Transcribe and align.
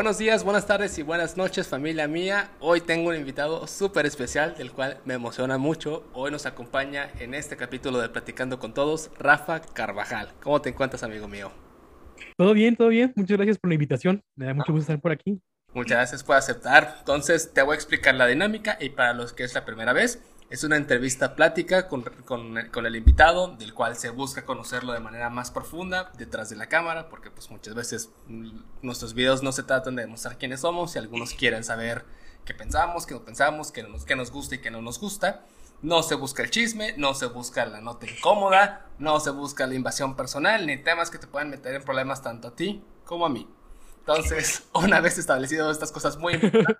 Buenos 0.00 0.16
días, 0.16 0.44
buenas 0.44 0.66
tardes 0.66 0.96
y 0.96 1.02
buenas 1.02 1.36
noches 1.36 1.68
familia 1.68 2.08
mía. 2.08 2.52
Hoy 2.58 2.80
tengo 2.80 3.10
un 3.10 3.16
invitado 3.16 3.66
súper 3.66 4.06
especial 4.06 4.56
del 4.56 4.72
cual 4.72 4.98
me 5.04 5.12
emociona 5.12 5.58
mucho. 5.58 6.08
Hoy 6.14 6.30
nos 6.30 6.46
acompaña 6.46 7.10
en 7.18 7.34
este 7.34 7.54
capítulo 7.58 7.98
de 7.98 8.08
Platicando 8.08 8.58
con 8.58 8.72
Todos, 8.72 9.10
Rafa 9.18 9.60
Carvajal. 9.60 10.30
¿Cómo 10.42 10.62
te 10.62 10.70
encuentras 10.70 11.02
amigo 11.02 11.28
mío? 11.28 11.52
Todo 12.38 12.54
bien, 12.54 12.76
todo 12.76 12.88
bien. 12.88 13.12
Muchas 13.14 13.36
gracias 13.36 13.58
por 13.58 13.68
la 13.68 13.74
invitación. 13.74 14.24
Me 14.36 14.46
da 14.46 14.54
mucho 14.54 14.72
gusto 14.72 14.90
estar 14.90 15.02
por 15.02 15.12
aquí. 15.12 15.38
Muchas 15.74 15.98
gracias 15.98 16.24
por 16.24 16.36
aceptar. 16.36 16.96
Entonces 17.00 17.52
te 17.52 17.60
voy 17.60 17.74
a 17.74 17.76
explicar 17.76 18.14
la 18.14 18.26
dinámica 18.26 18.78
y 18.80 18.88
para 18.88 19.12
los 19.12 19.34
que 19.34 19.44
es 19.44 19.52
la 19.52 19.66
primera 19.66 19.92
vez, 19.92 20.22
es 20.50 20.64
una 20.64 20.76
entrevista 20.76 21.36
plática 21.36 21.86
con, 21.86 22.04
el 22.58 22.96
invitado, 22.96 23.54
del 23.56 23.72
cual 23.72 23.96
se 23.96 24.10
busca 24.10 24.44
conocerlo 24.44 24.92
de 24.92 24.98
manera 24.98 25.30
más 25.30 25.52
profunda 25.52 26.10
detrás 26.18 26.50
de 26.50 26.56
la 26.56 26.66
cámara, 26.66 27.08
porque 27.08 27.30
pues 27.30 27.50
muchas 27.52 27.74
veces 27.74 28.10
mm, 28.26 28.50
nuestros 28.82 29.14
videos 29.14 29.44
no 29.44 29.52
se 29.52 29.62
tratan 29.62 29.94
de 29.94 30.02
demostrar 30.02 30.38
quiénes 30.38 30.60
somos 30.60 30.96
y 30.96 30.98
algunos 30.98 31.34
quieren 31.34 31.62
saber 31.62 32.04
qué 32.44 32.52
pensamos, 32.52 33.06
qué 33.06 33.14
no 33.14 33.24
pensamos, 33.24 33.70
qué 33.70 33.84
nos, 33.84 34.04
qué 34.04 34.16
nos 34.16 34.32
gusta 34.32 34.56
y 34.56 34.58
qué 34.58 34.72
no 34.72 34.82
nos 34.82 34.98
gusta. 34.98 35.46
No 35.82 36.02
se 36.02 36.16
busca 36.16 36.42
el 36.42 36.50
chisme, 36.50 36.94
no 36.98 37.14
se 37.14 37.26
busca 37.26 37.64
la 37.64 37.80
nota 37.80 38.10
incómoda, 38.10 38.86
no 38.98 39.20
se 39.20 39.30
busca 39.30 39.68
la 39.68 39.74
invasión 39.74 40.16
personal, 40.16 40.66
ni 40.66 40.76
temas 40.76 41.10
que 41.10 41.18
te 41.18 41.28
puedan 41.28 41.48
meter 41.48 41.76
en 41.76 41.84
problemas 41.84 42.22
tanto 42.22 42.48
a 42.48 42.56
ti 42.56 42.84
como 43.04 43.24
a 43.24 43.28
mí. 43.28 43.48
Entonces, 44.00 44.64
una 44.74 45.00
vez 45.00 45.16
establecido 45.16 45.70
estas 45.70 45.92
cosas 45.92 46.16
muy 46.16 46.34
importantes, 46.34 46.76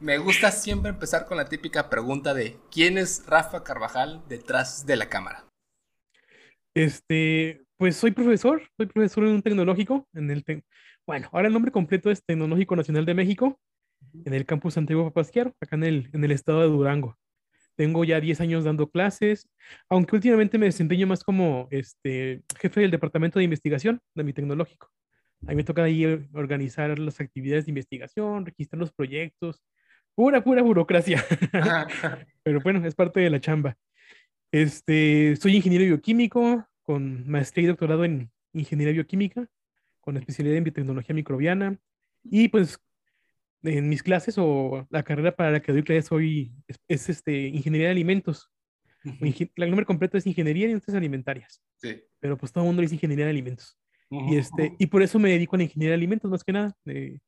me 0.00 0.18
gusta 0.18 0.50
siempre 0.50 0.90
empezar 0.90 1.26
con 1.26 1.36
la 1.36 1.48
típica 1.48 1.88
pregunta 1.88 2.34
de 2.34 2.56
¿quién 2.70 2.98
es 2.98 3.24
Rafa 3.26 3.64
Carvajal 3.64 4.22
detrás 4.28 4.86
de 4.86 4.96
la 4.96 5.08
cámara? 5.08 5.44
Este, 6.74 7.64
pues 7.76 7.96
soy 7.96 8.10
profesor, 8.10 8.62
soy 8.76 8.86
profesor 8.86 9.24
en 9.24 9.30
un 9.30 9.42
tecnológico, 9.42 10.06
en 10.12 10.30
el 10.30 10.44
bueno, 11.06 11.28
ahora 11.32 11.46
el 11.46 11.54
nombre 11.54 11.70
completo 11.70 12.10
es 12.10 12.24
Tecnológico 12.24 12.74
Nacional 12.74 13.06
de 13.06 13.14
México, 13.14 13.60
en 14.24 14.34
el 14.34 14.44
campus 14.44 14.74
Santiago 14.74 15.04
Papasquiaro, 15.04 15.54
acá 15.60 15.76
en 15.76 15.84
el, 15.84 16.10
en 16.12 16.24
el 16.24 16.32
estado 16.32 16.62
de 16.62 16.66
Durango. 16.66 17.16
Tengo 17.76 18.04
ya 18.04 18.20
10 18.20 18.40
años 18.40 18.64
dando 18.64 18.90
clases, 18.90 19.48
aunque 19.88 20.16
últimamente 20.16 20.58
me 20.58 20.66
desempeño 20.66 21.06
más 21.06 21.22
como 21.22 21.68
este, 21.70 22.42
jefe 22.58 22.80
del 22.80 22.90
departamento 22.90 23.38
de 23.38 23.44
investigación 23.44 24.00
de 24.16 24.24
mi 24.24 24.32
tecnológico. 24.32 24.90
A 25.42 25.50
mí 25.50 25.56
me 25.56 25.64
toca 25.64 25.84
ahí 25.84 26.04
organizar 26.32 26.98
las 26.98 27.20
actividades 27.20 27.66
de 27.66 27.70
investigación, 27.70 28.44
registrar 28.44 28.80
los 28.80 28.92
proyectos, 28.92 29.62
Pura, 30.16 30.42
pura 30.42 30.62
burocracia. 30.62 31.22
Pero 32.42 32.60
bueno, 32.62 32.84
es 32.86 32.94
parte 32.94 33.20
de 33.20 33.28
la 33.28 33.38
chamba. 33.38 33.76
Este, 34.50 35.36
soy 35.36 35.56
ingeniero 35.56 35.84
bioquímico 35.84 36.66
con 36.82 37.28
maestría 37.28 37.64
y 37.64 37.66
doctorado 37.66 38.02
en 38.04 38.30
ingeniería 38.54 38.94
bioquímica, 38.94 39.46
con 40.00 40.16
especialidad 40.16 40.56
en 40.56 40.64
biotecnología 40.64 41.14
microbiana. 41.14 41.78
Y 42.24 42.48
pues 42.48 42.78
en 43.62 43.90
mis 43.90 44.02
clases 44.02 44.36
o 44.38 44.86
la 44.88 45.02
carrera 45.02 45.36
para 45.36 45.50
la 45.50 45.60
que 45.60 45.72
doy 45.72 45.82
clases 45.82 46.10
hoy 46.10 46.50
es, 46.88 47.10
este, 47.10 47.48
ingeniería 47.48 47.88
de 47.88 47.92
alimentos. 47.92 48.50
El 49.04 49.68
nombre 49.68 49.84
completo 49.84 50.16
es 50.16 50.26
ingeniería 50.26 50.64
de 50.64 50.72
industrias 50.72 50.96
alimentarias. 50.96 51.62
Sí. 51.76 52.02
Pero 52.20 52.38
pues 52.38 52.52
todo 52.52 52.64
el 52.64 52.68
mundo 52.68 52.80
dice 52.80 52.94
ingeniería 52.94 53.26
de 53.26 53.32
alimentos. 53.32 53.78
Y, 54.08 54.36
este, 54.36 54.74
y 54.78 54.86
por 54.86 55.02
eso 55.02 55.18
me 55.18 55.28
dedico 55.28 55.56
a 55.56 55.58
la 55.58 55.64
ingeniería 55.64 55.90
de 55.90 55.96
alimentos, 55.96 56.30
más 56.30 56.42
que 56.42 56.52
nada. 56.52 56.74
Eh, 56.86 57.18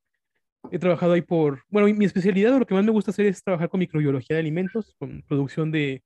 He 0.71 0.79
trabajado 0.79 1.13
ahí 1.13 1.23
por, 1.23 1.63
bueno, 1.69 1.93
mi 1.95 2.05
especialidad, 2.05 2.59
lo 2.59 2.67
que 2.67 2.75
más 2.75 2.85
me 2.85 2.91
gusta 2.91 3.11
hacer 3.11 3.27
es 3.27 3.43
trabajar 3.43 3.69
con 3.69 3.81
microbiología 3.81 4.37
de 4.37 4.41
alimentos, 4.41 4.95
con 4.99 5.23
producción 5.23 5.71
de 5.71 6.03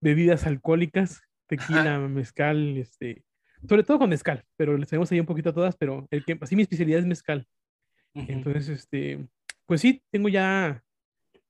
bebidas 0.00 0.46
alcohólicas, 0.46 1.22
tequila, 1.46 1.98
mezcal, 2.00 2.76
este, 2.76 3.24
sobre 3.68 3.84
todo 3.84 3.98
con 3.98 4.10
mezcal, 4.10 4.44
pero 4.56 4.76
les 4.76 4.88
tenemos 4.88 5.10
ahí 5.12 5.20
un 5.20 5.26
poquito 5.26 5.50
a 5.50 5.54
todas, 5.54 5.76
pero 5.76 6.06
el 6.10 6.24
que, 6.24 6.38
así 6.40 6.56
mi 6.56 6.62
especialidad 6.62 7.00
es 7.00 7.06
mezcal. 7.06 7.46
Entonces, 8.14 8.68
este, 8.68 9.26
pues 9.66 9.80
sí, 9.80 10.02
tengo 10.10 10.28
ya, 10.28 10.82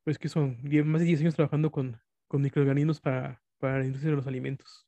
pues 0.04 0.18
que 0.18 0.28
son 0.28 0.58
más 0.84 1.00
de 1.00 1.06
10 1.06 1.20
años 1.20 1.34
trabajando 1.34 1.70
con, 1.70 2.00
con 2.28 2.42
microorganismos 2.42 3.00
para, 3.00 3.42
para 3.58 3.78
la 3.78 3.86
industria 3.86 4.10
de 4.10 4.16
los 4.16 4.26
alimentos. 4.26 4.86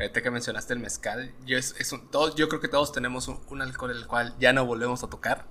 Ahorita 0.00 0.22
que 0.22 0.30
mencionaste 0.30 0.74
el 0.74 0.80
mezcal, 0.80 1.32
yo, 1.44 1.56
es, 1.56 1.74
todos, 2.10 2.34
yo 2.34 2.48
creo 2.48 2.60
que 2.60 2.68
todos 2.68 2.92
tenemos 2.92 3.28
un, 3.28 3.40
un, 3.48 3.62
alcohol 3.62 3.92
el 3.92 4.06
cual 4.06 4.34
ya 4.38 4.52
no 4.52 4.66
volvemos 4.66 5.04
a 5.04 5.08
tocar. 5.08 5.46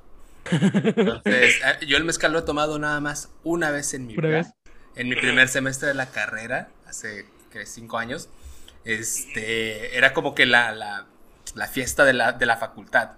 Entonces, 0.51 1.61
eh, 1.63 1.85
yo 1.85 1.97
el 1.97 2.03
mezcal 2.03 2.31
lo 2.33 2.39
he 2.39 2.43
tomado 2.43 2.79
nada 2.79 2.99
más 2.99 3.29
una 3.43 3.71
vez 3.71 3.93
en 3.93 4.07
mi 4.07 4.15
vida. 4.15 4.53
En 4.95 5.09
mi 5.09 5.15
primer 5.15 5.47
semestre 5.49 5.89
de 5.89 5.93
la 5.93 6.07
carrera, 6.07 6.69
hace 6.87 7.25
cinco 7.65 7.97
años. 7.97 8.29
Este, 8.83 9.97
era 9.97 10.13
como 10.13 10.35
que 10.35 10.45
la, 10.45 10.73
la, 10.73 11.07
la 11.55 11.67
fiesta 11.67 12.05
de 12.05 12.13
la, 12.13 12.33
de 12.33 12.45
la 12.45 12.57
facultad. 12.57 13.11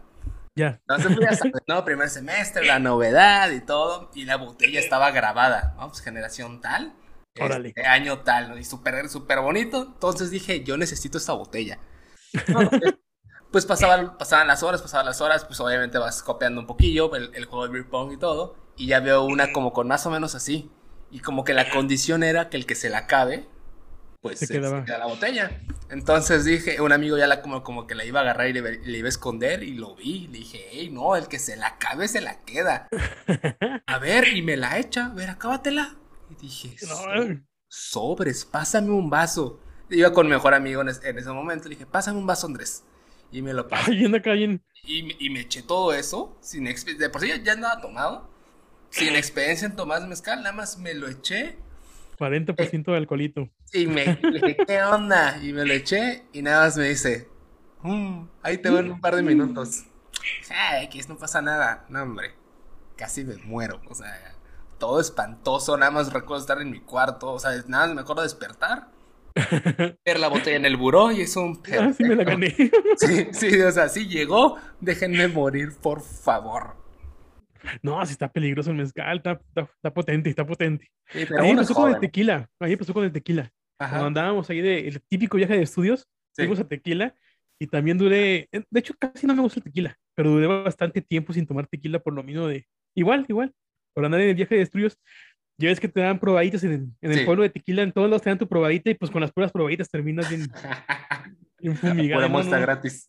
Ya. 0.56 0.80
Entonces, 0.88 1.40
no, 1.68 1.86
primer 1.86 2.10
semestre, 2.10 2.66
la 2.66 2.80
novedad 2.80 3.52
y 3.52 3.62
todo, 3.62 4.10
y 4.16 4.26
la 4.26 4.38
botella 4.38 4.80
estaba 4.80 5.12
grabada, 5.12 5.76
¿no? 5.78 5.90
Pues 5.90 6.02
generación 6.02 6.62
tal, 6.62 6.94
Órale. 7.40 7.70
Este, 7.70 7.86
año 7.86 8.20
tal, 8.20 8.50
¿no? 8.50 8.58
Y 8.58 8.64
súper, 8.64 9.08
súper 9.10 9.40
bonito. 9.42 9.84
Entonces 9.94 10.32
dije, 10.32 10.64
yo 10.64 10.78
necesito 10.78 11.18
esta 11.18 11.34
botella. 11.34 11.80
pues 13.52 13.66
pasaban, 13.66 14.18
pasaban 14.18 14.48
las 14.48 14.64
horas, 14.64 14.82
pasaban 14.82 15.06
las 15.06 15.22
horas, 15.22 15.46
pues 15.46 15.60
obviamente 15.60 15.98
vas 15.98 16.22
copiando 16.22 16.62
un 16.62 16.68
poquillo 16.68 17.14
el, 17.16 17.46
juego 17.46 17.66
de 17.66 17.74
beer 17.74 17.90
pong 17.90 18.14
y 18.14 18.18
todo, 18.18 18.56
y 18.76 18.88
ya 18.88 19.00
veo 19.00 19.24
una 19.24 19.54
como 19.54 19.74
con 19.74 19.88
más 19.88 20.06
o 20.06 20.12
menos 20.12 20.36
así, 20.36 20.70
y 21.12 21.20
como 21.20 21.44
que 21.44 21.54
la 21.54 21.70
condición 21.70 22.24
era 22.24 22.50
que 22.50 22.58
el 22.58 22.66
que 22.66 22.76
se 22.76 22.90
la 22.90 23.00
acabe, 23.00 23.48
pues 24.22 24.40
se, 24.40 24.48
queda 24.48 24.98
la 24.98 25.06
botella. 25.06 25.62
Entonces 25.90 26.44
dije, 26.44 26.82
un 26.82 26.92
amigo 26.92 27.18
ya 27.18 27.28
la 27.28 27.42
como, 27.42 27.64
como 27.64 27.88
que 27.88 27.96
la 27.96 28.04
iba 28.04 28.20
a 28.20 28.24
agarrar 28.24 28.48
y 28.50 28.54
le, 28.54 28.98
iba 28.98 29.06
a 29.06 29.10
esconder, 29.10 29.64
y 29.64 29.76
lo 29.76 29.96
vi, 29.96 30.28
le 30.28 30.40
dije, 30.40 30.68
hey, 30.72 30.90
no, 30.92 31.16
el 31.16 31.28
que 31.28 31.40
se 31.40 31.56
la 31.56 31.68
acabe 31.68 32.10
se 32.10 32.20
la 32.20 32.42
queda. 32.42 32.90
A 33.86 34.00
ver, 34.00 34.28
y 34.36 34.42
me 34.42 34.58
la 34.58 34.80
echa, 34.80 35.06
a 35.06 35.10
ver, 35.10 35.30
acábatela. 35.30 35.96
Y 36.30 36.36
dije, 36.36 36.76
sobres, 37.70 38.44
pásame 38.44 38.90
un 38.90 39.10
vaso. 39.10 39.62
Iba 39.90 40.12
con 40.12 40.28
mi 40.28 40.34
mejor 40.34 40.54
amigo 40.54 40.82
en, 40.82 40.90
en 40.90 41.18
ese 41.18 41.32
momento, 41.32 41.70
le 41.70 41.76
dije, 41.76 41.86
pásame 41.86 42.18
un 42.20 42.28
vaso, 42.28 42.48
Andrés 42.48 42.84
y 43.32 43.42
me 43.42 43.54
lo 43.54 43.68
pasé. 43.68 43.94
Y, 43.94 45.26
y, 45.26 45.30
me 45.30 45.42
eché 45.42 45.64
todo 45.64 45.94
eso, 45.94 46.38
sin 46.42 46.64
de 46.64 47.10
por 47.10 47.22
sí 47.22 47.32
ya 47.44 47.54
andaba 47.54 47.82
tomado, 47.82 48.30
sin 48.90 49.16
experiencia 49.16 49.68
en 49.68 49.76
tomar 49.76 50.06
mezcal, 50.08 50.40
nada 50.40 50.54
más 50.54 50.78
me 50.78 50.94
lo 50.94 51.08
eché. 51.08 51.58
40% 52.20 52.86
de 52.86 52.98
alcoholito. 52.98 53.50
Y 53.74 53.86
me 53.88 54.16
dije, 54.16 54.58
¿qué 54.66 54.82
onda? 54.84 55.40
Y 55.44 55.52
me 55.54 55.66
lo 55.66 55.74
eché 55.74 56.24
y 56.32 56.42
nada 56.42 56.66
más 56.66 56.78
me 56.78 56.86
dice, 56.90 57.28
mm, 57.82 58.24
ahí 58.44 58.58
te 58.58 58.70
veo 58.70 58.80
en 58.80 58.92
un 58.92 59.02
par 59.02 59.16
de 59.16 59.24
minutos. 59.24 59.84
Ay, 60.50 60.88
que 60.90 61.04
no 61.08 61.18
pasa 61.18 61.42
nada. 61.42 61.86
No, 61.90 62.04
hombre, 62.04 62.34
casi 62.96 63.24
me 63.24 63.36
muero. 63.36 63.82
O 63.90 63.94
sea, 63.94 64.36
todo 64.80 65.00
espantoso, 65.00 65.78
nada 65.78 65.92
más 65.92 66.14
recuerdo 66.14 66.42
estar 66.42 66.62
en 66.62 66.72
mi 66.72 66.80
cuarto, 66.80 67.34
o 67.34 67.40
sea, 67.40 67.52
nada 67.68 67.88
más 67.88 67.96
me 67.96 68.02
acuerdo 68.02 68.24
despertar 68.24 68.88
ver 70.06 70.20
la 70.20 70.28
botella 70.28 70.58
en 70.58 70.66
el 70.66 70.78
buró 70.78 71.12
y 71.12 71.22
es 71.22 71.36
un 71.36 71.62
Ah, 71.80 71.94
sí 71.94 72.04
me 72.04 72.16
la 72.16 72.24
gané. 72.24 72.50
sí, 72.98 73.28
sí, 73.32 73.62
o 73.62 73.72
sea, 73.72 73.90
sí 73.90 74.08
llegó. 74.08 74.58
Déjenme 74.80 75.28
morir, 75.28 75.70
por 75.82 76.02
favor. 76.02 76.76
No, 77.82 78.06
si 78.06 78.14
está 78.14 78.32
peligroso 78.32 78.72
el 78.72 78.78
mezcal, 78.78 79.18
está, 79.18 79.42
está, 79.56 79.94
potente, 79.94 80.30
está 80.30 80.46
potente. 80.46 80.90
ahí 81.40 81.56
pasó 81.56 81.74
con 81.74 81.94
el 81.94 82.00
tequila, 82.00 82.50
ahí 82.60 82.76
pasó 82.76 82.94
con 82.94 83.04
el 83.04 83.12
tequila. 83.12 83.52
Cuando 83.78 84.08
andábamos 84.08 84.50
ahí 84.50 84.62
de 84.62 84.88
el 84.88 85.02
típico 85.08 85.38
viaje 85.38 85.56
de 85.56 85.64
estudios, 85.64 86.08
fuimos 86.36 86.60
a 86.60 86.68
tequila 86.68 87.14
y 87.60 87.68
también 87.68 87.98
duré, 87.98 88.50
de 88.52 88.80
hecho 88.80 88.94
casi 88.98 89.26
no 89.28 89.36
me 89.36 89.42
gusta 89.42 89.60
el 89.60 89.64
tequila, 89.64 89.98
pero 90.16 90.32
duré 90.32 90.48
bastante 90.48 91.02
tiempo 91.02 91.34
sin 91.34 91.46
tomar 91.46 91.68
tequila 91.68 92.00
por 92.00 92.14
lo 92.14 92.24
mismo 92.24 92.48
de, 92.48 92.66
igual, 92.96 93.26
igual, 93.28 93.54
por 93.94 94.06
andar 94.06 94.22
en 94.22 94.30
el 94.30 94.36
viaje 94.36 94.56
de 94.56 94.62
estudios, 94.62 94.98
ya 95.58 95.70
ves 95.70 95.80
que 95.80 95.88
te 95.88 96.02
dan 96.02 96.20
probaditas 96.20 96.64
en, 96.64 96.96
el 97.02 97.26
pueblo 97.26 97.44
de 97.44 97.50
Tequila, 97.50 97.82
en 97.82 97.92
todos 97.92 98.10
lados 98.10 98.22
te 98.22 98.30
dan 98.30 98.38
tu 98.38 98.48
probadita 98.48 98.92
y 98.92 98.94
pues 98.94 99.10
con 99.10 99.22
las 99.22 99.32
puras 99.32 99.52
probaditas 99.52 99.90
terminas 99.90 100.30
bien, 100.30 100.48
bien 101.60 101.76
fumigado. 101.76 102.22
Pura 102.22 102.28
muestra 102.28 102.60
gratis. 102.60 103.08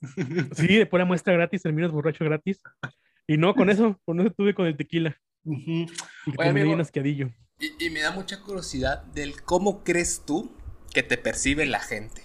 Sí, 0.54 0.76
de 0.76 0.86
pura 0.86 1.04
muestra 1.06 1.34
gratis 1.34 1.62
terminas 1.62 1.92
borracho 1.92 2.24
gratis. 2.24 2.60
Y 3.26 3.36
no, 3.36 3.54
con 3.54 3.68
eso, 3.68 4.00
con 4.06 4.20
eso 4.20 4.30
tuve 4.30 4.54
con 4.54 4.66
el 4.66 4.76
tequila. 4.76 5.14
Y 5.44 5.86
terminé 6.36 6.64
bien 6.64 6.80
asqueadillo. 6.80 7.30
Y, 7.60 7.86
y 7.86 7.90
me 7.90 8.00
da 8.00 8.12
mucha 8.12 8.40
curiosidad 8.40 9.02
del 9.04 9.42
cómo 9.42 9.84
crees 9.84 10.22
tú 10.24 10.50
que 10.92 11.02
te 11.02 11.18
percibe 11.18 11.66
la 11.66 11.80
gente. 11.80 12.22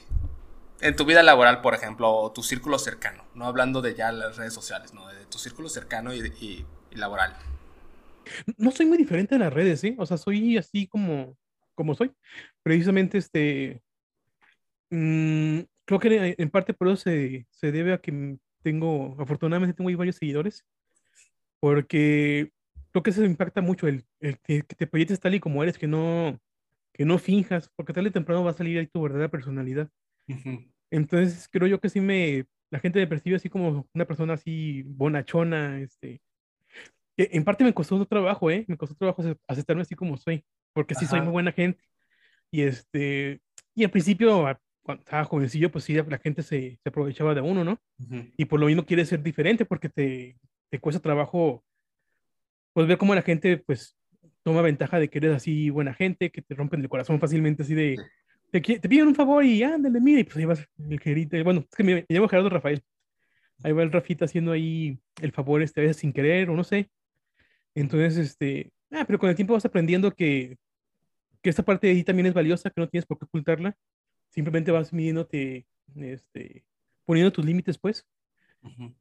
En 0.80 0.96
tu 0.96 1.06
vida 1.06 1.24
laboral, 1.24 1.62
por 1.62 1.74
ejemplo, 1.74 2.10
o 2.10 2.32
tu 2.32 2.44
círculo 2.44 2.80
cercano, 2.80 3.26
no 3.34 3.46
hablando 3.46 3.82
de 3.82 3.96
ya 3.96 4.12
las 4.12 4.38
redes 4.38 4.54
sociales, 4.54 4.94
no, 4.94 5.08
de 5.08 5.26
tu 5.26 5.38
círculo 5.38 5.70
cercano 5.70 6.14
y, 6.14 6.20
y, 6.40 6.66
y 6.92 6.96
laboral. 6.96 7.36
No 8.58 8.72
soy 8.72 8.86
muy 8.86 8.98
diferente 8.98 9.36
de 9.36 9.40
las 9.40 9.54
redes, 9.54 9.84
¿eh? 9.84 9.96
O 9.98 10.06
sea, 10.06 10.18
soy 10.18 10.58
así 10.58 10.88
como, 10.88 11.38
como 11.76 11.96
soy. 11.96 12.12
Precisamente, 12.64 13.18
este, 13.18 13.82
mm, 14.90 15.60
creo 15.86 16.00
que 16.00 16.36
en 16.38 16.50
parte 16.50 16.74
por 16.74 16.88
eso 16.88 16.98
se, 16.98 17.46
se, 17.50 17.72
debe 17.72 17.94
a 17.94 18.00
que 18.00 18.38
tengo, 18.62 19.16
afortunadamente 19.20 19.76
tengo 19.76 19.90
ahí 19.90 19.96
varios 19.96 20.16
seguidores, 20.16 20.66
porque 21.60 22.52
creo 22.92 23.04
que 23.04 23.10
eso 23.10 23.26
impacta 23.26 23.62
mucho, 23.62 23.88
el, 23.88 24.06
el 24.20 24.40
que, 24.40 24.64
te 24.64 24.88
proyectes 24.88 25.20
tal 25.20 25.36
y 25.36 25.40
como 25.40 25.64
eres, 25.64 25.78
que 25.78 25.88
no, 25.88 26.40
que 26.94 27.06
no 27.06 27.18
finjas, 27.18 27.70
porque 27.76 27.94
tal 27.94 28.08
y 28.08 28.12
temprano 28.12 28.44
va 28.44 28.52
a 28.52 28.54
salir 28.54 28.78
ahí 28.78 28.88
tu 28.88 29.02
verdadera 29.02 29.30
personalidad. 29.30 29.90
Entonces, 30.92 31.50
creo 31.52 31.68
yo 31.68 31.82
que 31.82 31.90
sí 31.90 32.00
me, 32.00 32.46
la 32.70 32.80
gente 32.80 33.00
me 33.00 33.08
percibe 33.08 33.36
así 33.36 33.50
como 33.50 33.88
una 33.94 34.06
persona 34.06 34.34
así 34.34 34.84
bonachona, 34.84 35.80
este, 35.80 36.22
en 37.18 37.44
parte 37.44 37.64
me 37.64 37.74
costó 37.74 38.04
trabajo, 38.06 38.50
¿eh? 38.50 38.66
Me 38.68 38.78
costó 38.78 38.96
trabajo 38.96 39.24
aceptarme 39.48 39.84
así 39.84 39.96
como 39.96 40.18
soy, 40.18 40.44
porque 40.74 40.96
sí 40.96 41.06
soy 41.06 41.22
muy 41.22 41.32
buena 41.32 41.52
gente. 41.52 41.84
Y 42.52 42.62
este, 42.62 43.42
y 43.76 43.84
al 43.84 43.92
principio, 43.92 44.46
cuando 44.82 45.04
estaba 45.04 45.24
jovencillo, 45.26 45.72
pues 45.72 45.84
sí, 45.84 45.94
la 45.94 46.18
gente 46.20 46.44
se, 46.44 46.80
se 46.82 46.90
aprovechaba 46.90 47.34
de 47.34 47.42
uno, 47.42 47.64
¿no? 47.64 47.80
Y 48.38 48.46
por 48.46 48.60
lo 48.60 48.68
mismo 48.68 48.86
quiere 48.86 49.06
ser 49.06 49.22
diferente 49.22 49.66
porque 49.66 49.90
te, 49.90 50.38
te 50.70 50.80
cuesta 50.80 51.02
trabajo, 51.02 51.64
pues 52.74 52.88
ver 52.88 52.98
cómo 52.98 53.16
la 53.16 53.22
gente, 53.22 53.58
pues, 53.58 53.96
toma 54.44 54.62
ventaja 54.62 55.00
de 55.00 55.10
que 55.10 55.20
eres 55.20 55.36
así 55.36 55.70
buena 55.70 55.94
gente, 55.94 56.30
que 56.30 56.42
te 56.42 56.54
rompen 56.54 56.82
el 56.82 56.90
corazón 56.90 57.20
fácilmente, 57.20 57.64
así 57.64 57.74
de, 57.74 57.98
te, 58.52 58.62
te 58.62 58.90
piden 58.90 59.08
un 59.08 59.16
favor 59.16 59.44
y 59.44 59.64
ándale, 59.64 60.00
mira, 60.00 60.20
y 60.20 60.24
pues 60.26 60.38
ahí 60.38 60.46
vas 60.46 60.68
el 60.90 61.00
gerito. 61.00 61.42
Bueno, 61.44 61.62
es 61.62 61.76
que 61.76 61.84
me, 61.84 61.96
me, 61.96 62.06
llamo 62.10 62.28
Gerardo 62.28 62.50
Rafael. 62.50 62.84
Ahí 63.64 63.72
va 63.72 63.82
el 63.84 63.92
Rafita 63.92 64.26
haciendo 64.26 64.52
ahí 64.52 65.00
el 65.22 65.32
favor, 65.32 65.62
este, 65.62 65.80
a 65.80 65.84
veces 65.84 65.98
sin 65.98 66.14
querer 66.14 66.50
o 66.50 66.56
no 66.56 66.64
sé. 66.64 66.90
Entonces, 67.76 68.18
este, 68.18 68.72
ah, 68.92 69.04
pero 69.06 69.20
con 69.20 69.30
el 69.30 69.36
tiempo 69.36 69.54
vas 69.54 69.66
aprendiendo 69.66 70.12
que, 70.14 70.58
que 71.42 71.50
esta 71.50 71.64
parte 71.64 71.88
de 71.88 71.94
ahí 71.94 72.04
también 72.04 72.28
es 72.28 72.34
valiosa, 72.34 72.70
que 72.70 72.82
no 72.82 72.88
tienes 72.88 73.06
por 73.06 73.18
qué 73.18 73.26
ocultarla. 73.26 73.76
Simplemente 74.30 74.72
vas 74.72 74.94
midiéndote, 74.94 75.66
este, 75.96 76.64
poniendo 77.06 77.32
tus 77.32 77.46
límites, 77.46 77.78
pues. 77.78 78.06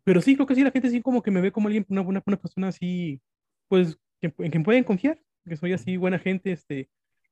Pero 0.03 0.21
sí, 0.21 0.35
creo 0.35 0.47
que 0.47 0.57
sí, 0.57 0.65
la 0.65 0.73
gente 0.73 0.91
sí 0.91 1.01
como 1.01 1.23
que 1.23 1.31
me 1.31 1.41
ve 1.41 1.53
como 1.53 1.69
alguien, 1.69 1.87
una 1.89 2.01
buena, 2.01 2.23
una 2.27 2.37
persona 2.37 2.69
así, 2.69 3.21
pues, 3.69 3.99
en 4.21 4.51
quien 4.51 4.65
pueden 4.65 4.85
confiar, 4.85 5.21
que 5.47 5.57
soy 5.57 5.73
así 5.73 5.97
buena 5.97 6.19
gente, 6.19 6.53
este, 6.53 6.91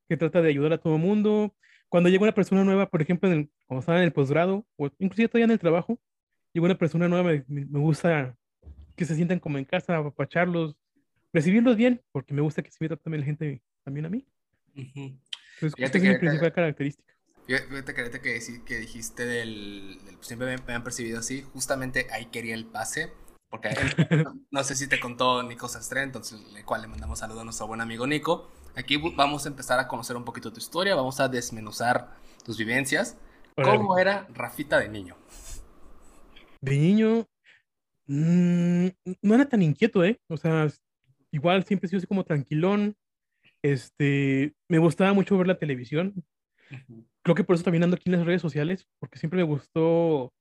que 0.08 0.16
trata 0.16 0.40
de 0.40 0.48
ayudar 0.48 0.72
a 0.72 0.78
todo 0.78 0.94
el 0.94 1.02
mundo. 1.02 1.54
Cuando 1.88 2.08
llega 2.08 2.22
una 2.22 2.34
persona 2.34 2.62
nueva, 2.62 2.88
por 2.88 3.02
ejemplo, 3.02 3.28
en 3.31 3.38
el, 3.38 3.50
cuando 3.66 3.81
estaba 3.81 3.98
en 3.98 4.04
el 4.04 4.12
posgrado, 4.12 4.64
o 4.76 4.88
inclusive 4.98 5.28
todavía 5.28 5.46
en 5.46 5.50
el 5.50 5.58
trabajo, 5.58 6.00
llega 6.52 6.66
una 6.66 6.78
persona 6.78 7.08
nueva, 7.08 7.32
me, 7.48 7.66
me 7.66 7.78
gusta 7.81 8.37
que 8.96 9.04
se 9.04 9.16
sientan 9.16 9.40
como 9.40 9.58
en 9.58 9.64
casa, 9.64 9.96
apapacharlos, 9.96 10.76
recibirlos 11.32 11.77
bien, 11.77 12.03
porque 12.12 12.35
me 12.35 12.43
gusta 12.43 12.62
que 12.62 12.71
se 12.71 12.79
me 12.81 12.88
también 12.97 13.21
la 13.21 13.27
gente 13.27 13.62
también 13.85 14.06
a 14.06 14.11
mí. 14.11 14.27
Entonces, 14.75 15.75
esta 15.77 15.99
es 15.99 16.05
mi 16.05 16.19
principal 16.19 16.53
característica. 16.53 17.15
Fíjate 17.47 17.94
que, 17.94 18.21
que, 18.21 18.65
que 18.65 18.79
dijiste 18.79 19.27
del, 19.27 19.99
siempre 20.21 20.56
me, 20.56 20.73
han 20.73 20.85
percibido 20.85 21.19
así, 21.19 21.43
justamente 21.43 22.06
ahí 22.12 22.27
quería 22.27 22.55
el 22.55 22.65
pase, 22.65 23.12
porque 23.49 23.71
no, 24.50 24.62
sé 24.62 24.77
si 24.77 24.87
te 24.87 25.00
contó 25.00 25.43
Nico 25.43 25.69
Sastre, 25.69 26.03
entonces 26.03 26.41
el 26.55 26.65
cual 26.65 26.82
le 26.82 26.88
mandamos 26.88 27.19
saludos 27.19 27.41
a 27.43 27.44
nuestro 27.44 27.67
buen 27.67 27.81
amigo 27.81 28.06
Nico. 28.06 28.49
Aquí 28.76 28.97
vamos 29.17 29.47
a 29.47 29.49
empezar 29.49 29.81
a 29.81 29.88
conocer 29.88 30.17
un 30.17 30.25
poquito 30.25 30.53
tu 30.53 30.61
historia, 30.61 30.94
vamos 30.94 31.19
a 31.19 31.29
desmenuzar 31.29 32.15
tus 32.44 32.56
vivencias. 32.56 33.19
¿Cómo 33.56 33.99
era 33.99 34.29
Rafita 34.33 34.79
de 34.79 34.88
niño? 34.88 35.17
De 36.61 36.79
niño, 36.79 37.26
mm, 38.06 38.87
no 39.23 39.35
era 39.35 39.49
tan 39.49 39.62
inquieto, 39.62 40.05
¿eh? 40.05 40.21
O 40.29 40.37
sea, 40.37 40.69
igual 41.32 41.65
siempre 41.65 41.87
he 41.87 41.88
sido 41.88 41.99
así 41.99 42.06
como 42.06 42.25
tranquilón. 42.25 42.97
Este, 43.62 44.55
me 44.69 44.79
gustaba 44.79 45.12
mucho 45.12 45.37
ver 45.37 45.47
la 45.47 45.59
televisión. 45.59 46.15
Creo 47.23 47.35
que 47.35 47.44
por 47.44 47.55
eso 47.55 47.65
también 47.65 47.85
ando 47.85 47.97
aquí 47.97 48.09
en 48.09 48.17
las 48.17 48.27
redes 48.27 48.43
sociales, 48.43 48.87
porque 48.99 49.19
siempre 49.19 49.38
me 49.38 49.44
gustó 49.44 50.32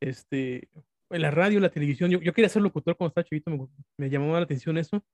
este, 0.00 0.68
la 1.10 1.30
radio, 1.30 1.60
la 1.60 1.70
televisión. 1.70 2.10
Yo, 2.10 2.20
yo 2.20 2.32
quería 2.32 2.48
ser 2.48 2.62
locutor 2.62 2.96
cuando 2.96 3.10
estaba 3.10 3.24
chavito, 3.24 3.50
me, 3.50 3.68
me 3.98 4.10
llamaba 4.10 4.38
la 4.38 4.44
atención 4.44 4.78
eso. 4.78 5.04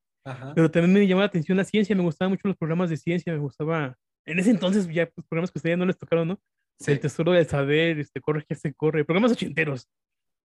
Pero 0.54 0.70
también 0.70 0.92
me 0.92 1.06
llamaba 1.06 1.24
la 1.24 1.28
atención 1.28 1.56
la 1.56 1.64
ciencia, 1.64 1.96
me 1.96 2.02
gustaban 2.02 2.32
mucho 2.32 2.48
los 2.48 2.56
programas 2.56 2.90
de 2.90 2.96
ciencia, 2.96 3.32
me 3.32 3.38
gustaba. 3.38 3.96
En 4.26 4.38
ese 4.38 4.50
entonces, 4.50 4.86
ya 4.88 5.04
los 5.04 5.12
pues, 5.14 5.26
programas 5.26 5.50
que 5.50 5.58
ustedes 5.58 5.78
no 5.78 5.86
les 5.86 5.96
tocaron, 5.96 6.28
¿no? 6.28 6.40
El 6.86 7.00
tesoro 7.00 7.32
del 7.32 7.46
saber, 7.46 7.98
este, 7.98 8.20
corre 8.20 8.44
que 8.44 8.54
se 8.54 8.74
corre, 8.74 9.04
programas 9.04 9.32
ochenteros. 9.32 9.88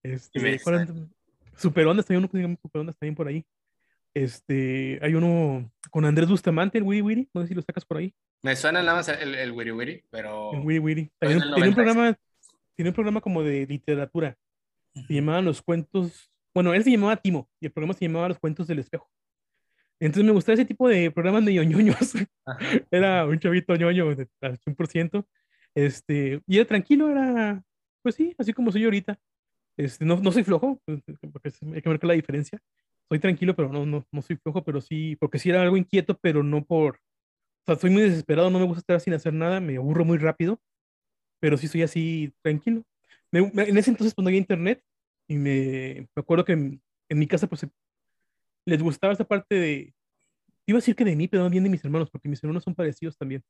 Este, 0.03 0.59
super 1.57 1.87
ondas, 1.87 2.07
también 2.07 2.29
uno 2.33 2.57
super 2.61 2.81
ondas 2.81 2.97
también 2.99 3.15
por 3.15 3.27
ahí. 3.27 3.45
Este, 4.15 4.99
hay 5.03 5.15
uno 5.15 5.71
con 5.91 6.05
Andrés 6.05 6.29
Bustamante, 6.29 6.79
el 6.79 6.85
Wiri 6.85 7.03
Wiri, 7.03 7.29
no 7.33 7.43
sé 7.43 7.49
si 7.49 7.55
lo 7.55 7.63
sacas 7.63 7.85
por 7.85 7.99
ahí. 7.99 8.15
Me 8.43 8.57
suena 8.57 8.83
nada 8.83 8.97
más 8.97 9.09
el, 9.09 9.35
el 9.35 9.53
Wiri 9.53 9.71
Wiri, 9.71 10.05
pero... 10.11 10.53
El 10.53 10.61
Wiri 10.61 10.79
Wiri. 10.79 11.13
Tiene, 11.21 11.69
un 11.69 11.75
programa, 11.75 12.19
tiene 12.75 12.91
un 12.91 12.95
programa 12.95 13.21
como 13.21 13.43
de 13.43 13.67
literatura. 13.67 14.37
Se 15.07 15.15
llamaban 15.15 15.45
Los 15.45 15.63
Cuentos... 15.63 16.31
Bueno, 16.53 16.75
él 16.75 16.83
se 16.83 16.91
llamaba 16.91 17.17
Timo 17.17 17.49
y 17.61 17.67
el 17.67 17.73
programa 17.73 17.95
se 17.95 18.07
llamaba 18.07 18.29
Los 18.29 18.39
Cuentos 18.39 18.67
del 18.67 18.81
Espejo. 18.81 19.09
Entonces 20.01 20.25
me 20.25 20.33
gustaba 20.33 20.55
ese 20.55 20.65
tipo 20.65 20.89
de 20.89 21.11
programas 21.11 21.45
de 21.45 21.65
ñoños. 21.65 22.15
era 22.91 23.27
un 23.27 23.39
chavito 23.39 23.77
ñoño 23.77 24.09
al 24.41 24.59
100%. 24.59 25.27
Este, 25.75 26.41
y 26.47 26.57
era 26.57 26.67
tranquilo, 26.67 27.11
era, 27.11 27.63
pues 28.03 28.17
sí, 28.17 28.35
así 28.39 28.53
como 28.53 28.73
soy 28.73 28.85
ahorita. 28.85 29.21
Este, 29.77 30.05
no, 30.05 30.17
no 30.17 30.33
soy 30.33 30.43
flojo, 30.43 30.81
pues, 30.85 31.01
porque 31.33 31.53
hay 31.75 31.83
que 31.83 31.89
marcar 31.89 32.09
la 32.09 32.15
diferencia 32.15 32.61
soy 33.11 33.19
tranquilo, 33.19 33.57
pero 33.57 33.73
no, 33.73 33.85
no, 33.85 34.07
no 34.13 34.23
soy 34.23 34.37
flojo, 34.37 34.63
pero 34.63 34.81
sí, 34.81 35.17
porque 35.17 35.41
sí 35.41 35.51
era 35.51 35.63
algo 35.63 35.77
inquieto, 35.77 36.17
pero 36.23 36.45
no 36.45 36.65
por, 36.65 36.97
o 36.97 37.67
sea, 37.67 37.75
soy 37.75 37.91
muy 37.91 38.03
desesperado, 38.03 38.51
no 38.51 38.61
me 38.61 38.67
gusta 38.67 38.81
estar 38.81 39.01
sin 39.01 39.15
hacer 39.15 39.35
nada, 39.35 39.59
me 39.61 39.77
aburro 39.77 40.05
muy 40.05 40.17
rápido, 40.17 40.61
pero 41.41 41.57
sí 41.57 41.67
soy 41.67 41.83
así 41.83 42.33
tranquilo. 42.43 42.85
en 43.33 43.79
ese 43.79 43.91
entonces, 43.91 44.15
cuando 44.15 44.29
había 44.29 44.39
internet, 44.39 44.83
y 45.29 45.37
me, 45.39 46.09
me 46.15 46.21
acuerdo 46.21 46.45
que 46.45 46.53
en, 46.53 46.81
mi 47.09 47.27
casa, 47.27 47.49
pues, 47.49 47.67
les 48.65 48.83
gustaba 48.83 49.13
esta 49.13 49.25
parte 49.25 49.57
de, 49.57 49.95
iba 50.67 50.79
a 50.79 50.81
decir 50.81 50.95
que 50.95 51.05
de 51.05 51.17
mí, 51.17 51.27
pero 51.27 51.43
también 51.43 51.65
de 51.65 51.71
mis 51.71 51.85
hermanos, 51.85 52.11
porque 52.11 52.29
mis 52.29 52.43
hermanos 52.45 52.63
son 52.63 52.77
parecidos 52.77 53.19
también. 53.19 53.43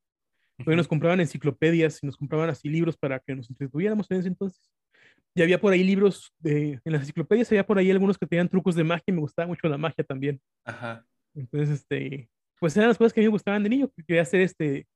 Entonces 0.56 0.76
nos 0.76 0.88
compraban 0.88 1.20
enciclopedias 1.20 2.02
y 2.02 2.06
nos 2.06 2.16
compraban 2.16 2.48
así 2.48 2.68
libros 2.68 2.96
para 2.96 3.18
que 3.20 3.34
nos 3.34 3.50
entretuviéramos 3.50 4.10
en 4.10 4.20
ese 4.20 4.28
entonces. 4.28 4.70
Y 5.34 5.42
había 5.42 5.60
por 5.60 5.72
ahí 5.72 5.84
libros, 5.84 6.32
de, 6.38 6.80
en 6.84 6.92
las 6.92 7.02
enciclopedias 7.02 7.50
había 7.52 7.66
por 7.66 7.78
ahí 7.78 7.90
algunos 7.90 8.18
que 8.18 8.26
tenían 8.26 8.48
trucos 8.48 8.74
de 8.74 8.84
magia 8.84 9.04
y 9.06 9.12
me 9.12 9.20
gustaba 9.20 9.46
mucho 9.46 9.68
la 9.68 9.78
magia 9.78 10.04
también. 10.04 10.40
Ajá. 10.64 11.06
Entonces, 11.34 11.80
este, 11.80 12.28
pues 12.58 12.76
eran 12.76 12.88
las 12.88 12.98
cosas 12.98 13.12
que 13.12 13.20
a 13.20 13.22
mí 13.22 13.26
me 13.26 13.32
gustaban 13.32 13.62
de 13.62 13.68
niño. 13.68 13.90
Quería 14.06 14.22
hacer 14.22 14.40
este, 14.40 14.86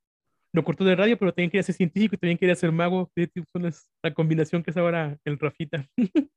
lo 0.52 0.64
corto 0.64 0.84
de 0.84 0.96
radio, 0.96 1.18
pero 1.18 1.32
también 1.32 1.50
quería 1.50 1.62
ser 1.62 1.74
científico 1.74 2.14
y 2.14 2.18
también 2.18 2.38
quería 2.38 2.54
ser 2.54 2.72
mago. 2.72 3.10
Son 3.52 3.72
la 4.02 4.14
combinación 4.14 4.62
que 4.62 4.70
es 4.70 4.76
ahora 4.76 5.18
el 5.24 5.38
Rafita. 5.38 5.88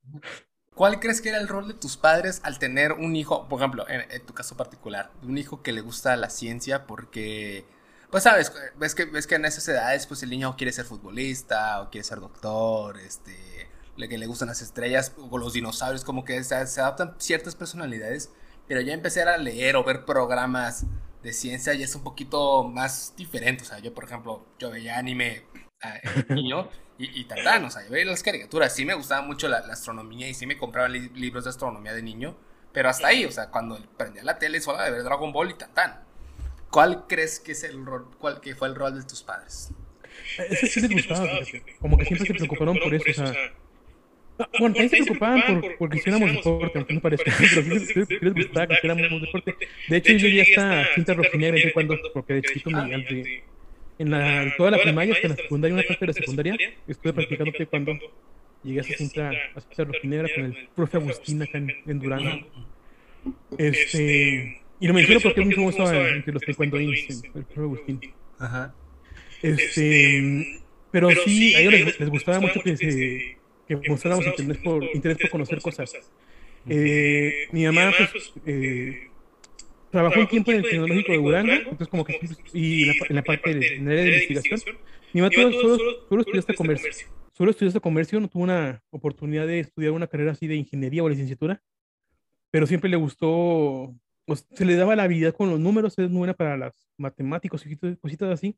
¿Cuál 0.74 1.00
crees 1.00 1.20
que 1.20 1.30
era 1.30 1.38
el 1.38 1.48
rol 1.48 1.66
de 1.66 1.74
tus 1.74 1.96
padres 1.96 2.40
al 2.44 2.60
tener 2.60 2.92
un 2.92 3.16
hijo, 3.16 3.48
por 3.48 3.60
ejemplo, 3.60 3.84
en, 3.88 4.24
tu 4.24 4.32
caso 4.32 4.56
particular, 4.56 5.10
un 5.22 5.36
hijo 5.36 5.60
que 5.60 5.72
le 5.72 5.80
gusta 5.80 6.14
la 6.14 6.30
ciencia 6.30 6.86
porque, 6.86 7.64
pues 8.12 8.22
sabes, 8.22 8.52
ves 8.76 8.94
que, 8.94 9.04
ves 9.04 9.26
que 9.26 9.34
en 9.34 9.44
esas 9.44 9.66
edades, 9.68 10.06
pues 10.06 10.22
el 10.22 10.30
niño 10.30 10.56
quiere 10.56 10.70
ser 10.70 10.84
futbolista 10.84 11.82
o 11.82 11.90
quiere 11.90 12.04
ser 12.04 12.20
doctor, 12.20 12.96
este, 12.98 13.67
que 14.06 14.18
le 14.18 14.26
gustan 14.26 14.48
las 14.48 14.62
estrellas 14.62 15.12
o 15.18 15.38
los 15.38 15.52
dinosaurios, 15.52 16.04
como 16.04 16.24
que 16.24 16.42
se, 16.44 16.54
adaptan 16.54 17.16
ciertas 17.18 17.56
personalidades, 17.56 18.30
pero 18.68 18.80
ya 18.80 18.94
empecé 18.94 19.22
a 19.22 19.36
leer 19.38 19.76
o 19.76 19.82
ver 19.82 20.04
programas 20.04 20.86
de 21.22 21.32
ciencia 21.32 21.74
y 21.74 21.82
es 21.82 21.94
un 21.96 22.04
poquito 22.04 22.62
más 22.62 23.14
diferente. 23.16 23.64
O 23.64 23.66
sea, 23.66 23.80
yo, 23.80 23.92
por 23.92 24.04
ejemplo, 24.04 24.46
yo 24.58 24.70
veía 24.70 24.98
anime 24.98 25.42
uh, 25.82 26.32
niño 26.32 26.68
y, 26.96 27.20
y 27.20 27.24
tatán, 27.24 27.64
o 27.64 27.70
sea, 27.70 27.84
yo 27.84 27.90
veía 27.90 28.06
las 28.06 28.22
caricaturas, 28.22 28.72
sí 28.72 28.84
me 28.84 28.94
gustaba 28.94 29.22
mucho 29.22 29.48
la, 29.48 29.58
astronomía 29.58 30.28
y 30.28 30.34
sí 30.34 30.46
me 30.46 30.56
compraban 30.56 30.92
libros 30.92 31.44
de 31.44 31.50
astronomía 31.50 31.92
de 31.92 32.02
niño, 32.02 32.36
pero 32.72 32.88
hasta 32.90 33.08
ahí, 33.08 33.24
o 33.24 33.32
sea, 33.32 33.50
cuando 33.50 33.80
prendía 33.96 34.22
la 34.22 34.38
tele 34.38 34.60
solo 34.60 34.80
de 34.80 34.92
ver 34.92 35.02
Dragon 35.02 35.32
Ball 35.32 35.50
y 35.50 35.54
tatán. 35.54 36.04
¿Cuál 36.70 37.06
crees 37.08 37.40
que 37.40 37.52
es 37.52 37.64
el 37.64 37.84
rol, 37.84 38.10
cuál 38.18 38.42
que 38.42 38.54
fue 38.54 38.68
el 38.68 38.74
rol 38.74 38.94
de 38.94 39.02
tus 39.02 39.22
padres? 39.22 39.70
Ese 40.36 40.66
sí 40.66 40.80
les 40.82 41.08
gustaba, 41.08 41.26
como 41.80 41.96
que 41.96 42.04
siempre 42.04 42.26
se 42.26 42.34
preocuparon 42.34 42.76
por 42.78 42.94
eso, 42.94 43.22
o 43.22 43.26
sea 43.26 43.34
bueno, 44.58 44.74
también 44.74 44.88
se 44.88 44.96
preocupaban 44.96 45.60
por, 45.60 45.76
porque 45.78 45.98
hiciéramos 45.98 46.32
deporte, 46.32 46.78
aunque 46.78 46.94
no 46.94 47.00
parezca, 47.00 47.32
pero 47.54 47.80
sí, 47.80 48.16
les 48.20 48.34
gustaba 48.34 48.66
que 48.66 48.74
hiciéramos 48.74 49.20
deporte. 49.20 49.54
De 49.88 49.96
hecho, 49.96 50.12
yo 50.12 50.28
ya 50.28 50.42
está 50.42 50.86
cinta 50.94 51.14
rojinegra 51.14 51.60
en 51.60 51.70
cuando, 51.70 51.98
porque 52.12 52.34
de 52.34 52.42
chiquito 52.42 52.70
me 52.70 52.88
de, 52.88 53.42
en 53.98 54.10
la, 54.10 54.54
toda 54.56 54.70
la 54.70 54.78
primaria 54.78 55.14
hasta 55.14 55.28
la 55.28 55.36
secundaria, 55.36 55.74
una 55.74 55.82
parte 55.82 56.00
de 56.00 56.06
la 56.06 56.12
secundaria, 56.12 56.56
estuve 56.86 57.12
practicando 57.12 57.52
cuando 57.68 57.98
llegué 58.62 58.78
a 58.78 58.82
esa 58.82 58.94
cinta, 58.94 59.30
a 59.56 59.60
cinta 59.60 59.84
rojinegra 59.84 60.28
con 60.34 60.44
el 60.44 60.68
profe 60.74 60.96
Agustín 60.98 61.42
acá 61.42 61.58
en, 61.58 61.72
en 61.86 61.98
Durango. 61.98 62.46
Este, 63.58 64.60
y 64.80 64.86
lo 64.86 64.94
menciono 64.94 65.20
porque 65.20 65.40
es 65.40 65.46
muy 65.46 65.54
famoso 65.54 65.92
entre 65.92 66.32
los 66.32 66.42
taekwondoines, 66.42 67.24
el 67.34 67.44
profe 67.44 67.60
Agustín. 67.60 68.00
Ajá. 68.38 68.74
Este, 69.42 70.60
pero 70.90 71.10
sí, 71.10 71.54
a 71.54 71.60
ellos 71.60 71.72
les, 71.72 72.00
les 72.00 72.08
gustaba 72.08 72.40
mucho 72.40 72.60
que 72.60 72.76
se 72.76 73.37
que 73.68 73.76
mostráramos 73.88 74.26
interés 74.26 74.58
por, 74.58 74.82
interés 74.82 75.18
por 75.18 75.30
conocer 75.30 75.60
cosas. 75.60 75.92
Eh, 76.68 77.48
mi 77.52 77.64
mamá, 77.66 77.92
pues, 78.12 78.32
eh, 78.46 79.08
trabajó 79.90 80.20
un 80.20 80.28
tiempo 80.28 80.50
en 80.50 80.58
el 80.58 80.62
Tecnológico 80.64 81.12
de 81.12 81.18
Durango, 81.18 81.52
entonces 81.52 81.88
como 81.88 82.04
que, 82.04 82.18
y 82.52 82.88
en 82.88 83.16
la, 83.16 83.22
parte 83.22 83.54
de, 83.54 83.76
en 83.76 83.88
área 83.88 84.02
de 84.02 84.08
investigación. 84.08 84.76
Mi 85.12 85.20
mamá 85.20 85.32
solo, 85.34 85.78
solo, 86.08 86.20
estudió 86.20 86.40
este 86.40 86.54
comercio. 86.54 87.06
Solo 87.32 87.50
estudió 87.50 87.68
este 87.68 87.80
comercio, 87.80 88.20
no 88.20 88.28
tuvo 88.28 88.42
una 88.42 88.82
oportunidad 88.90 89.46
de 89.46 89.60
estudiar 89.60 89.92
una 89.92 90.06
carrera 90.06 90.32
así 90.32 90.46
de 90.46 90.56
ingeniería 90.56 91.04
o 91.04 91.08
licenciatura, 91.08 91.62
pero 92.50 92.66
siempre 92.66 92.90
le 92.90 92.96
gustó, 92.96 93.94
pues, 94.24 94.46
se 94.54 94.64
le 94.64 94.76
daba 94.76 94.96
la 94.96 95.04
habilidad 95.04 95.34
con 95.34 95.50
los 95.50 95.60
números, 95.60 95.98
es 95.98 96.10
buena 96.10 96.34
para 96.34 96.56
las 96.56 96.74
matemáticos 96.96 97.64
y 97.66 97.76
cositas 97.76 98.30
así, 98.30 98.56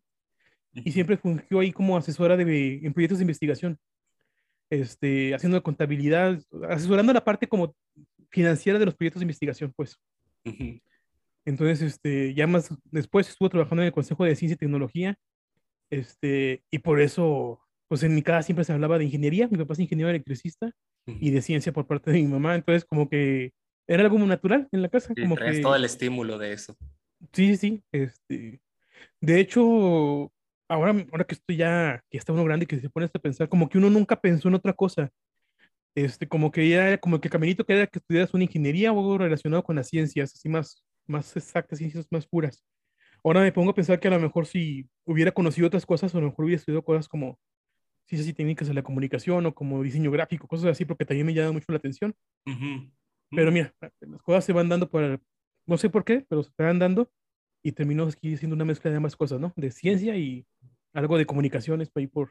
y 0.73 0.93
siempre 0.93 1.17
fungió 1.17 1.61
ahí 1.61 1.73
como 1.73 1.97
asesora 1.97 2.37
de, 2.37 2.81
en 2.83 2.93
proyectos 2.93 3.19
de 3.19 3.25
investigación 3.25 3.79
este, 4.71 5.35
haciendo 5.35 5.63
contabilidad, 5.63 6.41
asesorando 6.69 7.13
la 7.13 7.25
parte 7.25 7.49
como 7.49 7.75
financiera 8.31 8.79
de 8.79 8.87
los 8.87 8.95
proyectos 8.95 9.21
de 9.21 9.25
investigación, 9.25 9.73
pues. 9.77 10.01
Entonces, 11.45 11.83
este, 11.83 12.33
ya 12.35 12.47
más 12.47 12.73
después 12.85 13.29
estuve 13.29 13.51
trabajando 13.51 13.83
en 13.83 13.89
el 13.89 13.93
Consejo 13.93 14.25
de 14.25 14.37
Ciencia 14.37 14.55
y 14.55 14.59
Tecnología, 14.59 15.17
este, 15.91 16.63
y 16.71 16.79
por 16.79 17.01
eso, 17.01 17.61
pues 17.89 18.03
en 18.05 18.15
mi 18.15 18.23
casa 18.23 18.45
siempre 18.45 18.65
se 18.65 18.73
hablaba 18.73 18.99
de 18.99 19.05
ingeniería, 19.05 19.49
mi 19.49 19.59
papá 19.59 19.73
es 19.73 19.81
ingeniero 19.81 20.09
electricista, 20.09 20.73
y 21.07 21.31
de 21.31 21.43
ciencia 21.43 21.73
por 21.73 21.89
parte 21.89 22.13
de 22.13 22.19
mi 22.19 22.29
mamá, 22.29 22.55
entonces 22.55 22.85
como 22.85 23.09
que 23.09 23.53
era 23.89 24.05
algo 24.05 24.19
muy 24.19 24.29
natural 24.29 24.69
en 24.71 24.83
la 24.83 24.89
casa. 24.89 25.13
como 25.21 25.35
que... 25.35 25.61
todo 25.61 25.75
el 25.75 25.85
estímulo 25.85 26.39
de 26.39 26.53
eso. 26.53 26.77
Sí, 27.33 27.57
sí, 27.57 27.83
este, 27.91 28.61
de 29.21 29.41
hecho, 29.41 30.33
ahora, 30.71 31.07
ahora 31.11 31.25
que 31.25 31.35
estoy 31.35 31.57
ya, 31.57 32.03
que 32.11 32.17
está 32.17 32.33
uno 32.33 32.45
grande 32.45 32.65
y 32.65 32.67
que 32.67 32.79
se 32.79 32.89
pone 32.89 33.07
a 33.13 33.19
pensar, 33.19 33.49
como 33.49 33.69
que 33.69 33.79
uno 33.79 33.91
nunca 33.91 34.21
pensó 34.21 34.49
en 34.49 34.55
otra 34.55 34.73
cosa, 34.73 35.11
este, 35.95 36.29
como 36.29 36.53
que 36.53 36.69
ya, 36.69 36.99
como 36.99 37.21
que 37.21 37.29
el 37.29 37.33
caminito 37.33 37.65
que 37.67 37.75
era 37.75 37.87
que 37.89 37.99
estudiaras 37.99 38.33
una 38.33 38.45
ingeniería 38.45 38.93
o 38.93 38.99
algo 38.99 39.19
relacionado 39.19 39.65
con 39.65 39.77
las 39.77 39.89
ciencias, 39.89 40.33
así 40.33 40.49
más, 40.49 40.85
más 41.07 41.37
exactas, 41.37 41.79
ciencias 41.79 42.07
más 42.11 42.27
puras. 42.27 42.65
Ahora 43.25 43.41
me 43.41 43.53
pongo 43.53 43.73
a 43.73 43.75
pensar 43.75 43.99
que 43.99 44.09
a 44.09 44.13
lo 44.13 44.21
mejor 44.21 44.47
si 44.47 44.89
hubiera 45.05 45.33
conocido 45.33 45.67
otras 45.67 45.85
cosas, 45.85 46.15
o 46.15 46.19
a 46.19 46.21
lo 46.21 46.29
mejor 46.29 46.45
hubiera 46.45 46.61
estudiado 46.61 46.85
cosas 46.85 47.09
como 47.09 47.39
ciencias 48.07 48.29
y 48.29 48.33
técnicas 48.33 48.69
de 48.69 48.75
la 48.75 48.83
comunicación 48.83 49.47
o 49.47 49.55
como 49.55 49.83
diseño 49.83 50.11
gráfico, 50.11 50.47
cosas 50.47 50.71
así, 50.71 50.85
porque 50.85 51.05
también 51.05 51.27
me 51.27 51.35
llama 51.35 51.53
mucho 51.53 51.67
la 51.69 51.79
atención. 51.79 52.15
Pero 53.31 53.53
mira, 53.53 53.75
las 53.81 54.23
cosas 54.23 54.45
se 54.45 54.53
van 54.53 54.69
dando 54.69 54.89
por, 54.89 55.21
no 55.67 55.77
sé 55.77 55.91
por 55.91 56.05
qué, 56.05 56.25
pero 56.29 56.45
se 56.45 56.51
van 56.59 56.79
dando 56.79 57.11
y 57.63 57.73
terminó 57.73 58.05
aquí 58.05 58.37
siendo 58.37 58.55
una 58.55 58.65
mezcla 58.65 58.91
de 58.91 58.97
ambas 58.97 59.17
cosas, 59.17 59.41
¿no? 59.41 59.53
De 59.57 59.71
ciencia 59.71 60.17
y 60.17 60.47
algo 60.93 61.19
de 61.19 61.27
comunicaciones 61.27 61.91
para 61.91 62.05
ir 62.05 62.11
por, 62.11 62.31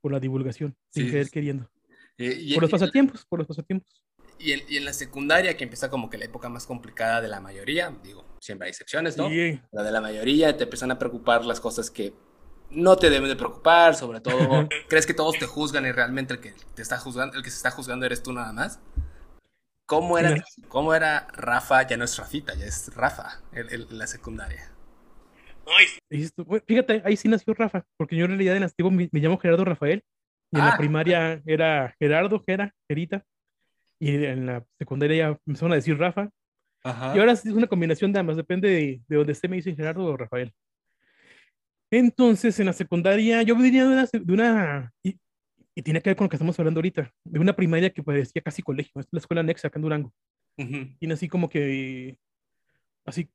por 0.00 0.12
la 0.12 0.20
divulgación, 0.20 0.76
sin 0.88 1.06
querer 1.06 1.30
queriendo. 1.30 1.70
por 2.16 2.62
los 2.62 2.70
pasatiempos, 2.70 3.24
por 3.26 3.38
los 3.38 3.48
pasatiempos. 3.48 4.02
Y 4.38 4.52
en, 4.52 4.62
y 4.68 4.78
en, 4.78 4.86
la 4.86 4.94
secundaria, 4.94 5.56
que 5.56 5.64
empieza 5.64 5.90
como 5.90 6.08
que 6.08 6.16
la 6.16 6.24
época 6.24 6.48
más 6.48 6.66
complicada 6.66 7.20
de 7.20 7.28
la 7.28 7.40
mayoría, 7.40 7.94
digo, 8.02 8.24
siempre 8.40 8.66
hay 8.66 8.70
excepciones, 8.70 9.16
¿no? 9.16 9.28
La 9.70 9.82
de 9.82 9.92
la 9.92 10.00
mayoría 10.00 10.56
te 10.56 10.64
empiezan 10.64 10.90
a 10.90 10.98
preocupar 10.98 11.44
las 11.44 11.60
cosas 11.60 11.90
que 11.90 12.14
no 12.70 12.96
te 12.96 13.10
deben 13.10 13.28
de 13.28 13.36
preocupar, 13.36 13.94
sobre 13.94 14.20
todo, 14.20 14.38
crees 14.88 15.06
que 15.06 15.14
todos 15.14 15.38
te 15.38 15.46
juzgan 15.46 15.84
y 15.86 15.92
realmente 15.92 16.34
el 16.34 16.40
que 16.40 16.54
te 16.74 16.82
está 16.82 16.98
juzgando, 16.98 17.36
el 17.36 17.42
que 17.42 17.50
se 17.50 17.56
está 17.56 17.70
juzgando 17.70 18.06
eres 18.06 18.22
tú 18.22 18.32
nada 18.32 18.52
más. 18.52 18.80
¿Cómo 19.90 20.16
era, 20.18 20.36
¿cómo 20.68 20.94
era 20.94 21.26
Rafa? 21.32 21.84
Ya 21.84 21.96
no 21.96 22.04
es 22.04 22.16
Rafita, 22.16 22.54
ya 22.54 22.64
es 22.64 22.94
Rafa 22.94 23.40
en, 23.50 23.98
la 23.98 24.06
secundaria. 24.06 24.70
Fíjate, 26.64 27.02
ahí 27.04 27.16
sí 27.16 27.26
nació 27.26 27.54
Rafa, 27.54 27.84
porque 27.96 28.14
yo 28.14 28.26
en 28.26 28.30
realidad 28.30 28.56
en 28.56 28.62
antiguo 28.62 28.92
me, 28.92 29.08
llamo 29.10 29.36
Gerardo 29.38 29.64
Rafael, 29.64 30.04
y 30.52 30.58
en 30.58 30.64
la 30.64 30.74
ah. 30.74 30.78
primaria 30.78 31.42
era 31.44 31.92
Gerardo, 31.98 32.40
Gera, 32.46 32.72
Gerita, 32.86 33.24
y 33.98 34.26
en 34.26 34.46
la 34.46 34.64
secundaria 34.78 35.16
ya 35.16 35.38
empezaron 35.44 35.72
a 35.72 35.74
decir 35.74 35.98
Rafa, 35.98 36.30
y 36.84 37.18
ahora 37.18 37.34
sí 37.34 37.48
es 37.48 37.54
una 37.54 37.66
combinación 37.66 38.12
de 38.12 38.20
ambas, 38.20 38.36
depende 38.36 38.68
de, 38.68 39.00
de 39.08 39.16
donde 39.16 39.32
esté, 39.32 39.48
me 39.48 39.56
dicen 39.56 39.74
Gerardo 39.74 40.04
o 40.04 40.16
Rafael. 40.16 40.52
Entonces, 41.90 42.60
en 42.60 42.66
la 42.66 42.72
secundaria, 42.74 43.42
yo 43.42 43.56
venía 43.56 43.82
de 43.82 43.92
una, 43.92 44.08
de 44.12 44.32
una 44.32 44.92
y, 45.74 45.82
tiene 45.82 46.00
que 46.00 46.10
ver 46.10 46.16
con 46.16 46.26
lo 46.26 46.28
que 46.28 46.36
estamos 46.36 46.58
hablando 46.58 46.78
ahorita, 46.78 47.12
de 47.24 47.38
una 47.38 47.54
primaria 47.54 47.90
que 47.90 48.02
parecía 48.02 48.42
casi 48.42 48.62
colegio, 48.62 49.00
es 49.00 49.06
la 49.10 49.18
escuela 49.18 49.40
anexa 49.40 49.68
acá 49.68 49.78
en 49.78 49.82
Durango. 49.82 50.12
Tiene 50.56 51.14
así 51.14 51.28
como 51.28 51.48
que, 51.48 52.18
así, 53.04 53.30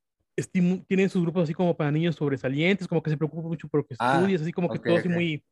tienen 0.88 1.10
sus 1.10 1.24
grupos 1.24 1.44
así 1.44 1.54
como 1.54 1.76
para 1.76 1.92
niños 1.92 2.16
sobresalientes, 2.16 2.88
como 2.88 3.02
que 3.02 3.10
se 3.10 3.18
preocupan 3.18 3.46
mucho 3.46 3.68
por 3.68 3.80
lo 3.82 3.86
que 3.86 3.96
ah, 4.00 4.16
estudias, 4.16 4.42
así 4.42 4.52
como 4.52 4.70
que 4.70 4.80
todo 4.80 4.98
así 4.98 5.10
muy, 5.10 5.44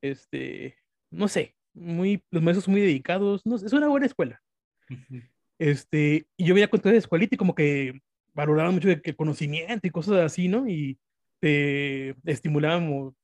este, 0.00 0.76
no 1.10 1.28
sé, 1.28 1.54
muy, 1.74 2.22
los 2.30 2.42
maestros 2.42 2.64
son 2.64 2.72
muy 2.72 2.82
dedicados, 2.82 3.44
no, 3.44 3.56
es 3.56 3.72
una 3.72 3.88
buena 3.88 4.06
escuela. 4.06 4.40
Este, 5.58 6.26
y 6.36 6.44
yo 6.44 6.54
veía 6.54 6.68
con 6.68 6.80
toda 6.80 6.92
la 6.92 6.98
escuelita 6.98 7.34
y 7.34 7.38
como 7.38 7.54
que 7.54 8.00
valoraban 8.34 8.74
mucho 8.74 8.90
el 8.90 9.16
conocimiento 9.16 9.86
y 9.86 9.90
cosas 9.90 10.18
así, 10.18 10.48
¿no? 10.48 10.68
Y 10.68 10.98
te 11.40 12.14
estimulábamos. 12.24 13.14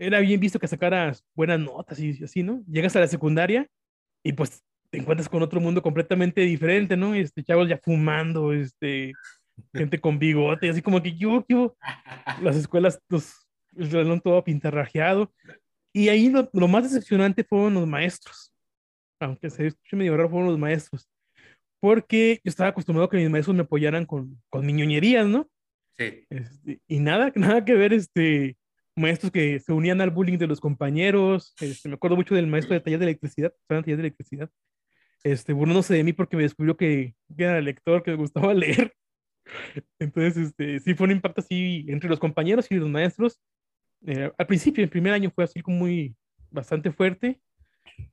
Era 0.00 0.20
bien 0.20 0.40
visto 0.40 0.58
que 0.58 0.66
sacaras 0.66 1.22
buenas 1.34 1.60
notas 1.60 2.00
y 2.00 2.24
así, 2.24 2.42
¿no? 2.42 2.64
Llegas 2.66 2.96
a 2.96 3.00
la 3.00 3.06
secundaria 3.06 3.68
y 4.24 4.32
pues 4.32 4.62
te 4.88 4.96
encuentras 4.96 5.28
con 5.28 5.42
otro 5.42 5.60
mundo 5.60 5.82
completamente 5.82 6.40
diferente, 6.40 6.96
¿no? 6.96 7.14
Este, 7.14 7.44
chavos 7.44 7.68
ya 7.68 7.76
fumando, 7.76 8.54
este, 8.54 9.12
gente 9.74 10.00
con 10.00 10.18
bigote, 10.18 10.70
así 10.70 10.80
como 10.80 11.02
que 11.02 11.12
yo, 11.12 11.44
yo, 11.46 11.76
las 12.40 12.56
escuelas, 12.56 12.98
los, 13.10 13.46
el 13.76 13.90
salón 13.90 14.22
todo 14.22 14.42
pintarrajeado. 14.42 15.34
Y 15.92 16.08
ahí 16.08 16.30
lo, 16.30 16.48
lo, 16.54 16.66
más 16.66 16.84
decepcionante 16.84 17.44
fueron 17.44 17.74
los 17.74 17.86
maestros. 17.86 18.54
Aunque 19.20 19.50
se 19.50 19.66
escuche 19.66 19.96
medio 19.96 20.16
raro, 20.16 20.30
fueron 20.30 20.48
los 20.48 20.58
maestros. 20.58 21.10
Porque 21.78 22.40
yo 22.42 22.48
estaba 22.48 22.70
acostumbrado 22.70 23.04
a 23.04 23.10
que 23.10 23.18
mis 23.18 23.28
maestros 23.28 23.54
me 23.54 23.64
apoyaran 23.64 24.06
con, 24.06 24.40
con 24.48 24.64
mi 24.64 24.72
ñoñerías, 24.72 25.26
¿no? 25.26 25.46
Este, 25.98 26.80
y 26.88 27.00
nada, 27.00 27.30
nada 27.34 27.62
que 27.66 27.74
ver, 27.74 27.92
este, 27.92 28.56
maestros 29.00 29.32
que 29.32 29.58
se 29.60 29.72
unían 29.72 30.00
al 30.00 30.10
bullying 30.10 30.38
de 30.38 30.46
los 30.46 30.60
compañeros. 30.60 31.54
Este, 31.60 31.88
me 31.88 31.96
acuerdo 31.96 32.16
mucho 32.16 32.34
del 32.34 32.46
maestro 32.46 32.74
de 32.74 32.80
taller 32.80 32.98
de 32.98 33.06
electricidad, 33.06 33.52
de 33.68 33.92
electricidad. 33.92 34.50
Este, 35.22 35.52
burlándose 35.52 35.94
de 35.94 36.04
mí 36.04 36.12
porque 36.12 36.36
me 36.36 36.44
descubrió 36.44 36.76
que, 36.76 37.14
era 37.36 37.60
lector, 37.60 38.02
que 38.02 38.12
me 38.12 38.16
gustaba 38.16 38.54
leer. 38.54 38.94
Entonces, 39.98 40.48
este, 40.48 40.80
sí 40.80 40.94
fue 40.94 41.06
un 41.06 41.12
impacto 41.12 41.40
así 41.40 41.84
entre 41.88 42.08
los 42.08 42.20
compañeros 42.20 42.66
y 42.70 42.76
los 42.76 42.88
maestros. 42.88 43.40
Eh, 44.06 44.30
al 44.36 44.46
principio, 44.46 44.84
el 44.84 44.90
primer 44.90 45.12
año 45.12 45.30
fue 45.34 45.44
así 45.44 45.60
como 45.60 45.78
muy, 45.78 46.14
bastante 46.50 46.92
fuerte. 46.92 47.40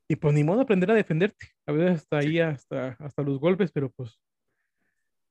Y 0.07 0.15
pues 0.15 0.33
ni 0.33 0.43
modo 0.43 0.61
aprender 0.61 0.91
a 0.91 0.95
defenderte. 0.95 1.47
A 1.65 1.71
veces 1.71 2.01
hasta 2.01 2.17
ahí, 2.17 2.39
hasta, 2.39 2.97
hasta 2.99 3.21
los 3.21 3.39
golpes, 3.39 3.71
pero 3.71 3.89
pues, 3.91 4.19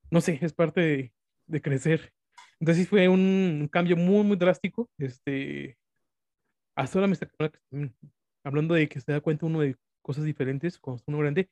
no 0.09 0.21
sé, 0.21 0.39
es 0.41 0.53
parte 0.53 0.81
de, 0.81 1.13
de 1.47 1.61
crecer. 1.61 2.11
Entonces 2.59 2.83
sí 2.83 2.89
fue 2.89 3.07
un 3.07 3.69
cambio 3.71 3.95
muy, 3.95 4.23
muy 4.23 4.37
drástico. 4.37 4.89
Este, 4.97 5.77
hasta 6.75 6.97
ahora 6.97 7.07
me 7.07 7.13
está 7.13 7.29
hablando 8.43 8.73
de 8.73 8.87
que 8.87 8.99
se 8.99 9.11
da 9.11 9.21
cuenta 9.21 9.45
uno 9.45 9.61
de 9.61 9.75
cosas 10.01 10.23
diferentes 10.23 10.79
cuando 10.79 11.03
uno 11.07 11.19
grande. 11.19 11.49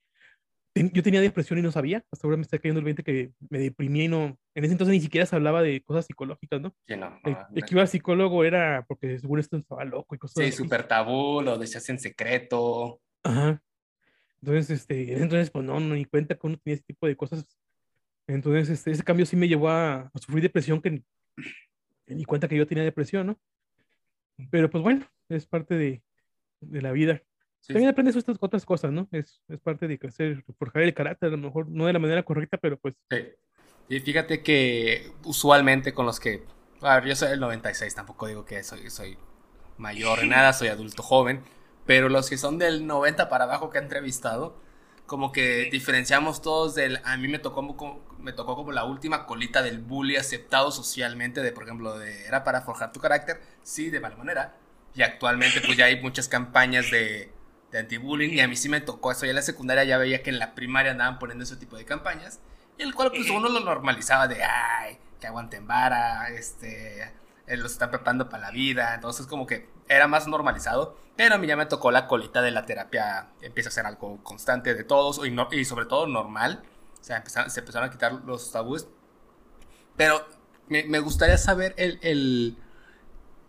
Yo 0.73 1.03
tenía 1.03 1.21
depresión 1.21 1.57
y 1.57 1.61
no 1.61 1.71
sabía. 1.71 2.03
Hasta 2.11 2.27
ahora 2.27 2.37
me 2.37 2.43
está 2.43 2.57
cayendo 2.57 2.79
el 2.79 2.85
20 2.85 3.03
que 3.03 3.31
me 3.49 3.59
deprimí 3.59 4.05
y 4.05 4.07
no. 4.09 4.37
En 4.55 4.65
ese 4.65 4.73
entonces 4.73 4.93
ni 4.93 4.99
siquiera 4.99 5.25
se 5.25 5.35
hablaba 5.35 5.61
de 5.61 5.81
cosas 5.81 6.05
psicológicas, 6.05 6.59
¿no? 6.59 6.75
Sí, 6.85 6.97
no, 6.97 7.17
el, 7.23 7.63
que 7.63 7.71
iba 7.73 7.81
al 7.81 7.87
psicólogo 7.87 8.43
era 8.43 8.83
porque 8.85 9.17
seguro 9.19 9.39
esto 9.39 9.55
estaba 9.55 9.85
loco 9.85 10.15
y 10.15 10.17
cosas 10.17 10.43
Sí, 10.43 10.51
súper 10.51 10.85
tabú, 10.85 11.41
lo 11.41 11.57
decías 11.57 11.87
en 11.89 11.99
secreto. 11.99 12.99
Ajá. 13.23 13.61
Entonces, 14.41 14.69
este, 14.81 15.13
entonces, 15.13 15.49
pues 15.49 15.63
no, 15.63 15.79
no, 15.79 15.95
ni 15.95 16.05
cuenta 16.05 16.35
que 16.35 16.45
uno 16.45 16.57
tenía 16.57 16.75
ese 16.75 16.83
tipo 16.83 17.07
de 17.07 17.15
cosas 17.15 17.47
entonces, 18.27 18.69
este, 18.69 18.91
ese 18.91 19.03
cambio 19.03 19.25
sí 19.25 19.35
me 19.35 19.47
llevó 19.47 19.69
a, 19.69 20.11
sufrir 20.15 20.41
depresión 20.41 20.81
que 20.81 21.03
ni 22.07 22.25
cuenta 22.25 22.47
que 22.47 22.57
yo 22.57 22.67
tenía 22.67 22.83
depresión, 22.83 23.27
¿no? 23.27 23.39
Pero 24.51 24.69
pues 24.69 24.83
bueno, 24.83 25.05
es 25.29 25.45
parte 25.45 25.75
de, 25.75 26.03
de 26.61 26.81
la 26.81 26.91
vida. 26.91 27.21
También 27.67 27.89
aprendes 27.89 28.15
estas 28.15 28.37
otras 28.39 28.65
cosas, 28.65 28.91
¿no? 28.91 29.07
Es, 29.11 29.41
es 29.47 29.59
parte 29.59 29.87
de 29.87 29.97
crecer, 29.97 30.43
forjar 30.57 30.83
el 30.83 30.93
carácter, 30.93 31.29
a 31.29 31.31
lo 31.31 31.37
mejor 31.37 31.67
no 31.67 31.87
de 31.87 31.93
la 31.93 31.99
manera 31.99 32.23
correcta, 32.23 32.57
pero 32.57 32.77
pues... 32.77 32.93
Sí. 33.09 33.17
Y 33.89 33.99
fíjate 33.99 34.43
que 34.43 35.11
usualmente 35.23 35.93
con 35.93 36.05
los 36.05 36.19
que... 36.19 36.43
A 36.81 36.95
ver, 36.95 37.09
yo 37.09 37.15
soy 37.15 37.31
el 37.31 37.39
96, 37.39 37.95
tampoco 37.95 38.27
digo 38.27 38.45
que 38.45 38.63
soy, 38.63 38.89
soy 38.89 39.17
mayor 39.77 40.25
nada, 40.27 40.53
soy 40.53 40.67
adulto 40.67 41.01
joven, 41.01 41.41
pero 41.85 42.09
los 42.09 42.29
que 42.29 42.37
son 42.37 42.59
del 42.59 42.85
90 42.85 43.29
para 43.29 43.45
abajo 43.45 43.69
que 43.69 43.79
he 43.79 43.81
entrevistado, 43.81 44.61
como 45.05 45.31
que 45.31 45.69
diferenciamos 45.71 46.41
todos 46.41 46.75
del... 46.75 46.99
A 47.03 47.17
mí 47.17 47.27
me 47.27 47.39
tocó, 47.39 48.01
me 48.19 48.33
tocó 48.33 48.55
como 48.55 48.71
la 48.71 48.85
última 48.85 49.25
colita 49.25 49.61
del 49.61 49.79
bully 49.79 50.15
aceptado 50.15 50.71
socialmente, 50.71 51.41
de 51.41 51.51
por 51.51 51.63
ejemplo, 51.63 51.97
de 51.97 52.25
era 52.25 52.43
para 52.43 52.61
forjar 52.61 52.91
tu 52.91 52.99
carácter, 52.99 53.41
sí, 53.63 53.89
de 53.89 53.99
mala 53.99 54.15
manera. 54.15 54.55
Y 54.95 55.03
actualmente 55.03 55.61
pues 55.61 55.77
ya 55.77 55.85
hay 55.85 56.01
muchas 56.01 56.27
campañas 56.27 56.89
de, 56.89 57.31
de 57.71 57.79
anti-bullying 57.79 58.29
y 58.29 58.39
a 58.39 58.47
mí 58.47 58.55
sí 58.55 58.69
me 58.69 58.81
tocó 58.81 59.11
eso. 59.11 59.25
Ya 59.25 59.31
en 59.31 59.35
la 59.35 59.41
secundaria 59.41 59.83
ya 59.83 59.97
veía 59.97 60.23
que 60.23 60.29
en 60.29 60.39
la 60.39 60.55
primaria 60.55 60.91
andaban 60.91 61.19
poniendo 61.19 61.43
ese 61.43 61.57
tipo 61.57 61.77
de 61.77 61.85
campañas. 61.85 62.39
Y 62.77 62.83
el 62.83 62.93
cual 62.95 63.11
pues 63.11 63.29
uno 63.29 63.49
lo 63.49 63.59
normalizaba 63.59 64.27
de, 64.27 64.43
ay, 64.43 64.97
que 65.19 65.27
aguanten 65.27 65.67
vara, 65.67 66.29
este, 66.29 67.03
eh, 67.47 67.57
los 67.57 67.73
están 67.73 67.91
preparando 67.91 68.29
para 68.29 68.43
la 68.43 68.51
vida. 68.51 68.95
Entonces 68.95 69.27
como 69.27 69.45
que 69.45 69.69
era 69.87 70.07
más 70.07 70.27
normalizado. 70.27 70.97
Pero 71.15 71.35
a 71.35 71.37
mí 71.37 71.47
ya 71.47 71.55
me 71.55 71.65
tocó 71.65 71.91
la 71.91 72.07
colita 72.07 72.41
de 72.41 72.51
la 72.51 72.65
terapia. 72.65 73.29
Empieza 73.41 73.69
a 73.69 73.71
ser 73.71 73.85
algo 73.85 74.21
constante 74.23 74.73
de 74.73 74.83
todos 74.83 75.21
y, 75.51 75.65
sobre 75.65 75.85
todo 75.85 76.07
normal. 76.07 76.63
O 76.99 77.03
sea, 77.03 77.23
se 77.25 77.59
empezaron 77.59 77.87
a 77.87 77.91
quitar 77.91 78.13
los 78.25 78.51
tabúes. 78.51 78.87
Pero 79.95 80.25
me, 80.67 80.99
gustaría 80.99 81.37
saber 81.37 81.73
el, 81.77 81.99
el, 82.01 82.57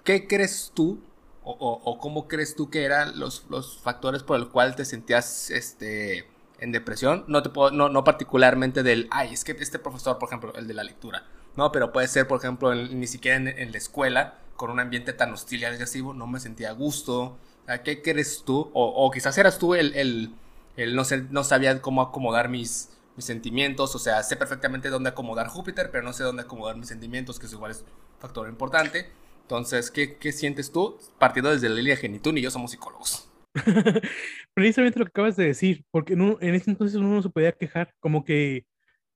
¿Qué 0.05 0.29
crees 0.29 0.73
tú? 0.75 1.03
O, 1.43 1.53
o, 1.53 1.99
cómo 1.99 2.27
crees 2.27 2.57
tú 2.57 2.71
que 2.71 2.85
eran 2.85 3.21
los, 3.21 3.47
los 3.51 3.79
factores 3.79 4.25
por 4.25 4.37
el 4.37 4.49
cual 4.49 4.75
te 4.75 4.85
sentías 4.85 5.51
este, 5.51 6.29
en 6.59 6.73
depresión? 6.73 7.25
No, 7.29 7.43
te 7.43 7.51
puedo, 7.51 7.71
no, 7.71 7.89
no 7.89 8.05
particularmente 8.05 8.83
del, 8.83 9.09
ay, 9.11 9.33
es 9.33 9.45
que 9.45 9.53
este 9.53 9.79
profesor, 9.79 10.19
por 10.19 10.29
ejemplo, 10.29 10.53
el 10.55 10.67
de 10.67 10.75
la 10.75 10.85
lectura, 10.85 11.25
¿no? 11.57 11.73
Pero 11.73 11.93
puede 11.93 12.09
ser, 12.09 12.27
por 12.27 12.39
ejemplo, 12.39 12.75
ni 12.75 13.07
siquiera 13.07 13.37
en, 13.37 13.73
la 13.73 13.79
escuela, 13.79 14.39
con 14.57 14.71
un 14.71 14.81
ambiente 14.81 15.13
tan 15.13 15.33
hostil 15.33 15.61
y 15.61 15.65
agresivo, 15.65 16.15
no 16.15 16.27
me 16.27 16.41
sentía 16.41 16.71
a 16.71 16.73
gusto. 16.73 17.39
¿Qué 17.85 18.01
crees 18.03 18.43
tú? 18.45 18.71
O, 18.75 19.11
quizás 19.11 19.37
eras 19.39 19.59
tú 19.59 19.75
el, 19.75 19.95
el, 19.95 20.35
el 20.77 20.95
no, 20.95 21.05
sé, 21.05 21.25
no 21.31 21.45
sabía 21.45 21.81
cómo 21.83 22.01
acomodar 22.01 22.49
mis, 22.49 22.91
mis 23.17 23.25
sentimientos, 23.25 23.95
o 23.95 23.99
sea, 23.99 24.23
sé 24.23 24.37
perfectamente 24.37 24.89
dónde 24.89 25.11
acomodar 25.11 25.49
Júpiter, 25.49 25.91
pero 25.91 26.05
no 26.05 26.13
sé 26.13 26.23
dónde 26.23 26.43
acomodar 26.43 26.77
mis 26.77 26.89
sentimientos, 26.89 27.39
que 27.39 27.47
es 27.47 27.53
igual 27.53 27.73
es 27.73 27.81
un 27.81 28.21
factor 28.21 28.49
importante. 28.49 29.11
Entonces, 29.43 29.91
¿qué, 29.91 30.17
¿qué, 30.17 30.33
sientes 30.33 30.71
tú? 30.73 30.99
Partiendo 31.19 31.51
desde 31.51 31.69
la 31.69 31.77
línea 31.77 31.97
genitún 31.97 32.39
y 32.39 32.43
yo 32.43 32.51
somos 32.51 32.71
psicólogos. 32.71 33.29
precisamente 34.55 34.99
lo 34.99 35.07
que 35.07 35.11
acabas 35.11 35.37
de 35.37 35.47
decir, 35.47 35.85
porque 35.91 36.13
en 36.15 36.55
ese 36.55 36.71
entonces 36.71 36.97
uno 36.97 37.09
no 37.09 37.23
se 37.23 37.31
podía 37.31 37.53
quejar, 37.53 37.95
como 38.01 38.25
que 38.25 38.67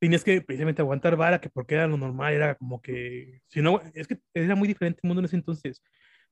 tenías 0.00 0.24
que 0.24 0.40
precisamente 0.40 0.82
aguantar 0.82 1.14
vara, 1.16 1.40
que 1.40 1.50
porque 1.50 1.74
era 1.74 1.86
lo 1.86 1.98
normal, 1.98 2.32
era 2.34 2.54
como 2.56 2.80
que, 2.82 3.42
si 3.48 3.60
no, 3.62 3.80
es 3.94 4.08
que 4.08 4.18
era 4.34 4.56
muy 4.56 4.66
diferente 4.66 5.00
el 5.02 5.08
mundo 5.08 5.20
en 5.20 5.26
ese 5.26 5.36
entonces. 5.36 5.82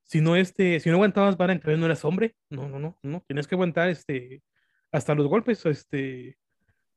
Si 0.04 0.20
no, 0.22 0.36
este, 0.36 0.80
si 0.80 0.88
no 0.88 0.96
aguantabas 0.96 1.36
vara, 1.36 1.52
entonces 1.52 1.78
no 1.78 1.86
eras 1.86 2.04
hombre, 2.04 2.34
no, 2.50 2.68
no, 2.68 2.78
no, 2.78 2.98
no, 3.02 3.24
tenías 3.28 3.46
que 3.46 3.54
aguantar, 3.54 3.90
este, 3.90 4.42
hasta 4.90 5.14
los 5.14 5.28
golpes, 5.28 5.64
este, 5.66 6.38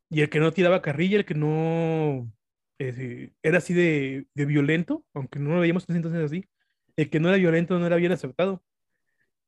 y 0.10 0.22
el 0.22 0.30
que 0.30 0.40
no 0.40 0.54
tiraba 0.54 0.82
carrilla, 0.82 1.18
el 1.18 1.26
que 1.26 1.36
no 1.36 2.32
eh, 2.80 3.32
era 3.44 3.58
así 3.58 3.74
de, 3.74 4.28
de, 4.34 4.46
violento, 4.46 5.06
aunque 5.14 5.40
no 5.40 5.56
lo 5.56 5.62
veíamos 5.62 5.84
en 5.90 5.96
ese 5.96 5.98
entonces 5.98 6.24
así, 6.24 6.50
el 6.96 7.10
que 7.10 7.20
no 7.20 7.30
era 7.30 7.38
violento 7.38 7.78
no 7.80 7.86
era 7.86 7.98
bien 7.98 8.14
aceptado. 8.14 8.64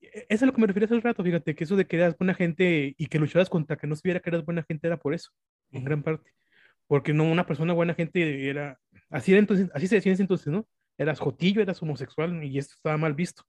E, 0.02 0.08
eso 0.08 0.26
es 0.30 0.44
a 0.44 0.46
lo 0.48 0.54
que 0.54 0.62
me 0.62 0.68
refiero 0.68 0.86
hace 0.86 0.96
un 0.96 1.02
rato, 1.02 1.24
fíjate, 1.24 1.56
que 1.56 1.64
eso 1.64 1.78
de 1.78 1.88
que 1.88 1.98
eras 1.98 2.18
buena 2.18 2.34
gente 2.34 2.96
y 2.98 3.08
que 3.08 3.20
luchabas 3.20 3.50
contra 3.50 3.78
que 3.78 3.88
no 3.88 3.96
se 3.96 4.02
viera 4.04 4.20
que 4.20 4.30
eras 4.30 4.46
buena 4.46 4.64
gente 4.64 4.88
era 4.88 4.98
por 4.98 5.14
eso, 5.14 5.32
en 5.72 5.86
gran 5.86 6.04
parte. 6.04 6.34
Porque 6.94 7.12
no 7.12 7.24
una 7.24 7.48
persona 7.48 7.74
buena 7.74 7.96
gente 7.96 8.48
era, 8.48 8.80
así 9.10 9.32
era 9.32 9.40
entonces, 9.40 9.68
así 9.74 9.88
se 9.88 9.96
decía 9.96 10.12
en 10.12 10.14
ese 10.14 10.22
entonces, 10.22 10.54
¿no? 10.54 10.68
Eras 10.96 11.20
jotillo, 11.20 11.60
eras 11.60 11.82
homosexual 11.82 12.44
y 12.44 12.60
esto 12.60 12.76
estaba 12.76 12.98
mal 12.98 13.16
visto. 13.16 13.42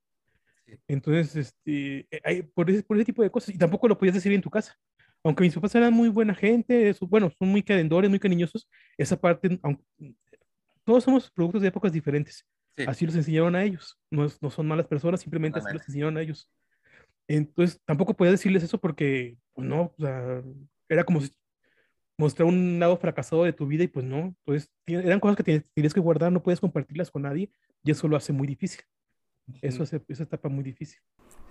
Entonces, 0.89 1.37
este, 1.37 2.09
eh, 2.11 2.21
hay, 2.25 2.43
por, 2.43 2.71
ese, 2.71 2.83
por 2.83 2.97
ese 2.97 3.05
tipo 3.05 3.23
de 3.23 3.29
cosas, 3.29 3.55
y 3.55 3.59
tampoco 3.59 3.87
lo 3.87 3.99
podías 3.99 4.15
decir 4.15 4.33
en 4.33 4.41
tu 4.41 4.49
casa. 4.49 4.75
Aunque 5.23 5.43
mis 5.43 5.55
papás 5.55 5.75
eran 5.75 5.93
muy 5.93 6.09
buena 6.09 6.35
gente, 6.35 6.97
bueno, 7.03 7.31
son 7.39 7.49
muy 7.49 7.63
cadendores, 7.63 8.09
muy 8.09 8.19
cariñosos, 8.19 8.67
esa 8.97 9.21
parte, 9.21 9.59
aunque, 9.63 9.85
todos 10.83 11.05
somos 11.05 11.31
productos 11.31 11.61
de 11.61 11.69
épocas 11.69 11.93
diferentes. 11.93 12.47
Así 12.87 13.05
los 13.05 13.15
enseñaron 13.15 13.55
a 13.57 13.63
ellos. 13.63 14.01
No, 14.11 14.27
no 14.41 14.49
son 14.49 14.67
malas 14.67 14.87
personas, 14.87 15.21
simplemente 15.21 15.59
así 15.59 15.71
los 15.71 15.87
enseñaron 15.87 16.17
a 16.17 16.23
ellos. 16.23 16.51
Entonces, 17.29 17.79
tampoco 17.85 18.15
podía 18.15 18.33
decirles 18.33 18.63
eso 18.63 18.79
porque, 18.79 19.37
pues 19.53 19.69
no, 19.69 19.93
o 19.99 20.03
sea, 20.03 20.43
era 20.89 21.05
como 21.05 21.21
si 21.21 21.31
mostrar 22.17 22.49
un 22.49 22.79
lado 22.79 22.97
fracasado 22.97 23.45
de 23.45 23.53
tu 23.53 23.67
vida 23.67 23.85
y 23.85 23.89
pues 23.89 24.05
no, 24.05 24.35
pues 24.45 24.71
eran 24.87 25.21
cosas 25.21 25.37
que 25.37 25.61
tienes 25.75 25.95
que 25.95 26.01
guardar, 26.01 26.33
no 26.33 26.43
puedes 26.43 26.61
compartirlas 26.61 27.11
con 27.11 27.23
nadie 27.23 27.51
y 27.83 27.91
eso 27.91 28.09
lo 28.09 28.17
hace 28.17 28.33
muy 28.33 28.47
difícil. 28.47 28.83
Eso 29.61 29.83
hace 29.83 30.01
esa 30.09 30.23
etapa 30.23 30.49
muy 30.49 30.65
difícil. 30.65 31.01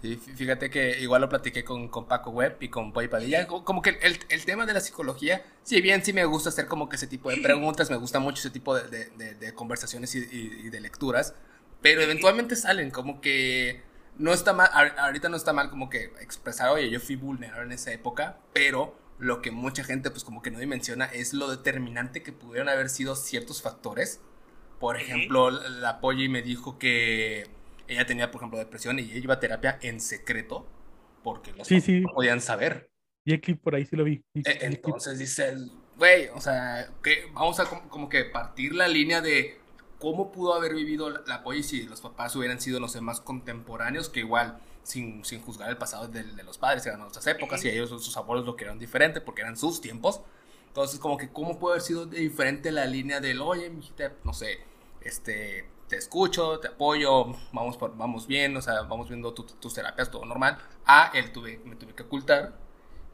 Sí, 0.01 0.17
fíjate 0.17 0.69
que 0.69 0.99
igual 0.99 1.21
lo 1.21 1.29
platiqué 1.29 1.63
con, 1.63 1.87
con 1.87 2.07
Paco 2.07 2.31
Webb 2.31 2.57
y 2.59 2.67
con 2.67 2.91
Boy 2.91 3.07
Padilla. 3.07 3.47
Como 3.47 3.81
que 3.81 3.91
el, 4.01 4.17
el, 4.27 4.45
tema 4.45 4.65
de 4.65 4.73
la 4.73 4.81
psicología, 4.81 5.45
si 5.61 5.79
bien 5.79 6.03
sí 6.03 6.11
me 6.11 6.25
gusta 6.25 6.49
hacer 6.49 6.65
como 6.65 6.89
que 6.89 6.97
ese 6.97 7.07
tipo 7.07 7.29
de 7.29 7.37
preguntas, 7.37 7.89
me 7.89 7.95
gusta 7.95 8.19
mucho 8.19 8.39
ese 8.39 8.49
tipo 8.49 8.75
de, 8.75 9.09
de, 9.11 9.35
de, 9.35 9.53
conversaciones 9.53 10.13
y, 10.15 10.19
y, 10.19 10.69
de 10.69 10.81
lecturas, 10.81 11.35
pero 11.81 12.01
eventualmente 12.01 12.55
salen 12.57 12.91
como 12.91 13.21
que 13.21 13.81
no 14.17 14.33
está 14.33 14.51
mal, 14.51 14.69
ahorita 14.97 15.29
no 15.29 15.37
está 15.37 15.53
mal 15.53 15.69
como 15.69 15.89
que 15.89 16.11
expresar, 16.19 16.69
oye, 16.71 16.89
yo 16.89 16.99
fui 16.99 17.15
vulnerable 17.15 17.63
en 17.63 17.71
esa 17.71 17.93
época, 17.93 18.39
pero 18.51 18.97
lo 19.19 19.41
que 19.41 19.51
mucha 19.51 19.83
gente 19.83 20.09
pues 20.11 20.23
como 20.23 20.41
que 20.41 20.51
no 20.51 20.59
dimensiona 20.59 21.05
es 21.05 21.33
lo 21.33 21.49
determinante 21.49 22.23
que 22.23 22.31
pudieron 22.31 22.69
haber 22.69 22.89
sido 22.89 23.15
ciertos 23.15 23.61
factores. 23.61 24.21
Por 24.79 24.97
ejemplo, 24.97 25.49
la 25.49 26.01
Polly 26.01 26.27
me 26.27 26.41
dijo 26.41 26.77
que 26.77 27.47
ella 27.87 28.05
tenía, 28.05 28.31
por 28.31 28.39
ejemplo, 28.41 28.59
depresión 28.59 28.99
y 28.99 29.03
ella 29.03 29.17
iba 29.17 29.33
a 29.35 29.39
terapia 29.39 29.79
en 29.81 30.01
secreto 30.01 30.67
porque 31.23 31.53
los 31.53 31.67
sí, 31.67 32.01
no 32.01 32.09
podían 32.13 32.41
saber. 32.41 32.89
Y 33.25 33.33
el 33.33 33.41
clip 33.41 33.61
por 33.61 33.75
ahí 33.75 33.85
sí 33.85 33.95
lo 33.95 34.03
vi. 34.03 34.23
E, 34.33 34.43
entonces 34.61 35.17
dice, 35.17 35.55
güey, 35.97 36.27
o 36.33 36.41
sea, 36.41 36.89
que 37.01 37.25
vamos 37.33 37.59
a 37.59 37.65
como, 37.65 38.09
que 38.09 38.25
partir 38.25 38.75
la 38.75 38.87
línea 38.87 39.21
de 39.21 39.57
cómo 39.99 40.31
pudo 40.31 40.53
haber 40.53 40.73
vivido 40.75 41.09
la, 41.09 41.23
la 41.25 41.43
si 41.63 41.83
los 41.83 42.01
papás 42.01 42.35
hubieran 42.35 42.59
sido, 42.59 42.81
no 42.81 42.89
sé, 42.89 42.99
más 42.99 43.21
contemporáneos, 43.21 44.09
que 44.09 44.19
igual, 44.19 44.59
sin, 44.83 45.23
sin 45.25 45.41
juzgar 45.41 45.69
el 45.69 45.77
pasado 45.77 46.07
de, 46.07 46.23
de 46.23 46.43
los 46.43 46.57
padres, 46.57 46.85
eran 46.85 47.01
otras 47.01 47.25
épocas, 47.27 47.63
y 47.65 47.69
ellos, 47.69 47.89
sus 47.89 48.15
abuelos, 48.17 48.45
lo 48.45 48.55
que 48.55 48.65
eran 48.65 48.79
diferente, 48.79 49.21
porque 49.21 49.41
eran 49.41 49.57
sus 49.57 49.81
tiempos. 49.81 50.21
Entonces, 50.67 50.99
como 50.99 51.17
que, 51.17 51.29
¿cómo 51.29 51.59
puede 51.59 51.75
haber 51.75 51.83
sido 51.83 52.05
diferente 52.05 52.71
la 52.71 52.85
línea 52.85 53.19
del, 53.19 53.41
oye, 53.41 53.69
mijita, 53.69 54.13
no 54.23 54.33
sé, 54.33 54.59
este, 55.01 55.65
te 55.87 55.97
escucho, 55.97 56.59
te 56.59 56.69
apoyo, 56.69 57.35
vamos, 57.51 57.77
por, 57.77 57.95
vamos 57.95 58.25
bien, 58.27 58.55
o 58.57 58.61
sea, 58.61 58.81
vamos 58.81 59.09
viendo 59.09 59.33
tus 59.33 59.73
terapias, 59.73 60.09
todo 60.09 60.25
normal. 60.25 60.57
A, 60.85 61.11
él 61.13 61.31
tuve, 61.31 61.61
me 61.65 61.75
tuve 61.75 61.93
que 61.93 62.03
ocultar. 62.03 62.57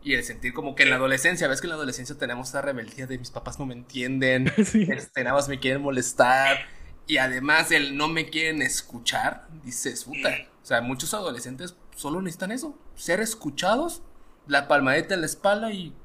Y 0.02 0.14
el 0.14 0.24
sentir 0.24 0.54
como 0.54 0.76
que 0.76 0.84
en 0.84 0.92
la 0.92 0.96
adolescencia, 0.96 1.50
ves 1.50 1.60
que 1.60 1.68
en 1.68 1.72
la 1.72 1.76
adolescencia 1.76 2.18
tenemos 2.18 2.48
esa 2.48 2.62
rebeldía 2.62 3.06
de 3.06 3.18
mis 3.18 3.32
papás 3.32 3.60
no 3.60 3.66
me 3.66 3.74
entienden, 3.74 4.52
sí. 4.66 4.88
este, 4.90 5.26
nada 5.26 5.36
más 5.36 5.50
me 5.50 5.60
quieren 5.60 5.82
molestar. 5.82 6.58
Y 7.06 7.18
además 7.18 7.72
el 7.72 7.98
no 7.98 8.08
me 8.08 8.30
quieren 8.30 8.62
escuchar, 8.62 9.48
dices, 9.64 10.06
puta. 10.06 10.30
O 10.70 10.72
sea, 10.72 10.82
muchos 10.82 11.16
adolescentes 11.16 11.76
solo 11.96 12.22
necesitan 12.22 12.52
eso, 12.52 12.78
ser 12.96 13.22
escuchados, 13.22 14.04
la 14.46 14.68
palmadita 14.68 15.16
en 15.16 15.22
la 15.22 15.26
espalda 15.26 15.72
y 15.72 15.96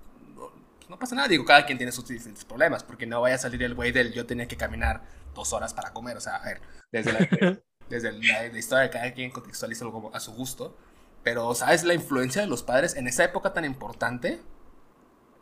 no 0.88 0.98
pasa 0.98 1.14
nada. 1.14 1.28
Digo, 1.28 1.44
cada 1.44 1.66
quien 1.66 1.76
tiene 1.76 1.92
sus 1.92 2.08
diferentes 2.08 2.46
problemas, 2.46 2.82
porque 2.82 3.04
no 3.04 3.20
vaya 3.20 3.34
a 3.34 3.38
salir 3.38 3.62
el 3.62 3.74
güey 3.74 3.92
del 3.92 4.14
yo 4.14 4.24
tenía 4.24 4.48
que 4.48 4.56
caminar 4.56 5.02
dos 5.34 5.52
horas 5.52 5.74
para 5.74 5.92
comer. 5.92 6.16
O 6.16 6.20
sea, 6.22 6.36
a 6.36 6.46
ver, 6.46 6.62
desde 6.90 7.12
la, 7.12 7.18
desde 7.90 8.12
la, 8.12 8.58
historia 8.58 8.84
de 8.84 8.88
cada 8.88 9.12
quien 9.12 9.30
contextualiza 9.32 9.84
algo 9.84 10.10
a 10.14 10.20
su 10.20 10.32
gusto. 10.32 10.74
Pero, 11.22 11.54
¿sabes 11.54 11.84
la 11.84 11.92
influencia 11.92 12.40
de 12.40 12.48
los 12.48 12.62
padres 12.62 12.96
en 12.96 13.06
esa 13.06 13.22
época 13.22 13.52
tan 13.52 13.66
importante? 13.66 14.40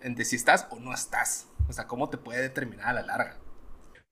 En 0.00 0.16
de 0.16 0.24
si 0.24 0.34
estás 0.34 0.66
o 0.70 0.80
no 0.80 0.92
estás. 0.92 1.46
O 1.68 1.72
sea, 1.72 1.86
cómo 1.86 2.10
te 2.10 2.18
puede 2.18 2.42
determinar 2.42 2.88
a 2.88 2.92
la 2.94 3.02
larga. 3.02 3.36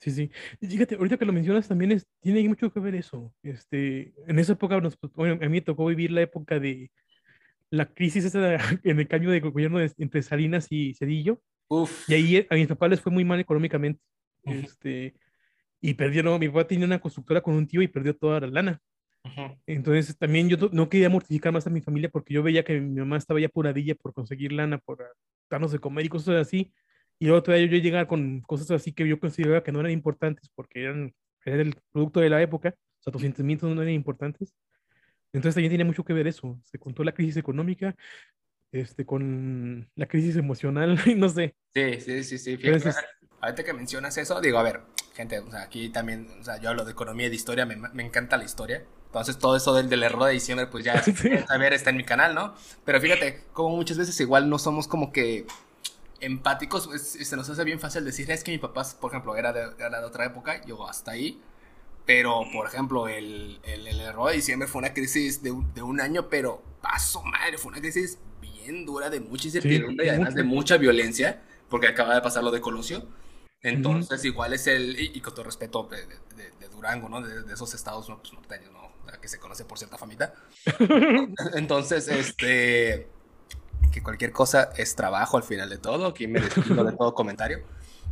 Sí, 0.01 0.11
sí. 0.11 0.31
fíjate, 0.61 0.95
ahorita 0.95 1.19
que 1.19 1.27
lo 1.27 1.33
mencionas 1.33 1.69
también 1.69 1.93
es, 1.93 2.07
tiene 2.21 2.49
mucho 2.49 2.73
que 2.73 2.81
ver 2.81 2.95
eso. 2.95 3.35
Este, 3.43 4.15
en 4.27 4.39
esa 4.39 4.55
época, 4.55 4.81
nos, 4.81 4.95
a 4.95 5.23
mí 5.23 5.49
me 5.49 5.61
tocó 5.61 5.87
vivir 5.87 6.11
la 6.11 6.23
época 6.23 6.59
de 6.59 6.91
la 7.69 7.87
crisis 7.87 8.25
esa 8.25 8.57
en 8.85 8.99
el 8.99 9.09
cambio 9.09 9.31
de 9.31 9.41
gobierno 9.41 9.79
entre 9.81 10.23
Salinas 10.23 10.69
y 10.71 10.95
Cedillo. 10.95 11.43
Uf. 11.69 12.09
Y 12.09 12.15
ahí 12.15 12.47
a 12.49 12.55
mis 12.55 12.67
papás 12.67 12.91
les 12.91 13.01
fue 13.01 13.13
muy 13.13 13.25
mal 13.25 13.41
económicamente. 13.41 14.01
Este, 14.43 15.15
y 15.83 15.95
perdieron, 15.95 16.41
mi 16.41 16.49
papá 16.49 16.67
tenía 16.67 16.87
una 16.87 16.99
constructora 16.99 17.43
con 17.43 17.55
un 17.55 17.67
tío 17.67 17.83
y 17.83 17.89
perdió 17.89 18.17
toda 18.17 18.41
la 18.41 18.47
lana. 18.47 18.81
Entonces 19.67 20.17
también 20.17 20.49
yo 20.49 20.57
no 20.73 20.89
quería 20.89 21.11
mortificar 21.11 21.53
más 21.53 21.67
a 21.67 21.71
mi 21.71 21.83
familia 21.83 22.09
porque 22.09 22.33
yo 22.33 22.43
veía 22.43 22.65
que 22.65 22.81
mi 22.81 23.01
mamá 23.01 23.19
estaba 23.19 23.39
ya 23.39 23.47
apuradilla 23.49 23.95
por 23.95 24.15
conseguir 24.15 24.53
lana, 24.53 24.79
por 24.79 25.15
darnos 25.51 25.73
de 25.73 25.79
comer 25.79 26.07
y 26.07 26.09
cosas 26.09 26.37
así. 26.37 26.73
Y 27.21 27.27
luego 27.27 27.43
todavía 27.43 27.67
yo 27.67 27.77
llegar 27.77 28.07
con 28.07 28.41
cosas 28.41 28.71
así 28.71 28.93
que 28.93 29.07
yo 29.07 29.21
consideraba 29.21 29.63
que 29.63 29.71
no 29.71 29.81
eran 29.81 29.93
importantes 29.93 30.51
porque 30.55 30.85
eran, 30.85 31.15
era 31.45 31.61
el 31.61 31.77
producto 31.93 32.19
de 32.19 32.31
la 32.31 32.41
época, 32.41 32.75
o 32.75 33.03
sea, 33.03 33.13
tus 33.13 33.23
sentimientos 33.23 33.73
no 33.73 33.83
eran 33.83 33.95
importantes. 33.95 34.55
Entonces 35.33 35.55
también 35.55 35.71
tiene 35.71 35.85
mucho 35.85 36.03
que 36.03 36.15
ver 36.15 36.27
eso. 36.27 36.59
Se 36.65 36.79
contó 36.79 37.05
la 37.05 37.13
crisis 37.13 37.37
económica 37.37 37.95
este, 38.73 39.05
con 39.05 39.89
la 39.95 40.07
crisis 40.07 40.37
emocional, 40.37 40.99
no 41.17 41.29
sé. 41.29 41.55
Sí, 41.75 42.01
sí, 42.01 42.25
sí, 42.25 42.39
sí. 42.39 42.59
Entonces, 42.63 42.97
ahorita 43.41 43.65
que 43.65 43.75
mencionas 43.75 44.17
eso, 44.17 44.41
digo, 44.41 44.59
a 44.59 44.63
ver, 44.63 44.81
gente, 45.15 45.41
o 45.41 45.51
sea, 45.51 45.63
aquí 45.63 45.91
también, 45.91 46.27
o 46.41 46.43
sea, 46.43 46.59
yo 46.59 46.71
hablo 46.71 46.87
de 46.87 46.93
economía 46.93 47.27
y 47.27 47.31
de 47.31 47.37
historia, 47.37 47.67
me, 47.67 47.77
me 47.77 48.03
encanta 48.03 48.39
la 48.39 48.45
historia. 48.45 48.85
Entonces 49.07 49.39
todo 49.39 49.57
eso 49.57 49.75
del, 49.75 49.89
del 49.89 50.05
error 50.05 50.25
de 50.25 50.33
diciembre, 50.33 50.69
pues 50.69 50.85
ya, 50.85 50.95
a 51.49 51.59
ver, 51.59 51.73
está 51.73 51.91
en 51.91 51.97
mi 51.97 52.05
canal, 52.05 52.35
¿no? 52.35 52.55
Pero 52.85 53.01
fíjate, 53.01 53.43
como 53.53 53.77
muchas 53.77 53.99
veces 53.99 54.19
igual 54.21 54.49
no 54.49 54.59
somos 54.59 54.87
como 54.87 55.13
que 55.13 55.47
empáticos, 56.21 56.87
pues, 56.87 57.03
se 57.03 57.37
nos 57.37 57.49
hace 57.49 57.65
bien 57.65 57.81
fácil 57.81 58.05
decir, 58.05 58.31
es 58.31 58.45
que 58.45 58.51
mi 58.51 58.59
papá, 58.59 58.87
por 59.01 59.11
ejemplo, 59.11 59.37
era 59.37 59.53
de, 59.53 59.71
era 59.79 60.01
de 60.01 60.07
otra 60.07 60.27
época, 60.27 60.65
yo 60.67 60.89
hasta 60.89 61.13
ahí. 61.13 61.41
Pero, 62.07 62.43
por 62.53 62.67
ejemplo, 62.67 63.09
el, 63.09 63.61
el, 63.63 63.87
el 63.87 64.01
error 64.01 64.31
de 64.31 64.37
diciembre 64.37 64.67
fue 64.69 64.81
una 64.81 64.93
crisis 64.93 65.43
de, 65.43 65.55
de, 65.75 65.83
un 65.83 66.01
año, 66.01 66.29
pero 66.29 66.63
paso 66.81 67.23
madre, 67.23 67.59
fue 67.59 67.73
una 67.73 67.81
crisis 67.81 68.19
bien 68.41 68.85
dura, 68.85 69.11
de 69.11 69.21
mucha 69.21 69.47
incertidumbre 69.47 70.07
y 70.07 70.09
además 70.09 70.35
de 70.35 70.43
mucha 70.43 70.77
violencia, 70.77 71.43
porque 71.69 71.89
acaba 71.89 72.15
de 72.15 72.21
pasar 72.21 72.43
lo 72.43 72.51
de 72.51 72.61
Colosio. 72.61 73.07
Entonces, 73.63 74.25
igual 74.25 74.55
es 74.55 74.67
el, 74.67 74.99
y, 74.99 75.21
con 75.21 75.35
todo 75.35 75.45
respeto 75.45 75.89
de, 75.91 76.07
de, 76.07 76.69
Durango, 76.69 77.09
¿no? 77.09 77.21
De, 77.21 77.53
esos 77.53 77.75
estados 77.75 78.09
¿no? 78.09 78.19
pues, 78.19 78.33
norteños, 78.33 78.73
¿no? 78.73 78.81
que 79.21 79.29
se 79.29 79.39
conoce 79.39 79.65
por 79.65 79.79
cierta 79.79 79.99
famita. 79.99 80.35
Entonces, 81.55 82.09
este, 82.09 83.09
que 83.93 84.03
cualquier 84.03 84.33
cosa 84.33 84.71
es 84.77 84.95
trabajo 84.95 85.37
al 85.37 85.43
final 85.43 85.69
de 85.69 85.79
todo, 85.79 86.07
aquí 86.07 86.27
me 86.27 86.41
despido 86.41 86.85
de 86.85 86.93
todo 86.93 87.15
comentario. 87.15 87.61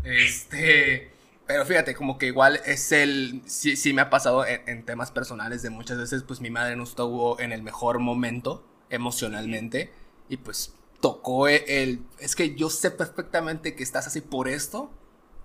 Este, 0.05 1.11
pero 1.47 1.65
fíjate, 1.65 1.95
como 1.95 2.19
que 2.19 2.27
igual 2.27 2.61
es 2.67 2.93
el, 2.93 3.43
sí, 3.47 3.77
sí 3.77 3.93
me 3.93 4.03
ha 4.03 4.11
pasado 4.11 4.45
en, 4.47 4.85
temas 4.85 5.11
personales 5.11 5.63
de 5.63 5.71
muchas 5.71 5.99
veces, 5.99 6.23
pues 6.23 6.41
mi 6.41 6.51
madre 6.51 6.77
no 6.77 6.85
estuvo 6.85 7.41
en 7.41 7.53
el 7.53 7.63
mejor 7.63 7.99
momento 7.99 8.65
emocionalmente 8.91 9.91
y 10.29 10.37
pues 10.37 10.75
tocó 11.01 11.49
el, 11.49 12.03
es 12.19 12.37
que 12.37 12.55
yo 12.55 12.71
sé 12.71 12.91
perfectamente 12.91 13.75
que 13.75 13.83
estás 13.83 14.07
así 14.07 14.21
por 14.21 14.49
esto, 14.49 14.91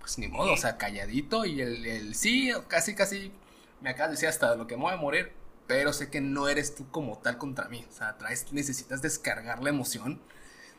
pues 0.00 0.18
ni 0.18 0.28
modo, 0.28 0.52
o 0.52 0.56
sea, 0.56 0.76
calladito 0.76 1.44
y 1.46 1.60
el, 1.62 1.86
el 1.86 2.14
sí, 2.14 2.52
casi, 2.68 2.94
casi, 2.94 3.32
me 3.80 3.90
acabas 3.90 4.10
de 4.10 4.14
decir 4.16 4.28
hasta 4.28 4.54
lo 4.56 4.66
que 4.66 4.76
me 4.76 4.82
voy 4.82 4.92
a 4.92 4.96
morir, 4.96 5.32
pero 5.66 5.92
sé 5.92 6.10
que 6.10 6.20
no 6.20 6.48
eres 6.48 6.74
tú 6.74 6.90
como 6.90 7.18
tal 7.18 7.38
contra 7.38 7.68
mí, 7.68 7.84
o 7.88 7.92
sea, 7.92 8.16
necesitas 8.52 9.02
descargar 9.02 9.62
la 9.62 9.70
emoción, 9.70 10.20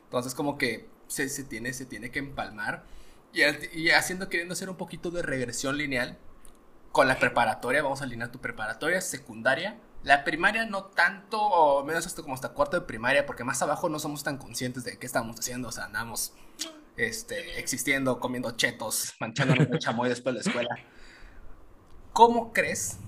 entonces 0.03 0.35
como 0.35 0.57
que 0.57 0.87
se, 1.07 1.29
se 1.29 1.43
tiene, 1.43 1.73
se 1.73 1.85
tiene 1.85 2.11
que 2.11 2.19
empalmar. 2.19 2.83
Y, 3.33 3.89
haciendo, 3.89 4.29
queriendo 4.29 4.53
hacer 4.53 4.69
un 4.69 4.77
poquito 4.77 5.11
de 5.11 5.21
regresión 5.21 5.77
lineal 5.77 6.17
con 6.93 7.07
la 7.09 7.19
preparatoria, 7.19 7.83
vamos 7.83 7.99
a 8.01 8.05
alinear 8.05 8.31
tu 8.31 8.39
preparatoria, 8.39 9.01
secundaria. 9.01 9.77
La 10.03 10.23
primaria 10.23 10.65
no 10.65 10.85
tanto, 10.85 11.41
o 11.41 11.83
menos 11.83 12.05
hasta 12.05 12.21
como 12.21 12.35
hasta 12.35 12.49
cuarto 12.49 12.79
de 12.79 12.85
primaria, 12.85 13.25
porque 13.25 13.43
más 13.43 13.61
abajo 13.61 13.89
no 13.89 13.99
somos 13.99 14.23
tan 14.23 14.37
conscientes 14.37 14.85
de 14.85 14.97
qué 14.97 15.05
estamos 15.05 15.37
haciendo, 15.37 15.67
o 15.67 15.71
sea, 15.71 15.85
andamos 15.85 16.33
este, 16.95 17.59
existiendo, 17.59 18.21
comiendo 18.21 18.51
chetos, 18.51 19.13
manchándonos 19.19 19.69
de 19.69 19.79
chamoy 19.79 20.07
después 20.07 20.33
de 20.35 20.41
la 20.41 20.47
escuela. 20.47 20.75
¿Cómo 22.13 22.53
crees 22.53 22.99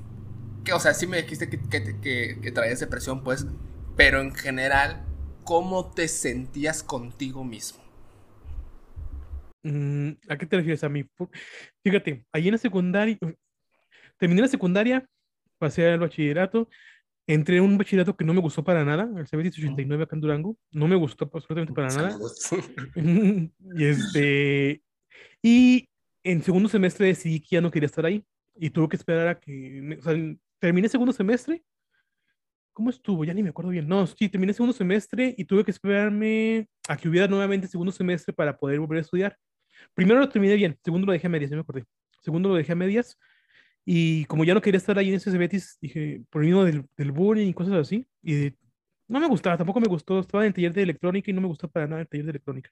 que, 0.67 0.73
o 0.73 0.80
sea, 0.82 0.93
sí 0.93 1.08
me 1.08 1.21
dijiste 1.21 1.49
que, 1.49 1.58
que, 2.01 2.39
que 2.41 2.51
traías 2.51 2.82
depresión, 2.82 3.23
pues, 3.23 3.47
pero 3.95 4.19
en 4.19 4.36
general, 4.36 5.06
¿cómo 5.45 5.91
te 5.91 6.10
sentías 6.10 6.84
contigo 6.84 7.45
mismo? 7.45 7.82
Mm, 9.63 10.12
¿A 10.27 10.38
qué 10.38 10.45
te 10.45 10.58
refieres 10.58 10.84
a 10.84 10.89
mí? 10.89 11.06
Fíjate, 11.84 12.25
ahí 12.34 12.49
en 12.49 12.51
la 12.51 12.58
secundaria, 12.58 13.17
terminé 14.17 14.41
la 14.41 14.49
secundaria, 14.49 15.06
pasé 15.58 15.89
al 15.89 15.99
bachillerato, 15.99 16.67
entré 17.27 17.58
en 17.58 17.63
un 17.63 17.77
bachillerato 17.77 18.17
que 18.17 18.25
no 18.25 18.34
me 18.34 18.41
gustó 18.41 18.62
para 18.62 18.84
nada, 18.84 19.10
el 19.17 19.25
CBT 19.25 19.58
89 19.60 20.03
acá 20.03 20.17
en 20.17 20.21
Durango, 20.21 20.58
no 20.71 20.89
me 20.89 20.97
gustó 20.97 21.30
absolutamente 21.34 21.73
para 21.73 21.95
nada. 21.95 22.17
y 23.77 23.86
este, 23.86 24.82
y 25.41 25.88
en 26.25 26.43
segundo 26.43 26.67
semestre 26.67 27.08
decidí 27.08 27.39
que 27.39 27.56
ya 27.56 27.62
no 27.62 27.71
quería 27.71 27.88
estar 27.88 28.06
ahí 28.06 28.21
y 28.53 28.69
tuve 28.69 28.89
que 28.89 28.97
esperar 28.97 29.30
a 29.30 29.39
que, 29.39 29.97
o 29.97 30.01
sea, 30.01 30.13
terminé 30.60 30.89
segundo 30.89 31.13
semestre. 31.13 31.63
¿Cómo 32.74 32.89
estuvo? 32.89 33.26
Ya 33.26 33.34
ni 33.34 33.41
me 33.41 33.50
acuerdo 33.50 33.72
bien. 33.72 33.88
No, 33.88 34.06
sí, 34.06 34.30
terminé 34.30 34.54
segundo 34.54 34.74
semestre 34.74 35.34
y 35.38 35.46
tuve 35.46 35.63
que 35.63 35.72
esperarme 35.72 36.70
a 36.88 36.96
que 36.96 37.10
hubiera 37.10 37.28
nuevamente 37.28 37.67
segundo 37.67 37.91
semestre 37.91 38.34
para 38.34 38.58
poder 38.58 38.80
volver 38.80 39.00
a 39.00 39.02
estudiar. 39.02 39.38
Primero 39.93 40.20
lo 40.20 40.30
terminé 40.30 40.56
bien, 40.56 40.78
segundo 40.84 41.08
lo 41.08 41.13
dejé 41.13 41.28
a 41.28 41.30
medias, 41.30 41.50
ya 41.50 41.56
me 41.56 41.62
acordé. 41.62 41.86
Segundo 42.22 42.50
lo 42.50 42.56
dejé 42.56 42.74
a 42.74 42.76
medias 42.76 43.17
y 43.89 44.26
como 44.26 44.43
ya 44.43 44.54
no 44.54 44.62
quería 44.62 44.78
estar 44.78 44.98
ahí 45.00 45.08
en 45.08 45.15
ese 45.15 45.36
Betis, 45.38 45.78
dije, 45.80 46.22
por 46.30 46.43
mismo 46.43 46.65
del, 46.65 46.86
del 46.98 47.13
bullying 47.13 47.48
y 47.48 47.54
cosas 47.54 47.74
así, 47.76 48.06
y 48.22 48.52
no 49.08 49.22
me 49.22 49.28
gustaba, 49.28 49.56
tampoco 49.56 49.80
me 49.80 49.88
gustó, 49.88 50.20
estaba 50.20 50.43
en 50.43 50.48
el 50.48 50.54
taller 50.54 50.74
de 50.74 50.84
electrónica 50.84 51.32
y 51.32 51.34
no 51.34 51.39
me 51.39 51.48
gustó 51.48 51.70
para 51.70 51.88
nada 51.88 52.02
el 52.02 52.08
taller 52.10 52.26
de 52.26 52.32
electrónica. 52.32 52.70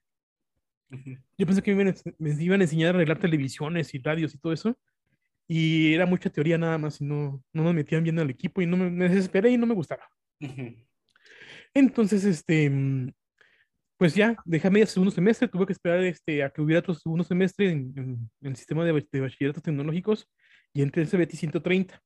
Yo 1.38 1.46
pensé 1.46 1.62
que 1.62 1.74
me, 1.74 1.94
me, 2.18 2.44
iban 2.44 2.60
a 2.60 2.64
enseñar 2.64 2.88
a 2.88 2.98
arreglar 2.98 3.18
televisiones 3.18 3.94
y 3.94 3.98
radios 3.98 4.34
y 4.34 4.38
todo 4.38 4.52
eso, 4.52 4.78
y 5.48 5.94
era 5.94 6.06
mucha 6.06 6.30
teoría 6.30 6.58
nada 6.58 6.78
más, 6.78 7.00
y 7.00 7.04
no, 7.04 7.42
no 7.52 7.62
nos 7.62 7.74
metían 7.74 8.02
bien 8.02 8.18
al 8.18 8.30
equipo, 8.30 8.60
y 8.62 8.66
no 8.66 8.76
me, 8.76 8.90
me 8.90 9.08
desesperé 9.08 9.50
y 9.50 9.58
no 9.58 9.66
me 9.66 9.74
gustaba. 9.74 10.08
Entonces, 11.74 12.24
este, 12.24 12.70
mm, 12.70 13.12
pues 13.98 14.14
ya, 14.14 14.36
dejé 14.44 14.70
media 14.70 14.86
segundo 14.86 15.10
semestre, 15.10 15.48
tuve 15.48 15.66
que 15.66 15.72
esperar 15.72 16.00
este, 16.04 16.42
a 16.42 16.50
que 16.50 16.60
hubiera 16.60 16.80
otro 16.80 16.94
segundo 16.94 17.24
semestre 17.24 17.70
en, 17.70 18.30
el 18.42 18.56
sistema 18.56 18.84
de, 18.84 19.06
de, 19.10 19.20
bachilleratos 19.20 19.62
tecnológicos 19.62 20.28
y 20.72 20.82
entré 20.82 21.02
en 21.02 21.08
CBT 21.08 21.34
130. 21.34 22.02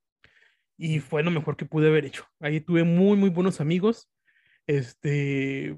Y 0.79 1.01
fue 1.01 1.23
lo 1.23 1.31
mejor 1.31 1.57
que 1.57 1.67
pude 1.67 1.89
haber 1.89 2.07
hecho. 2.07 2.25
Ahí 2.41 2.61
tuve 2.61 2.85
muy, 2.85 3.17
muy 3.17 3.29
buenos 3.31 3.61
amigos. 3.61 4.11
Este, 4.67 5.77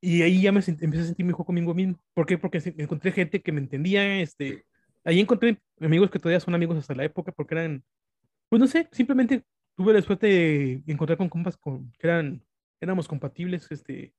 y 0.00 0.22
ahí 0.22 0.42
ya 0.42 0.50
me 0.50 0.60
empecé 0.66 1.02
a 1.02 1.06
sentir 1.06 1.26
mejor 1.26 1.46
conmigo 1.46 1.74
mismo. 1.74 2.00
¿Por 2.14 2.26
qué? 2.26 2.38
Porque 2.38 2.60
encontré 2.78 3.12
gente 3.12 3.42
que 3.42 3.52
me 3.52 3.60
entendía. 3.60 4.20
Este, 4.20 4.64
ahí 5.04 5.20
encontré 5.20 5.58
amigos 5.80 6.10
que 6.10 6.18
todavía 6.18 6.40
son 6.40 6.54
amigos 6.54 6.78
hasta 6.78 6.94
la 6.94 7.04
época 7.04 7.32
porque 7.32 7.54
eran, 7.54 7.84
pues 8.48 8.60
no 8.60 8.66
sé, 8.66 8.88
simplemente 8.92 9.44
tuve 9.76 9.92
la 9.92 10.02
suerte 10.02 10.26
de 10.26 10.82
encontrar 10.86 11.18
con 11.18 11.28
compas 11.28 11.56
con, 11.56 11.90
que 11.92 12.06
eran, 12.06 12.42
éramos 12.80 13.08
compatibles. 13.08 13.70
Este, 13.70 14.14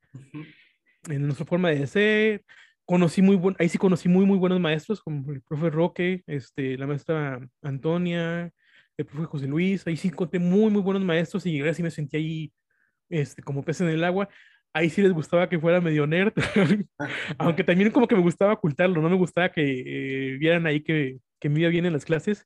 en 1.09 1.23
nuestra 1.23 1.45
forma 1.45 1.69
de 1.69 1.87
ser. 1.87 2.43
Conocí 2.85 3.21
muy 3.21 3.35
buen, 3.35 3.55
ahí 3.57 3.67
sí 3.67 3.77
conocí 3.77 4.07
muy, 4.07 4.25
muy 4.25 4.37
buenos 4.37 4.59
maestros, 4.59 5.01
como 5.01 5.31
el 5.31 5.41
profe 5.41 5.71
Roque, 5.71 6.23
este, 6.27 6.77
la 6.77 6.85
maestra 6.85 7.39
Antonia, 7.63 8.51
el 8.97 9.05
profe 9.05 9.25
José 9.25 9.47
Luis. 9.47 9.85
Ahí 9.87 9.97
sí 9.97 10.09
encontré 10.09 10.39
muy, 10.39 10.69
muy 10.69 10.81
buenos 10.81 11.03
maestros 11.03 11.45
y 11.47 11.57
gracias 11.57 11.83
me 11.83 11.91
sentí 11.91 12.17
ahí 12.17 12.53
este, 13.09 13.41
como 13.41 13.63
pez 13.63 13.81
en 13.81 13.89
el 13.89 14.03
agua. 14.03 14.29
Ahí 14.75 14.89
sí 14.89 15.01
les 15.01 15.13
gustaba 15.13 15.47
que 15.47 15.57
fuera 15.57 15.79
medio 15.79 16.05
nerd, 16.05 16.33
aunque 17.37 17.63
también 17.63 17.91
como 17.91 18.09
que 18.09 18.15
me 18.15 18.21
gustaba 18.21 18.51
ocultarlo, 18.51 19.01
no 19.01 19.09
me 19.09 19.15
gustaba 19.15 19.47
que 19.49 19.61
eh, 19.63 20.37
vieran 20.37 20.67
ahí 20.67 20.81
que, 20.81 21.19
que 21.39 21.47
me 21.47 21.61
iba 21.61 21.69
bien 21.69 21.85
en 21.85 21.93
las 21.93 22.03
clases. 22.03 22.45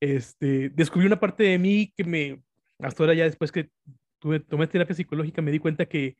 Este, 0.00 0.70
descubrí 0.70 1.06
una 1.06 1.20
parte 1.20 1.44
de 1.44 1.58
mí 1.60 1.92
que 1.96 2.02
me, 2.02 2.42
hasta 2.80 3.04
ahora 3.04 3.14
ya 3.14 3.22
después 3.22 3.52
que 3.52 3.70
tomé 4.18 4.66
terapia 4.66 4.96
psicológica, 4.96 5.40
me 5.40 5.52
di 5.52 5.60
cuenta 5.60 5.86
que 5.86 6.16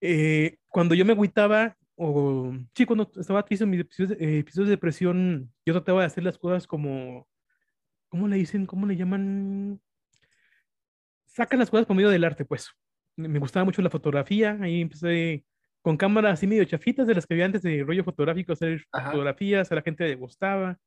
eh, 0.00 0.56
cuando 0.68 0.94
yo 0.94 1.04
me 1.04 1.12
agüitaba, 1.12 1.76
o 1.94 2.54
sí, 2.74 2.86
cuando 2.86 3.10
estaba 3.14 3.44
triste 3.44 3.64
en 3.64 3.70
mis 3.70 3.80
episodios, 3.80 4.12
eh, 4.18 4.38
episodios, 4.38 4.68
de 4.68 4.76
depresión, 4.76 5.52
yo 5.66 5.74
trataba 5.74 6.00
de 6.00 6.06
hacer 6.06 6.24
las 6.24 6.38
cosas 6.38 6.66
como, 6.66 7.28
¿cómo 8.08 8.26
le 8.26 8.36
dicen? 8.36 8.64
¿Cómo 8.64 8.86
le 8.86 8.96
llaman? 8.96 9.82
Sacan 11.26 11.58
las 11.58 11.68
cosas 11.68 11.84
por 11.84 11.94
medio 11.94 12.08
del 12.08 12.24
arte, 12.24 12.46
pues. 12.46 12.70
Me 13.16 13.38
gustaba 13.38 13.64
mucho 13.64 13.82
la 13.82 13.90
fotografía, 13.90 14.58
ahí 14.60 14.82
empecé 14.82 15.44
con 15.82 15.96
cámaras 15.96 16.34
así 16.34 16.46
medio 16.46 16.64
chafitas 16.64 17.06
de 17.06 17.14
las 17.14 17.26
que 17.26 17.34
había 17.34 17.46
antes 17.46 17.62
de 17.62 17.82
rollo 17.84 18.04
fotográfico, 18.04 18.52
hacer 18.52 18.84
fotografías, 18.92 19.70
a 19.70 19.74
la 19.76 19.82
gente 19.82 20.06
le 20.06 20.16
gustaba. 20.16 20.78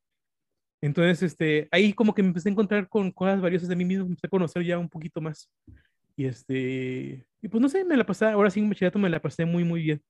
Entonces, 0.82 1.22
este, 1.22 1.68
ahí 1.70 1.92
como 1.92 2.14
que 2.14 2.22
me 2.22 2.28
empecé 2.28 2.48
a 2.48 2.52
encontrar 2.52 2.88
con 2.88 3.10
cosas 3.10 3.40
valiosas 3.40 3.68
de 3.68 3.76
mí 3.76 3.84
mismo, 3.84 4.06
empecé 4.06 4.26
a 4.26 4.30
conocer 4.30 4.62
ya 4.62 4.78
un 4.78 4.88
poquito 4.88 5.20
más. 5.20 5.50
Y 6.16 6.26
este, 6.26 7.26
y 7.40 7.48
pues 7.48 7.60
no 7.60 7.68
sé, 7.68 7.84
me 7.84 7.96
la 7.96 8.04
pasé, 8.04 8.26
ahora 8.26 8.50
sí 8.50 8.60
en 8.60 8.68
bachillerato 8.68 8.98
me 8.98 9.08
la 9.08 9.20
pasé 9.20 9.44
muy, 9.44 9.64
muy 9.64 9.82
bien. 9.82 10.02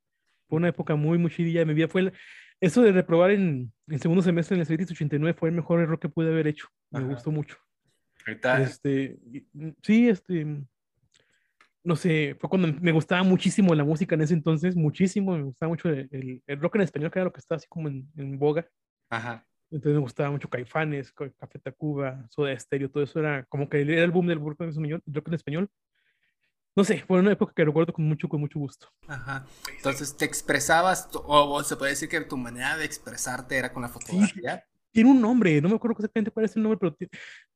Fue 0.48 0.56
una 0.56 0.68
época 0.68 0.96
muy, 0.96 1.18
muy 1.18 1.30
chidilla 1.30 1.60
de 1.60 1.66
mi 1.66 1.74
vida. 1.74 1.88
Fue 1.88 2.12
eso 2.60 2.82
de 2.82 2.92
reprobar 2.92 3.30
en 3.30 3.72
el 3.86 4.00
segundo 4.00 4.22
semestre 4.22 4.54
en 4.54 4.60
el 4.60 4.66
CETIS 4.66 4.90
89 4.90 5.38
fue 5.38 5.48
el 5.48 5.54
mejor 5.54 5.80
error 5.80 5.98
que 5.98 6.08
pude 6.08 6.30
haber 6.30 6.46
hecho. 6.46 6.68
Me 6.90 7.04
gustó 7.04 7.30
mucho. 7.30 7.56
Este, 8.26 9.18
mm, 9.52 9.70
sí, 9.82 10.08
este, 10.08 10.44
no 11.82 11.96
sé, 11.96 12.36
fue 12.40 12.50
cuando 12.50 12.68
me 12.80 12.92
gustaba 12.92 13.22
muchísimo 13.22 13.74
la 13.74 13.84
música 13.84 14.14
en 14.14 14.22
ese 14.22 14.34
entonces, 14.34 14.76
muchísimo, 14.76 15.36
me 15.36 15.44
gustaba 15.44 15.70
mucho 15.70 15.88
el, 15.88 16.42
el, 16.46 16.60
rock 16.60 16.76
en 16.76 16.82
español, 16.82 17.10
que 17.10 17.18
era 17.18 17.24
lo 17.24 17.32
que 17.32 17.40
estaba 17.40 17.56
así 17.56 17.66
como 17.68 17.88
en, 17.88 18.08
en 18.16 18.38
boga. 18.38 18.68
Ajá. 19.08 19.46
Entonces 19.70 19.94
me 19.94 20.00
gustaba 20.00 20.30
mucho 20.30 20.48
Caifanes, 20.48 21.12
Café 21.12 21.58
Tacuba, 21.58 22.26
Soda 22.28 22.58
Stereo, 22.58 22.90
todo 22.90 23.02
eso 23.02 23.20
era 23.20 23.44
como 23.44 23.68
que 23.68 23.80
era 23.80 24.04
el 24.04 24.10
boom 24.10 24.26
del 24.26 24.40
rock 24.40 24.62
en 24.62 24.68
español. 24.70 25.02
Rock 25.06 25.28
en 25.28 25.34
español 25.34 25.70
no 26.76 26.84
sé, 26.84 27.02
fue 27.06 27.18
una 27.18 27.32
época 27.32 27.52
que 27.54 27.64
recuerdo 27.64 27.92
con 27.92 28.06
mucho, 28.06 28.28
con 28.28 28.40
mucho 28.40 28.58
gusto. 28.58 28.88
Ajá. 29.08 29.44
Entonces, 29.76 30.16
¿te 30.16 30.24
expresabas, 30.24 31.08
o, 31.12 31.62
se 31.64 31.76
puede 31.76 31.92
decir 31.92 32.08
que 32.08 32.20
tu 32.20 32.36
manera 32.36 32.76
de 32.76 32.84
expresarte 32.84 33.56
era 33.56 33.72
con 33.72 33.82
la 33.82 33.88
fotografía? 33.88 34.64
tiene 34.92 35.10
un 35.10 35.20
nombre, 35.20 35.60
no 35.60 35.68
me 35.68 35.76
acuerdo 35.76 35.98
exactamente 35.98 36.32
cuál 36.32 36.46
es 36.46 36.56
el 36.56 36.62
nombre, 36.62 36.78
pero 36.80 36.96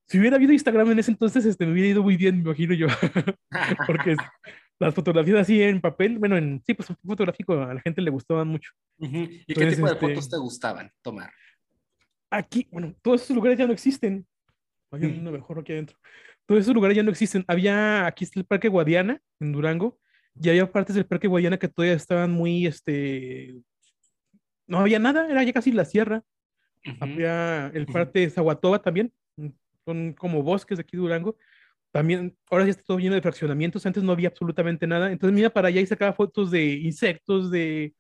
si 0.07 0.19
hubiera 0.19 0.37
habido 0.37 0.53
Instagram 0.53 0.91
en 0.93 0.99
ese 0.99 1.11
entonces, 1.11 1.45
este, 1.45 1.67
me 1.67 1.73
hubiera 1.73 1.89
ido 1.89 2.03
muy 2.03 2.17
bien, 2.17 2.37
me 2.37 2.43
imagino 2.43 2.75
yo. 2.75 2.87
Porque 3.87 4.17
las 4.79 4.95
fotografías 4.95 5.41
así 5.41 5.63
en 5.63 5.81
papel, 5.81 6.19
bueno, 6.19 6.37
en, 6.37 6.63
sí, 6.67 6.75
pues 6.75 6.89
fotográfico 7.05 7.55
a 7.55 7.75
la 7.75 7.81
gente 7.81 8.03
le 8.03 8.11
gustaban 8.11 8.49
mucho. 8.49 8.73
¿Y 8.99 9.55
qué 9.55 9.67
tipo 9.67 9.87
de 9.87 9.93
este 9.93 10.09
fotos 10.09 10.29
te 10.29 10.37
gustaban 10.37 10.91
tomar? 11.03 11.33
Aquí, 12.31 12.69
bueno, 12.71 12.95
todos 13.03 13.23
esos 13.23 13.35
lugares 13.35 13.59
ya 13.59 13.67
no 13.67 13.73
existen. 13.73 14.27
Hay 14.91 15.07
uno 15.07 15.33
mejor 15.33 15.59
aquí 15.59 15.73
adentro 15.73 15.99
todos 16.47 16.63
esos 16.63 16.75
lugares 16.75 16.97
ya 16.97 17.03
no 17.03 17.11
existen. 17.11 17.45
Había, 17.49 18.07
aquí 18.07 18.25
está 18.25 18.41
el 18.41 18.47
Parque 18.47 18.69
Guadiana, 18.69 19.21
en 19.41 19.53
Durango, 19.53 19.99
y 20.41 20.49
había 20.49 20.71
partes 20.71 20.97
del 20.97 21.07
Parque 21.07 21.29
Guadiana 21.29 21.59
que 21.59 21.69
todavía 21.69 21.95
estaban 21.95 22.33
muy, 22.33 22.67
este, 22.67 23.55
no 24.67 24.79
había 24.79 24.99
nada, 24.99 25.29
era 25.31 25.43
ya 25.43 25.53
casi 25.53 25.73
la 25.73 25.85
sierra. 25.85 26.23
Había 27.01 27.69
el 27.69 27.87
parque 27.87 28.21
de 28.21 28.31
Zaguatoba 28.31 28.83
también, 28.83 29.11
son 29.85 30.13
como 30.15 30.43
bosques 30.43 30.79
de 30.79 30.83
aquí 30.83 30.97
de 30.97 31.03
Durango. 31.03 31.37
También, 31.93 32.37
ahora 32.51 32.65
ya 32.65 32.71
está 32.71 32.83
todo 32.83 32.99
lleno 32.99 33.15
de 33.15 33.23
fraccionamientos, 33.23 33.87
antes 33.87 34.03
no 34.03 34.13
había 34.13 34.29
absolutamente 34.29 34.87
nada. 34.87 35.13
Entonces 35.13 35.35
mira 35.35 35.51
para 35.51 35.69
allá 35.69 35.81
y 35.81 35.87
sacaba 35.87 36.13
fotos 36.13 36.51
de 36.51 36.65
insectos, 36.75 37.51
de 37.51 37.95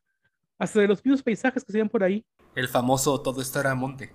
hasta 0.59 0.81
de 0.81 0.89
los 0.89 1.05
mismos 1.05 1.23
paisajes 1.23 1.65
que 1.65 1.73
se 1.73 1.79
veían 1.79 1.89
por 1.89 2.03
ahí. 2.03 2.25
El 2.55 2.69
famoso 2.69 3.21
todo 3.21 3.41
esto 3.41 3.61
era 3.61 3.75
monte. 3.75 4.13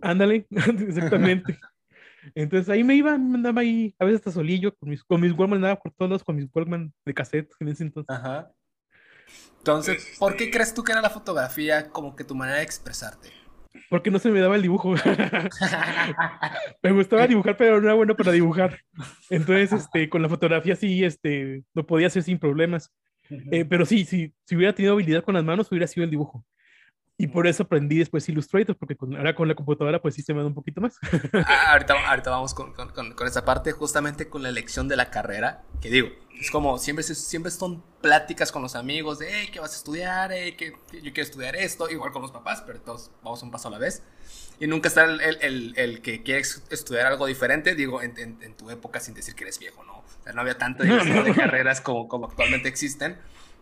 Ándale, 0.00 0.46
exactamente. 0.50 1.58
Entonces 2.34 2.68
ahí 2.68 2.84
me 2.84 2.94
iba, 2.94 3.16
me 3.16 3.36
andaba 3.36 3.60
ahí, 3.62 3.94
a 3.98 4.04
veces 4.04 4.20
hasta 4.20 4.32
solillo, 4.32 4.74
con 4.76 4.90
mis, 4.90 5.02
con 5.04 5.20
mis 5.20 5.32
Walkman, 5.32 5.58
andaba 5.58 5.80
por 5.80 5.92
todos 5.92 6.10
lados 6.10 6.24
con 6.24 6.36
mis 6.36 6.48
Walkman 6.52 6.92
de 7.04 7.14
cassette 7.14 7.52
en 7.60 7.68
ese 7.68 7.84
entonces. 7.84 8.14
Ajá. 8.14 8.50
Entonces, 9.58 10.16
¿por 10.18 10.36
qué 10.36 10.50
crees 10.50 10.74
tú 10.74 10.82
que 10.82 10.92
era 10.92 11.00
la 11.00 11.10
fotografía 11.10 11.90
como 11.90 12.16
que 12.16 12.24
tu 12.24 12.34
manera 12.34 12.58
de 12.58 12.64
expresarte? 12.64 13.39
Porque 13.88 14.10
no 14.10 14.18
se 14.18 14.30
me 14.30 14.40
daba 14.40 14.56
el 14.56 14.62
dibujo. 14.62 14.94
me 16.82 16.92
gustaba 16.92 17.26
dibujar, 17.26 17.56
pero 17.56 17.80
no 17.80 17.86
era 17.86 17.94
bueno 17.94 18.16
para 18.16 18.32
dibujar. 18.32 18.80
Entonces, 19.30 19.72
este, 19.72 20.08
con 20.08 20.22
la 20.22 20.28
fotografía 20.28 20.76
sí, 20.76 21.04
este, 21.04 21.62
lo 21.74 21.86
podía 21.86 22.08
hacer 22.08 22.22
sin 22.22 22.38
problemas. 22.38 22.92
Eh, 23.52 23.64
pero 23.64 23.86
sí, 23.86 24.04
sí, 24.04 24.32
si 24.44 24.56
hubiera 24.56 24.74
tenido 24.74 24.94
habilidad 24.94 25.22
con 25.22 25.34
las 25.34 25.44
manos, 25.44 25.70
hubiera 25.70 25.86
sido 25.86 26.04
el 26.04 26.10
dibujo. 26.10 26.44
Y 27.20 27.26
por 27.26 27.46
eso 27.46 27.64
aprendí 27.64 27.98
después 27.98 28.26
Illustrator, 28.30 28.74
porque 28.74 28.96
ahora 28.98 29.34
con 29.34 29.46
la 29.46 29.54
computadora 29.54 30.00
pues 30.00 30.14
sí 30.14 30.22
se 30.22 30.32
me 30.32 30.40
da 30.40 30.46
un 30.46 30.54
poquito 30.54 30.80
más. 30.80 30.98
Ah, 31.46 31.72
ahorita, 31.72 31.94
ahorita 32.08 32.30
vamos 32.30 32.54
con, 32.54 32.72
con, 32.72 33.12
con, 33.12 33.28
esa 33.28 33.44
parte, 33.44 33.72
justamente 33.72 34.30
con 34.30 34.42
la 34.42 34.48
elección 34.48 34.88
de 34.88 34.96
la 34.96 35.10
carrera, 35.10 35.62
que 35.82 35.90
digo, 35.90 36.08
es 36.40 36.50
como 36.50 36.78
siempre, 36.78 37.04
siempre 37.04 37.50
son 37.50 37.82
pláticas 38.00 38.50
con 38.50 38.62
los 38.62 38.74
amigos 38.74 39.18
de, 39.18 39.28
hey, 39.30 39.50
¿qué 39.52 39.60
vas 39.60 39.74
a 39.74 39.76
estudiar? 39.76 40.32
Hey, 40.32 40.52
que 40.52 40.72
yo 40.92 41.12
quiero 41.12 41.22
estudiar 41.22 41.56
esto, 41.56 41.90
igual 41.90 42.10
con 42.10 42.22
los 42.22 42.30
papás, 42.30 42.62
pero 42.66 42.80
todos 42.80 43.10
vamos 43.22 43.42
un 43.42 43.50
paso 43.50 43.68
a 43.68 43.72
la 43.72 43.78
vez. 43.78 44.02
Y 44.58 44.66
nunca 44.66 44.88
está 44.88 45.04
el, 45.04 45.20
el, 45.20 45.74
el, 45.76 46.00
que 46.00 46.22
quiere 46.22 46.40
estudiar 46.40 47.06
algo 47.06 47.26
diferente, 47.26 47.74
digo, 47.74 48.00
en, 48.00 48.16
en, 48.18 48.54
tu 48.54 48.70
época 48.70 48.98
sin 48.98 49.12
decir 49.12 49.34
que 49.34 49.44
eres 49.44 49.58
viejo, 49.58 49.84
¿no? 49.84 49.98
O 49.98 50.04
sea, 50.24 50.32
no 50.32 50.40
había 50.40 50.56
tanta 50.56 50.84
diversidad 50.84 51.24
de 51.24 51.34
carreras 51.34 51.82
como, 51.82 52.08
como 52.08 52.28
actualmente 52.28 52.70
existen. 52.70 53.18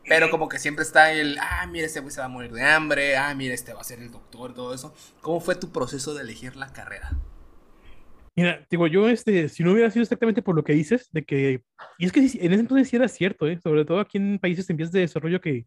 Pero 0.08 0.30
como 0.30 0.48
que 0.48 0.58
siempre 0.58 0.84
está 0.84 1.12
el, 1.12 1.38
ah, 1.40 1.66
mira, 1.70 1.86
este 1.86 2.00
güey 2.00 2.10
se 2.10 2.20
va 2.20 2.26
a 2.26 2.30
morir 2.30 2.50
de 2.52 2.62
hambre, 2.62 3.16
ah, 3.16 3.34
mira, 3.34 3.54
este 3.54 3.74
va 3.74 3.80
a 3.80 3.84
ser 3.84 4.00
el 4.00 4.10
doctor, 4.10 4.54
todo 4.54 4.74
eso. 4.74 4.94
¿Cómo 5.20 5.40
fue 5.40 5.54
tu 5.54 5.70
proceso 5.70 6.14
de 6.14 6.22
elegir 6.22 6.56
la 6.56 6.72
carrera? 6.72 7.10
Mira, 8.34 8.64
digo, 8.70 8.86
yo, 8.86 9.08
este, 9.08 9.48
si 9.48 9.64
no 9.64 9.72
hubiera 9.72 9.90
sido 9.90 10.04
exactamente 10.04 10.42
por 10.42 10.54
lo 10.54 10.62
que 10.62 10.72
dices, 10.72 11.08
de 11.12 11.24
que, 11.24 11.62
y 11.98 12.06
es 12.06 12.12
que 12.12 12.20
en 12.20 12.52
ese 12.52 12.60
entonces 12.60 12.88
sí 12.88 12.96
era 12.96 13.08
cierto, 13.08 13.48
¿eh? 13.48 13.58
sobre 13.60 13.84
todo 13.84 14.00
aquí 14.00 14.16
en 14.18 14.38
países 14.38 14.70
en 14.70 14.76
vías 14.76 14.92
de 14.92 15.00
desarrollo 15.00 15.40
que 15.40 15.66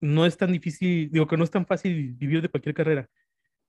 no 0.00 0.26
es 0.26 0.36
tan 0.36 0.52
difícil, 0.52 1.10
digo, 1.10 1.26
que 1.26 1.36
no 1.36 1.44
es 1.44 1.50
tan 1.50 1.64
fácil 1.64 2.12
vivir 2.14 2.42
de 2.42 2.48
cualquier 2.48 2.74
carrera. 2.74 3.08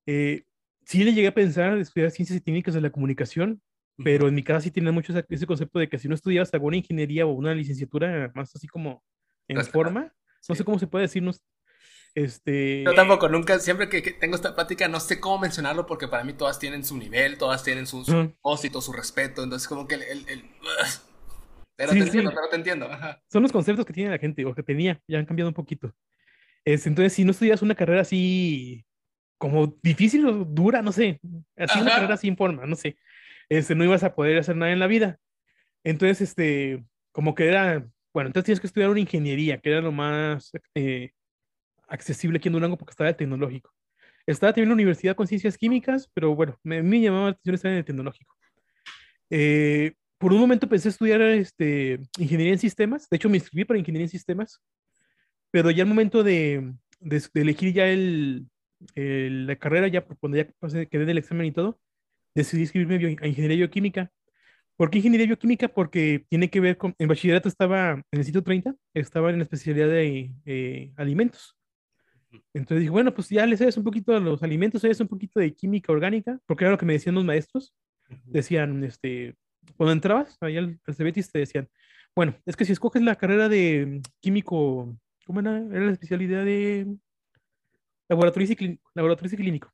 Eh, 0.06 0.43
sí 0.84 1.04
le 1.04 1.13
llegué 1.13 1.28
a 1.28 1.34
pensar 1.34 1.78
estudiar 1.78 2.12
ciencias 2.12 2.38
y 2.38 2.41
técnicas 2.41 2.73
de 2.73 2.82
la 2.82 2.89
comunicación, 2.89 3.62
pero 4.04 4.28
en 4.28 4.36
mi 4.36 4.43
casa 4.43 4.62
sí 4.62 4.71
tenía 4.71 4.91
mucho 4.91 5.13
ese 5.30 5.45
concepto 5.45 5.80
de 5.80 5.89
que 5.89 6.00
si 6.00 6.08
no 6.08 6.15
estudiabas 6.15 6.54
alguna 6.54 6.78
ingeniería 6.78 7.26
o 7.26 7.32
una 7.32 7.54
licenciatura 7.54 8.32
más 8.36 8.56
así 8.56 8.67
como 8.67 9.04
en 9.48 9.66
forma. 9.66 10.14
No 10.48 10.56
sé 10.56 10.64
cómo 10.64 10.80
se 10.80 10.88
puede 10.88 11.04
decirnos. 11.04 11.42
Este... 12.16 12.84
Yo 12.84 12.96
tampoco, 12.96 13.30
nunca, 13.30 13.60
siempre 13.60 13.90
que, 13.90 14.02
tengo 14.02 14.36
esta 14.36 14.56
plática, 14.56 14.88
no 14.88 15.00
sé 15.00 15.20
cómo 15.20 15.38
mencionarlo 15.38 15.86
porque 15.86 16.08
para 16.08 16.24
mí 16.24 16.34
todas 16.34 16.58
tienen 16.58 16.84
su 16.84 16.98
nivel, 16.98 17.38
todas 17.38 17.64
tienen 17.64 17.86
su, 17.86 18.04
su 18.04 18.82
su 18.82 18.94
respeto, 18.94 19.44
entonces 19.44 19.68
como 19.68 19.88
que 19.88 19.96
el... 19.96 20.04
el, 20.04 20.50
Pero, 21.76 21.92
te 21.92 22.00
entiendo, 22.00 22.32
pero 22.32 22.50
te 22.50 22.56
entiendo, 22.56 22.90
Son 23.32 23.44
los 23.44 23.52
conceptos 23.52 23.86
que 23.86 23.94
tiene 23.94 24.10
la 24.10 24.18
gente, 24.18 24.44
o 24.46 24.56
que 24.56 24.64
tenía, 24.64 25.00
ya 25.08 25.20
han 25.20 25.28
cambiado 25.28 25.50
un 25.50 25.54
poquito. 25.54 25.94
Es, 26.66 26.88
entonces, 26.88 27.14
si 27.14 27.24
no 27.24 27.32
estudias 27.32 27.62
una 27.62 27.76
carrera 27.76 28.02
así 28.02 28.84
como 29.38 29.78
difícil 29.84 30.26
o 30.26 30.44
dura, 30.44 30.82
no 30.82 30.92
sé, 30.92 31.20
así 31.56 31.80
una 31.80 31.92
carrera 31.92 32.18
sin 32.18 32.36
forma, 32.36 32.66
no 32.66 32.76
sé, 32.76 32.98
este, 33.48 33.76
no 33.76 33.84
ibas 33.84 34.04
a 34.04 34.16
poder 34.16 34.40
hacer 34.40 34.56
nada 34.56 34.72
en 34.72 34.80
la 34.80 34.88
vida. 34.88 35.20
Entonces, 35.84 36.22
este, 36.22 36.84
como 37.12 37.36
que 37.36 37.48
era 37.48 37.88
bueno, 38.18 38.30
entonces 38.30 38.46
tienes 38.46 38.60
que 38.60 38.66
estudiar 38.66 38.90
una 38.90 39.00
ingeniería, 39.00 39.60
que 39.60 39.70
era 39.70 39.80
lo 39.80 39.92
más 39.92 40.52
eh, 40.74 41.12
accesible 41.88 42.40
aquí 42.40 42.48
en 42.48 42.54
Durango 42.54 42.76
porque 42.76 42.90
estaba 42.90 43.12
el 43.12 43.16
tecnológico. 43.16 43.72
Estaba 44.26 44.54
también 44.54 44.64
en 44.64 44.70
la 44.70 44.74
universidad 44.74 45.16
con 45.16 45.28
ciencias 45.28 45.56
químicas, 45.56 46.10
pero 46.16 46.34
bueno, 46.36 46.58
me, 46.64 46.82
me 46.82 47.00
llamaba 47.00 47.26
la 47.26 47.30
atención 47.34 47.54
estar 47.54 47.72
en 47.72 47.78
el 47.78 47.86
tecnológico. 47.86 48.36
Eh, 49.30 49.94
por 50.18 50.34
un 50.34 50.40
momento 50.40 50.68
pensé 50.68 50.90
estudiar 50.90 51.22
este, 51.22 52.00
ingeniería 52.18 52.54
en 52.54 52.60
sistemas, 52.60 53.08
de 53.08 53.18
hecho 53.18 53.30
me 53.30 53.38
inscribí 53.38 53.66
para 53.66 53.78
ingeniería 53.78 54.06
en 54.06 54.10
sistemas, 54.10 54.64
pero 55.52 55.70
ya 55.70 55.84
al 55.84 55.90
momento 55.90 56.24
de, 56.24 56.74
de, 57.00 57.22
elegir 57.36 57.72
ya 57.72 57.86
el, 57.88 58.48
la 58.96 59.56
carrera, 59.58 59.90
ya 59.90 60.02
cuando 60.02 60.40
ya 60.40 60.48
pasé, 60.58 60.88
quedé 60.88 61.06
del 61.06 61.20
examen 61.20 61.46
y 61.46 61.52
todo, 61.52 61.80
decidí 62.34 62.64
inscribirme 62.64 63.16
a 63.22 63.28
ingeniería 63.28 63.58
bioquímica 63.58 64.12
¿Por 64.78 64.92
qué 64.92 65.00
ingeniería 65.00 65.26
bioquímica? 65.26 65.68
Porque 65.68 66.24
tiene 66.30 66.52
que 66.52 66.60
ver 66.60 66.78
con, 66.78 66.94
en 67.00 67.08
bachillerato 67.08 67.50
estaba 67.50 67.94
en 67.94 68.04
el 68.12 68.24
sitio 68.24 68.44
30, 68.44 68.76
estaba 68.94 69.32
en 69.32 69.38
la 69.38 69.44
especialidad 69.44 69.88
de 69.88 70.32
eh, 70.46 70.94
alimentos. 70.96 71.58
Entonces 72.54 72.82
dije, 72.82 72.92
bueno, 72.92 73.12
pues 73.12 73.28
ya 73.30 73.48
les 73.48 73.58
sabes 73.58 73.76
un 73.78 73.84
poquito 73.84 74.12
de 74.12 74.20
los 74.20 74.44
alimentos, 74.44 74.84
sabes 74.84 75.00
un 75.00 75.08
poquito 75.08 75.40
de 75.40 75.52
química 75.56 75.92
orgánica, 75.92 76.40
porque 76.46 76.63
era 76.63 76.72
lo 76.72 76.78
que 76.78 76.86
me 76.86 76.94
decían 76.94 77.16
los 77.16 77.26
maestros. 77.26 77.74
Decían, 78.24 78.84
este, 78.84 79.36
cuando 79.78 79.94
entrabas 79.94 80.38
allá 80.42 80.60
al, 80.60 80.80
al 80.86 80.96
Cebetis 80.96 81.32
te 81.32 81.40
decían, 81.40 81.68
bueno, 82.16 82.36
es 82.46 82.56
que 82.56 82.63
si 82.63 82.72
escoges 82.72 83.02
la 83.02 83.16
carrera 83.16 83.50
de 83.50 84.02
químico, 84.20 84.96
¿cómo 85.26 85.40
era? 85.40 85.58
Era 85.58 85.86
la 85.86 85.92
especialidad 85.92 86.46
de 86.46 86.86
laboratorio 88.10 88.48
y. 88.60 88.80
Laboratorio 88.94 89.34
y 89.34 89.38
clínico. 89.38 89.74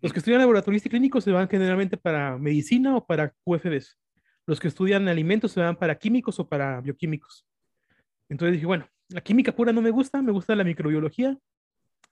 Los 0.00 0.12
que 0.12 0.18
estudian 0.18 0.40
laboratorio 0.40 0.80
y 0.84 0.88
clínico 0.88 1.20
se 1.20 1.30
van 1.30 1.48
generalmente 1.48 1.96
para 1.96 2.36
medicina 2.38 2.96
o 2.96 3.06
para 3.06 3.32
QFBs 3.44 4.01
los 4.46 4.60
que 4.60 4.68
estudian 4.68 5.08
alimentos 5.08 5.52
se 5.52 5.60
van 5.60 5.76
para 5.76 5.96
químicos 5.96 6.38
o 6.40 6.48
para 6.48 6.80
bioquímicos. 6.80 7.46
Entonces 8.28 8.54
dije, 8.54 8.66
bueno, 8.66 8.88
la 9.08 9.20
química 9.20 9.52
pura 9.52 9.72
no 9.72 9.82
me 9.82 9.90
gusta, 9.90 10.22
me 10.22 10.32
gusta 10.32 10.56
la 10.56 10.64
microbiología, 10.64 11.36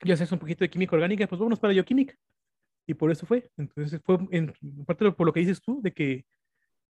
ya 0.03 0.17
sé 0.17 0.27
un 0.33 0.39
poquito 0.39 0.65
de 0.65 0.71
química 0.71 0.97
orgánica, 0.97 1.27
pues 1.27 1.39
vámonos 1.39 1.59
para 1.59 1.73
bioquímica. 1.73 2.15
Y 2.87 2.95
por 2.95 3.11
eso 3.11 3.27
fue. 3.27 3.51
Entonces 3.57 4.01
fue 4.05 4.19
en, 4.31 4.53
parte 4.87 5.11
por 5.13 5.27
lo 5.27 5.33
que 5.33 5.41
dices 5.41 5.61
tú, 5.61 5.81
de 5.83 5.93
que 5.93 6.25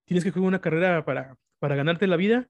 tienes 0.05 0.25
que 0.25 0.31
jugar 0.31 0.49
una 0.49 0.61
carrera 0.61 1.05
para, 1.05 1.37
para 1.59 1.77
ganarte 1.77 2.07
la 2.07 2.17
vida 2.17 2.49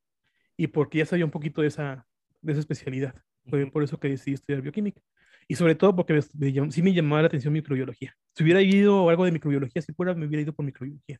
y 0.57 0.68
porque 0.68 0.98
ya 0.98 1.07
sabía 1.07 1.24
un 1.24 1.31
poquito 1.31 1.62
de 1.62 1.68
esa, 1.68 2.07
de 2.40 2.53
esa 2.53 2.61
especialidad. 2.61 3.14
Fue 3.48 3.66
por 3.70 3.83
eso 3.83 3.98
que 3.98 4.09
decidí 4.09 4.35
estudiar 4.35 4.62
bioquímica. 4.62 5.01
Y 5.46 5.55
sobre 5.55 5.74
todo 5.74 5.96
porque 5.96 6.20
sí 6.22 6.83
me 6.83 6.92
llamaba 6.92 7.22
la 7.22 7.29
atención 7.29 7.55
microbiología. 7.55 8.14
Si 8.35 8.44
hubiera 8.44 8.61
ido 8.61 9.09
algo 9.09 9.24
de 9.24 9.33
microbiología, 9.33 9.81
si 9.81 9.92
fuera, 9.92 10.14
me 10.14 10.27
hubiera 10.27 10.42
ido 10.42 10.53
por 10.53 10.64
microbiología. 10.64 11.18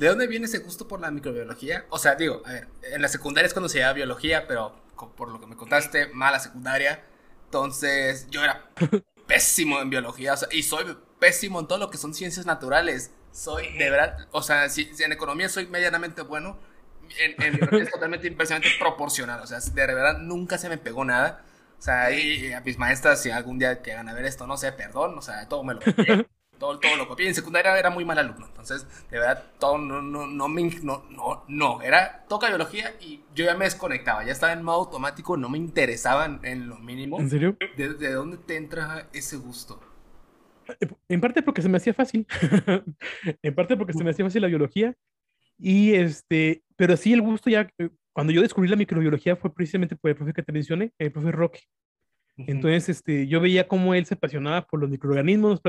¿De 0.00 0.08
dónde 0.08 0.26
viene 0.26 0.46
ese 0.46 0.60
gusto 0.60 0.88
por 0.88 0.98
la 0.98 1.10
microbiología? 1.10 1.84
O 1.90 1.98
sea, 1.98 2.14
digo, 2.14 2.40
a 2.46 2.52
ver, 2.52 2.68
en 2.84 3.02
la 3.02 3.08
secundaria 3.08 3.46
es 3.46 3.52
cuando 3.52 3.68
se 3.68 3.80
llama 3.80 3.92
biología, 3.92 4.46
pero 4.48 4.74
por 5.14 5.28
lo 5.28 5.38
que 5.38 5.46
me 5.46 5.56
contaste, 5.56 6.06
mala 6.14 6.40
secundaria. 6.40 7.04
Entonces, 7.44 8.26
yo 8.30 8.42
era 8.42 8.70
pésimo 9.26 9.78
en 9.78 9.90
biología, 9.90 10.32
o 10.32 10.36
sea, 10.38 10.48
y 10.52 10.62
soy 10.62 10.96
pésimo 11.18 11.60
en 11.60 11.66
todo 11.66 11.76
lo 11.76 11.90
que 11.90 11.98
son 11.98 12.14
ciencias 12.14 12.46
naturales. 12.46 13.10
Soy, 13.30 13.76
de 13.76 13.90
verdad, 13.90 14.26
o 14.30 14.40
sea, 14.40 14.70
si, 14.70 14.90
en 15.00 15.12
economía 15.12 15.50
soy 15.50 15.66
medianamente 15.66 16.22
bueno, 16.22 16.58
en, 17.18 17.36
biología 17.58 17.82
es 17.82 17.90
totalmente 17.90 18.26
impresionante 18.26 18.70
proporcional, 18.78 19.40
o 19.40 19.46
sea, 19.46 19.60
de 19.60 19.86
verdad 19.86 20.16
nunca 20.16 20.56
se 20.56 20.70
me 20.70 20.78
pegó 20.78 21.04
nada. 21.04 21.44
O 21.78 21.82
sea, 21.82 22.10
y 22.10 22.50
a 22.54 22.62
mis 22.62 22.78
maestras, 22.78 23.20
si 23.20 23.30
algún 23.30 23.58
día 23.58 23.82
llegan 23.82 24.08
a 24.08 24.14
ver 24.14 24.24
esto, 24.24 24.46
no 24.46 24.56
sé, 24.56 24.72
perdón, 24.72 25.18
o 25.18 25.20
sea, 25.20 25.46
todo 25.46 25.62
me 25.62 25.74
lo 25.74 25.80
todo, 26.60 26.78
todo 26.78 26.96
lo 26.96 27.08
copié. 27.08 27.26
En 27.26 27.34
secundaria 27.34 27.76
era 27.76 27.90
muy 27.90 28.04
mal 28.04 28.18
alumno, 28.18 28.46
entonces, 28.46 28.86
de 29.10 29.18
verdad, 29.18 29.44
todo 29.58 29.78
no, 29.78 30.00
no, 30.00 30.26
no 30.28 30.48
me, 30.48 30.62
no, 30.82 31.02
no, 31.10 31.44
no, 31.48 31.82
era 31.82 32.24
toca 32.28 32.48
biología 32.48 32.94
y 33.00 33.20
yo 33.34 33.46
ya 33.46 33.56
me 33.56 33.64
desconectaba, 33.64 34.24
ya 34.24 34.30
estaba 34.30 34.52
en 34.52 34.62
modo 34.62 34.76
automático, 34.76 35.36
no 35.36 35.48
me 35.48 35.58
interesaban 35.58 36.40
en 36.44 36.68
lo 36.68 36.78
mínimo. 36.78 37.18
¿En 37.18 37.30
serio? 37.30 37.56
¿De, 37.76 38.12
dónde 38.12 38.36
te 38.36 38.56
entra 38.56 39.08
ese 39.12 39.36
gusto? 39.36 39.80
En 41.08 41.20
parte 41.20 41.42
porque 41.42 41.62
se 41.62 41.68
me 41.68 41.78
hacía 41.78 41.94
fácil, 41.94 42.26
en 43.42 43.54
parte 43.54 43.76
porque 43.76 43.94
se 43.94 44.04
me 44.04 44.10
hacía 44.10 44.24
fácil 44.24 44.42
la 44.42 44.48
biología, 44.48 44.94
y 45.58 45.94
este, 45.94 46.62
pero 46.76 46.96
sí 46.96 47.12
el 47.12 47.22
gusto 47.22 47.50
ya, 47.50 47.68
eh, 47.78 47.88
cuando 48.12 48.32
yo 48.32 48.42
descubrí 48.42 48.68
la 48.68 48.76
microbiología 48.76 49.34
fue 49.34 49.52
precisamente 49.52 49.96
por 49.96 50.10
el 50.10 50.16
profe 50.16 50.34
que 50.34 50.42
te 50.42 50.52
mencioné, 50.52 50.92
el 50.98 51.10
profe 51.10 51.32
Roque. 51.32 51.60
Entonces, 52.46 52.88
este, 52.88 53.26
yo 53.26 53.40
veía 53.40 53.68
cómo 53.68 53.94
él 53.94 54.06
se 54.06 54.14
apasionaba 54.14 54.62
por 54.62 54.80
los 54.80 54.88
microorganismos, 54.88 55.60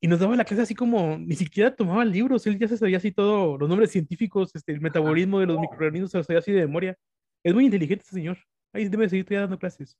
y 0.00 0.08
nos 0.08 0.20
daba 0.20 0.36
la 0.36 0.44
clase 0.44 0.62
así 0.62 0.74
como, 0.74 1.16
ni 1.18 1.34
siquiera 1.36 1.74
tomaba 1.74 2.04
libros, 2.04 2.46
él 2.46 2.58
ya 2.58 2.68
se 2.68 2.76
sabía 2.76 2.98
así 2.98 3.12
todo, 3.12 3.56
los 3.56 3.68
nombres 3.68 3.90
científicos, 3.90 4.54
este, 4.54 4.72
el 4.72 4.80
metabolismo 4.80 5.40
de 5.40 5.46
los 5.46 5.58
microorganismos, 5.58 6.10
se 6.10 6.18
lo 6.18 6.24
sabía 6.24 6.40
así 6.40 6.52
de 6.52 6.66
memoria. 6.66 6.96
Es 7.42 7.54
muy 7.54 7.64
inteligente 7.64 8.02
ese 8.04 8.14
señor, 8.14 8.38
ahí 8.72 8.88
debe 8.88 9.08
seguir 9.08 9.26
dando 9.28 9.58
clases. 9.58 9.98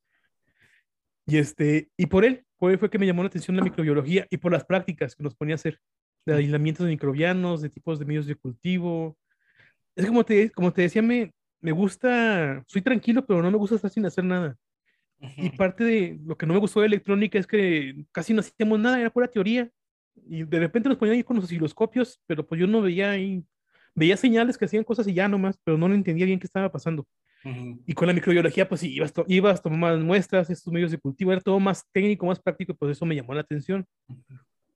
Y, 1.26 1.38
este, 1.38 1.90
y 1.96 2.06
por 2.06 2.24
él, 2.24 2.44
fue, 2.58 2.78
fue 2.78 2.90
que 2.90 2.98
me 2.98 3.06
llamó 3.06 3.22
la 3.22 3.28
atención 3.28 3.56
la 3.56 3.64
microbiología 3.64 4.26
y 4.30 4.36
por 4.36 4.52
las 4.52 4.64
prácticas 4.64 5.16
que 5.16 5.22
nos 5.22 5.34
ponía 5.34 5.54
a 5.54 5.56
hacer, 5.56 5.80
de 6.26 6.34
aislamientos 6.34 6.84
de 6.84 6.92
microbianos, 6.92 7.62
de 7.62 7.70
tipos 7.70 7.98
de 7.98 8.04
medios 8.04 8.26
de 8.26 8.34
cultivo. 8.34 9.16
Es 9.94 10.06
como 10.06 10.24
te, 10.24 10.50
como 10.50 10.72
te 10.72 10.82
decía, 10.82 11.02
me, 11.02 11.32
me 11.60 11.72
gusta, 11.72 12.62
soy 12.66 12.82
tranquilo, 12.82 13.24
pero 13.26 13.42
no 13.42 13.50
me 13.50 13.56
gusta 13.56 13.76
estar 13.76 13.90
sin 13.90 14.06
hacer 14.06 14.24
nada. 14.24 14.56
Y 15.36 15.50
parte 15.50 15.84
de 15.84 16.20
lo 16.24 16.36
que 16.36 16.46
no 16.46 16.52
me 16.52 16.60
gustó 16.60 16.80
de 16.80 16.86
electrónica 16.86 17.38
es 17.38 17.46
que 17.46 18.04
casi 18.12 18.34
no 18.34 18.40
hacíamos 18.40 18.78
nada, 18.78 19.00
era 19.00 19.10
pura 19.10 19.28
teoría 19.28 19.70
y 20.28 20.44
de 20.44 20.58
repente 20.58 20.88
nos 20.88 20.98
ponían 20.98 21.16
ahí 21.16 21.22
con 21.22 21.36
los 21.36 21.44
osciloscopios, 21.44 22.20
pero 22.26 22.46
pues 22.46 22.60
yo 22.60 22.66
no 22.66 22.82
veía 22.82 23.10
ahí, 23.10 23.44
veía 23.94 24.16
señales 24.16 24.58
que 24.58 24.64
hacían 24.64 24.84
cosas 24.84 25.06
y 25.06 25.14
ya 25.14 25.28
nomás, 25.28 25.58
pero 25.62 25.76
no 25.78 25.86
entendía 25.92 26.26
bien 26.26 26.38
qué 26.38 26.46
estaba 26.46 26.70
pasando. 26.70 27.06
Y 27.86 27.94
con 27.94 28.08
la 28.08 28.14
microbiología, 28.14 28.68
pues 28.68 28.80
sí, 28.80 28.92
ibas, 28.92 29.12
to 29.12 29.24
ibas 29.28 29.62
tomar 29.62 29.96
muestras, 29.98 30.50
estos 30.50 30.72
medios 30.72 30.90
de 30.90 30.98
cultivo, 30.98 31.30
era 31.30 31.40
todo 31.40 31.60
más 31.60 31.86
técnico, 31.92 32.26
más 32.26 32.40
práctico, 32.40 32.74
pues 32.74 32.96
eso 32.96 33.06
me 33.06 33.14
llamó 33.14 33.34
la 33.34 33.42
atención. 33.42 33.86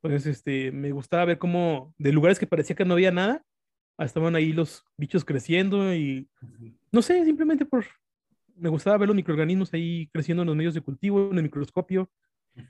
Pues 0.01 0.25
este, 0.27 0.71
me 0.71 0.93
gustaba 0.93 1.25
ver 1.25 1.39
cómo 1.39 1.93
de 1.99 2.13
lugares 2.13 2.39
que 2.39 2.47
parecía 2.47 2.77
que 2.77 2.85
no 2.85 2.95
había 2.95 3.11
nada, 3.11 3.43
estaban 3.99 4.37
ahí 4.37 4.53
los 4.53 4.85
bichos 4.97 5.25
creciendo 5.25 5.95
y 5.95 6.29
no 6.93 7.03
sé, 7.03 7.25
simplemente 7.25 7.67
por, 7.67 7.85
me 8.57 8.69
gustaba 8.69 8.99
ver 8.99 9.09
los 9.09 9.17
microorganismos 9.17 9.73
ahí 9.75 10.09
creciendo 10.13 10.43
en 10.43 10.47
los 10.47 10.57
medios 10.57 10.75
de 10.75 10.81
cultivo, 10.81 11.31
en 11.31 11.39
el 11.39 11.43
microscopio, 11.45 12.11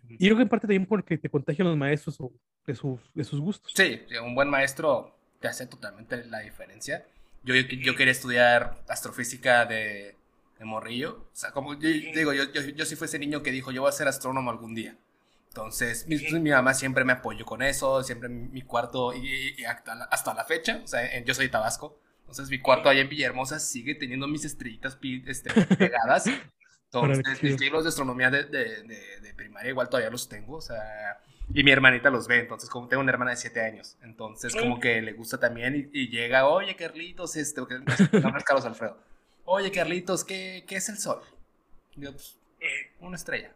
y 0.08 0.18
creo 0.18 0.36
que 0.36 0.42
en 0.42 0.48
parte 0.48 0.66
también 0.66 0.86
porque 0.86 1.18
te 1.18 1.28
contagian 1.28 1.68
los 1.68 1.76
maestros 1.76 2.18
de 2.66 2.74
sus, 2.74 3.00
de 3.14 3.24
sus 3.24 3.40
gustos. 3.40 3.72
Sí, 3.74 4.00
un 4.22 4.34
buen 4.34 4.48
maestro 4.48 5.16
te 5.40 5.48
hace 5.48 5.66
totalmente 5.66 6.24
la 6.26 6.40
diferencia. 6.40 7.06
Yo, 7.42 7.54
yo, 7.54 7.96
quería 7.96 8.12
estudiar 8.12 8.82
astrofísica 8.88 9.64
de, 9.64 10.14
de 10.58 10.64
morrillo. 10.64 11.26
O 11.32 11.36
sea, 11.36 11.52
como 11.52 11.74
yo, 11.74 11.88
digo, 11.88 12.32
yo, 12.34 12.52
yo, 12.52 12.60
yo 12.60 12.84
sí 12.84 12.96
fui 12.96 13.06
ese 13.06 13.18
niño 13.18 13.42
que 13.42 13.50
dijo, 13.50 13.72
yo 13.72 13.80
voy 13.80 13.88
a 13.88 13.92
ser 13.92 14.08
astrónomo 14.08 14.50
algún 14.50 14.74
día. 14.74 14.96
Entonces, 15.48 16.06
mi, 16.06 16.16
mi, 16.38 16.50
mamá 16.50 16.74
siempre 16.74 17.04
me 17.04 17.12
apoyó 17.12 17.44
con 17.44 17.60
eso, 17.62 18.04
siempre 18.04 18.28
mi, 18.28 18.62
cuarto, 18.62 19.12
y, 19.12 19.64
hasta, 19.64 20.34
la, 20.34 20.44
fecha, 20.44 20.80
o 20.84 20.86
sea, 20.86 21.02
yo 21.24 21.34
soy 21.34 21.46
de 21.46 21.50
Tabasco, 21.50 21.98
entonces 22.20 22.48
mi 22.50 22.60
cuarto 22.60 22.88
allá 22.88 23.00
en 23.00 23.08
Villahermosa 23.08 23.58
sigue 23.58 23.96
teniendo 23.96 24.28
mis 24.28 24.44
estrellitas 24.44 24.96
este, 25.26 25.50
pegadas. 25.76 26.26
Entonces, 26.92 27.42
mis 27.42 27.60
libros 27.60 27.84
de 27.84 27.90
astronomía 27.90 28.30
de, 28.30 28.44
de, 28.44 28.82
de, 28.82 29.34
primaria 29.34 29.70
igual 29.70 29.88
todavía 29.88 30.10
los 30.10 30.28
tengo, 30.28 30.56
o 30.56 30.60
sea, 30.60 31.20
y 31.54 31.62
mi 31.62 31.70
hermanita 31.70 32.10
los 32.10 32.26
ve, 32.26 32.40
entonces 32.40 32.68
como 32.68 32.88
tengo 32.88 33.00
una 33.00 33.12
hermana 33.12 33.30
de 33.30 33.36
7 33.36 33.60
años, 33.60 33.96
entonces 34.02 34.54
como 34.56 34.80
que 34.80 35.00
le 35.00 35.12
gusta 35.12 35.38
también 35.38 35.88
y, 35.92 36.08
llega, 36.08 36.48
oye 36.48 36.74
Carlitos, 36.74 37.36
este, 37.36 37.62
que 37.66 37.76
es 37.76 38.08
Carlos 38.44 38.64
Alfredo, 38.64 38.98
oye 39.44 39.70
Carlitos, 39.70 40.24
¿qué, 40.24 40.64
¿qué 40.66 40.76
es 40.76 40.88
el 40.88 40.98
sol? 40.98 41.20
Y 41.94 42.02
yo, 42.02 42.12
pues, 42.12 42.38
una 43.00 43.16
estrella. 43.16 43.54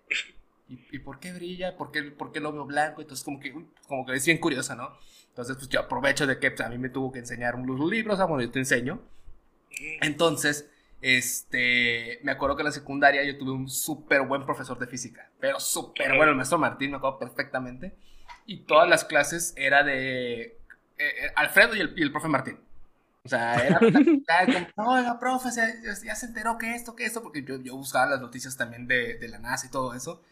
¿Y, 0.69 0.99
por 1.01 1.19
qué 1.21 1.33
brilla? 1.33 1.77
¿Por 1.77 1.91
qué, 1.91 2.05
¿Por 2.05 2.33
qué 2.33 2.41
lo 2.41 2.53
veo 2.53 2.65
blanco? 2.65 3.03
Entonces 3.03 3.25
como 3.25 3.39
que, 3.39 3.53
como 3.87 4.07
que 4.07 4.15
es 4.15 4.25
bien 4.25 4.39
curiosa, 4.39 4.75
¿no? 4.75 4.97
Entonces 5.29 5.57
pues 5.57 5.69
yo 5.69 5.81
aprovecho 5.81 6.27
de 6.27 6.39
que 6.39 6.53
pues, 6.53 6.61
a 6.61 6.71
mí 6.71 6.79
me 6.79 6.89
tuvo 6.89 7.13
que 7.13 7.19
enseñar 7.19 7.57
unos 7.57 7.91
libros, 7.91 8.21
ah, 8.21 8.25
bueno, 8.25 8.43
yo 8.45 8.51
te 8.51 8.61
enseño. 8.61 9.03
Entonces, 10.01 10.71
este, 11.07 12.19
me 12.23 12.33
acuerdo 12.33 12.57
que 12.57 12.63
en 12.63 12.69
la 12.69 12.73
secundaria 12.73 13.23
yo 13.25 13.37
tuve 13.37 13.51
un 13.51 13.69
súper 13.69 14.23
buen 14.23 14.43
profesor 14.47 14.79
de 14.79 14.87
física, 14.87 15.29
pero 15.39 15.61
súper 15.61 16.17
bueno, 16.17 16.31
el 16.31 16.37
maestro 16.37 16.57
Martín, 16.57 16.93
me 16.93 16.97
acuerdo 16.97 17.19
perfectamente. 17.19 17.95
Y 18.47 18.61
todas 18.61 18.89
las 18.89 19.05
clases 19.05 19.53
era 19.59 19.83
de 19.83 20.41
eh, 20.43 20.57
eh, 20.97 21.33
Alfredo 21.37 21.77
y 21.77 21.81
el, 21.81 21.93
y 21.95 22.03
el 22.03 22.11
profe 22.11 22.29
Martín. 22.29 22.59
O 23.23 23.29
sea, 23.29 23.55
era 23.55 23.81
como, 24.75 24.93
oiga, 24.93 25.19
profe, 25.21 25.51
ya, 25.53 26.15
se 26.15 26.25
enteró 26.25 26.57
que 26.57 26.75
esto, 26.75 26.97
que 26.97 27.05
esto, 27.05 27.23
porque 27.23 27.45
yo, 27.45 27.61
yo 27.61 27.77
buscaba 27.77 28.07
las 28.07 28.23
noticias 28.23 28.57
también 28.57 28.87
de, 28.87 29.19
de, 29.19 29.29
la 29.29 29.39
NASA 29.39 29.67
y 29.67 29.71
todo 29.71 29.93
eso. 29.93 30.23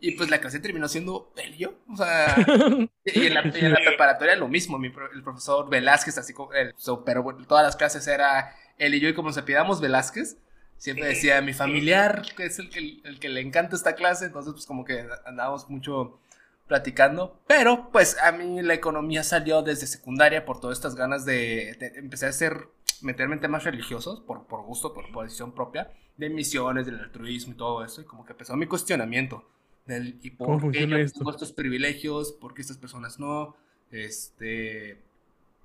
Y 0.00 0.10
pues 0.16 0.28
la 0.28 0.40
clase 0.40 0.58
terminó 0.58 0.88
siendo 0.88 1.32
él 1.36 1.54
y 1.54 1.58
yo. 1.58 1.74
O 1.88 1.96
sea, 1.96 2.34
y 3.04 3.26
en 3.26 3.34
la, 3.34 3.42
en 3.42 3.72
la 3.72 3.78
preparatoria 3.78 4.34
lo 4.34 4.48
mismo. 4.48 4.76
Mi, 4.76 4.88
el 4.88 5.22
profesor 5.22 5.70
Velázquez, 5.70 6.18
así 6.18 6.32
como, 6.32 6.52
el, 6.52 6.74
pero 7.04 7.24
todas 7.46 7.64
las 7.64 7.76
clases 7.76 8.08
era 8.08 8.52
él 8.78 8.94
y 8.94 9.00
yo, 9.00 9.08
y 9.08 9.14
como 9.14 9.32
se 9.32 9.42
pidamos 9.42 9.80
Velázquez, 9.80 10.38
siempre 10.76 11.06
decía, 11.06 11.40
mi 11.40 11.52
familiar, 11.52 12.22
que 12.36 12.46
es 12.46 12.58
el 12.58 12.70
que, 12.70 13.00
el 13.04 13.18
que 13.18 13.28
le 13.28 13.40
encanta 13.40 13.76
esta 13.76 13.94
clase, 13.94 14.26
entonces 14.26 14.52
pues 14.52 14.66
como 14.66 14.84
que 14.84 15.06
andábamos 15.24 15.68
mucho 15.68 16.20
platicando, 16.66 17.40
pero 17.46 17.90
pues 17.92 18.18
a 18.20 18.32
mí 18.32 18.60
la 18.62 18.74
economía 18.74 19.22
salió 19.22 19.62
desde 19.62 19.86
secundaria 19.86 20.44
por 20.44 20.60
todas 20.60 20.78
estas 20.78 20.96
ganas 20.96 21.24
de, 21.24 21.70
empecé 21.96 22.26
a 22.26 22.30
hacer, 22.30 22.68
meterme 23.02 23.34
en 23.34 23.40
temas 23.40 23.64
religiosos 23.64 24.20
por, 24.20 24.46
por 24.46 24.62
gusto, 24.62 24.92
por, 24.92 25.10
por, 25.12 25.24
decisión 25.24 25.52
propia, 25.52 25.92
de 26.16 26.28
misiones, 26.28 26.86
del 26.86 26.98
altruismo 26.98 27.52
y 27.52 27.56
todo 27.56 27.84
eso, 27.84 28.00
y 28.00 28.04
como 28.04 28.24
que 28.24 28.32
empezó 28.32 28.56
mi 28.56 28.66
cuestionamiento 28.66 29.48
del 29.86 30.18
y 30.22 30.30
por 30.30 30.72
qué 30.72 30.86
yo 30.88 30.96
tengo 31.12 31.30
estos 31.30 31.52
privilegios, 31.52 32.32
por 32.32 32.52
qué 32.52 32.62
estas 32.62 32.78
personas 32.78 33.20
no, 33.20 33.56
este, 33.92 35.05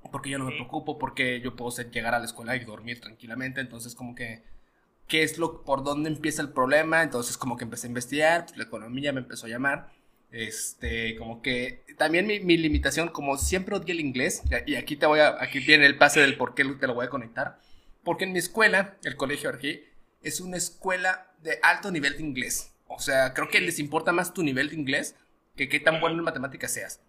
por 0.10 0.22
qué 0.22 0.30
yo 0.30 0.40
no 0.40 0.46
me 0.46 0.52
preocupo, 0.52 0.98
por 0.98 1.14
qué 1.14 1.42
yo 1.42 1.56
puedo 1.56 1.76
llegar 1.92 2.16
a 2.16 2.20
la 2.20 2.26
escuela 2.26 2.56
y 2.56 2.66
dormir 2.66 3.00
tranquilamente, 3.00 3.62
entonces 3.62 3.94
como 3.94 4.16
que 4.16 4.44
qué 5.08 5.24
es 5.24 5.38
lo, 5.38 5.64
por 5.64 5.84
dónde 5.84 6.10
empieza 6.10 6.42
el 6.42 6.50
problema, 6.50 7.04
entonces 7.04 7.38
como 7.38 7.58
que 7.58 7.66
empecé 7.66 7.88
a 7.88 7.90
investigar, 7.90 8.46
pues 8.46 8.58
la 8.58 8.64
economía 8.64 9.14
me 9.14 9.20
empezó 9.20 9.46
a 9.46 9.50
llamar, 9.50 9.92
este, 10.32 11.16
como 11.18 11.42
que 11.42 11.84
también 11.98 12.26
mi, 12.26 12.40
mi, 12.40 12.58
limitación, 12.58 13.10
como 13.10 13.38
siempre 13.38 13.76
odié 13.76 13.94
el 13.94 14.00
inglés, 14.00 14.42
y 14.66 14.76
aquí 14.76 14.96
te 14.96 15.06
voy 15.06 15.20
a, 15.20 15.42
aquí 15.42 15.60
viene 15.60 15.86
el 15.86 15.98
pase 15.98 16.22
del 16.22 16.38
por 16.38 16.56
qué 16.56 16.64
te 16.64 16.88
lo 16.88 16.94
voy 16.94 17.06
a 17.06 17.10
conectar, 17.10 17.60
porque 18.04 18.24
en 18.24 18.32
mi 18.32 18.40
escuela, 18.40 18.98
el 19.04 19.18
colegio 19.18 19.50
aquí, 19.50 19.84
es 20.24 20.40
una 20.40 20.58
escuela 20.58 21.34
de 21.42 21.60
alto 21.62 21.92
nivel 21.92 22.18
de 22.18 22.24
inglés. 22.24 22.74
O 22.88 23.00
sea, 23.00 23.34
creo 23.34 23.50
que 23.50 23.62
les 23.62 23.80
importa 23.80 24.12
más 24.12 24.34
tu 24.34 24.44
nivel 24.44 24.70
de 24.70 24.76
inglés 24.76 25.16
que 25.56 25.70
qué 25.70 25.80
tan 25.80 26.00
bueno 26.00 26.18
en 26.18 26.24
matemáticas 26.24 26.74
seas. 26.74 27.02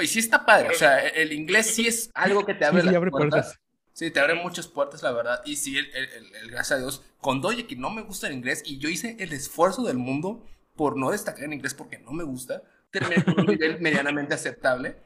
Y 0.00 0.06
sí 0.06 0.18
está 0.18 0.46
padre, 0.46 0.70
o 0.70 0.74
sea, 0.74 0.98
el 1.00 1.32
inglés 1.32 1.74
sí 1.74 1.86
es 1.86 2.10
algo 2.14 2.44
que 2.44 2.54
te 2.54 2.64
abre, 2.64 2.82
sí, 2.82 2.94
abre 2.94 3.10
puertas. 3.10 3.58
Sí, 3.92 4.10
te 4.12 4.20
abre 4.20 4.34
muchas 4.34 4.68
puertas, 4.68 5.02
la 5.02 5.10
verdad. 5.10 5.42
Y 5.44 5.56
sí, 5.56 5.76
el, 5.76 5.86
el, 5.92 6.50
gracias 6.50 6.78
a 6.78 6.80
Dios, 6.80 7.02
con 7.20 7.40
Doye 7.40 7.66
que 7.66 7.74
no 7.74 7.90
me 7.90 8.02
gusta 8.02 8.28
el 8.28 8.34
inglés 8.34 8.62
y 8.64 8.78
yo 8.78 8.88
hice 8.88 9.16
el 9.18 9.32
esfuerzo 9.32 9.82
del 9.82 9.98
mundo 9.98 10.46
por 10.76 10.96
no 10.96 11.10
destacar 11.10 11.44
en 11.44 11.52
inglés 11.52 11.74
porque 11.74 11.98
no 11.98 12.12
me 12.12 12.22
gusta, 12.22 12.62
terminé 12.92 13.24
con 13.24 13.40
un 13.40 13.46
nivel 13.46 13.78
medianamente 13.80 14.34
aceptable. 14.34 14.96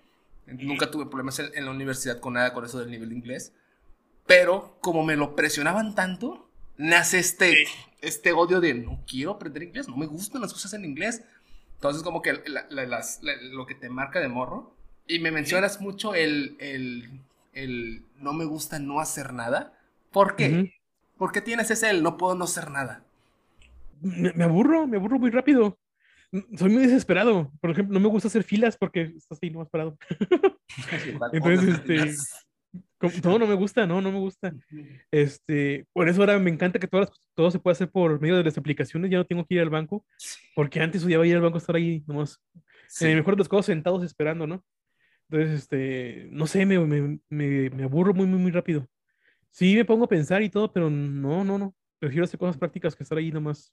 Nunca 0.46 0.90
tuve 0.90 1.07
problemas 1.07 1.38
en, 1.38 1.64
la 1.64 1.70
universidad 1.70 2.20
con 2.20 2.35
nada 2.35 2.52
con 2.52 2.64
eso 2.64 2.78
del 2.78 2.90
nivel 2.90 3.09
de 3.09 3.14
inglés. 3.14 3.55
Pero 4.26 4.76
como 4.81 5.02
me 5.02 5.16
lo 5.16 5.35
presionaban 5.35 5.94
tanto, 5.94 6.50
nace 6.76 7.18
este, 7.18 7.66
este 8.00 8.33
odio 8.33 8.61
de 8.61 8.74
no 8.74 9.02
quiero 9.07 9.31
aprender 9.31 9.62
inglés, 9.62 9.88
no 9.88 9.96
me 9.96 10.07
gustan 10.07 10.42
las 10.42 10.52
cosas 10.52 10.74
en 10.74 10.85
inglés. 10.85 11.22
Entonces 11.76 12.02
como 12.02 12.20
que 12.22 12.35
lo 12.35 13.66
que 13.66 13.74
te 13.74 13.88
marca 13.88 14.20
de 14.20 14.28
morro. 14.28 14.76
Y 15.07 15.19
me 15.19 15.31
mencionas 15.31 15.81
mucho 15.81 16.15
el, 16.15 16.57
el, 16.59 17.11
el, 17.53 18.03
no 18.21 18.33
me 18.33 18.45
gusta 18.45 18.79
no 18.79 19.01
hacer 19.01 19.33
nada. 19.33 19.79
¿Por 20.11 20.37
qué? 20.37 20.75
¿Por 21.19 21.33
qué 21.33 21.41
tienes 21.41 21.71
ese 21.71 21.91
el 21.91 22.03
no 22.03 22.17
puedo 22.17 22.35
no 22.35 22.45
hacer 22.45 22.71
nada? 22.71 23.05
me, 24.03 24.45
aburro, 24.45 24.87
me 24.87 24.97
aburro 24.97 25.19
muy 25.19 25.31
rápido. 25.31 25.79
Soy 26.57 26.71
muy 26.71 26.83
desesperado. 26.83 27.53
Por 27.61 27.71
ejemplo, 27.71 27.95
no 27.95 28.01
me 28.01 28.09
gusta 28.09 28.29
hacer 28.29 28.43
filas 28.43 28.77
porque 28.77 29.12
estás 29.17 29.38
ahí 29.43 29.51
más 29.51 29.69
parado. 29.69 29.97
Entonces, 31.33 31.79
este, 31.79 33.21
todo 33.21 33.38
no 33.38 33.47
me 33.47 33.55
gusta, 33.55 33.87
no, 33.87 34.01
no 34.01 34.11
me 34.11 34.19
gusta. 34.19 34.55
Este, 35.11 35.87
por 35.93 36.09
eso 36.09 36.23
ahora 36.23 36.38
me 36.38 36.51
encanta 36.51 36.79
que 36.79 36.88
todas 36.88 37.11
todo 37.35 37.51
se 37.51 37.59
puede 37.59 37.73
hacer 37.73 37.91
por 37.91 38.21
medio 38.21 38.37
de 38.37 38.45
las 38.45 38.57
aplicaciones. 38.57 39.11
Ya 39.11 39.19
no 39.19 39.27
tengo 39.27 39.45
que 39.45 39.55
ir 39.55 39.61
al 39.61 39.71
banco, 39.71 40.05
porque 40.55 40.81
antes 40.81 41.05
odiaba 41.05 41.27
ir 41.27 41.37
al 41.37 41.43
banco, 41.43 41.59
estar 41.59 41.77
ahí 41.77 42.03
nomás. 42.07 42.41
En 43.01 43.09
el 43.09 43.17
mejor 43.17 43.35
de 43.35 43.38
los 43.38 43.49
casos, 43.49 43.67
sentados 43.67 44.03
esperando, 44.03 44.47
¿no? 44.47 44.65
Entonces, 45.33 45.61
este, 45.61 46.29
no 46.31 46.47
sé, 46.47 46.66
me, 46.66 46.79
me, 46.79 47.18
me, 47.31 47.71
me, 47.71 47.85
aburro 47.85 48.12
muy, 48.12 48.27
muy, 48.27 48.38
muy 48.38 48.51
rápido. 48.51 48.87
Sí, 49.51 49.75
me 49.75 49.87
pongo 49.87 50.05
a 50.05 50.09
pensar 50.09 50.42
y 50.42 50.51
todo, 50.51 50.71
pero 50.71 50.90
no, 50.90 51.42
no, 51.42 51.57
no. 51.57 51.75
Prefiero 51.99 52.25
hacer 52.25 52.38
cosas 52.38 52.59
prácticas 52.59 52.95
que 52.95 53.03
estar 53.03 53.16
ahí 53.16 53.33
nomás 53.33 53.73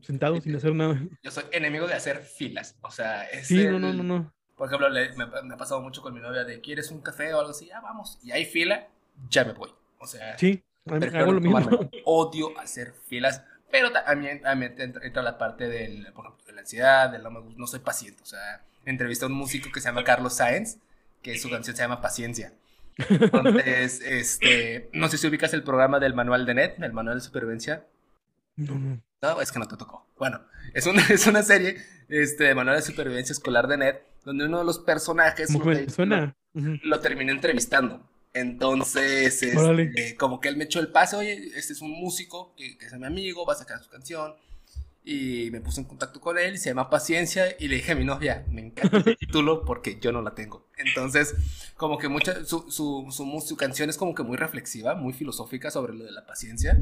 sentado 0.00 0.40
sin 0.40 0.56
hacer 0.56 0.74
nada. 0.74 0.98
Yo 1.22 1.30
soy 1.30 1.44
enemigo 1.52 1.86
de 1.86 1.92
hacer 1.92 2.22
filas, 2.22 2.74
o 2.80 2.90
sea, 2.90 3.24
es 3.24 3.48
Sí, 3.48 3.66
no, 3.66 3.78
no, 3.78 3.92
no, 3.92 4.02
no. 4.02 4.34
Por 4.56 4.68
ejemplo, 4.68 4.88
me, 4.88 5.54
ha 5.54 5.58
pasado 5.58 5.82
mucho 5.82 6.00
con 6.00 6.14
mi 6.14 6.20
novia 6.20 6.42
de, 6.44 6.62
¿quieres 6.62 6.90
un 6.90 7.02
café 7.02 7.34
o 7.34 7.40
algo 7.40 7.50
así? 7.50 7.66
Ya 7.66 7.82
vamos. 7.82 8.18
Y 8.22 8.32
hay 8.32 8.46
fila, 8.46 8.88
ya 9.28 9.44
me 9.44 9.52
voy. 9.52 9.68
O 9.98 10.06
sea, 10.06 10.38
sí, 10.38 10.64
hago 10.86 11.32
lo 11.32 11.40
mismo. 11.42 11.58
Odio 12.06 12.58
hacer 12.58 12.94
filas, 13.08 13.44
pero 13.70 13.92
también, 13.92 14.40
también 14.40 14.74
entra 14.78 15.22
la 15.22 15.38
parte 15.38 15.68
del, 15.68 16.12
por 16.12 16.26
ejemplo, 16.26 16.46
de 16.46 16.52
la 16.52 16.60
ansiedad, 16.60 17.10
del 17.10 17.22
no, 17.22 17.30
me, 17.30 17.54
no 17.56 17.66
soy 17.66 17.80
paciente. 17.80 18.22
O 18.22 18.26
sea, 18.26 18.62
entrevisté 18.84 19.24
a 19.24 19.28
un 19.28 19.34
músico 19.34 19.70
que 19.72 19.80
se 19.80 19.88
llama 19.88 20.04
Carlos 20.04 20.34
Sáenz, 20.34 20.78
que 21.22 21.38
su 21.38 21.50
canción 21.50 21.76
se 21.76 21.82
llama 21.82 22.00
Paciencia. 22.00 22.52
Entonces, 23.08 24.00
este, 24.04 24.88
no 24.92 25.08
sé 25.08 25.18
si 25.18 25.26
ubicas 25.26 25.52
el 25.52 25.62
programa 25.62 25.98
del 25.98 26.14
manual 26.14 26.46
de 26.46 26.54
NET, 26.54 26.82
el 26.82 26.92
manual 26.92 27.18
de 27.18 27.24
supervivencia. 27.24 27.84
No, 28.56 28.74
no. 28.78 29.00
No, 29.22 29.40
es 29.40 29.50
que 29.50 29.58
no 29.58 29.66
te 29.66 29.76
tocó. 29.76 30.06
Bueno, 30.18 30.40
es 30.72 30.86
una, 30.86 31.02
es 31.10 31.26
una 31.26 31.42
serie 31.42 31.76
este, 32.08 32.44
de 32.44 32.54
manual 32.54 32.76
de 32.76 32.82
supervivencia 32.82 33.32
escolar 33.32 33.66
de 33.66 33.76
NET, 33.76 34.02
donde 34.24 34.46
uno 34.46 34.58
de 34.58 34.64
los 34.64 34.78
personajes 34.78 35.50
suena? 35.88 36.34
lo 36.54 37.00
terminé 37.00 37.32
entrevistando. 37.32 38.08
Entonces, 38.36 39.42
este, 39.42 40.14
como 40.16 40.40
que 40.40 40.48
él 40.48 40.58
me 40.58 40.64
echó 40.64 40.78
el 40.78 40.88
pase, 40.88 41.16
oye, 41.16 41.52
este 41.56 41.72
es 41.72 41.80
un 41.80 41.90
músico 41.90 42.54
que, 42.54 42.76
que 42.76 42.84
es 42.84 42.92
mi 42.92 43.06
amigo, 43.06 43.46
va 43.46 43.54
a 43.54 43.56
sacar 43.56 43.82
su 43.82 43.88
canción. 43.88 44.34
Y 45.02 45.50
me 45.52 45.60
puse 45.62 45.80
en 45.80 45.86
contacto 45.86 46.20
con 46.20 46.36
él, 46.36 46.56
y 46.56 46.58
se 46.58 46.68
llama 46.68 46.90
Paciencia, 46.90 47.56
y 47.58 47.68
le 47.68 47.76
dije 47.76 47.92
a 47.92 47.94
mi 47.94 48.04
novia, 48.04 48.44
me 48.50 48.60
encanta 48.60 48.98
el 48.98 49.16
título 49.18 49.64
porque 49.64 49.98
yo 50.00 50.12
no 50.12 50.20
la 50.20 50.34
tengo. 50.34 50.66
Entonces, 50.76 51.34
como 51.76 51.96
que 51.96 52.08
mucha, 52.08 52.44
su, 52.44 52.70
su, 52.70 53.06
su, 53.10 53.40
su 53.40 53.56
canción 53.56 53.88
es 53.88 53.96
como 53.96 54.14
que 54.14 54.22
muy 54.22 54.36
reflexiva, 54.36 54.94
muy 54.94 55.14
filosófica 55.14 55.70
sobre 55.70 55.94
lo 55.94 56.04
de 56.04 56.12
la 56.12 56.26
paciencia. 56.26 56.78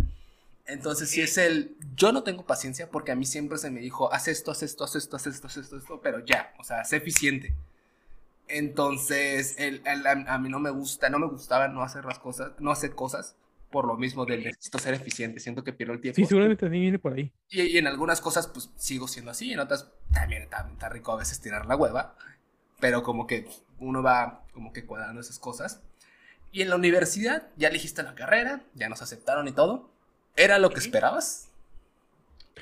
Entonces, 0.67 1.09
si 1.11 1.21
es 1.21 1.39
el, 1.39 1.77
yo 1.95 2.11
no 2.11 2.25
tengo 2.25 2.45
paciencia 2.47 2.91
porque 2.91 3.13
a 3.13 3.15
mí 3.15 3.27
siempre 3.27 3.59
se 3.59 3.71
me 3.71 3.81
dijo, 3.81 4.13
haz 4.13 4.27
esto, 4.27 4.51
haz 4.51 4.65
esto, 4.65 4.83
haz 4.83 4.97
esto, 4.97 5.17
haz 5.17 5.27
esto, 5.29 5.47
haz 5.47 5.57
esto, 5.59 5.77
esto, 5.77 6.01
pero 6.03 6.25
ya, 6.25 6.53
o 6.59 6.65
sea, 6.65 6.83
sé 6.85 6.97
eficiente. 6.97 7.55
Entonces, 8.49 9.57
el, 9.59 9.83
a, 9.87 10.39
mí 10.39 10.49
no 10.49 10.61
me 10.61 10.71
gusta, 10.71 11.09
no 11.09 11.19
me 11.19 11.27
gustaba 11.27 11.69
no 11.69 11.83
hacer 11.83 12.05
las 12.05 12.19
cosas, 12.19 12.53
no 12.59 12.71
hacer 12.71 12.95
cosas 12.95 13.37
por 13.71 13.87
lo 13.87 13.97
mismo 13.97 14.25
del 14.25 14.45
necesito 14.45 14.79
ser 14.79 14.95
eficiente, 14.95 15.41
siento 15.41 15.65
que 15.65 15.73
pierdo 15.73 15.95
el 15.95 16.01
tiempo. 16.01 16.17
Sí, 16.17 16.27
seguramente 16.27 16.61
también 16.61 16.83
viene 16.83 16.99
por 16.99 17.15
ahí. 17.15 17.33
Y, 17.49 17.77
en 17.77 17.89
algunas 17.89 18.21
cosas, 18.21 18.47
pues 18.47 18.71
sigo 18.77 19.09
siendo 19.09 19.33
así, 19.33 19.53
en 19.53 19.59
otras 19.59 19.91
también 20.13 20.43
está, 20.43 20.69
está, 20.71 20.89
rico 20.89 21.11
a 21.11 21.17
veces 21.17 21.41
tirar 21.41 21.67
la 21.67 21.75
hueva, 21.75 22.15
pero 22.79 23.03
como 23.03 23.27
que 23.27 23.49
uno 23.81 24.03
va 24.03 24.45
como 24.53 24.73
que 24.73 24.85
cuadrando 24.85 25.21
esas 25.21 25.41
cosas. 25.41 25.83
Y 26.53 26.63
en 26.63 26.71
la 26.71 26.77
universidad 26.77 27.49
ya 27.57 27.69
elegiste 27.69 28.05
la 28.05 28.15
carrera, 28.15 28.63
ya 28.75 28.89
nos 28.89 29.03
aceptaron 29.03 29.49
y 29.49 29.53
todo. 29.53 29.91
¿Era 30.37 30.59
lo 30.59 30.71
que 30.71 30.79
esperabas? 30.79 31.49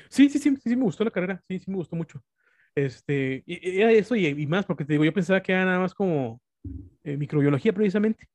Sí, 0.09 0.29
sí, 0.29 0.39
sí, 0.39 0.57
sí, 0.63 0.75
me 0.75 0.83
gustó 0.83 1.03
la 1.03 1.11
carrera, 1.11 1.43
sí, 1.47 1.59
sí 1.59 1.69
me 1.69 1.77
gustó 1.77 1.95
mucho. 1.95 2.23
Este, 2.75 3.43
y, 3.45 3.79
era 3.79 3.91
eso 3.91 4.15
y, 4.15 4.47
más, 4.47 4.65
porque 4.65 4.85
te 4.85 4.93
digo, 4.93 5.05
yo 5.05 5.13
pensaba 5.13 5.41
que 5.41 5.51
era 5.51 5.65
nada 5.65 5.79
más 5.79 5.93
como 5.93 6.41
eh, 7.03 7.17
microbiología 7.17 7.73
precisamente, 7.73 8.27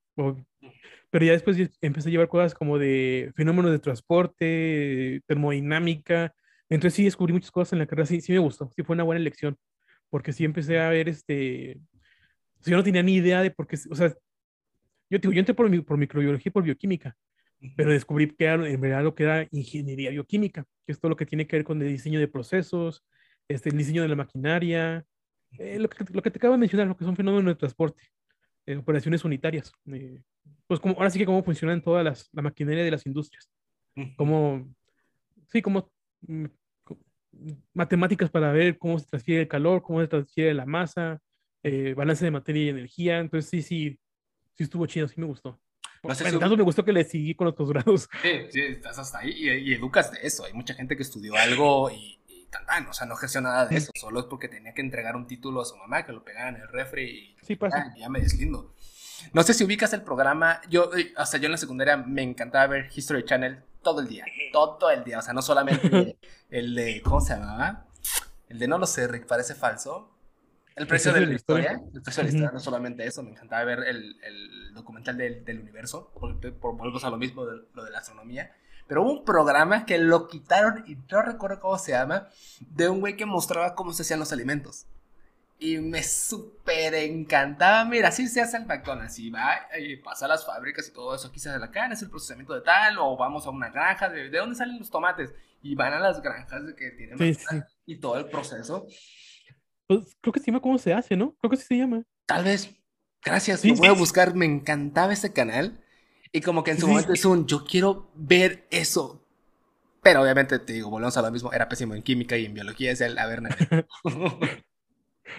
pero 1.11 1.25
ya 1.25 1.33
después 1.33 1.57
empecé 1.81 2.09
a 2.09 2.13
llevar 2.13 2.29
cosas 2.29 2.55
como 2.55 2.79
de 2.79 3.33
fenómenos 3.35 3.73
de 3.73 3.79
transporte, 3.79 5.23
termodinámica, 5.27 6.35
entonces 6.69 6.95
sí 6.95 7.05
descubrí 7.05 7.33
muchas 7.33 7.51
cosas 7.51 7.73
en 7.73 7.81
la 7.81 7.87
carrera, 7.87 8.07
sí, 8.07 8.21
sí 8.21 8.33
me 8.33 8.39
gustó, 8.39 8.71
sí 8.77 8.83
fue 8.83 8.95
una 8.95 9.05
buena 9.05 9.21
elección, 9.21 9.57
porque 10.11 10.33
sí 10.33 10.45
empecé 10.45 10.79
a 10.79 10.91
ver 10.91 11.09
este, 11.09 11.81
yo 12.65 12.77
no 12.77 12.85
tenía 12.85 13.03
ni 13.03 13.15
idea 13.15 13.43
de 13.43 13.51
por 13.51 13.67
qué, 13.67 13.77
o 13.91 13.95
sea, 13.95 14.15
yo, 15.11 15.19
yo 15.19 15.31
entré 15.33 15.55
por, 15.55 15.85
por 15.85 15.97
microbiología 15.97 16.51
y 16.51 16.53
por 16.53 16.63
bioquímica, 16.63 17.17
pero 17.77 17.91
descubrí 17.91 18.29
que 18.29 18.45
era 18.45 18.69
en 18.69 18.81
verdad 18.81 19.03
lo 19.03 19.15
que 19.15 19.25
era 19.25 19.49
ingeniería 19.51 20.11
bioquímica, 20.11 20.65
que 20.87 20.93
es 20.93 21.01
todo 21.01 21.11
lo 21.11 21.17
que 21.17 21.27
tiene 21.27 21.47
que 21.47 21.57
ver 21.57 21.65
con 21.65 21.81
el 21.83 21.89
diseño 21.89 22.21
de 22.21 22.29
procesos, 22.29 23.05
este, 23.49 23.71
el 23.71 23.79
diseño 23.79 24.03
de 24.03 24.09
la 24.09 24.17
maquinaria, 24.17 25.05
eh, 25.59 25.79
lo, 25.79 25.89
que, 25.89 26.05
lo 26.13 26.23
que 26.23 26.31
te 26.31 26.39
acabo 26.39 26.53
de 26.53 26.59
mencionar, 26.59 26.87
lo 26.87 26.97
que 26.97 27.05
son 27.05 27.17
fenómenos 27.17 27.47
de 27.47 27.59
transporte, 27.59 28.03
eh, 28.67 28.77
operaciones 28.77 29.25
unitarias, 29.25 29.73
eh, 29.87 30.23
pues 30.67 30.79
como, 30.79 30.95
ahora 30.95 31.11
sí 31.11 31.19
que 31.19 31.27
cómo 31.27 31.43
funcionan 31.43 31.83
todas 31.83 32.05
las, 32.05 32.29
la 32.33 32.43
maquinaria 32.43 32.85
de 32.85 32.91
las 32.91 33.07
industrias, 33.07 33.51
como, 34.17 34.69
sí, 35.49 35.63
como 35.63 35.91
mm, 36.21 36.45
matemáticas 37.73 38.31
para 38.31 38.53
ver 38.53 38.79
cómo 38.79 38.99
se 38.99 39.07
transfiere 39.07 39.43
el 39.43 39.49
calor, 39.49 39.83
cómo 39.83 40.01
se 40.01 40.09
transfiere 40.09 40.55
la 40.55 40.67
masa, 40.67 41.21
balance 41.97 42.25
de 42.25 42.31
materia 42.31 42.65
y 42.65 42.69
energía, 42.69 43.19
entonces 43.19 43.51
sí, 43.51 43.63
sí, 43.63 43.99
sí 44.55 44.65
estuvo 44.65 44.87
chido, 44.87 45.09
sí 45.09 45.21
me 45.21 45.27
gustó. 45.27 45.61
No 46.03 46.15
sé 46.15 46.31
si... 46.31 46.39
me 46.39 46.63
gustó 46.63 46.85
que 46.85 46.93
le 46.93 47.05
seguí 47.05 47.35
con 47.35 47.47
los 47.47 47.55
posgrados. 47.55 48.09
Sí, 48.23 48.31
sí, 48.51 48.61
estás 48.61 48.99
hasta 48.99 49.19
ahí 49.19 49.33
y, 49.33 49.51
y, 49.51 49.75
educas 49.75 50.13
de 50.13 50.21
eso. 50.23 50.45
Hay 50.45 50.53
mucha 50.53 50.73
gente 50.75 50.97
que 50.97 51.03
estudió 51.03 51.35
algo 51.35 51.91
y, 51.91 52.18
tan, 52.51 52.87
o 52.87 52.93
sea, 52.93 53.07
no 53.07 53.15
ejerció 53.15 53.41
nada 53.41 53.67
de 53.67 53.77
eso, 53.77 53.93
solo 53.95 54.21
es 54.21 54.27
porque 54.27 54.49
tenía 54.49 54.75
que 54.75 54.81
entregar 54.81 55.17
un 55.17 55.27
título 55.27 55.61
a 55.61 55.65
su 55.65 55.77
mamá, 55.77 56.05
que 56.05 56.13
lo 56.13 56.25
pegara 56.25 56.49
en 56.49 56.57
el 56.57 56.69
refri 56.69 57.03
y 57.03 57.37
sí, 57.43 57.57
pasa. 57.57 57.95
Ya, 57.97 58.09
me 58.09 58.21
deslindo. 58.21 58.75
No 59.33 59.43
sé 59.43 59.55
si 59.55 59.65
ubicas 59.65 59.93
el 59.93 60.03
programa, 60.03 60.61
yo, 60.69 60.91
hasta 61.17 61.39
yo 61.39 61.47
en 61.47 61.53
la 61.53 61.59
secundaria 61.59 61.97
me 61.97 62.23
encantaba 62.23 62.67
ver 62.69 62.91
History 62.95 63.25
Channel 63.25 63.63
todo 63.83 64.01
el 64.01 64.09
día, 64.09 64.25
todo 64.53 64.91
el 64.91 65.05
día, 65.05 65.19
o 65.19 65.23
sea, 65.23 65.35
no 65.35 65.43
solamente 65.43 66.17
el 66.51 66.75
de, 66.75 67.03
¿cómo 67.05 67.21
se 67.21 67.35
llamaba? 67.35 67.87
El 68.49 68.59
de 68.59 68.69
no 68.69 68.79
lo 68.79 68.87
sé, 68.87 69.07
Rick, 69.09 69.27
parece 69.27 69.55
falso. 69.55 70.15
El 70.75 70.87
precio 70.87 71.13
de 71.13 71.27
la 71.27 71.35
historia, 71.35 71.81
el 71.93 72.03
precio 72.03 72.23
de 72.23 72.29
la 72.29 72.35
historia, 72.35 72.53
no 72.53 72.61
solamente 72.61 73.05
eso, 73.05 73.25
me 73.25 73.33
encantaba 73.33 73.65
ver 73.65 73.81
el, 73.81 74.17
el 74.23 74.75
documental 74.75 75.17
del, 75.17 75.45
del 75.45 75.59
universo, 75.59 76.13
por, 76.15 76.39
por, 76.61 77.05
a 77.05 77.11
lo 77.11 77.17
mismo 77.17 77.45
de 77.47 77.63
lo 77.75 77.85
de 77.85 77.91
la 77.91 77.99
astronomía. 77.99 78.53
Pero 78.89 79.03
hubo 79.03 79.13
un 79.13 79.25
programa 79.25 79.85
que 79.85 79.99
lo 79.99 80.27
quitaron 80.27 80.83
y 80.89 80.97
no 81.11 81.23
recuerdo 81.23 81.61
cómo 81.61 81.79
se 81.79 81.93
llama, 81.93 82.29
de 82.61 82.89
un 82.89 83.01
güey 83.01 83.17
que 83.17 83.27
mostraba 83.27 83.75
cómo 83.75 83.93
se 83.93 84.03
hacían 84.03 84.19
los 84.19 84.33
alimentos. 84.33 84.87
Y 85.61 85.79
me 85.79 86.03
súper 86.03 86.95
encantaba. 86.95 87.85
Mira, 87.85 88.09
así 88.09 88.29
se 88.29 88.41
hace 88.41 88.57
el 88.57 88.67
McDonald's. 88.67 89.19
Y 89.19 89.29
va 89.31 89.59
y 89.79 89.97
pasa 89.97 90.27
a 90.27 90.29
las 90.29 90.47
fábricas 90.47 90.89
y 90.89 90.93
todo 90.93 91.15
eso. 91.15 91.29
Aquí 91.29 91.41
se 91.41 91.51
hace 91.51 91.59
la 91.59 91.71
carne, 91.71 91.95
es 91.95 92.03
el 92.03 92.11
procesamiento 92.11 92.55
de 92.55 92.61
tal. 92.61 92.97
O 92.99 93.17
vamos 93.17 93.45
a 93.47 93.51
una 93.51 93.69
granja. 93.69 94.09
¿De, 94.09 94.31
dónde 94.31 94.55
salen 94.55 94.79
los 94.79 94.89
tomates? 94.89 95.35
Y 95.61 95.75
van 95.75 95.93
a 95.93 95.99
las 95.99 96.23
granjas 96.23 96.65
de 96.65 96.75
que 96.77 96.93
tienen. 96.93 97.37
Y 97.87 97.97
todo 97.97 98.19
el 98.19 98.27
proceso. 98.27 98.87
Pues 99.89 100.17
creo 100.21 100.33
que 100.33 100.41
se 100.41 100.47
llama 100.47 100.61
cómo 100.61 100.79
se 100.79 100.95
hace, 100.95 101.17
¿no? 101.17 101.35
Creo 101.41 101.51
que 101.51 101.57
sí 101.57 101.65
se 101.65 101.77
llama. 101.77 102.05
Tal 102.27 102.45
vez. 102.45 102.73
Gracias. 103.25 103.65
lo 103.65 103.75
voy 103.75 103.89
a 103.89 103.93
buscar. 103.93 104.35
Me 104.35 104.47
encantaba 104.47 105.13
ese 105.13 105.33
canal. 105.33 105.83
Y 106.33 106.41
como 106.41 106.63
que 106.63 106.73
en 106.73 106.79
su 106.79 106.89
momento 106.89 107.13
es 107.13 107.25
un, 107.25 107.47
yo 107.47 107.65
quiero 107.65 108.11
ver 108.15 108.67
eso. 108.71 109.25
Pero 110.03 110.23
obviamente, 110.23 110.59
te 110.59 110.73
digo, 110.73 110.91
volvemos 110.91 111.17
a 111.17 111.23
lo 111.23 111.31
mismo, 111.31 111.53
era 111.53 111.69
pésimo 111.69 111.95
en 111.95 112.03
química 112.03 112.37
y 112.37 112.47
en 112.47 112.55
biología, 112.55 112.93
es 112.93 113.01
el, 113.01 113.19
a 113.19 113.27
ver, 113.27 113.43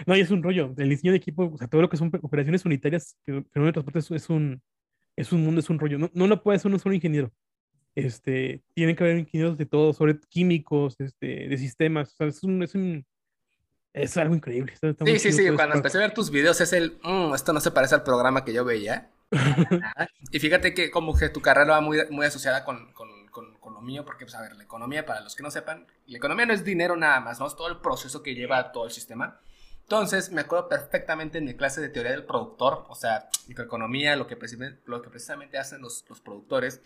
No, 0.06 0.16
y 0.16 0.20
es 0.20 0.30
un 0.30 0.42
rollo. 0.42 0.72
El 0.76 0.88
diseño 0.88 1.12
de 1.12 1.18
equipo, 1.18 1.50
o 1.52 1.58
sea, 1.58 1.66
todo 1.66 1.82
lo 1.82 1.88
que 1.88 1.96
son 1.96 2.10
operaciones 2.22 2.64
unitarias, 2.64 3.16
pero 3.24 3.66
de 3.66 3.72
transporte 3.72 3.98
es, 4.14 4.30
un, 4.30 4.62
es 5.16 5.32
un 5.32 5.44
mundo, 5.44 5.60
es 5.60 5.70
un 5.70 5.78
rollo. 5.78 5.98
No, 5.98 6.10
no 6.14 6.26
lo 6.26 6.42
puede 6.42 6.56
hacer 6.56 6.70
un 6.70 6.78
solo 6.78 6.94
ingeniero. 6.94 7.32
Este, 7.94 8.62
tienen 8.74 8.94
que 8.94 9.02
haber 9.02 9.18
ingenieros 9.18 9.58
de 9.58 9.66
todo, 9.66 9.92
sobre 9.92 10.18
químicos, 10.28 10.96
este, 11.00 11.48
de 11.48 11.58
sistemas. 11.58 12.12
O 12.12 12.16
sea, 12.16 12.26
es 12.28 12.42
un, 12.44 12.62
es 12.62 12.74
un, 12.74 13.04
es 13.92 14.16
algo 14.16 14.34
increíble. 14.34 14.74
sí, 14.80 15.18
sí, 15.18 15.32
sí. 15.32 15.44
Cuando 15.54 15.76
empecé 15.76 15.98
a 15.98 16.02
ver 16.02 16.14
tus 16.14 16.30
videos 16.30 16.60
es 16.60 16.72
el, 16.72 16.98
mm, 17.02 17.34
esto 17.34 17.52
no 17.52 17.60
se 17.60 17.70
parece 17.70 17.94
al 17.96 18.04
programa 18.04 18.44
que 18.44 18.52
yo 18.52 18.64
veía. 18.64 19.10
Y 20.32 20.38
fíjate 20.38 20.74
que 20.74 20.90
como 20.90 21.16
que 21.16 21.28
tu 21.28 21.40
carrera 21.40 21.72
va 21.72 21.80
muy, 21.80 21.98
muy 22.10 22.26
asociada 22.26 22.64
con, 22.64 22.92
con, 22.92 23.26
con, 23.28 23.54
con, 23.58 23.74
lo 23.74 23.80
mío, 23.80 24.04
porque, 24.04 24.24
pues, 24.24 24.34
a 24.34 24.42
ver, 24.42 24.56
la 24.56 24.64
economía, 24.64 25.06
para 25.06 25.20
los 25.20 25.36
que 25.36 25.42
no 25.42 25.50
sepan, 25.50 25.86
la 26.06 26.18
economía 26.18 26.46
no 26.46 26.52
es 26.52 26.64
dinero 26.64 26.96
nada 26.96 27.20
más, 27.20 27.38
¿no? 27.38 27.46
Es 27.46 27.56
todo 27.56 27.68
el 27.68 27.78
proceso 27.78 28.22
que 28.22 28.34
lleva 28.34 28.72
todo 28.72 28.84
el 28.86 28.90
sistema. 28.90 29.40
Entonces, 29.82 30.30
me 30.30 30.42
acuerdo 30.42 30.68
perfectamente 30.68 31.38
en 31.38 31.44
mi 31.44 31.54
clase 31.54 31.80
de 31.80 31.88
teoría 31.88 32.12
del 32.12 32.24
productor, 32.24 32.86
o 32.88 32.94
sea, 32.94 33.28
microeconomía, 33.48 34.16
lo 34.16 34.26
que, 34.26 34.36
lo 34.84 35.02
que 35.02 35.10
precisamente 35.10 35.58
hacen 35.58 35.80
los, 35.80 36.04
los 36.08 36.20
productores, 36.20 36.80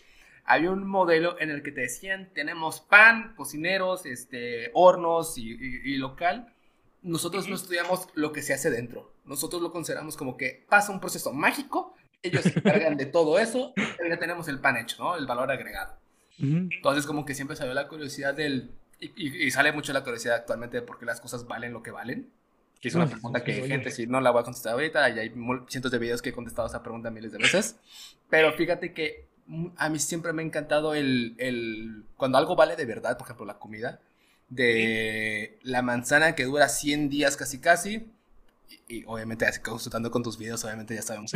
había 0.45 0.71
un 0.71 0.87
modelo 0.87 1.41
en 1.41 1.51
el 1.51 1.63
que 1.63 1.73
te 1.73 1.83
decían, 1.83 2.31
tenemos 2.35 2.81
pan, 2.81 3.35
cocineros, 3.37 4.05
este, 4.05 4.71
hornos 4.75 5.39
y, 5.39 5.51
y 5.53 5.97
local, 5.97 6.55
nosotros 7.03 7.49
no 7.49 7.55
estudiamos 7.55 8.09
lo 8.15 8.33
que 8.33 8.43
se 8.43 8.55
hace 8.55 8.71
dentro. 8.71 9.13
Nosotros 9.25 9.63
lo 9.63 9.73
consideramos 9.73 10.17
como 10.17 10.37
que 10.37 10.67
pasa 10.69 10.93
un 10.93 11.01
proceso 11.01 11.33
mágico 11.33 11.95
ellos 12.25 12.43
se 12.43 12.59
encargan 12.59 12.97
de 12.97 13.07
todo 13.07 13.39
eso, 13.39 13.73
pero 13.75 14.09
ya 14.09 14.19
tenemos 14.19 14.49
el 14.49 14.59
pan 14.59 14.77
hecho, 14.77 15.03
¿no? 15.03 15.17
El 15.17 15.27
valor 15.27 15.51
agregado. 15.51 15.97
Entonces, 16.39 17.07
como 17.07 17.25
que 17.25 17.35
siempre 17.35 17.57
salió 17.57 17.75
la 17.75 17.87
curiosidad 17.87 18.35
del. 18.35 18.71
Y, 18.99 19.51
sale 19.51 19.73
mucho 19.73 19.93
la 19.93 20.03
curiosidad 20.03 20.37
actualmente 20.37 20.79
de 20.79 20.83
por 20.83 20.99
qué 20.99 21.05
las 21.05 21.21
cosas 21.21 21.47
valen 21.47 21.73
lo 21.73 21.83
que 21.83 21.91
valen. 21.91 22.31
Que 22.81 22.89
es 22.89 22.95
una 22.95 23.07
pregunta 23.07 23.45
que, 23.45 23.67
gente, 23.67 23.91
si 23.91 24.07
no 24.07 24.21
la 24.21 24.31
voy 24.31 24.41
a 24.41 24.45
contestar 24.45 24.73
ahorita, 24.73 25.09
y 25.11 25.19
hay 25.19 25.33
cientos 25.69 25.93
de 25.93 25.99
videos 25.99 26.23
que 26.23 26.31
he 26.31 26.33
contestado 26.33 26.67
esa 26.67 26.83
pregunta 26.83 27.11
miles 27.11 27.33
de 27.33 27.39
veces. 27.39 27.77
Pero 28.29 28.53
fíjate 28.53 28.93
que 28.93 29.27
a 29.77 29.89
mí 29.89 29.99
siempre 29.99 30.33
me 30.33 30.43
ha 30.43 30.45
encantado 30.45 30.95
el, 30.95 31.35
el. 31.39 32.05
Cuando 32.17 32.39
algo 32.39 32.57
vale 32.57 32.77
de 32.77 32.85
verdad, 32.85 33.17
por 33.17 33.27
ejemplo, 33.27 33.47
la 33.47 33.59
comida, 33.59 34.01
de 34.49 35.59
la 35.63 35.83
manzana 35.83 36.35
que 36.35 36.45
dura 36.45 36.69
100 36.69 37.09
días 37.09 37.37
casi 37.37 37.59
casi 37.59 38.07
y, 38.89 39.05
obviamente 39.07 39.47
así 39.47 39.61
consultando 39.61 40.11
con 40.11 40.23
tus 40.23 40.39
videos, 40.39 40.65
obviamente 40.65 40.95
ya 40.95 41.03
sabemos. 41.03 41.33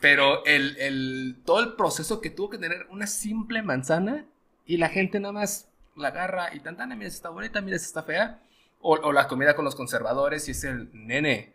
Pero 0.00 0.44
el, 0.46 0.76
el, 0.78 1.36
todo 1.44 1.60
el 1.60 1.74
proceso 1.74 2.20
que 2.20 2.30
tuvo 2.30 2.50
que 2.50 2.58
tener 2.58 2.86
una 2.90 3.06
simple 3.06 3.62
manzana 3.62 4.24
y 4.64 4.78
la 4.78 4.88
gente 4.88 5.20
nada 5.20 5.32
más 5.32 5.68
la 5.94 6.08
agarra 6.08 6.54
y 6.54 6.60
tantana, 6.60 6.96
mira, 6.96 7.08
está 7.08 7.28
bonita, 7.28 7.60
mira, 7.60 7.76
está 7.76 8.02
fea. 8.02 8.42
O, 8.80 8.94
o, 8.94 9.12
la 9.12 9.28
comida 9.28 9.54
con 9.54 9.66
los 9.66 9.74
conservadores 9.74 10.48
y 10.48 10.52
es 10.52 10.64
el 10.64 10.88
nene. 10.94 11.54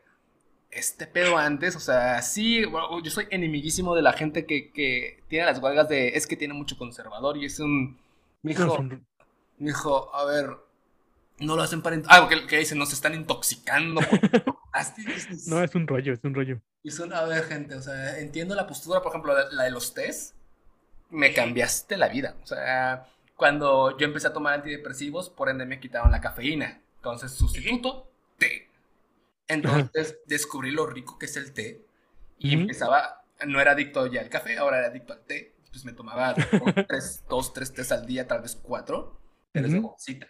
Este 0.69 1.07
pedo 1.07 1.37
antes, 1.37 1.75
o 1.75 1.79
sea, 1.79 2.21
sí, 2.21 2.61
yo 2.61 3.11
soy 3.11 3.27
enemiguísimo 3.31 3.95
de 3.95 4.01
la 4.03 4.13
gente 4.13 4.45
que, 4.45 4.71
que 4.71 5.23
tiene 5.27 5.45
las 5.45 5.59
huelgas 5.59 5.89
de 5.89 6.09
es 6.09 6.27
que 6.27 6.35
tiene 6.35 6.53
mucho 6.53 6.77
conservador 6.77 7.37
y 7.37 7.45
es 7.45 7.59
un. 7.59 7.97
Mi 8.43 8.51
hijo, 8.51 8.83
mi 9.57 9.69
hijo, 9.69 10.13
a 10.13 10.25
ver, 10.25 10.49
no 11.39 11.55
lo 11.55 11.63
hacen 11.63 11.81
para. 11.81 11.99
Algo 12.07 12.27
que, 12.27 12.45
que 12.45 12.59
dicen, 12.59 12.77
nos 12.77 12.93
están 12.93 13.15
intoxicando. 13.15 14.01
no, 15.47 15.63
es 15.63 15.75
un 15.75 15.87
rollo, 15.87 16.13
es 16.13 16.23
un 16.23 16.33
rollo. 16.33 16.61
Y 16.83 16.91
son, 16.91 17.13
a 17.13 17.23
ver, 17.23 17.43
gente, 17.45 17.75
o 17.75 17.81
sea, 17.81 18.19
entiendo 18.19 18.55
la 18.55 18.67
postura, 18.67 19.01
por 19.01 19.11
ejemplo, 19.11 19.33
la, 19.51 19.63
de 19.63 19.71
los 19.71 19.93
test. 19.93 20.35
Me 21.09 21.33
cambiaste 21.33 21.97
la 21.97 22.09
vida. 22.09 22.35
O 22.43 22.47
sea, 22.47 23.07
cuando 23.35 23.97
yo 23.97 24.05
empecé 24.05 24.27
a 24.27 24.33
tomar 24.33 24.55
antidepresivos, 24.55 25.29
por 25.29 25.49
ende 25.49 25.65
me 25.65 25.79
quitaron 25.79 26.11
la 26.11 26.21
cafeína. 26.21 26.81
Entonces, 26.97 27.31
sustituto, 27.31 28.11
té. 28.37 28.67
Entonces, 29.47 30.19
descubrí 30.25 30.71
lo 30.71 30.87
rico 30.87 31.17
que 31.17 31.27
es 31.27 31.37
el 31.37 31.53
té. 31.53 31.85
Y 32.37 32.53
empezaba, 32.53 33.23
no 33.47 33.61
era 33.61 33.71
adicto 33.71 34.07
ya 34.07 34.21
al 34.21 34.29
café, 34.29 34.57
ahora 34.57 34.79
era 34.79 34.87
adicto 34.87 35.13
al 35.13 35.23
té. 35.25 35.53
Pues 35.71 35.85
me 35.85 35.93
tomaba 35.93 36.35
dos, 37.29 37.53
tres 37.53 37.73
tés 37.73 37.91
al 37.91 38.05
día, 38.05 38.27
tal 38.27 38.41
vez 38.41 38.55
cuatro, 38.55 39.19
pero 39.51 39.67
de 39.67 39.79
bolsita. 39.79 40.27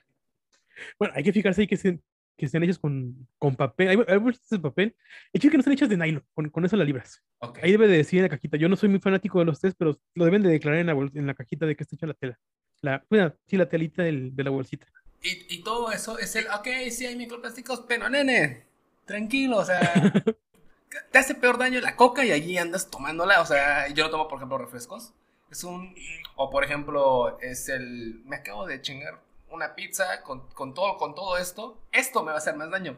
Bueno, 1.00 1.14
hay 1.16 1.24
que 1.24 1.34
fijarse 1.34 1.62
ahí 1.62 1.68
que, 1.68 1.78
se, 1.78 2.00
que 2.38 2.46
estén 2.46 2.64
hechas 2.64 2.80
con, 2.80 3.28
con 3.38 3.56
papel. 3.56 3.90
Hay, 3.90 3.98
hay 4.08 4.18
bolsitas 4.18 4.50
de 4.50 4.60
papel. 4.60 4.96
Hecho 5.34 5.50
que 5.50 5.58
no 5.58 5.62
están 5.62 5.74
hechas 5.74 5.90
de 5.90 5.98
nylon. 5.98 6.24
Con, 6.34 6.50
con 6.50 6.66
eso 6.66 6.76
la 6.76 6.84
libras. 6.84 7.24
Ahí 7.62 7.72
debe 7.72 7.88
de 7.88 7.98
decir 7.98 8.20
en 8.20 8.24
la 8.24 8.30
cajita. 8.30 8.58
Yo 8.58 8.70
no 8.70 8.76
soy 8.76 8.90
muy 8.90 9.00
fanático 9.00 9.40
de 9.40 9.46
los 9.46 9.60
test, 9.60 9.78
pero 9.78 10.00
lo 10.14 10.26
deben 10.26 10.44
de 10.44 10.50
declarar 10.50 10.80
en 10.80 10.88
la, 10.88 10.94
en 10.94 11.28
la 11.28 11.34
cajita 11.34 11.66
de 11.66 11.76
que 11.76 11.84
está 11.84 11.96
hecha 11.96 12.08
la 12.08 12.14
tela. 12.14 12.40
La, 12.82 13.06
bueno, 13.10 13.34
sí, 13.48 13.58
la 13.58 13.70
telita 13.70 14.04
del, 14.04 14.36
de 14.36 14.44
la 14.44 14.50
bolsita. 14.50 14.88
Y, 15.22 15.56
y, 15.56 15.64
todo 15.64 15.92
eso 15.92 16.20
es 16.20 16.36
el, 16.36 16.46
ok, 16.48 16.68
sí 16.92 17.06
hay 17.06 17.16
microplásticos, 17.16 17.84
pero 17.88 18.10
nene, 18.10 18.66
tranquilo, 19.06 19.58
o 19.58 19.66
sea, 19.66 19.80
te 21.12 21.18
hace 21.18 21.34
peor 21.34 21.58
daño 21.58 21.80
la 21.82 21.96
coca 21.96 22.24
y 22.26 22.32
allí 22.32 22.58
andas 22.58 22.92
tomándola, 22.92 23.42
o 23.42 23.46
sea, 23.46 23.88
yo 23.88 24.04
no 24.04 24.10
tomo, 24.12 24.28
por 24.28 24.38
ejemplo, 24.38 24.58
refrescos. 24.58 25.14
Es 25.50 25.64
un, 25.64 25.96
o 26.36 26.50
por 26.50 26.64
ejemplo, 26.64 27.40
es 27.40 27.70
el, 27.70 28.22
me 28.26 28.36
acabo 28.36 28.66
de 28.68 28.82
chingar 28.82 29.22
una 29.56 29.76
pizza 29.76 30.22
con, 30.24 30.48
con, 30.50 30.74
todo, 30.74 30.98
con 30.98 31.16
todo 31.16 31.38
esto, 31.38 31.82
esto 31.92 32.22
me 32.22 32.28
va 32.28 32.36
a 32.36 32.38
hacer 32.38 32.56
más 32.56 32.70
daño 32.70 32.98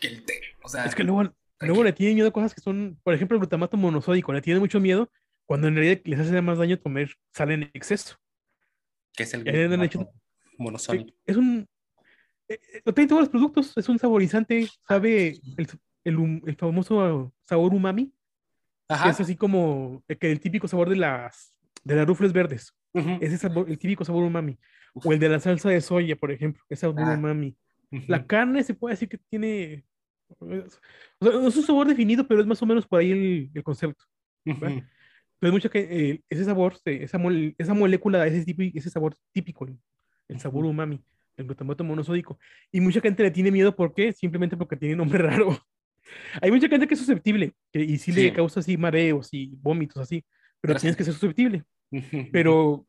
que 0.00 0.08
el 0.08 0.24
té. 0.24 0.40
O 0.62 0.68
sea, 0.68 0.84
es 0.84 0.94
que 0.94 1.04
luego, 1.04 1.32
luego 1.60 1.84
le 1.84 1.92
tienen 1.92 2.16
miedo 2.16 2.28
a 2.28 2.32
cosas 2.32 2.54
que 2.54 2.60
son, 2.60 2.98
por 3.02 3.14
ejemplo, 3.14 3.36
el 3.36 3.40
glutamato 3.40 3.76
monosódico, 3.76 4.32
le 4.32 4.42
tiene 4.42 4.60
mucho 4.60 4.80
miedo 4.80 5.10
cuando 5.44 5.68
en 5.68 5.76
realidad 5.76 6.00
les 6.04 6.20
hace 6.20 6.40
más 6.42 6.58
daño 6.58 6.80
comer 6.80 7.14
sal 7.32 7.50
en 7.50 7.70
exceso. 7.74 8.16
¿Qué 9.14 9.24
es 9.24 9.34
el 9.34 9.44
glutamato 9.44 10.10
monosódico? 10.58 11.12
Es 11.24 11.36
un... 11.36 11.68
Eh, 12.48 12.60
eh, 12.74 12.82
lo 12.84 12.94
tienen 12.94 13.08
todos 13.08 13.22
los 13.22 13.28
productos, 13.28 13.76
es 13.76 13.88
un 13.88 13.98
saborizante, 13.98 14.68
sabe 14.86 15.40
el, 15.56 15.68
el, 16.04 16.42
el 16.46 16.56
famoso 16.56 17.32
sabor 17.44 17.74
umami. 17.74 18.12
Ajá. 18.88 19.10
es 19.10 19.20
así 19.20 19.34
como 19.34 20.04
el, 20.06 20.16
el 20.20 20.40
típico 20.40 20.68
sabor 20.68 20.88
de 20.88 20.94
las, 20.96 21.52
de 21.82 21.96
las 21.96 22.06
rufles 22.06 22.32
verdes. 22.32 22.72
Ese 23.20 23.36
sabor, 23.36 23.68
el 23.68 23.78
típico 23.78 24.04
sabor 24.04 24.24
umami. 24.24 24.58
O 25.04 25.12
el 25.12 25.18
de 25.18 25.28
la 25.28 25.40
salsa 25.40 25.68
de 25.68 25.80
soya, 25.80 26.16
por 26.16 26.30
ejemplo, 26.30 26.62
esa 26.68 26.88
es 26.88 26.94
ah. 26.96 27.14
umami. 27.14 27.56
La 28.08 28.26
carne 28.26 28.62
se 28.64 28.74
puede 28.74 28.94
decir 28.94 29.08
que 29.08 29.18
tiene 29.18 29.84
O 30.28 30.46
sea, 30.46 31.32
no 31.32 31.48
es 31.48 31.56
un 31.56 31.62
sabor 31.62 31.86
definido, 31.86 32.26
pero 32.26 32.40
es 32.40 32.46
más 32.46 32.60
o 32.62 32.66
menos 32.66 32.86
por 32.86 33.00
ahí 33.00 33.50
el, 33.54 33.62
concepto. 33.62 34.04
Entonces, 34.44 34.82
mucho 35.40 35.70
que 35.70 35.80
eh, 35.80 36.22
ese 36.28 36.44
sabor, 36.44 36.76
esa, 36.84 37.18
esa 37.58 37.74
molécula, 37.74 38.26
ese, 38.26 38.44
tipo, 38.44 38.62
ese 38.62 38.90
sabor 38.90 39.14
típico, 39.32 39.66
el, 40.28 40.40
sabor 40.40 40.64
umami, 40.64 41.00
el 41.36 41.46
glutamato 41.46 41.84
monosódico. 41.84 42.38
Y 42.72 42.80
mucha 42.80 43.00
gente 43.00 43.22
le 43.22 43.30
tiene 43.30 43.50
miedo, 43.50 43.74
¿por 43.76 43.94
qué? 43.94 44.12
Simplemente 44.12 44.56
porque 44.56 44.76
tiene 44.76 44.96
nombre 44.96 45.18
raro. 45.22 45.58
Hay 46.40 46.50
mucha 46.50 46.68
gente 46.68 46.86
que 46.86 46.94
es 46.94 47.00
susceptible 47.00 47.52
que, 47.72 47.82
y 47.82 47.98
sí, 47.98 48.12
le 48.12 48.32
causa 48.32 48.60
así 48.60 48.76
mareos 48.76 49.28
y 49.32 49.52
vómitos 49.60 49.98
así, 49.98 50.24
pero 50.60 50.76
tienes 50.76 50.96
que 50.96 51.04
ser 51.04 51.12
susceptible. 51.12 51.64
Pero 52.32 52.86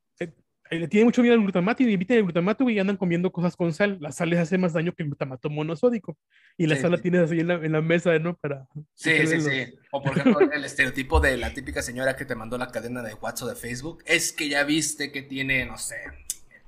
le 0.69 0.87
tiene 0.87 1.05
mucho 1.05 1.21
miedo 1.21 1.35
al 1.35 1.41
glutamato 1.41 1.83
y 1.83 1.93
evitan 1.93 2.17
el 2.17 2.23
glutamato 2.23 2.69
y 2.69 2.79
andan 2.79 2.97
comiendo 2.97 3.31
cosas 3.31 3.55
con 3.55 3.73
sal. 3.73 3.97
La 3.99 4.11
sal 4.11 4.29
les 4.29 4.39
hace 4.39 4.57
más 4.57 4.73
daño 4.73 4.93
que 4.93 5.03
el 5.03 5.09
glutamato 5.09 5.49
monosódico. 5.49 6.17
Y 6.57 6.67
la 6.67 6.75
sal 6.75 6.91
la 6.91 6.97
tienes 6.97 7.21
así 7.21 7.39
en 7.39 7.47
la, 7.47 7.55
en 7.55 7.71
la, 7.71 7.81
mesa, 7.81 8.17
¿no? 8.19 8.35
Para. 8.35 8.67
Sí, 8.93 9.27
sí, 9.27 9.41
sí. 9.41 9.73
O 9.91 10.01
por 10.01 10.17
ejemplo, 10.17 10.51
el 10.51 10.63
estereotipo 10.63 11.19
de 11.19 11.37
la 11.37 11.53
típica 11.53 11.81
señora 11.81 12.15
que 12.15 12.25
te 12.25 12.35
mandó 12.35 12.57
la 12.57 12.71
cadena 12.71 13.01
de 13.01 13.13
WhatsApp 13.13 13.49
de 13.49 13.55
Facebook. 13.55 14.03
Es 14.05 14.31
que 14.31 14.49
ya 14.49 14.63
viste 14.63 15.11
que 15.11 15.21
tiene, 15.21 15.65
no 15.65 15.77
sé, 15.77 15.97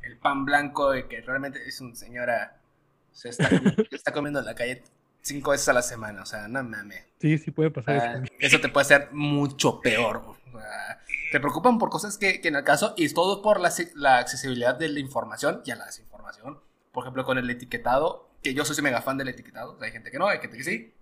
el 0.03 0.17
pan 0.17 0.45
blanco 0.45 0.95
y 0.95 1.03
que 1.03 1.21
realmente 1.21 1.59
es 1.67 1.81
una 1.81 1.95
señora. 1.95 2.59
Se 3.11 3.29
está, 3.29 3.49
está 3.91 4.11
comiendo 4.13 4.39
en 4.39 4.45
la 4.45 4.55
calle 4.55 4.83
cinco 5.21 5.51
veces 5.51 5.69
a 5.69 5.73
la 5.73 5.81
semana. 5.81 6.23
O 6.23 6.25
sea, 6.25 6.47
no 6.47 6.63
mames. 6.63 7.03
Sí, 7.19 7.37
sí 7.37 7.51
puede 7.51 7.71
pasar 7.71 7.95
eso. 7.95 8.05
Ah, 8.05 8.23
eso 8.39 8.59
te 8.59 8.69
puede 8.69 8.85
hacer 8.85 9.09
mucho 9.11 9.81
peor. 9.81 10.38
O 10.59 10.61
sea, 10.61 11.01
te 11.31 11.39
preocupan 11.39 11.77
por 11.77 11.89
cosas 11.89 12.17
que, 12.17 12.41
en 12.43 12.55
el 12.55 12.63
caso, 12.63 12.93
y 12.97 13.05
es 13.05 13.13
todo 13.13 13.41
por 13.41 13.59
la, 13.59 13.73
la, 13.95 14.17
accesibilidad 14.17 14.75
de 14.75 14.89
la 14.89 14.99
información 14.99 15.61
y 15.65 15.71
a 15.71 15.75
la 15.75 15.85
desinformación. 15.85 16.59
Por 16.91 17.03
ejemplo, 17.03 17.25
con 17.25 17.37
el 17.37 17.49
etiquetado, 17.49 18.29
que 18.43 18.53
yo 18.53 18.65
soy 18.65 18.81
mega 18.83 19.01
fan 19.01 19.17
del 19.17 19.29
etiquetado. 19.29 19.77
hay 19.81 19.91
gente 19.91 20.11
que 20.11 20.19
no, 20.19 20.27
hay 20.27 20.39
gente 20.39 20.57
que 20.57 20.63
sí. 20.63 20.93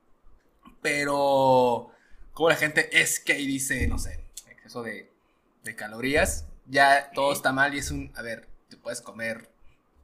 Pero, 0.82 1.92
como 2.34 2.50
la 2.50 2.56
gente 2.56 3.02
es 3.02 3.20
que 3.20 3.34
ahí 3.34 3.48
dice, 3.48 3.88
no 3.88 3.98
sé, 3.98 4.24
exceso 4.50 4.84
de, 4.84 5.12
de 5.64 5.76
calorías, 5.76 6.46
ya 6.66 7.12
todo 7.14 7.34
está 7.34 7.52
mal 7.52 7.74
y 7.74 7.80
es 7.80 7.92
un, 7.92 8.12
a 8.16 8.22
ver, 8.22 8.48
te 8.70 8.78
puedes 8.78 9.02
comer 9.02 9.50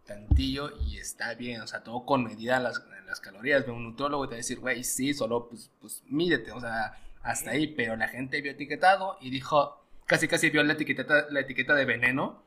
tantillo 0.05 0.71
y 0.81 0.97
está 0.97 1.33
bien, 1.33 1.61
o 1.61 1.67
sea, 1.67 1.83
todo 1.83 2.05
con 2.05 2.23
medida 2.23 2.59
las, 2.59 2.81
las 3.05 3.19
calorías. 3.19 3.67
Un 3.67 3.83
nutriólogo 3.83 4.27
te 4.27 4.31
va 4.31 4.35
a 4.35 4.37
decir, 4.37 4.59
güey, 4.59 4.83
sí, 4.83 5.13
solo 5.13 5.47
pues, 5.47 5.69
pues 5.79 6.03
mídete, 6.07 6.51
o 6.51 6.59
sea, 6.59 6.97
hasta 7.23 7.51
ahí, 7.51 7.67
pero 7.67 7.95
la 7.95 8.09
gente 8.09 8.41
vio 8.41 8.51
etiquetado 8.51 9.17
y 9.21 9.29
dijo, 9.29 9.83
casi 10.05 10.27
casi 10.27 10.49
vio 10.49 10.61
la 10.63 10.73
etiqueta, 10.73 11.27
la 11.29 11.39
etiqueta 11.39 11.73
de 11.73 11.85
veneno. 11.85 12.43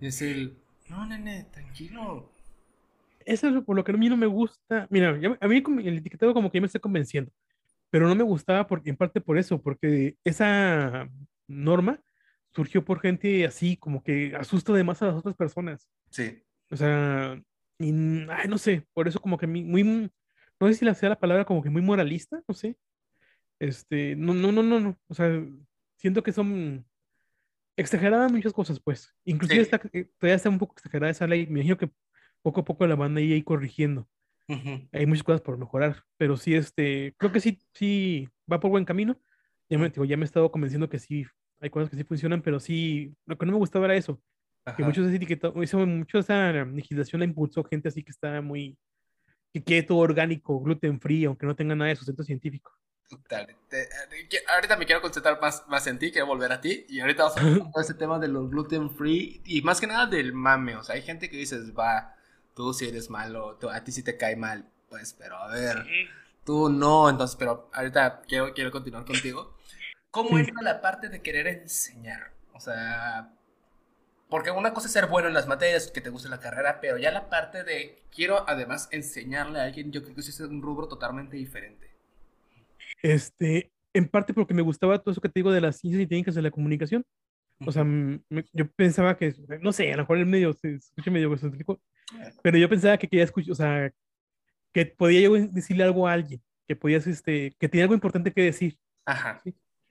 Y 0.00 0.06
es 0.06 0.22
el, 0.22 0.56
no, 0.88 1.04
nene, 1.04 1.46
tranquilo. 1.52 2.30
Eso 3.26 3.48
es 3.48 3.64
por 3.64 3.76
lo 3.76 3.84
que 3.84 3.92
a 3.92 3.96
mí 3.96 4.08
no 4.08 4.16
me 4.16 4.26
gusta. 4.26 4.86
Mira, 4.90 5.10
a 5.40 5.48
mí 5.48 5.62
el 5.84 5.98
etiquetado 5.98 6.32
como 6.32 6.50
que 6.50 6.58
ya 6.58 6.62
me 6.62 6.66
está 6.66 6.78
convenciendo, 6.78 7.30
pero 7.90 8.08
no 8.08 8.14
me 8.14 8.22
gustaba 8.22 8.66
porque, 8.66 8.90
en 8.90 8.96
parte 8.96 9.20
por 9.20 9.36
eso, 9.36 9.60
porque 9.60 10.16
esa 10.24 11.08
norma 11.46 12.00
surgió 12.52 12.84
por 12.84 13.00
gente 13.00 13.44
así, 13.44 13.76
como 13.76 14.02
que 14.02 14.34
asusta 14.36 14.72
de 14.72 14.84
más 14.84 15.02
a 15.02 15.06
las 15.06 15.16
otras 15.16 15.36
personas. 15.36 15.88
Sí. 16.10 16.42
O 16.70 16.76
sea, 16.76 17.40
ay, 17.78 18.48
no 18.48 18.58
sé, 18.58 18.86
por 18.92 19.08
eso 19.08 19.20
como 19.20 19.38
que 19.38 19.46
muy, 19.46 20.10
no 20.60 20.68
sé 20.68 20.74
si 20.74 20.84
la 20.84 20.94
sea 20.94 21.10
la 21.10 21.18
palabra 21.18 21.44
como 21.44 21.62
que 21.62 21.70
muy 21.70 21.82
moralista, 21.82 22.42
no 22.46 22.54
sé. 22.54 22.76
Este, 23.60 24.16
no, 24.16 24.34
no, 24.34 24.50
no, 24.50 24.62
no, 24.62 24.80
no. 24.80 24.98
O 25.06 25.14
sea, 25.14 25.30
siento 25.96 26.22
que 26.22 26.32
son 26.32 26.84
exageradas 27.76 28.32
muchas 28.32 28.52
cosas, 28.52 28.80
pues. 28.80 29.14
Inclusive 29.24 29.60
está, 29.60 29.80
eh, 29.92 30.10
todavía 30.18 30.36
está 30.36 30.48
un 30.48 30.58
poco 30.58 30.74
exagerada 30.76 31.10
esa 31.10 31.26
ley. 31.26 31.46
Me 31.46 31.60
imagino 31.60 31.76
que 31.76 31.90
poco 32.42 32.62
a 32.62 32.64
poco 32.64 32.86
la 32.86 32.96
van 32.96 33.16
a 33.16 33.20
ir 33.20 33.44
corrigiendo. 33.44 34.08
Hay 34.90 35.06
muchas 35.06 35.22
cosas 35.22 35.42
por 35.42 35.56
mejorar, 35.58 36.02
pero 36.16 36.36
sí, 36.36 36.56
este, 36.56 37.14
creo 37.18 37.30
que 37.30 37.38
sí, 37.38 37.60
sí 37.72 38.28
va 38.50 38.58
por 38.58 38.72
buen 38.72 38.84
camino. 38.84 39.16
Ya 39.68 39.78
me, 39.78 39.90
digo, 39.90 40.04
ya 40.04 40.16
me 40.16 40.24
he 40.24 40.26
estado 40.26 40.50
convenciendo 40.50 40.88
que 40.88 40.98
sí, 40.98 41.24
hay 41.60 41.70
cosas 41.70 41.88
que 41.88 41.96
sí 41.96 42.02
funcionan, 42.02 42.42
pero 42.42 42.58
sí, 42.58 43.14
lo 43.26 43.38
que 43.38 43.46
no 43.46 43.52
me 43.52 43.58
gustaba 43.58 43.84
era 43.84 43.94
eso. 43.94 44.20
Que 44.76 44.82
muchos 44.82 45.06
etiquetados, 45.12 45.54
mucho 45.86 46.18
esa 46.18 46.52
legislación 46.64 47.20
la 47.20 47.26
impulsó 47.26 47.62
gente 47.62 47.88
así 47.88 48.02
que 48.02 48.10
está 48.10 48.42
muy, 48.42 48.76
que 49.52 49.62
quiere 49.62 49.86
todo 49.86 49.98
orgánico, 49.98 50.60
gluten 50.60 51.00
free, 51.00 51.26
aunque 51.26 51.46
no 51.46 51.54
tenga 51.54 51.76
nada 51.76 51.90
de 51.90 51.96
sustento 51.96 52.24
científico. 52.24 52.72
Dale, 53.28 53.56
ahorita 54.54 54.76
me 54.76 54.86
quiero 54.86 55.02
concentrar 55.02 55.40
más, 55.40 55.64
más 55.66 55.86
en 55.86 55.98
ti, 55.98 56.12
quiero 56.12 56.26
volver 56.26 56.52
a 56.52 56.60
ti. 56.60 56.86
Y 56.88 57.00
ahorita 57.00 57.24
vamos 57.24 57.38
a 57.38 57.40
hablar 57.40 57.72
de 57.74 57.82
ese 57.82 57.94
tema 57.94 58.18
de 58.18 58.28
los 58.28 58.50
gluten 58.50 58.90
free 58.90 59.40
y 59.44 59.62
más 59.62 59.80
que 59.80 59.86
nada 59.86 60.06
del 60.06 60.32
mame. 60.32 60.76
O 60.76 60.84
sea, 60.84 60.94
hay 60.94 61.02
gente 61.02 61.28
que 61.28 61.36
dices, 61.36 61.76
va, 61.76 62.14
tú 62.54 62.72
si 62.72 62.88
eres 62.88 63.10
malo, 63.10 63.58
a 63.72 63.84
ti 63.84 63.92
si 63.92 64.02
te 64.02 64.16
cae 64.16 64.36
mal. 64.36 64.68
Pues, 64.88 65.14
pero 65.14 65.36
a 65.36 65.48
ver, 65.48 65.86
tú 66.44 66.68
no. 66.68 67.08
Entonces, 67.08 67.36
pero 67.36 67.68
ahorita 67.72 68.22
quiero, 68.28 68.52
quiero 68.54 68.70
continuar 68.70 69.04
contigo. 69.04 69.56
¿Cómo 70.10 70.38
entra 70.38 70.62
la 70.62 70.80
parte 70.80 71.08
de 71.08 71.22
querer 71.22 71.46
enseñar? 71.46 72.32
O 72.52 72.60
sea, 72.60 73.32
porque 74.28 74.50
una 74.50 74.72
cosa 74.72 74.86
es 74.86 74.92
ser 74.92 75.06
bueno 75.06 75.28
en 75.28 75.34
las 75.34 75.46
materias, 75.48 75.90
que 75.90 76.00
te 76.00 76.10
guste 76.10 76.28
la 76.28 76.40
carrera, 76.40 76.80
pero 76.80 76.98
ya 76.98 77.10
la 77.10 77.28
parte 77.28 77.64
de 77.64 78.02
quiero 78.14 78.48
además 78.48 78.88
enseñarle 78.92 79.60
a 79.60 79.64
alguien, 79.64 79.90
yo 79.90 80.02
creo 80.02 80.14
que 80.14 80.20
eso 80.20 80.30
es 80.30 80.40
un 80.40 80.62
rubro 80.62 80.86
totalmente 80.86 81.36
diferente. 81.36 81.89
Este, 83.02 83.72
en 83.92 84.08
parte 84.08 84.34
porque 84.34 84.54
me 84.54 84.62
gustaba 84.62 84.98
todo 84.98 85.12
eso 85.12 85.20
que 85.20 85.28
te 85.28 85.40
digo 85.40 85.52
de 85.52 85.60
las 85.60 85.78
ciencias 85.78 86.02
y 86.02 86.06
técnicas 86.06 86.34
de 86.34 86.42
la 86.42 86.50
comunicación. 86.50 87.04
O 87.66 87.72
sea, 87.72 87.84
yo 88.52 88.70
pensaba 88.72 89.16
que, 89.16 89.34
no 89.60 89.72
sé, 89.72 89.92
a 89.92 89.96
lo 89.96 90.02
mejor 90.02 90.18
el 90.18 90.26
medio 90.26 90.54
se 90.54 90.76
escucha 90.76 91.10
medio 91.10 91.32
excéntrico, 91.32 91.80
pero 92.42 92.56
yo 92.56 92.68
pensaba 92.68 92.96
que 92.96 93.06
quería 93.06 93.24
escuchar, 93.24 93.52
o 93.52 93.54
sea, 93.54 93.92
que 94.72 94.86
podía 94.86 95.20
yo 95.20 95.34
decirle 95.34 95.84
algo 95.84 96.08
a 96.08 96.12
alguien, 96.12 96.42
que 96.66 96.74
podías, 96.74 97.06
este, 97.06 97.54
que 97.58 97.68
tenía 97.68 97.84
algo 97.84 97.94
importante 97.94 98.32
que 98.32 98.42
decir. 98.42 98.78
Ajá. 99.04 99.42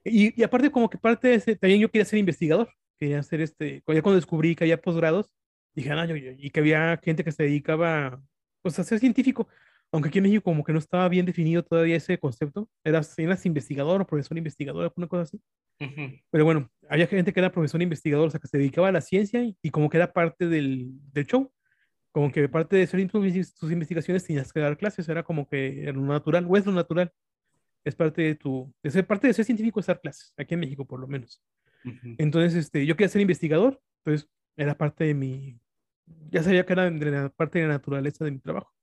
Y, 0.04 0.40
y, 0.40 0.44
aparte, 0.44 0.72
como 0.72 0.90
que 0.90 0.98
parte 0.98 1.28
de 1.28 1.36
ese, 1.36 1.56
también 1.56 1.82
yo 1.82 1.92
quería 1.92 2.06
ser 2.06 2.18
investigador, 2.18 2.70
quería 2.98 3.20
hacer 3.20 3.42
este, 3.42 3.84
ya 3.86 4.02
cuando 4.02 4.16
descubrí 4.16 4.56
que 4.56 4.64
había 4.64 4.82
posgrados, 4.82 5.32
dije, 5.76 5.92
ah, 5.92 6.06
yo, 6.06 6.16
y 6.16 6.50
que 6.50 6.60
había 6.60 7.00
gente 7.04 7.24
que 7.24 7.32
se 7.32 7.44
dedicaba, 7.44 8.22
pues, 8.62 8.80
a 8.80 8.84
ser 8.84 9.00
científico, 9.00 9.48
aunque 9.92 10.10
aquí 10.10 10.20
en 10.20 10.26
México 10.26 10.44
como 10.44 10.64
que 10.64 10.74
no 10.74 10.80
estaba 10.80 11.08
bien 11.10 11.26
definido 11.26 11.64
todavía 11.64 11.96
ese 11.96 12.20
concepto, 12.20 12.70
eras, 12.84 13.18
eras 13.18 13.46
investigador 13.46 14.02
o 14.02 14.08
profesor 14.08 14.38
investigador, 14.38 14.84
alguna 14.84 15.08
cosa 15.08 15.24
así. 15.24 15.42
Pero 16.30 16.44
bueno, 16.44 16.70
había 16.90 17.08
gente 17.08 17.32
que 17.32 17.40
era 17.40 17.52
profesor 17.52 17.82
investigador, 17.82 18.28
o 18.28 18.30
sea, 18.30 18.40
que 18.40 18.48
se 18.48 18.58
dedicaba 18.58 18.90
a 18.90 18.92
la 18.92 19.02
ciencia 19.02 19.42
y, 19.44 19.72
como 19.72 19.90
que 19.90 19.98
era 19.98 20.12
parte 20.12 20.48
del, 20.48 20.90
del, 21.14 21.26
show. 21.26 21.52
Como 22.12 22.32
que 22.32 22.50
parte 22.50 22.76
de 22.76 22.84
hacer 22.84 23.08
tus, 23.10 23.72
investigaciones 23.72 24.26
tenías 24.26 24.52
que 24.52 24.60
dar 24.60 24.78
clases, 24.78 25.08
era 25.08 25.24
como 25.24 25.48
que 25.48 25.84
era 25.84 25.94
lo 25.94 26.02
natural, 26.02 26.46
o 26.50 26.58
es 26.58 26.66
lo 26.66 26.74
natural. 26.74 27.12
Es 27.86 27.96
parte 27.96 28.22
de 28.22 28.36
tu, 28.36 28.74
de 28.84 28.92
ser 28.92 29.08
parte 29.08 29.28
de 29.28 29.34
ser 29.34 29.46
científico 29.46 29.80
es 29.80 29.86
dar 29.86 30.02
clases, 30.02 30.34
aquí 30.38 30.54
en 30.54 30.60
México 30.60 30.86
por 30.86 31.00
lo 31.00 31.08
menos. 31.08 31.42
Entonces, 32.18 32.56
este, 32.56 32.86
yo 32.86 32.98
quería 32.98 33.08
ser 33.08 33.22
investigador, 33.22 33.82
entonces 34.04 34.30
era 34.58 34.78
parte 34.78 35.06
de 35.06 35.14
mi, 35.14 35.58
ya 36.30 36.44
sabía 36.44 36.66
que 36.66 36.74
era 36.74 36.90
de 36.90 37.12
la 37.12 37.30
parte 37.30 37.60
de 37.60 37.68
la 37.68 37.76
naturaleza 37.76 38.26
de 38.26 38.32
mi 38.32 38.40
trabajo. 38.40 38.74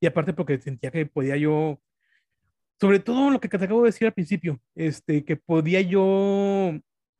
Y 0.00 0.06
aparte 0.06 0.32
porque 0.32 0.58
sentía 0.58 0.90
que 0.90 1.06
podía 1.06 1.36
yo, 1.36 1.80
sobre 2.78 2.98
todo 2.98 3.30
lo 3.30 3.40
que 3.40 3.48
te 3.48 3.56
acabo 3.56 3.82
de 3.82 3.88
decir 3.88 4.06
al 4.06 4.12
principio, 4.14 4.60
este, 4.74 5.24
que 5.24 5.36
podía 5.36 5.80
yo 5.80 6.72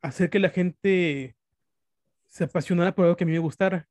hacer 0.02 0.30
que 0.30 0.38
la 0.38 0.50
gente 0.50 1.36
se 2.26 2.44
apasionara 2.44 2.94
por 2.94 3.04
algo 3.04 3.16
que 3.16 3.24
a 3.24 3.26
mí 3.26 3.32
me 3.32 3.38
gustara. 3.38 3.88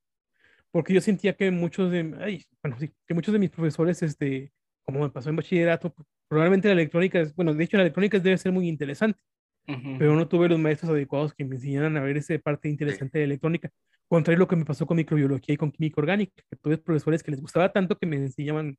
Porque 0.71 0.93
yo 0.93 1.01
sentía 1.01 1.33
que 1.36 1.51
muchos 1.51 1.89
de, 1.91 2.15
ay, 2.19 2.43
bueno, 2.61 2.77
sí, 2.79 2.91
que 3.07 3.13
muchos 3.13 3.31
de 3.31 3.39
mis 3.39 3.49
profesores, 3.49 4.01
este, 4.03 4.51
como 4.83 4.99
me 5.01 5.09
pasó 5.09 5.29
en 5.29 5.38
bachillerato, 5.38 5.93
probablemente 6.27 6.67
la 6.67 6.73
electrónica, 6.73 7.19
es, 7.19 7.33
bueno, 7.36 7.53
de 7.53 7.63
hecho 7.63 7.77
la 7.77 7.83
electrónica 7.83 8.19
debe 8.19 8.38
ser 8.38 8.51
muy 8.51 8.67
interesante, 8.67 9.21
pero 9.65 10.15
no 10.15 10.27
tuve 10.27 10.47
los 10.47 10.59
maestros 10.59 10.91
adecuados 10.91 11.33
que 11.33 11.43
me 11.43 11.55
enseñaran 11.55 11.97
a 11.97 12.01
ver 12.01 12.17
esa 12.17 12.38
parte 12.39 12.69
interesante 12.69 13.17
de 13.17 13.23
electrónica. 13.23 13.71
Contrario 14.08 14.38
a 14.38 14.41
lo 14.41 14.47
que 14.47 14.56
me 14.56 14.66
pasó 14.66 14.86
con 14.86 14.97
microbiología 14.97 15.53
y 15.56 15.58
con 15.58 15.72
química 15.72 15.99
orgánica, 15.99 16.43
que 16.49 16.56
tuve 16.58 16.78
profesores 16.78 17.24
que 17.24 17.32
les 17.32 17.41
gustaba 17.41 17.72
tanto 17.72 17.97
que 17.97 18.06
me 18.06 18.18
enseñaban 18.18 18.78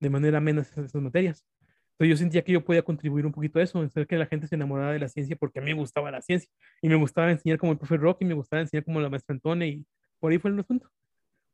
de 0.00 0.10
manera 0.10 0.40
menos 0.40 0.70
esas, 0.70 0.94
materias. 0.94 1.44
Entonces 1.92 2.10
yo 2.10 2.16
sentía 2.16 2.42
que 2.42 2.52
yo 2.52 2.64
podía 2.64 2.82
contribuir 2.82 3.26
un 3.26 3.32
poquito 3.32 3.58
a 3.58 3.62
eso, 3.62 3.80
hacer 3.80 4.06
que 4.06 4.16
la 4.16 4.26
gente 4.26 4.46
se 4.46 4.54
enamorara 4.54 4.92
de 4.92 5.00
la 5.00 5.08
ciencia 5.08 5.36
porque 5.36 5.58
a 5.58 5.62
mí 5.62 5.72
me 5.72 5.80
gustaba 5.80 6.10
la 6.10 6.22
ciencia 6.22 6.48
y 6.82 6.88
me 6.88 6.94
gustaba 6.94 7.30
enseñar 7.30 7.58
como 7.58 7.72
el 7.72 7.78
profe 7.78 7.96
Rocky, 7.96 8.24
me 8.24 8.34
gustaba 8.34 8.62
enseñar 8.62 8.84
como 8.84 9.00
la 9.00 9.08
maestra 9.08 9.34
Antonia 9.34 9.66
y 9.66 9.84
por 10.20 10.30
ahí 10.30 10.38
fue 10.38 10.50
el 10.50 10.60
asunto. 10.60 10.88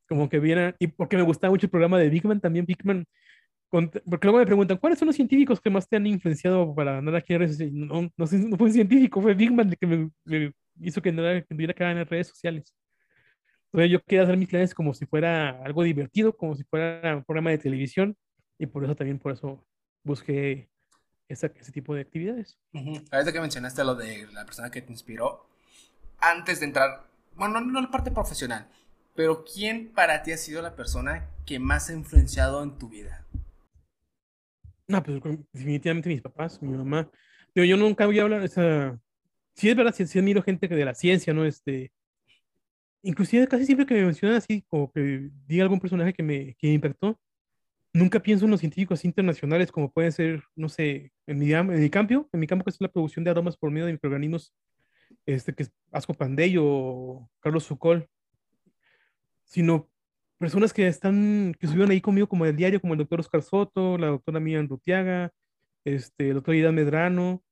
Como 0.09 0.29
que 0.29 0.39
viera, 0.39 0.77
y 0.79 0.89
porque 0.89 1.17
me 1.17 1.23
gustaba 1.23 1.51
mucho 1.53 1.67
el 1.67 1.71
programa 1.71 1.99
de 1.99 2.11
Big 2.11 2.27
Man, 2.27 2.41
también 2.41 2.67
Big 2.67 2.85
Man, 2.85 3.07
porque 3.71 4.29
luego 4.29 4.39
me 4.39 4.47
preguntan, 4.47 4.77
¿cuáles 4.77 4.99
son 4.99 5.07
los 5.07 5.17
científicos 5.17 5.61
que 5.61 5.71
más 5.71 5.89
te 5.89 5.97
han 5.97 6.07
influenciado 6.07 6.75
para 6.75 6.99
andar 6.99 7.17
aquí 7.17 7.33
en 7.33 7.41
redes 7.41 7.53
sociales? 7.53 7.75
No, 7.75 8.03
no, 8.03 8.11
no 8.17 8.57
fue 8.57 8.67
un 8.67 8.73
científico, 8.73 9.21
fue 9.21 9.35
Big 9.35 9.53
Man 9.53 9.71
el 9.71 9.79
que 9.79 9.87
me, 9.87 10.53
hizo 10.81 11.03
que, 11.03 11.11
no, 11.11 11.23
que 11.23 11.45
tuviera 11.49 11.75
que 11.75 11.83
en 11.85 12.07
redes 12.07 12.29
sociales. 12.29 12.73
Entonces 13.75 13.91
yo 13.91 14.01
quería 14.05 14.23
hacer 14.23 14.37
mis 14.37 14.49
clases 14.49 14.73
como 14.73 14.95
si 14.95 15.05
fuera 15.05 15.61
algo 15.65 15.83
divertido, 15.83 16.37
como 16.37 16.55
si 16.55 16.63
fuera 16.63 17.17
un 17.17 17.25
programa 17.25 17.51
de 17.51 17.59
televisión, 17.59 18.17
y 18.57 18.67
por 18.67 18.85
eso 18.85 18.95
también, 18.95 19.19
por 19.19 19.33
eso 19.33 19.67
busqué 20.05 20.71
ese 21.29 21.49
tipo 21.49 21.93
de 21.93 22.03
actividades. 22.03 22.57
A 23.11 23.17
veces 23.17 23.33
que 23.33 23.41
mencionaste 23.41 23.83
lo 23.83 23.97
de 23.97 24.29
la 24.33 24.45
persona 24.45 24.71
que 24.71 24.81
te 24.81 24.93
inspiró, 24.93 25.49
antes 26.21 26.61
de 26.61 26.67
entrar, 26.67 27.09
bueno, 27.35 27.61
no, 27.61 27.81
en 27.81 27.87
la 27.87 27.91
parte 27.91 28.13
profesional, 28.13 28.69
pero 29.17 29.45
¿quién 29.45 29.89
para 29.89 30.23
ti 30.23 30.31
ha 30.31 30.37
sido 30.37 30.63
la 30.63 30.77
persona 30.77 31.29
que 31.45 31.59
más 31.59 31.91
ha 31.91 31.95
influenciado 31.95 32.63
en 32.63 32.79
tu 32.79 32.89
vida? 32.89 33.27
No, 34.87 35.03
pues 35.03 35.21
definitivamente 35.53 36.11
mis 36.11 36.23
papás, 36.23 36.63
mi 36.63 36.77
mamá. 36.77 37.11
Pero 37.53 37.67
yo 37.67 37.77
nunca 37.77 38.07
voy 38.07 38.21
a 38.21 38.23
hablar, 38.23 38.41
o 38.41 38.47
sea, 38.47 38.97
sí 39.57 39.69
es 39.69 39.75
verdad, 39.75 39.93
sí, 39.93 40.07
sí 40.07 40.21
admiro 40.21 40.45
gente 40.45 40.69
que 40.69 40.77
de 40.77 40.85
la 40.85 40.95
ciencia, 40.95 41.35
¿no? 41.35 41.45
Este, 41.45 41.91
inclusive 43.05 43.47
casi 43.47 43.67
siempre 43.67 43.87
que 43.87 43.95
me 43.95 44.05
mencionan 44.05 44.39
así, 44.39 44.65
como 44.69 44.91
que 44.91 45.31
diga 45.47 45.63
algún 45.63 45.81
personaje 45.81 46.13
que 46.13 46.23
me, 46.23 46.55
que 46.59 46.69
me 46.69 46.75
impactó, 46.75 47.19
nunca 47.93 48.21
pienso 48.21 48.45
en 48.45 48.51
los 48.51 48.61
científicos 48.61 49.05
internacionales 49.05 49.71
como 49.71 49.93
pueden 49.93 50.13
ser, 50.13 50.43
no 50.57 50.69
sé, 50.69 51.13
en 51.27 51.39
mi, 51.39 51.53
en 51.53 51.81
mi 51.81 51.91
campo, 51.91 52.29
en 52.33 52.41
mi 52.41 52.47
campo 52.47 52.65
que 52.65 52.71
es 52.71 52.81
la 52.81 52.89
producción 52.89 53.25
de 53.25 53.31
aromas 53.31 53.57
por 53.57 53.71
medio 53.71 53.87
de 53.87 53.93
microorganismos, 53.93 54.53
este, 55.27 55.55
que 55.55 55.65
es 55.65 55.73
Asco 55.93 56.15
Pandey 56.15 56.57
o 56.59 57.31
Carlos 57.41 57.67
Foucault, 57.67 58.07
sino 59.45 59.89
personas 60.39 60.73
que 60.73 60.87
están, 60.89 61.55
que 61.59 61.67
estuvieron 61.67 61.93
ahí 61.93 62.01
conmigo 62.01 62.29
como 62.29 62.47
el 62.47 62.57
diario, 62.57 62.81
como 62.81 62.95
el 62.95 62.99
doctor 62.99 63.21
Oscar 63.21 63.43
Soto, 63.43 63.97
la 63.99 64.09
doctora 64.09 64.41
Mía 64.41 64.63
Rutiaga, 64.63 65.33
este, 65.85 66.29
el 66.29 66.35
doctor 66.35 66.55
Ida 66.55 66.73
Medrano, 66.73 67.43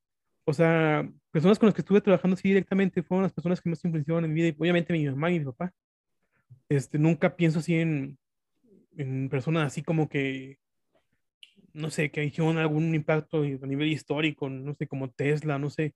o 0.45 0.53
sea, 0.53 1.09
personas 1.31 1.59
con 1.59 1.67
las 1.67 1.75
que 1.75 1.83
estuve 1.83 2.01
trabajando 2.01 2.35
así 2.35 2.49
directamente 2.49 3.03
fueron 3.03 3.23
las 3.23 3.33
personas 3.33 3.61
que 3.61 3.71
más 3.71 3.85
influenciaron 3.85 4.25
en 4.25 4.33
mi 4.33 4.43
vida, 4.43 4.49
y 4.49 4.61
obviamente 4.61 4.93
mi 4.93 5.07
mamá 5.07 5.31
y 5.31 5.39
mi 5.39 5.45
papá. 5.45 5.73
Este, 6.69 6.99
nunca 6.99 7.37
pienso 7.37 7.59
así 7.59 7.75
en, 7.75 8.19
en 8.97 9.29
personas 9.29 9.67
así 9.67 9.83
como 9.83 10.09
que, 10.09 10.59
no 11.73 11.91
sé, 11.91 12.11
que 12.11 12.25
hicieron 12.25 12.59
algún 12.59 12.95
impacto 12.95 13.43
a 13.43 13.67
nivel 13.67 13.89
histórico, 13.89 14.49
no 14.49 14.75
sé, 14.75 14.87
como 14.87 15.11
Tesla, 15.11 15.59
no 15.59 15.71
sé. 15.71 15.95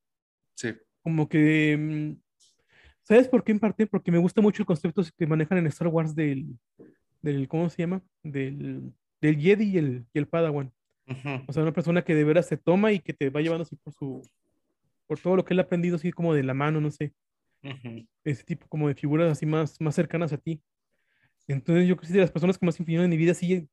Sí. 0.55 0.75
Como 1.03 1.29
que, 1.29 1.77
mm, 1.77 2.21
¿sabes 3.03 3.29
por 3.29 3.45
qué 3.45 3.53
en 3.53 3.61
parte? 3.61 3.87
Porque 3.87 4.11
me 4.11 4.19
gusta 4.19 4.41
mucho 4.41 4.63
el 4.63 4.67
concepto 4.67 5.03
que 5.17 5.27
manejan 5.27 5.59
en 5.59 5.67
Star 5.67 5.89
Wars 5.89 6.15
del, 6.15 6.59
del 7.21 7.49
¿cómo 7.49 7.69
se 7.69 7.83
llama? 7.83 8.03
Del, 8.23 8.93
del 9.21 9.37
Jedi 9.37 9.71
y 9.71 9.79
el, 9.79 10.07
y 10.13 10.19
el 10.19 10.29
Padawan. 10.29 10.73
O 11.47 11.53
sea, 11.53 11.63
una 11.63 11.73
persona 11.73 12.03
que 12.03 12.15
de 12.15 12.25
veras 12.25 12.47
se 12.47 12.57
toma 12.57 12.93
y 12.93 12.99
que 12.99 13.13
te 13.13 13.31
va 13.31 13.41
llevando 13.41 13.63
así 13.63 13.77
por 13.77 13.93
su, 13.93 14.23
por 15.07 15.19
todo 15.19 15.37
lo 15.37 15.45
que 15.45 15.55
él 15.55 15.61
ha 15.61 15.63
aprendido 15.63 15.97
así 15.97 16.11
como 16.11 16.35
de 16.35 16.43
la 16.43 16.55
mano, 16.55 16.81
no 16.81 16.91
sé. 16.91 17.13
Ese 18.25 18.45
tipo 18.45 18.67
como 18.69 18.89
de 18.89 18.95
figuras 18.95 19.31
así 19.31 19.47
más, 19.47 19.81
más 19.81 19.95
cercanas 19.95 20.33
a 20.33 20.39
ti. 20.39 20.61
Entonces 21.49 21.87
yo 21.87 21.97
creo 21.97 22.09
que 22.09 22.15
de 22.15 22.21
las 22.21 22.33
personas 22.33 22.59
que 22.59 22.67
más 22.67 22.79
influyeron 22.81 23.05
en 23.05 23.11
mi 23.11 23.17
vida, 23.17 23.35
sigue 23.35 23.69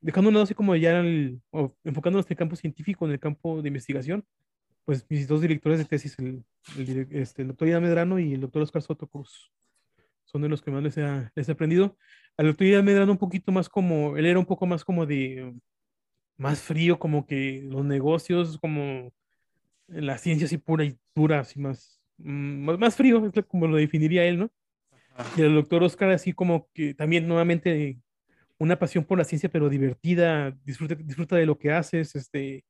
dejando 0.00 0.28
un 0.28 0.34
lado 0.34 0.44
así 0.44 0.54
como 0.54 0.76
ya 0.76 1.00
el, 1.00 1.40
o 1.50 1.74
enfocándonos 1.84 2.26
en 2.26 2.32
el 2.32 2.36
campo 2.36 2.56
científico, 2.56 3.06
en 3.06 3.12
el 3.12 3.20
campo 3.20 3.62
de 3.62 3.68
investigación, 3.68 4.24
pues 4.84 5.06
mis 5.08 5.26
dos 5.26 5.40
directores 5.40 5.78
de 5.78 5.86
tesis, 5.86 6.18
el, 6.18 6.44
el, 6.76 7.08
este, 7.10 7.42
el 7.42 7.48
doctor 7.48 7.68
Ida 7.68 7.80
Medrano 7.80 8.18
y 8.18 8.34
el 8.34 8.40
doctor 8.42 8.62
Oscar 8.62 8.82
Soto 8.82 9.06
Cruz, 9.06 9.50
son 10.26 10.42
de 10.42 10.50
los 10.50 10.60
que 10.60 10.70
más 10.70 10.82
les, 10.82 10.96
les 11.34 11.48
he 11.48 11.52
aprendido. 11.52 11.96
Al 12.36 12.48
doctor 12.48 12.66
Ida 12.66 12.82
Medrano 12.82 13.12
un 13.12 13.18
poquito 13.18 13.50
más 13.50 13.70
como, 13.70 14.18
él 14.18 14.26
era 14.26 14.38
un 14.38 14.44
poco 14.44 14.66
más 14.66 14.84
como 14.84 15.06
de, 15.06 15.54
más 16.36 16.60
frío, 16.60 16.98
como 16.98 17.26
que 17.26 17.62
los 17.64 17.84
negocios, 17.84 18.58
como 18.58 19.12
la 19.88 20.18
ciencia 20.18 20.46
así 20.46 20.58
pura 20.58 20.84
y 20.84 20.98
dura, 21.14 21.40
así 21.40 21.58
más, 21.60 22.00
mm, 22.18 22.64
más, 22.64 22.78
más 22.78 22.96
frío, 22.96 23.24
es 23.26 23.44
como 23.46 23.66
lo 23.66 23.76
definiría 23.76 24.24
él, 24.24 24.38
¿no? 24.38 24.50
Y 25.36 25.42
el 25.42 25.54
doctor 25.54 25.84
Oscar 25.84 26.10
así 26.10 26.32
como 26.32 26.68
que 26.74 26.94
también 26.94 27.28
nuevamente 27.28 27.98
una 28.58 28.78
pasión 28.78 29.04
por 29.04 29.18
la 29.18 29.24
ciencia, 29.24 29.48
pero 29.48 29.68
divertida, 29.68 30.50
disfruta, 30.64 30.94
disfruta 30.96 31.36
de 31.36 31.46
lo 31.46 31.58
que 31.58 31.72
haces, 31.72 32.14
este, 32.16 32.64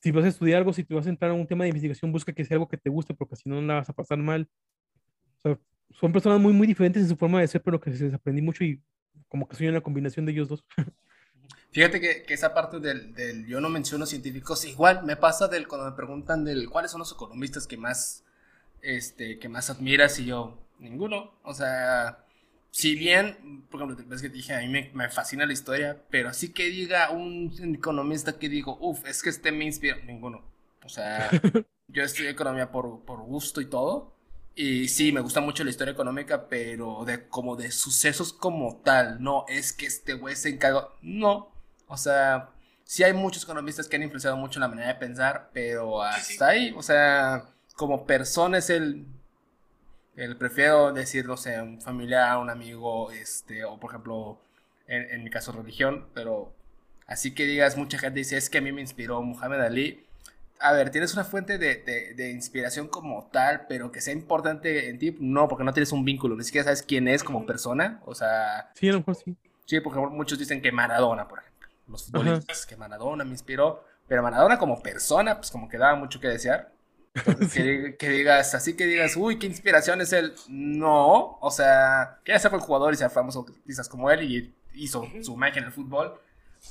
si 0.00 0.10
vas 0.10 0.24
a 0.24 0.28
estudiar 0.28 0.58
algo, 0.58 0.72
si 0.72 0.84
te 0.84 0.94
vas 0.94 1.06
a 1.06 1.10
entrar 1.10 1.30
a 1.30 1.34
un 1.34 1.46
tema 1.46 1.64
de 1.64 1.68
investigación, 1.68 2.12
busca 2.12 2.32
que 2.32 2.44
sea 2.44 2.56
algo 2.56 2.68
que 2.68 2.78
te 2.78 2.90
guste, 2.90 3.14
porque 3.14 3.36
si 3.36 3.48
no, 3.48 3.60
no 3.60 3.66
la 3.66 3.74
vas 3.74 3.90
a 3.90 3.92
pasar 3.92 4.18
mal. 4.18 4.48
O 5.38 5.40
sea, 5.40 5.58
son 5.90 6.12
personas 6.12 6.40
muy, 6.40 6.52
muy 6.52 6.66
diferentes 6.66 7.02
en 7.02 7.08
su 7.08 7.16
forma 7.16 7.40
de 7.40 7.48
ser, 7.48 7.62
pero 7.62 7.80
que 7.80 7.92
se 7.92 8.04
les 8.04 8.14
aprendí 8.14 8.42
mucho 8.42 8.64
y 8.64 8.82
como 9.28 9.46
que 9.46 9.56
soy 9.56 9.68
una 9.68 9.80
combinación 9.80 10.26
de 10.26 10.32
ellos 10.32 10.48
dos. 10.48 10.64
Fíjate 11.72 12.00
que, 12.00 12.22
que 12.24 12.34
esa 12.34 12.52
parte 12.52 12.80
del, 12.80 13.14
del, 13.14 13.46
yo 13.46 13.60
no 13.60 13.68
menciono 13.68 14.04
científicos, 14.06 14.64
igual 14.64 15.04
me 15.04 15.16
pasa 15.16 15.46
del 15.46 15.68
cuando 15.68 15.88
me 15.90 15.96
preguntan 15.96 16.44
del 16.44 16.68
cuáles 16.68 16.90
son 16.90 16.98
los 16.98 17.12
economistas 17.12 17.66
que 17.66 17.76
más, 17.76 18.24
este, 18.82 19.38
que 19.38 19.48
más 19.48 19.70
admiras 19.70 20.18
y 20.18 20.26
yo, 20.26 20.58
ninguno. 20.80 21.32
O 21.44 21.54
sea, 21.54 22.24
si 22.72 22.96
bien, 22.96 23.66
por 23.70 23.82
ejemplo, 23.82 24.04
ves 24.08 24.22
que 24.22 24.28
te 24.28 24.36
dije, 24.36 24.54
a 24.54 24.60
mí 24.60 24.68
me, 24.68 24.90
me, 24.94 25.08
fascina 25.10 25.46
la 25.46 25.52
historia, 25.52 26.02
pero 26.10 26.28
así 26.28 26.52
que 26.52 26.64
diga 26.70 27.10
un 27.10 27.52
economista 27.74 28.38
que 28.38 28.48
digo, 28.48 28.76
uff, 28.80 29.04
es 29.06 29.22
que 29.22 29.30
este 29.30 29.52
me 29.52 29.64
inspira, 29.64 29.96
ninguno. 30.04 30.42
O 30.84 30.88
sea, 30.88 31.30
yo 31.88 32.02
estudié 32.02 32.30
economía 32.30 32.70
por, 32.72 33.04
por 33.04 33.20
gusto 33.20 33.60
y 33.60 33.66
todo. 33.66 34.14
Y 34.54 34.88
sí, 34.88 35.12
me 35.12 35.20
gusta 35.20 35.40
mucho 35.40 35.64
la 35.64 35.70
historia 35.70 35.92
económica, 35.92 36.48
pero 36.48 37.04
de 37.04 37.28
como 37.28 37.56
de 37.56 37.70
sucesos 37.70 38.32
como 38.32 38.76
tal. 38.84 39.22
No 39.22 39.44
es 39.48 39.72
que 39.72 39.86
este 39.86 40.14
güey 40.14 40.36
se 40.36 40.50
encargó. 40.50 40.96
No. 41.02 41.59
O 41.90 41.96
sea, 41.96 42.50
sí 42.84 43.02
hay 43.02 43.12
muchos 43.12 43.44
economistas 43.44 43.88
que 43.88 43.96
han 43.96 44.02
influenciado 44.02 44.36
mucho 44.36 44.58
en 44.58 44.62
la 44.62 44.68
manera 44.68 44.88
de 44.88 44.94
pensar, 44.94 45.50
pero 45.52 46.02
hasta 46.02 46.48
ahí, 46.48 46.72
o 46.76 46.82
sea, 46.82 47.44
como 47.76 48.06
persona 48.06 48.58
es 48.58 48.70
el 48.70 49.06
el 50.16 50.36
prefiero 50.36 50.92
decir, 50.92 51.26
no 51.26 51.36
sé, 51.36 51.60
un 51.60 51.80
familiar, 51.80 52.38
un 52.38 52.50
amigo, 52.50 53.10
este, 53.10 53.64
o 53.64 53.78
por 53.78 53.90
ejemplo, 53.90 54.38
en, 54.86 55.22
mi 55.24 55.30
caso 55.30 55.52
religión, 55.52 56.08
pero 56.14 56.52
así 57.06 57.32
que 57.32 57.46
digas, 57.46 57.76
mucha 57.76 57.98
gente 57.98 58.18
dice, 58.18 58.36
es 58.36 58.50
que 58.50 58.58
a 58.58 58.60
mí 58.60 58.72
me 58.72 58.80
inspiró 58.80 59.22
Muhammad 59.22 59.64
Ali. 59.64 60.04
A 60.58 60.72
ver, 60.72 60.90
¿tienes 60.90 61.14
una 61.14 61.24
fuente 61.24 61.56
de, 61.56 61.76
de, 62.14 62.30
inspiración 62.30 62.88
como 62.88 63.30
tal, 63.32 63.66
pero 63.66 63.90
que 63.92 64.02
sea 64.02 64.12
importante 64.12 64.90
en 64.90 64.98
ti? 64.98 65.16
No, 65.18 65.48
porque 65.48 65.64
no 65.64 65.72
tienes 65.72 65.92
un 65.92 66.04
vínculo, 66.04 66.36
ni 66.36 66.44
siquiera 66.44 66.64
sabes 66.64 66.82
quién 66.82 67.08
es 67.08 67.24
como 67.24 67.46
persona, 67.46 68.02
o 68.04 68.14
sea... 68.14 68.70
Sí, 68.74 68.88
a 68.88 68.92
lo 68.92 68.98
mejor 68.98 69.14
sí. 69.14 69.36
Sí, 69.64 69.80
porque 69.80 70.00
muchos 70.00 70.38
dicen 70.38 70.60
que 70.60 70.70
Maradona, 70.70 71.28
por 71.28 71.38
ejemplo, 71.38 71.49
los 71.90 72.04
futbolistas, 72.04 72.66
que 72.66 72.76
Maradona 72.76 73.24
me 73.24 73.32
inspiró, 73.32 73.84
pero 74.08 74.22
Maradona 74.22 74.58
como 74.58 74.82
persona, 74.82 75.36
pues 75.36 75.50
como 75.50 75.68
que 75.68 75.78
daba 75.78 75.94
mucho 75.96 76.20
que 76.20 76.28
desear 76.28 76.72
que, 77.98 78.08
digas, 78.08 78.54
así 78.54 78.76
que 78.76 78.86
digas, 78.86 79.16
uy, 79.16 79.38
qué 79.38 79.46
inspiración 79.46 80.00
es 80.00 80.12
él. 80.12 80.34
No, 80.48 81.38
o 81.40 81.50
sea, 81.50 82.18
que 82.24 82.32
ya 82.32 82.38
sea 82.38 82.50
el 82.52 82.60
jugador 82.60 82.94
y 82.94 82.96
sea 82.96 83.10
famoso 83.10 83.46
quizás 83.66 83.88
como 83.88 84.10
él 84.10 84.22
y 84.22 84.54
hizo 84.74 85.06
su 85.22 85.36
magia 85.36 85.60
en 85.60 85.66
el 85.66 85.72
fútbol, 85.72 86.20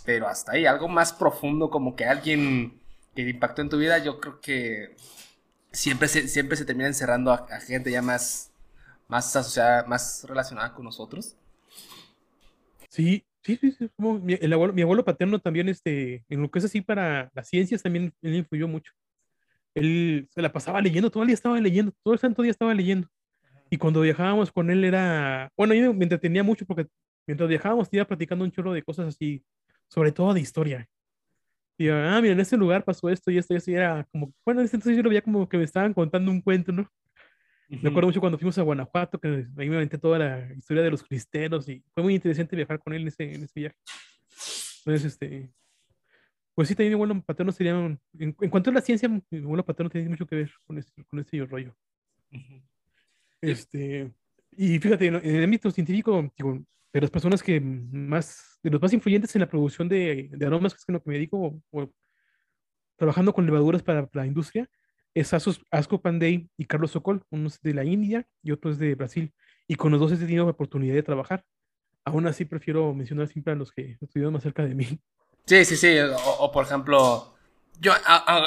pero 0.06 0.28
hasta 0.28 0.54
ahí, 0.54 0.66
algo 0.66 0.88
más 0.88 1.12
profundo 1.14 1.70
como 1.70 1.96
que 1.96 2.06
alguien 2.06 2.80
que 3.16 3.24
impactó 3.24 3.62
en 3.62 3.70
tu 3.70 3.78
vida, 3.78 3.98
yo 3.98 4.20
creo 4.20 4.40
que 4.40 4.96
siempre 5.72 6.08
se, 6.08 6.28
siempre 6.28 6.58
se 6.58 6.66
termina 6.66 6.88
encerrando 6.88 7.32
a, 7.32 7.60
gente 7.60 7.92
ya 7.92 8.02
más, 8.02 8.52
más 9.08 9.36
asociada, 9.36 9.84
más 9.84 10.24
relacionada 10.28 10.74
con 10.74 10.86
nosotros. 10.86 11.36
Sí, 12.88 13.26
sí, 13.44 13.58
sí, 13.58 13.72
sí. 13.72 13.90
Mi, 13.98 14.34
el 14.40 14.54
abuelo, 14.54 14.74
mi 14.74 14.82
abuelo 14.82 15.06
paterno 15.06 15.40
también, 15.40 15.70
este, 15.70 16.26
en 16.30 16.42
lo 16.42 16.50
que 16.50 16.60
es 16.60 16.66
así 16.66 16.82
para 16.82 17.32
las 17.34 17.48
ciencias, 17.48 17.84
también 17.84 18.14
él 18.22 18.36
influyó 18.36 18.68
mucho 18.68 18.92
él 19.76 20.28
se 20.34 20.42
la 20.42 20.52
pasaba 20.52 20.82
leyendo, 20.82 21.10
todo 21.12 21.24
el 21.24 21.28
día 21.28 21.34
estaba 21.36 21.60
leyendo, 21.60 21.94
todo 22.04 22.14
el 22.14 22.20
santo 22.20 22.42
día 22.42 22.52
estaba 22.52 22.74
leyendo. 22.74 23.08
Y 23.70 23.78
cuando 23.78 24.02
viajábamos 24.02 24.52
con 24.52 24.70
él 24.72 24.84
era, 24.84 25.52
bueno, 25.56 25.74
yo 25.74 25.94
me 25.94 26.04
entretenía 26.06 26.44
mucho 26.44 26.66
porque 26.66 26.88
mientras 27.28 27.50
viajábamos 27.50 27.88
iba 27.92 28.06
platicando 28.06 28.46
un 28.46 28.52
chorro 28.52 28.74
de 28.74 28.84
cosas 28.84 29.08
así, 29.08 29.44
sobre 29.88 30.12
todo 30.12 30.34
de 30.34 30.42
historia. 30.42 30.88
Y 31.78 31.88
ah, 31.90 32.20
mira, 32.22 32.34
en 32.34 32.40
ese 32.40 32.58
lugar 32.58 32.84
pasó 32.84 33.10
esto 33.10 33.32
y 33.32 33.38
esto 33.38 33.54
y 33.54 33.58
esto, 33.58 33.72
y 33.72 33.76
era 33.76 34.06
como, 34.12 34.34
bueno, 34.46 34.62
en 34.62 34.66
ese 34.66 34.76
entonces 34.76 34.98
yo 34.98 35.04
lo 35.04 35.10
veía 35.10 35.22
como 35.22 35.48
que 35.48 35.58
me 35.58 35.64
estaban 35.64 35.94
contando 35.94 36.32
un 36.32 36.42
cuento, 36.42 36.72
¿no? 36.72 36.90
Me 37.70 37.90
acuerdo 37.90 38.08
mucho 38.08 38.20
cuando 38.20 38.38
fuimos 38.38 38.58
a 38.58 38.64
Guanajuato, 38.64 39.20
que 39.20 39.46
ahí 39.58 39.70
me 39.70 39.76
aventé 39.76 40.00
toda 40.00 40.18
la 40.18 40.54
historia 40.54 40.82
de 40.82 40.90
los 40.90 41.04
cristeros 41.04 41.70
y 41.70 41.84
fue 41.94 42.02
muy 42.02 42.16
interesante 42.16 42.56
viajar 42.56 42.80
con 42.80 42.94
él 42.94 43.04
en 43.04 43.08
ese, 43.10 43.24
en 43.36 43.44
ese 43.44 43.60
viaje. 43.60 43.76
Entonces, 44.80 45.14
este, 45.14 45.52
pues 46.56 46.68
sí, 46.68 46.76
también 46.76 46.92
mi 46.92 46.96
abuelo 46.96 47.22
paterno 47.22 47.52
sería. 47.52 47.72
En, 47.72 48.00
en, 48.20 48.34
cuanto 48.50 48.70
a 48.70 48.74
la 48.74 48.82
ciencia, 48.82 49.08
mi 49.08 49.22
abuelo 49.38 49.64
paterno 49.64 49.90
tiene 49.90 50.10
mucho 50.10 50.26
que 50.26 50.36
ver 50.36 50.52
con 50.66 50.78
este, 50.78 51.06
con 51.06 51.20
este 51.20 51.46
rollo. 51.46 51.76
Este. 53.40 54.12
Y 54.52 54.80
fíjate, 54.80 55.08
en, 55.08 55.16
el 55.16 55.44
ámbito 55.44 55.70
científico, 55.72 56.30
digo, 56.36 56.60
de 56.92 57.02
las 57.02 57.12
personas 57.12 57.44
que 57.44 57.62
más, 57.62 58.60
de 58.64 58.72
los 58.72 58.82
más 58.82 58.92
influyentes 58.92 59.34
en 59.36 59.42
la 59.42 59.48
producción 59.48 59.88
de, 59.88 60.30
de 60.34 60.46
aromas, 60.46 60.74
que 60.74 60.80
es 60.80 60.86
lo 60.90 61.02
que 61.02 61.10
me 61.10 61.16
dedico, 61.16 61.62
o, 61.72 61.94
trabajando 62.98 63.32
con 63.32 63.46
levaduras 63.46 63.82
para 63.82 64.10
la 64.12 64.26
industria, 64.26 64.70
es 65.14 65.34
Asco 65.34 66.02
Pandey 66.02 66.50
y 66.58 66.66
Carlos 66.66 66.92
Sokol, 66.92 67.24
uno 67.32 67.48
es 67.48 67.60
de 67.62 67.74
la 67.74 67.84
India 67.84 68.28
y 68.44 68.52
otro 68.52 68.72
es 68.72 68.78
de 68.78 68.96
Brasil. 68.96 69.34
Y 69.68 69.76
con 69.76 69.92
los 69.92 70.00
dos 70.00 70.12
he 70.12 70.18
tenido 70.18 70.46
la 70.46 70.52
oportunidad 70.52 70.96
de 70.96 71.04
trabajar. 71.04 71.44
Aún 72.06 72.26
así, 72.28 72.46
prefiero 72.46 72.94
mencionar 72.94 73.28
siempre 73.28 73.54
a 73.54 73.56
los 73.56 73.72
que 73.72 73.98
estuvieron 74.02 74.34
más 74.34 74.44
cerca 74.44 74.64
de 74.64 74.74
mí. 74.74 75.00
Sí, 75.46 75.66
sí, 75.66 75.78
sí. 75.78 75.96
O, 76.40 76.52
por 76.52 76.66
ejemplo, 76.66 77.36
yo, 77.80 77.94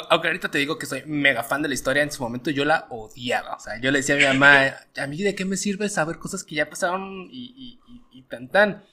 aunque 0.09 0.27
ahorita 0.27 0.51
te 0.51 0.57
digo 0.57 0.77
que 0.77 0.85
soy 0.85 1.03
mega 1.05 1.43
fan 1.43 1.61
de 1.61 1.67
la 1.67 1.73
historia, 1.73 2.03
en 2.03 2.11
su 2.11 2.21
momento 2.21 2.51
yo 2.51 2.65
la 2.65 2.87
odiaba. 2.89 3.55
O 3.55 3.59
sea, 3.59 3.79
yo 3.79 3.91
le 3.91 3.99
decía 3.99 4.15
a 4.15 4.17
mi 4.17 4.25
mamá, 4.25 4.73
a 4.97 5.07
mí 5.07 5.17
de 5.21 5.35
qué 5.35 5.45
me 5.45 5.57
sirve 5.57 5.89
saber 5.89 6.17
cosas 6.17 6.43
que 6.43 6.55
ya 6.55 6.69
pasaron 6.69 7.27
y, 7.31 7.79
y, 8.11 8.21
tan 8.23 8.47
tan. 8.49 8.83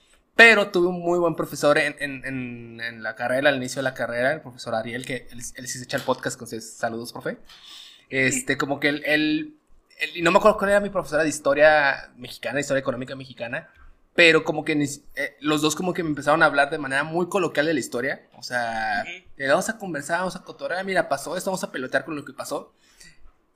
Pero 0.40 0.68
tuve 0.70 0.88
un 0.88 1.02
muy 1.02 1.18
buen 1.18 1.34
profesor 1.34 1.76
en, 1.76 1.96
en, 1.98 2.80
en, 2.80 3.02
la 3.02 3.14
carrera, 3.14 3.50
al 3.50 3.56
inicio 3.56 3.80
de 3.80 3.82
la 3.82 3.92
carrera, 3.92 4.32
el 4.32 4.40
profesor 4.40 4.74
Ariel, 4.74 5.04
que 5.04 5.28
él, 5.30 5.42
él 5.54 5.68
sí 5.68 5.76
se 5.76 5.84
echa 5.84 5.98
el 5.98 6.02
podcast 6.02 6.38
con 6.38 6.44
ustedes. 6.44 6.78
Saludos, 6.78 7.12
profe. 7.12 7.36
Este, 8.08 8.56
como 8.56 8.80
que 8.80 8.88
él, 8.88 9.02
él, 9.04 9.58
y 10.14 10.22
no 10.22 10.30
me 10.30 10.38
acuerdo 10.38 10.56
cuál 10.56 10.70
era 10.70 10.80
mi 10.80 10.88
profesora 10.88 11.24
de 11.24 11.28
historia 11.28 12.10
mexicana, 12.16 12.58
historia 12.58 12.80
económica 12.80 13.14
mexicana, 13.14 13.68
pero 14.14 14.42
como 14.42 14.64
que 14.64 14.72
eh, 14.72 15.36
los 15.40 15.60
dos 15.60 15.76
como 15.76 15.92
que 15.92 16.02
me 16.02 16.08
empezaron 16.08 16.42
a 16.42 16.46
hablar 16.46 16.70
de 16.70 16.78
manera 16.78 17.04
muy 17.04 17.28
coloquial 17.28 17.66
de 17.66 17.74
la 17.74 17.80
historia. 17.80 18.22
O 18.38 18.42
sea, 18.42 19.04
vamos 19.46 19.68
a 19.68 19.76
conversar, 19.76 20.20
vamos 20.20 20.36
a 20.36 20.42
cotorrear, 20.42 20.86
mira, 20.86 21.06
pasó 21.06 21.36
esto, 21.36 21.50
vamos 21.50 21.64
a 21.64 21.70
pelotear 21.70 22.06
con 22.06 22.16
lo 22.16 22.24
que 22.24 22.32
pasó. 22.32 22.72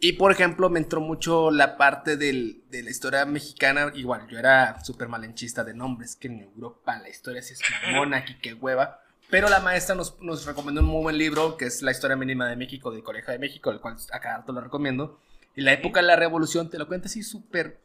Y 0.05 0.13
por 0.13 0.31
ejemplo, 0.31 0.69
me 0.69 0.81
entró 0.81 1.01
mucho 1.01 1.51
la 1.51 1.79
parte 1.79 2.19
del, 2.19 2.63
de 2.69 2.83
la 2.83 2.91
historia 2.91 3.25
mexicana. 3.25 3.91
Igual, 3.95 4.29
yo 4.29 4.39
era 4.39 4.85
súper 4.85 5.09
malenchista 5.09 5.65
de 5.65 5.73
nombres, 5.73 6.15
que 6.15 6.29
en 6.29 6.41
Europa 6.41 6.99
la 6.99 7.09
historia 7.09 7.41
sí 7.41 7.55
es 7.55 7.61
mamona, 7.87 8.19
aquí 8.19 8.37
qué 8.43 8.53
hueva. 8.53 9.01
Pero 9.31 9.49
la 9.49 9.61
maestra 9.61 9.95
nos, 9.95 10.21
nos, 10.21 10.45
recomendó 10.45 10.83
un 10.83 10.89
muy 10.89 11.05
buen 11.05 11.17
libro, 11.17 11.57
que 11.57 11.65
es 11.65 11.81
La 11.81 11.91
historia 11.91 12.17
mínima 12.17 12.47
de 12.47 12.55
México, 12.55 12.91
de 12.91 13.03
Colegio 13.03 13.33
de 13.33 13.39
México, 13.39 13.71
el 13.71 13.81
cual 13.81 13.97
acá 14.13 14.45
te 14.45 14.53
lo 14.53 14.61
recomiendo. 14.61 15.19
Y 15.57 15.63
la 15.63 15.73
época 15.73 16.01
de 16.03 16.07
la 16.07 16.17
revolución 16.17 16.69
te 16.69 16.77
lo 16.77 16.87
cuenta 16.87 17.07
así 17.07 17.23
súper 17.23 17.81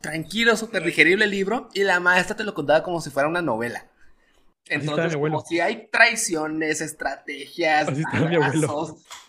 tranquilo, 0.00 0.56
súper 0.56 0.82
digerible 0.82 1.26
el 1.26 1.30
libro. 1.30 1.68
Y 1.74 1.84
la 1.84 2.00
maestra 2.00 2.34
te 2.34 2.42
lo 2.42 2.54
contaba 2.54 2.82
como 2.82 3.00
si 3.00 3.10
fuera 3.10 3.28
una 3.28 3.40
novela. 3.40 3.86
Entonces, 4.66 5.16
como 5.16 5.40
si 5.42 5.60
hay 5.60 5.88
traiciones, 5.92 6.80
estrategias, 6.80 7.86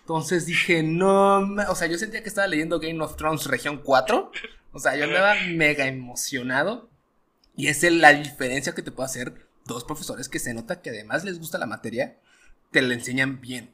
entonces 0.03 0.45
dije, 0.45 0.83
no, 0.83 1.37
o 1.69 1.75
sea, 1.75 1.87
yo 1.87 1.97
sentía 1.97 2.21
que 2.21 2.27
estaba 2.27 2.45
leyendo 2.47 2.81
Game 2.81 3.01
of 3.01 3.15
Thrones 3.15 3.45
Región 3.45 3.77
4, 3.81 4.31
o 4.73 4.79
sea, 4.79 4.97
yo 4.97 5.05
andaba 5.05 5.35
mega 5.47 5.87
emocionado, 5.87 6.89
y 7.55 7.67
es 7.67 7.83
la 7.83 8.13
diferencia 8.13 8.75
que 8.75 8.81
te 8.81 8.91
puede 8.91 9.05
hacer 9.05 9.47
dos 9.63 9.85
profesores 9.85 10.27
que 10.27 10.39
se 10.39 10.53
nota 10.53 10.81
que 10.81 10.89
además 10.89 11.23
les 11.23 11.39
gusta 11.39 11.57
la 11.57 11.67
materia, 11.67 12.17
te 12.71 12.81
la 12.81 12.93
enseñan 12.93 13.39
bien. 13.39 13.73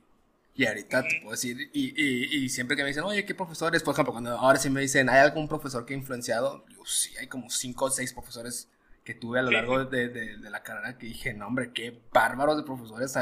Y 0.53 0.67
ahorita 0.67 1.01
te 1.01 1.19
puedo 1.21 1.31
decir, 1.31 1.71
y, 1.73 2.35
y, 2.43 2.49
siempre 2.49 2.75
que 2.75 2.83
me 2.83 2.89
dicen, 2.89 3.05
oye, 3.05 3.25
¿qué 3.25 3.33
profesores? 3.33 3.81
Por 3.81 3.93
ejemplo, 3.93 4.11
cuando 4.11 4.37
ahora 4.37 4.59
sí 4.59 4.69
me 4.69 4.81
dicen, 4.81 5.09
¿hay 5.09 5.19
algún 5.19 5.47
profesor 5.47 5.85
que 5.85 5.95
ha 5.95 5.97
influenciado? 5.97 6.63
Yo 6.69 6.85
sí, 6.85 7.15
hay 7.17 7.27
como 7.27 7.49
cinco 7.49 7.85
o 7.85 7.89
seis 7.89 8.13
profesores 8.13 8.67
que 9.09 9.15
tuve 9.15 9.39
a 9.39 9.41
lo 9.41 9.49
largo 9.49 9.85
de, 9.85 10.09
de, 10.09 10.37
la 10.51 10.61
carrera 10.61 10.95
que 10.99 11.07
dije, 11.07 11.33
no, 11.33 11.47
hombre, 11.47 11.71
qué 11.73 11.99
bárbaros 12.13 12.57
de 12.57 12.61
profesores. 12.61 13.17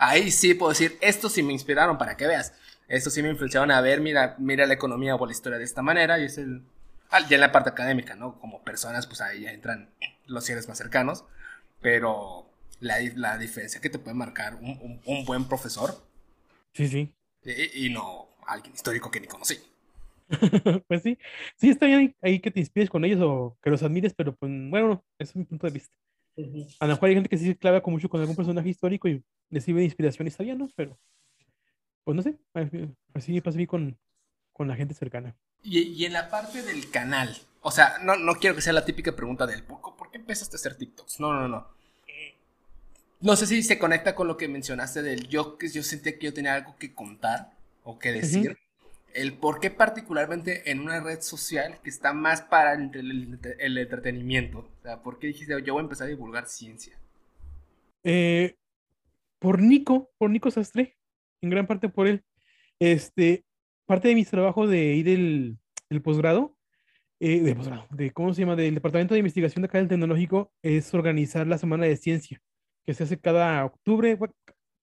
ahí 0.00 0.32
sí 0.32 0.54
puedo 0.54 0.70
decir, 0.70 0.98
estos 1.00 1.32
sí 1.32 1.44
me 1.44 1.52
inspiraron 1.52 1.96
para 1.96 2.16
que 2.16 2.26
veas. 2.26 2.54
Estos 2.88 3.14
sí 3.14 3.22
me 3.22 3.28
influenciaron 3.28 3.70
a 3.70 3.80
ver, 3.80 4.00
mira, 4.00 4.34
mira 4.38 4.66
la 4.66 4.74
economía 4.74 5.14
o 5.14 5.24
la 5.24 5.30
historia 5.30 5.56
de 5.56 5.64
esta 5.64 5.80
manera. 5.80 6.18
Y 6.18 6.24
es 6.24 6.38
el. 6.38 6.64
Ah, 7.12 7.20
ya 7.28 7.36
en 7.36 7.42
la 7.42 7.52
parte 7.52 7.70
académica, 7.70 8.16
¿no? 8.16 8.40
Como 8.40 8.64
personas, 8.64 9.06
pues 9.06 9.20
ahí 9.20 9.42
ya 9.42 9.52
entran 9.52 9.90
los 10.26 10.44
seres 10.44 10.66
más 10.66 10.76
cercanos. 10.76 11.24
Pero 11.80 12.50
la, 12.80 12.96
la 13.14 13.38
diferencia 13.38 13.80
que 13.80 13.90
te 13.90 14.00
puede 14.00 14.16
marcar 14.16 14.56
un, 14.56 15.00
un 15.04 15.24
buen 15.24 15.44
profesor 15.44 16.08
Sí, 16.72 16.88
sí. 16.88 17.12
Y, 17.74 17.90
no 17.90 18.28
alguien 18.46 18.74
histórico 18.74 19.10
que 19.10 19.20
ni 19.20 19.26
conocí. 19.26 19.58
pues 20.88 21.02
sí, 21.02 21.18
sí 21.56 21.70
está 21.70 21.86
bien 21.86 22.14
ahí, 22.20 22.40
que 22.40 22.50
te 22.50 22.60
inspires 22.60 22.90
con 22.90 23.04
ellos 23.04 23.20
o 23.22 23.56
que 23.62 23.70
los 23.70 23.82
admires, 23.82 24.14
pero 24.14 24.34
pues 24.34 24.50
bueno, 24.70 25.04
ese 25.18 25.32
es 25.32 25.36
mi 25.36 25.44
punto 25.44 25.66
de 25.66 25.72
vista. 25.72 25.94
A 26.78 26.86
lo 26.86 26.94
mejor 26.94 27.08
hay 27.08 27.14
gente 27.14 27.28
que 27.28 27.38
sí 27.38 27.46
se 27.46 27.56
clava 27.56 27.80
con 27.80 27.92
mucho 27.92 28.08
con 28.08 28.20
algún 28.20 28.36
personaje 28.36 28.68
histórico 28.68 29.08
y 29.08 29.22
le 29.50 29.60
sirve 29.60 29.80
de 29.80 29.86
inspiración 29.86 30.26
y 30.26 30.30
está 30.30 30.44
bien, 30.44 30.58
¿no? 30.58 30.68
Pero, 30.76 30.96
pues 32.04 32.14
no 32.14 32.22
sé, 32.22 32.38
así 33.14 33.40
pasa 33.40 33.56
a 33.56 33.58
mí 33.58 33.66
con, 33.66 33.98
con 34.52 34.68
la 34.68 34.76
gente 34.76 34.94
cercana. 34.94 35.36
Y, 35.62 35.80
y, 35.80 36.04
en 36.04 36.12
la 36.12 36.30
parte 36.30 36.62
del 36.62 36.88
canal, 36.90 37.36
o 37.60 37.72
sea, 37.72 37.98
no, 38.02 38.16
no 38.16 38.34
quiero 38.36 38.54
que 38.54 38.62
sea 38.62 38.72
la 38.72 38.84
típica 38.84 39.16
pregunta 39.16 39.46
del 39.46 39.64
¿por, 39.64 39.80
¿por 39.80 40.10
qué 40.10 40.18
empezaste 40.18 40.54
a 40.54 40.58
hacer 40.58 40.76
TikToks? 40.76 41.18
No, 41.18 41.32
no, 41.32 41.48
no. 41.48 41.66
No 43.20 43.34
sé 43.34 43.48
si 43.48 43.64
se 43.64 43.80
conecta 43.80 44.14
con 44.14 44.28
lo 44.28 44.36
que 44.36 44.46
mencionaste 44.46 45.02
del 45.02 45.26
yo, 45.26 45.58
que 45.58 45.68
yo 45.68 45.82
sentía 45.82 46.16
que 46.16 46.26
yo 46.26 46.32
tenía 46.34 46.54
algo 46.54 46.76
que 46.76 46.94
contar 46.94 47.50
o 47.82 47.98
que 47.98 48.12
decir. 48.12 48.56
El 49.18 49.32
por 49.32 49.58
qué 49.58 49.72
particularmente 49.72 50.70
en 50.70 50.78
una 50.78 51.00
red 51.00 51.20
social 51.22 51.80
que 51.82 51.90
está 51.90 52.12
más 52.12 52.40
para 52.42 52.74
el, 52.74 53.76
entretenimiento. 53.78 54.60
O 54.60 54.82
sea, 54.82 55.02
¿por 55.02 55.18
qué 55.18 55.26
dijiste 55.26 55.60
yo 55.64 55.72
voy 55.72 55.80
a 55.80 55.82
empezar 55.82 56.06
a 56.06 56.10
divulgar 56.10 56.46
ciencia? 56.46 56.96
Eh, 58.04 58.54
por 59.40 59.60
Nico, 59.60 60.12
por 60.18 60.30
Nico 60.30 60.52
Sastre, 60.52 60.96
en 61.42 61.50
gran 61.50 61.66
parte 61.66 61.88
por 61.88 62.06
él. 62.06 62.22
Este, 62.78 63.44
parte 63.86 64.06
de 64.06 64.14
mis 64.14 64.30
trabajos 64.30 64.70
de 64.70 64.94
ir 64.94 65.06
del, 65.06 66.00
posgrado, 66.00 66.56
eh, 67.18 67.40
de 67.40 67.56
posgrado, 67.56 67.88
de 67.90 68.12
cómo 68.12 68.32
se 68.32 68.42
llama, 68.42 68.54
del 68.54 68.76
departamento 68.76 69.14
de 69.14 69.18
investigación 69.18 69.62
de 69.62 69.66
acá 69.66 69.78
del 69.78 69.88
tecnológico, 69.88 70.52
es 70.62 70.94
organizar 70.94 71.44
la 71.48 71.58
semana 71.58 71.86
de 71.86 71.96
ciencia 71.96 72.40
que 72.86 72.94
se 72.94 73.02
hace 73.02 73.18
cada 73.18 73.64
octubre. 73.64 74.16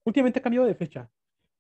últimamente 0.04 0.40
ha 0.40 0.44
cambiado 0.44 0.68
de 0.68 0.76
fecha. 0.76 1.10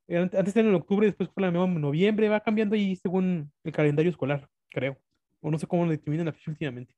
Antes 0.07 0.55
era 0.55 0.67
en 0.67 0.75
octubre, 0.75 1.07
después 1.07 1.29
fue 1.33 1.47
en 1.47 1.81
noviembre, 1.81 2.29
va 2.29 2.39
cambiando 2.39 2.75
ahí 2.75 2.95
según 2.95 3.51
el 3.63 3.71
calendario 3.71 4.11
escolar, 4.11 4.47
creo. 4.69 4.97
O 5.41 5.49
no 5.49 5.57
sé 5.57 5.67
cómo 5.67 5.85
lo 5.85 5.91
determinan 5.91 6.27
la 6.27 6.33
fecha 6.33 6.51
últimamente. 6.51 6.95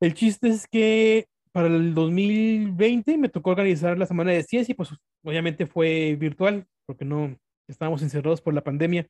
El 0.00 0.14
chiste 0.14 0.48
es 0.48 0.66
que 0.68 1.26
para 1.50 1.66
el 1.66 1.94
2020 1.94 3.18
me 3.18 3.28
tocó 3.28 3.50
organizar 3.50 3.98
la 3.98 4.06
semana 4.06 4.30
de 4.32 4.44
ciencia 4.44 4.72
y 4.72 4.76
pues 4.76 4.90
obviamente 5.24 5.66
fue 5.66 6.16
virtual 6.16 6.66
porque 6.86 7.04
no 7.04 7.36
estábamos 7.66 8.02
encerrados 8.02 8.40
por 8.40 8.54
la 8.54 8.62
pandemia. 8.62 9.08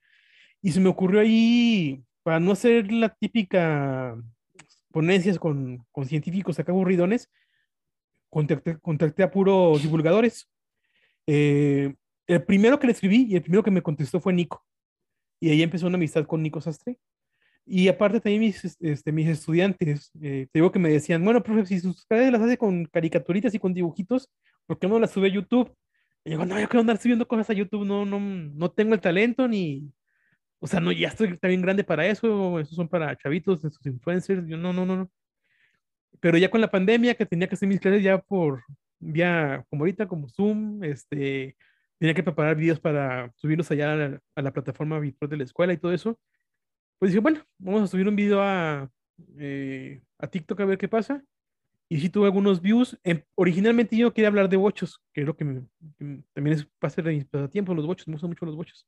Y 0.62 0.72
se 0.72 0.80
me 0.80 0.88
ocurrió 0.88 1.20
ahí, 1.20 2.02
para 2.22 2.40
no 2.40 2.52
hacer 2.52 2.90
la 2.90 3.10
típica 3.10 4.16
ponencias 4.90 5.38
con, 5.38 5.84
con 5.92 6.06
científicos 6.06 6.58
acá 6.58 6.72
aburridones, 6.72 7.30
contacté, 8.30 9.22
a 9.22 9.30
puros 9.30 9.82
divulgadores. 9.82 10.48
Eh, 11.26 11.94
el 12.28 12.44
primero 12.44 12.78
que 12.78 12.86
le 12.86 12.92
escribí 12.92 13.26
y 13.28 13.36
el 13.36 13.42
primero 13.42 13.62
que 13.62 13.70
me 13.70 13.82
contestó 13.82 14.20
fue 14.20 14.32
Nico. 14.32 14.64
Y 15.40 15.50
ahí 15.50 15.62
empezó 15.62 15.86
una 15.86 15.96
amistad 15.96 16.26
con 16.26 16.42
Nico 16.42 16.60
Sastre. 16.60 16.98
Y 17.66 17.88
aparte 17.88 18.20
también 18.20 18.40
mis, 18.40 18.76
este, 18.80 19.12
mis 19.12 19.28
estudiantes, 19.28 20.10
eh, 20.22 20.46
te 20.50 20.58
digo 20.58 20.72
que 20.72 20.78
me 20.78 20.90
decían, 20.90 21.24
bueno, 21.24 21.42
profe, 21.42 21.66
si 21.66 21.80
sus 21.80 22.04
clases 22.06 22.32
las 22.32 22.40
hace 22.40 22.56
con 22.56 22.86
caricaturitas 22.86 23.54
y 23.54 23.58
con 23.58 23.74
dibujitos, 23.74 24.30
¿por 24.66 24.78
qué 24.78 24.88
no 24.88 24.98
las 24.98 25.10
sube 25.10 25.28
a 25.28 25.32
YouTube? 25.32 25.74
Y 26.24 26.30
yo, 26.30 26.44
no, 26.44 26.58
yo 26.58 26.68
quiero 26.68 26.80
andar 26.80 26.98
subiendo 26.98 27.28
cosas 27.28 27.50
a 27.50 27.54
YouTube, 27.54 27.84
no, 27.84 28.06
no, 28.06 28.20
no 28.20 28.70
tengo 28.70 28.94
el 28.94 29.00
talento 29.00 29.46
ni, 29.48 29.92
o 30.60 30.66
sea, 30.66 30.80
no, 30.80 30.92
ya 30.92 31.08
estoy 31.08 31.36
también 31.38 31.62
grande 31.62 31.84
para 31.84 32.06
eso, 32.06 32.58
esos 32.58 32.74
son 32.74 32.88
para 32.88 33.16
chavitos, 33.16 33.64
esos 33.64 33.84
influencers, 33.86 34.46
yo 34.48 34.56
no, 34.56 34.72
no, 34.72 34.86
no, 34.86 34.96
no 34.96 35.10
pero 36.20 36.38
ya 36.38 36.50
con 36.50 36.60
la 36.60 36.70
pandemia 36.70 37.14
que 37.14 37.26
tenía 37.26 37.48
que 37.48 37.54
hacer 37.54 37.68
mis 37.68 37.80
clases 37.80 38.02
ya 38.02 38.18
por 38.18 38.64
vía 38.98 39.64
como 39.70 39.82
ahorita 39.82 40.08
como 40.08 40.28
Zoom, 40.28 40.82
este, 40.84 41.56
tenía 41.98 42.14
que 42.14 42.22
preparar 42.22 42.56
videos 42.56 42.80
para 42.80 43.32
subirlos 43.36 43.70
allá 43.70 44.20
a 44.34 44.42
la, 44.42 44.52
plataforma 44.52 44.98
virtual 44.98 45.30
de 45.30 45.36
la 45.36 45.44
escuela 45.44 45.72
y 45.72 45.78
todo 45.78 45.92
eso. 45.92 46.18
Pues 46.98 47.10
dije, 47.12 47.20
bueno, 47.20 47.44
vamos 47.58 47.82
a 47.82 47.86
subir 47.86 48.08
un 48.08 48.16
video 48.16 48.40
a, 48.42 48.90
eh, 49.38 50.00
a 50.18 50.26
TikTok 50.28 50.60
a 50.60 50.64
ver 50.64 50.78
qué 50.78 50.88
pasa. 50.88 51.24
Y 51.88 52.00
sí 52.00 52.10
tuve 52.10 52.26
algunos 52.26 52.60
views. 52.60 52.98
Em, 53.02 53.22
originalmente 53.34 53.96
yo 53.96 54.12
quería 54.12 54.28
hablar 54.28 54.48
de 54.48 54.56
bochos, 54.56 55.02
que 55.12 55.22
es 55.22 55.26
lo 55.26 55.36
que, 55.36 55.44
también 56.34 56.56
es 56.56 56.66
parte 56.78 57.02
de 57.02 57.14
mis 57.14 57.24
pasatiempos, 57.24 57.74
los 57.74 57.86
bochos, 57.86 58.06
me 58.06 58.12
gustan 58.12 58.30
mucho 58.30 58.44
los 58.44 58.56
bochos. 58.56 58.86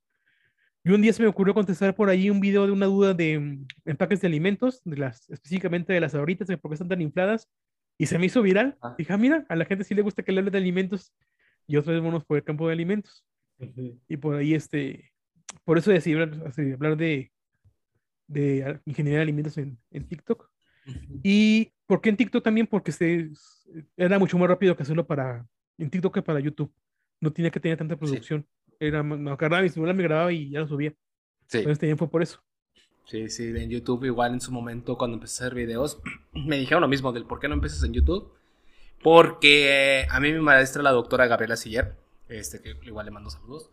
Y 0.85 0.91
un 0.91 1.03
día 1.03 1.13
se 1.13 1.23
me 1.23 1.29
ocurrió 1.29 1.53
contestar 1.53 1.95
por 1.95 2.09
ahí 2.09 2.31
un 2.31 2.41
video 2.41 2.67
de 2.67 2.73
una 2.73 2.87
duda 2.87 3.13
de 3.15 3.39
mm, 3.39 3.67
empaques 3.87 4.21
de 4.21 4.29
alimentos, 4.29 4.81
de 4.85 4.97
las, 4.97 5.29
específicamente 5.31 5.93
de 5.93 6.01
las 6.01 6.15
ahoritas, 6.15 6.49
de 6.49 6.57
por 6.59 6.71
qué 6.71 6.75
están 6.75 6.89
tan 6.89 7.03
infladas, 7.03 7.49
y 7.99 8.07
se 8.07 8.19
me 8.19 8.27
hizo 8.27 8.41
viral. 8.43 8.79
Ah. 8.81 8.95
Dije, 8.97 9.13
ah, 9.13 9.19
mira, 9.19 9.45
a 9.49 9.57
la 9.57 9.67
gente 9.67 9.85
sí 9.85 9.95
le 9.95 10.03
gusta 10.03 10.23
que 10.23 10.33
le 10.33 10.41
hable 10.41 10.51
de 10.51 10.59
alimentos, 10.59 11.13
y 11.71 11.77
otra 11.77 11.93
vez 11.93 12.03
vamos 12.03 12.25
por 12.25 12.37
el 12.37 12.43
campo 12.43 12.67
de 12.67 12.73
alimentos. 12.73 13.25
Y 14.09 14.17
por 14.17 14.35
ahí, 14.35 14.55
este, 14.55 15.13
por 15.65 15.79
eso 15.79 15.93
decidí 15.93 16.15
hablar, 16.15 16.97
de, 16.97 17.31
de 18.27 18.81
ingeniería 18.87 19.19
de 19.19 19.23
alimentos 19.23 19.57
en, 19.57 19.79
en 19.93 20.09
TikTok. 20.09 20.51
¿Y 21.23 21.71
por 21.87 22.01
qué 22.01 22.09
en 22.09 22.17
TikTok 22.17 22.43
también? 22.43 22.67
Porque 22.67 22.91
se, 22.91 23.31
era 23.97 24.19
mucho 24.19 24.37
más 24.37 24.49
rápido 24.49 24.77
que 24.77 24.83
hacerlo 24.83 25.07
para, 25.07 25.47
en 25.79 25.91
TikTok 25.91 26.15
que 26.15 26.23
para 26.23 26.41
YouTube. 26.41 26.73
No 27.21 27.33
tenía 27.33 27.53
que 27.53 27.61
tener 27.61 27.79
tanta 27.79 27.97
producción. 27.97 28.45
Era, 28.81 29.05
me 29.05 29.31
agarraba 29.31 29.63
mi 29.63 29.69
celular, 29.69 29.95
me 29.95 30.03
grababa 30.03 30.33
y 30.33 30.51
ya 30.51 30.61
lo 30.61 30.67
subía. 30.67 30.93
Sí. 31.47 31.59
Entonces 31.59 31.79
también 31.79 31.99
fue 31.99 32.11
por 32.11 32.21
eso. 32.21 32.43
Sí, 33.05 33.29
sí, 33.29 33.45
en 33.57 33.71
YouTube 33.71 34.07
igual 34.07 34.33
en 34.33 34.41
su 34.41 34.51
momento 34.51 34.99
cuando 34.99 35.19
empecé 35.19 35.45
a 35.45 35.47
hacer 35.47 35.57
videos, 35.57 36.03
me 36.33 36.59
dijeron 36.59 36.81
lo 36.81 36.89
mismo 36.89 37.13
del 37.13 37.27
por 37.27 37.39
qué 37.39 37.47
no 37.47 37.55
empiezas 37.55 37.85
en 37.85 37.93
YouTube. 37.93 38.40
Porque 39.03 40.07
a 40.11 40.21
mí 40.21 40.33
mi 40.33 40.41
maestra, 40.41 40.83
la 40.83 40.91
doctora 40.91 41.27
Gabriela 41.27 41.57
Siller, 41.57 41.95
este, 42.29 42.61
que 42.61 42.77
igual 42.83 43.07
le 43.07 43.13
mando 43.13 43.31
saludos, 43.31 43.71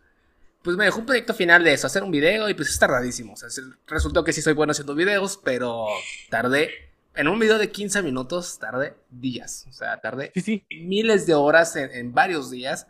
pues 0.62 0.76
me 0.76 0.84
dejó 0.84 1.00
un 1.00 1.06
proyecto 1.06 1.34
final 1.34 1.62
de 1.64 1.72
eso, 1.72 1.86
hacer 1.86 2.02
un 2.02 2.10
video 2.10 2.48
y 2.48 2.54
pues 2.54 2.70
es 2.70 2.78
tardadísimo. 2.78 3.34
O 3.34 3.36
sea, 3.36 3.48
resultó 3.86 4.24
que 4.24 4.32
sí 4.32 4.42
soy 4.42 4.54
bueno 4.54 4.72
haciendo 4.72 4.94
videos, 4.94 5.38
pero 5.42 5.86
tardé, 6.30 6.70
en 7.14 7.28
un 7.28 7.38
video 7.38 7.58
de 7.58 7.70
15 7.70 8.02
minutos, 8.02 8.58
tardé 8.58 8.94
días. 9.10 9.66
O 9.68 9.72
sea, 9.72 10.00
tardé 10.00 10.32
miles 10.70 11.26
de 11.26 11.34
horas 11.34 11.76
en 11.76 12.12
varios 12.12 12.50
días 12.50 12.86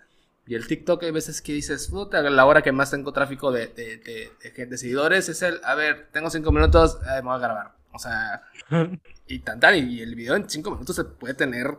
y 0.49 0.55
el 0.55 0.67
TikTok 0.67 1.03
hay 1.03 1.11
veces 1.11 1.43
que 1.43 1.53
dices, 1.53 1.89
puta, 1.89 2.23
la 2.23 2.47
hora 2.47 2.63
que 2.63 2.73
más 2.73 2.91
tengo 2.91 3.13
tráfico 3.13 3.53
de, 3.53 3.67
de, 3.67 3.99
de, 3.99 4.67
de 4.67 4.79
seguidores 4.79 5.29
es 5.29 5.43
el, 5.43 5.61
a 5.63 5.75
ver, 5.75 6.09
tengo 6.11 6.31
cinco 6.31 6.51
minutos, 6.53 6.99
eh, 7.03 7.17
me 7.17 7.29
voy 7.29 7.35
a 7.35 7.39
grabar. 7.39 7.75
O 7.93 7.99
sea, 7.99 8.43
y 9.27 9.41
tan, 9.41 9.61
y 9.77 10.01
el 10.01 10.15
video 10.15 10.37
en 10.37 10.49
cinco 10.49 10.71
minutos 10.71 10.97
se 10.97 11.05
puede 11.05 11.35
tener 11.35 11.77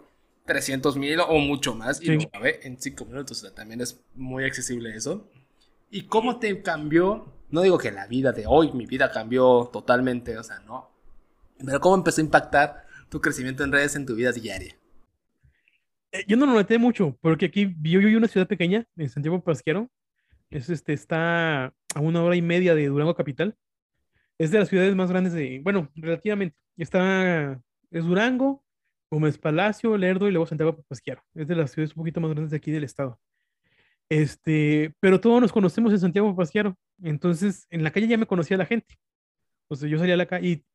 300 0.49 0.97
mil 0.97 1.19
o 1.19 1.37
mucho 1.37 1.75
más 1.75 2.01
y 2.01 2.07
lo 2.07 2.27
grabé 2.27 2.59
en 2.63 2.81
cinco 2.81 3.05
minutos. 3.05 3.37
O 3.37 3.41
sea, 3.41 3.53
también 3.53 3.81
es 3.81 4.01
muy 4.15 4.45
accesible 4.45 4.95
eso. 4.95 5.29
¿Y 5.91 6.07
cómo 6.07 6.39
te 6.39 6.63
cambió? 6.63 7.31
No 7.51 7.61
digo 7.61 7.77
que 7.77 7.91
la 7.91 8.07
vida 8.07 8.31
de 8.31 8.45
hoy, 8.47 8.71
mi 8.73 8.87
vida 8.87 9.11
cambió 9.11 9.69
totalmente, 9.71 10.35
o 10.39 10.43
sea, 10.43 10.59
no. 10.61 10.89
Pero 11.63 11.79
cómo 11.79 11.95
empezó 11.95 12.19
a 12.19 12.23
impactar 12.23 12.87
tu 13.09 13.21
crecimiento 13.21 13.63
en 13.63 13.71
redes 13.71 13.95
en 13.95 14.07
tu 14.07 14.15
vida 14.15 14.31
diaria? 14.31 14.75
Eh, 16.11 16.25
yo 16.27 16.35
no 16.35 16.47
lo 16.47 16.53
noté 16.53 16.79
mucho, 16.79 17.15
porque 17.21 17.45
aquí 17.45 17.65
yo 17.83 17.99
vivo 17.99 18.07
en 18.07 18.17
una 18.17 18.27
ciudad 18.27 18.47
pequeña, 18.47 18.87
en 18.97 19.09
Santiago 19.09 19.43
Pasquero. 19.43 19.87
Es, 20.49 20.67
este, 20.71 20.93
está 20.93 21.65
a 21.93 21.99
una 21.99 22.23
hora 22.23 22.35
y 22.35 22.41
media 22.41 22.73
de 22.73 22.87
Durango 22.87 23.13
Capital. 23.13 23.55
Es 24.39 24.49
de 24.49 24.57
las 24.57 24.69
ciudades 24.69 24.95
más 24.95 25.11
grandes 25.11 25.33
de, 25.33 25.61
bueno, 25.63 25.91
relativamente. 25.93 26.57
Está, 26.75 27.61
es 27.91 28.03
Durango, 28.03 28.63
Gómez 29.11 29.37
Palacio, 29.37 29.97
Lerdo 29.97 30.27
y 30.27 30.31
luego 30.31 30.45
Santiago 30.45 30.81
Pasquero. 30.87 31.23
Es 31.33 31.47
de 31.47 31.55
las 31.55 31.71
ciudades 31.71 31.95
un 31.95 32.01
poquito 32.01 32.21
más 32.21 32.31
grandes 32.31 32.51
de 32.51 32.57
aquí 32.57 32.71
del 32.71 32.83
estado. 32.83 33.19
Este, 34.09 34.93
pero 34.99 35.19
todos 35.19 35.41
nos 35.41 35.51
conocemos 35.51 35.91
en 35.93 35.99
Santiago 35.99 36.35
Pasquero. 36.35 36.75
Entonces, 37.01 37.67
en 37.69 37.83
la 37.83 37.91
calle 37.91 38.07
ya 38.07 38.17
me 38.17 38.25
conocía 38.25 38.57
la 38.57 38.65
gente. 38.65 38.99
O 39.67 39.75
sea, 39.75 39.89
yo 39.89 39.99
salía 39.99 40.15
a 40.15 40.17
la 40.17 40.25
calle 40.25 40.47
y 40.47 40.65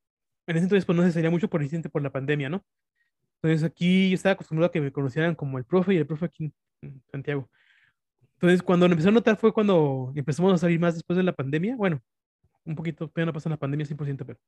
en 0.47 0.57
ese 0.57 0.65
entonces 0.65 0.85
pues 0.85 0.97
no 0.97 1.03
se 1.03 1.13
salía 1.13 1.31
mucho 1.31 1.49
por 1.49 1.63
incidente 1.63 1.89
por 1.89 2.03
la 2.03 2.11
pandemia, 2.11 2.49
¿no? 2.49 2.65
Entonces 3.37 3.63
aquí 3.65 4.11
yo 4.11 4.15
estaba 4.15 4.35
acostumbrado 4.35 4.69
a 4.69 4.73
que 4.73 4.81
me 4.81 4.93
conocieran 4.93 5.35
como 5.35 5.59
el 5.59 5.65
profe 5.65 5.95
y 5.95 5.97
el 5.99 6.07
profe 6.07 6.27
aquí 6.27 6.53
en 6.83 7.03
Santiago. 7.11 7.49
Entonces 8.35 8.63
cuando 8.63 8.87
empecé 8.87 9.09
a 9.09 9.13
notar 9.13 9.37
fue 9.37 9.53
cuando 9.53 10.13
empezamos 10.15 10.53
a 10.53 10.59
salir 10.59 10.79
más 10.81 10.95
después 10.95 11.17
de 11.17 11.23
la 11.23 11.33
pandemia. 11.33 11.77
Bueno, 11.77 12.01
un 12.65 12.75
poquito, 12.75 13.09
todavía 13.09 13.27
no 13.27 13.33
pasa 13.33 13.49
la 13.51 13.57
pandemia 13.57 13.87
100%, 13.87 14.25
pero 14.27 14.39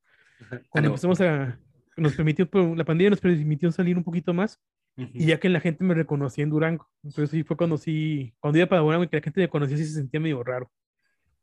cuando 0.70 0.89
empezamos 0.89 1.20
a, 1.20 1.59
nos 1.97 2.15
permitió, 2.15 2.49
pues, 2.49 2.77
la 2.77 2.85
pandemia 2.85 3.11
nos 3.11 3.21
permitió 3.21 3.71
salir 3.73 3.97
un 3.97 4.05
poquito 4.05 4.35
más. 4.35 4.61
Y 4.97 5.27
ya 5.27 5.39
que 5.39 5.51
la 5.51 5.61
gente 5.61 5.85
me 5.85 5.93
reconocía 5.93 6.43
en 6.43 6.49
Durango. 6.49 6.89
Entonces 7.03 7.29
sí 7.29 7.43
fue 7.43 7.55
cuando 7.59 7.77
sí, 7.77 8.35
cuando 8.41 8.59
iba 8.59 8.67
para 8.67 8.81
Durango 8.81 9.05
y 9.05 9.09
que 9.09 9.19
la 9.19 9.23
gente 9.23 9.43
me 9.43 9.49
conocía, 9.49 9.77
sí 9.77 9.85
se 9.85 9.93
sentía 9.93 10.21
medio 10.21 10.43
raro. 10.43 10.71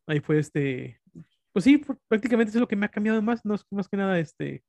Ahí 0.08 0.20
fue 0.22 0.40
este, 0.40 1.00
pues 1.54 1.66
sí, 1.66 1.82
prácticamente 2.08 2.50
es 2.50 2.56
lo 2.60 2.68
que 2.68 2.76
me 2.76 2.88
ha 2.88 2.90
cambiado 2.90 3.22
más, 3.22 3.46
no 3.46 3.54
es 3.54 3.66
más 3.70 3.88
que 3.88 3.96
nada 3.96 4.20
este, 4.20 4.64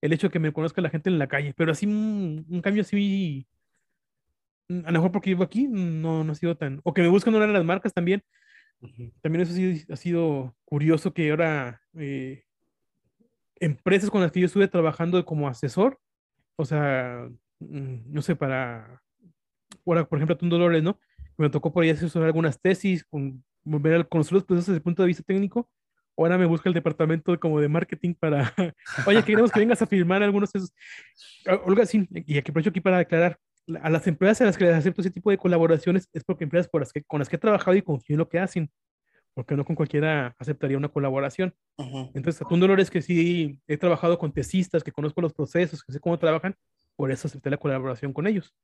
el 0.00 0.12
hecho 0.12 0.28
de 0.28 0.32
que 0.32 0.38
me 0.38 0.52
conozca 0.52 0.80
la 0.80 0.90
gente 0.90 1.10
en 1.10 1.18
la 1.18 1.28
calle, 1.28 1.54
pero 1.56 1.72
así 1.72 1.86
un, 1.86 2.60
cambio 2.62 2.82
así, 2.82 3.46
mm, 4.68 4.80
a 4.86 4.90
lo 4.90 4.92
mejor 4.92 5.12
porque 5.12 5.30
vivo 5.30 5.44
aquí, 5.44 5.68
no, 5.68 6.24
no 6.24 6.32
ha 6.32 6.34
sido 6.34 6.56
tan, 6.56 6.80
o 6.84 6.94
que 6.94 7.02
me 7.02 7.08
buscan 7.08 7.34
de 7.34 7.46
las 7.46 7.64
marcas 7.64 7.92
también, 7.92 8.22
también 9.22 9.42
eso 9.42 9.52
sí 9.54 9.84
ha 9.90 9.96
sido 9.96 10.56
curioso 10.64 11.14
que 11.14 11.30
ahora 11.30 11.80
eh, 11.94 12.43
empresas 13.60 14.10
con 14.10 14.20
las 14.20 14.32
que 14.32 14.40
yo 14.40 14.46
estuve 14.46 14.68
trabajando 14.68 15.24
como 15.24 15.48
asesor, 15.48 15.98
o 16.56 16.64
sea, 16.64 17.28
mm, 17.60 18.12
no 18.12 18.22
sé, 18.22 18.36
para, 18.36 19.02
ahora 19.86 20.04
por 20.06 20.18
ejemplo, 20.18 20.36
a 20.40 20.48
Dolores, 20.48 20.82
¿no? 20.82 20.98
Me 21.36 21.50
tocó 21.50 21.72
por 21.72 21.82
ahí 21.82 21.90
asesorar 21.90 22.26
algunas 22.26 22.60
tesis, 22.60 23.04
con, 23.04 23.44
volver 23.64 24.00
a 24.00 24.04
conocer 24.04 24.34
los 24.34 24.44
procesos 24.44 24.66
desde 24.68 24.78
el 24.78 24.82
punto 24.82 25.02
de 25.02 25.08
vista 25.08 25.22
técnico, 25.22 25.68
ahora 26.16 26.38
me 26.38 26.46
busca 26.46 26.68
el 26.68 26.74
departamento 26.74 27.38
como 27.40 27.60
de 27.60 27.68
marketing 27.68 28.14
para, 28.14 28.52
oye, 29.06 29.22
queremos 29.24 29.50
que 29.50 29.60
vengas 29.60 29.82
a 29.82 29.86
firmar 29.86 30.22
algunos 30.22 30.52
de 30.52 30.58
esos. 30.58 30.72
Ah, 31.46 31.60
Olga, 31.64 31.86
sí, 31.86 32.06
y 32.10 32.38
aquí 32.38 32.50
aprovecho 32.50 32.70
aquí 32.70 32.80
para 32.80 32.98
aclarar, 32.98 33.38
a 33.82 33.90
las 33.90 34.06
empresas 34.06 34.42
a 34.42 34.44
las 34.44 34.58
que 34.58 34.64
les 34.64 34.74
acepto 34.74 35.00
ese 35.00 35.10
tipo 35.10 35.30
de 35.30 35.38
colaboraciones 35.38 36.08
es 36.12 36.22
porque 36.22 36.44
empresas 36.44 36.68
por 36.68 36.82
las 36.82 36.92
que, 36.92 37.02
con 37.02 37.18
las 37.18 37.28
que 37.28 37.36
he 37.36 37.38
trabajado 37.38 37.76
y 37.76 37.82
confío 37.82 38.14
en 38.14 38.18
lo 38.18 38.28
que 38.28 38.38
hacen, 38.38 38.70
porque 39.34 39.56
no 39.56 39.64
con 39.64 39.76
cualquiera 39.76 40.34
aceptaría 40.38 40.78
una 40.78 40.88
colaboración. 40.88 41.54
Entonces, 42.14 42.40
a 42.40 42.48
tu 42.48 42.56
Dolores 42.56 42.90
que 42.90 43.02
sí 43.02 43.60
he 43.66 43.76
trabajado 43.76 44.18
con 44.18 44.32
tesistas, 44.32 44.84
que 44.84 44.92
conozco 44.92 45.20
los 45.20 45.32
procesos, 45.32 45.82
que 45.82 45.92
sé 45.92 46.00
cómo 46.00 46.18
trabajan, 46.18 46.56
por 46.96 47.10
eso 47.10 47.26
acepté 47.26 47.50
la 47.50 47.56
colaboración 47.56 48.12
con 48.12 48.26
ellos. 48.26 48.54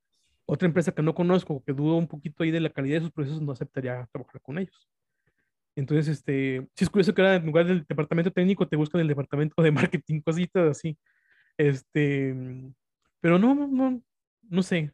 Otra 0.46 0.66
empresa 0.66 0.92
que 0.92 1.02
no 1.02 1.14
conozco, 1.14 1.62
que 1.64 1.72
dudo 1.72 1.96
un 1.96 2.06
poquito 2.06 2.44
ahí 2.44 2.50
de 2.50 2.60
la 2.60 2.70
calidad 2.70 2.96
de 2.96 3.02
sus 3.02 3.12
procesos, 3.12 3.42
no 3.42 3.52
aceptaría 3.52 4.08
trabajar 4.12 4.40
con 4.40 4.58
ellos. 4.58 4.88
Entonces, 5.74 6.08
este, 6.08 6.66
sí 6.74 6.84
es 6.84 6.90
curioso 6.90 7.14
que 7.14 7.22
ahora 7.22 7.36
en 7.36 7.46
lugar 7.46 7.66
del 7.66 7.84
departamento 7.88 8.30
técnico 8.30 8.66
te 8.66 8.76
buscan 8.76 9.00
el 9.00 9.08
departamento 9.08 9.60
de 9.62 9.70
marketing, 10.04 10.20
cositas 10.20 10.70
así. 10.70 10.96
Este, 11.56 12.34
pero 13.20 13.38
no, 13.38 13.54
no, 13.54 13.66
no, 13.66 14.02
no 14.48 14.62
sé. 14.62 14.92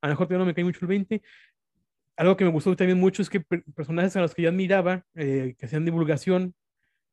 A 0.00 0.08
lo 0.08 0.12
mejor 0.12 0.26
todavía 0.26 0.44
no 0.44 0.46
me 0.46 0.54
cae 0.54 0.64
mucho 0.64 0.80
el 0.82 0.86
20. 0.86 1.22
Algo 2.16 2.36
que 2.36 2.44
me 2.44 2.50
gustó 2.50 2.76
también 2.76 2.98
mucho 2.98 3.22
es 3.22 3.30
que 3.30 3.40
personajes 3.40 4.16
a 4.16 4.20
los 4.20 4.34
que 4.34 4.42
yo 4.42 4.48
admiraba, 4.50 5.04
eh, 5.14 5.54
que 5.58 5.66
hacían 5.66 5.84
divulgación, 5.84 6.54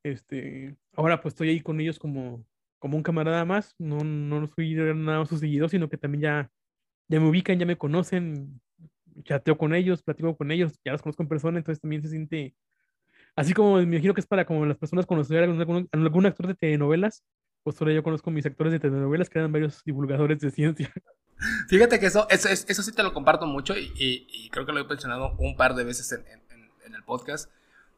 este, 0.04 0.76
ahora 0.94 1.20
pues 1.20 1.34
estoy 1.34 1.50
ahí 1.50 1.60
con 1.60 1.80
ellos 1.80 1.98
como, 1.98 2.44
como 2.78 2.96
un 2.96 3.02
camarada 3.02 3.44
más. 3.44 3.74
No, 3.78 3.98
no 3.98 4.46
soy 4.48 4.74
nada 4.74 5.20
más 5.20 5.28
su 5.28 5.38
seguidor, 5.38 5.70
sino 5.70 5.88
que 5.88 5.98
también 5.98 6.22
ya, 6.22 6.50
ya 7.08 7.20
me 7.20 7.28
ubican, 7.28 7.58
ya 7.58 7.66
me 7.66 7.78
conocen, 7.78 8.60
chateo 9.24 9.58
con 9.58 9.74
ellos, 9.74 10.02
platico 10.02 10.36
con 10.36 10.50
ellos, 10.50 10.78
ya 10.84 10.92
los 10.92 11.02
conozco 11.02 11.22
en 11.22 11.28
persona, 11.28 11.58
entonces 11.58 11.80
también 11.80 12.02
se 12.02 12.08
siente 12.10 12.54
Así 13.36 13.54
como 13.54 13.76
me 13.76 13.82
imagino 13.82 14.14
que 14.14 14.20
es 14.20 14.26
para 14.26 14.44
como 14.44 14.66
las 14.66 14.76
personas 14.76 15.06
conocer 15.06 15.40
a 15.40 15.44
algún, 15.44 15.88
algún, 15.92 16.26
actor 16.26 16.46
de 16.46 16.54
telenovelas, 16.54 17.24
pues 17.62 17.80
ahora 17.80 17.94
yo 17.94 18.02
conozco 18.02 18.30
mis 18.30 18.44
actores 18.46 18.72
de 18.72 18.80
telenovelas 18.80 19.30
que 19.30 19.38
eran 19.38 19.52
varios 19.52 19.82
divulgadores 19.84 20.40
de 20.40 20.50
ciencia. 20.50 20.92
Fíjate 21.68 21.98
que 21.98 22.06
eso, 22.06 22.26
eso, 22.30 22.48
eso 22.48 22.82
sí 22.82 22.92
te 22.92 23.02
lo 23.02 23.12
comparto 23.12 23.46
mucho 23.46 23.74
y, 23.76 24.48
creo 24.50 24.66
que 24.66 24.72
lo 24.72 24.80
he 24.80 24.84
mencionado 24.84 25.34
un 25.38 25.56
par 25.56 25.74
de 25.74 25.84
veces 25.84 26.10
en, 26.12 26.24
en, 26.26 26.94
el 26.94 27.02
podcast. 27.04 27.50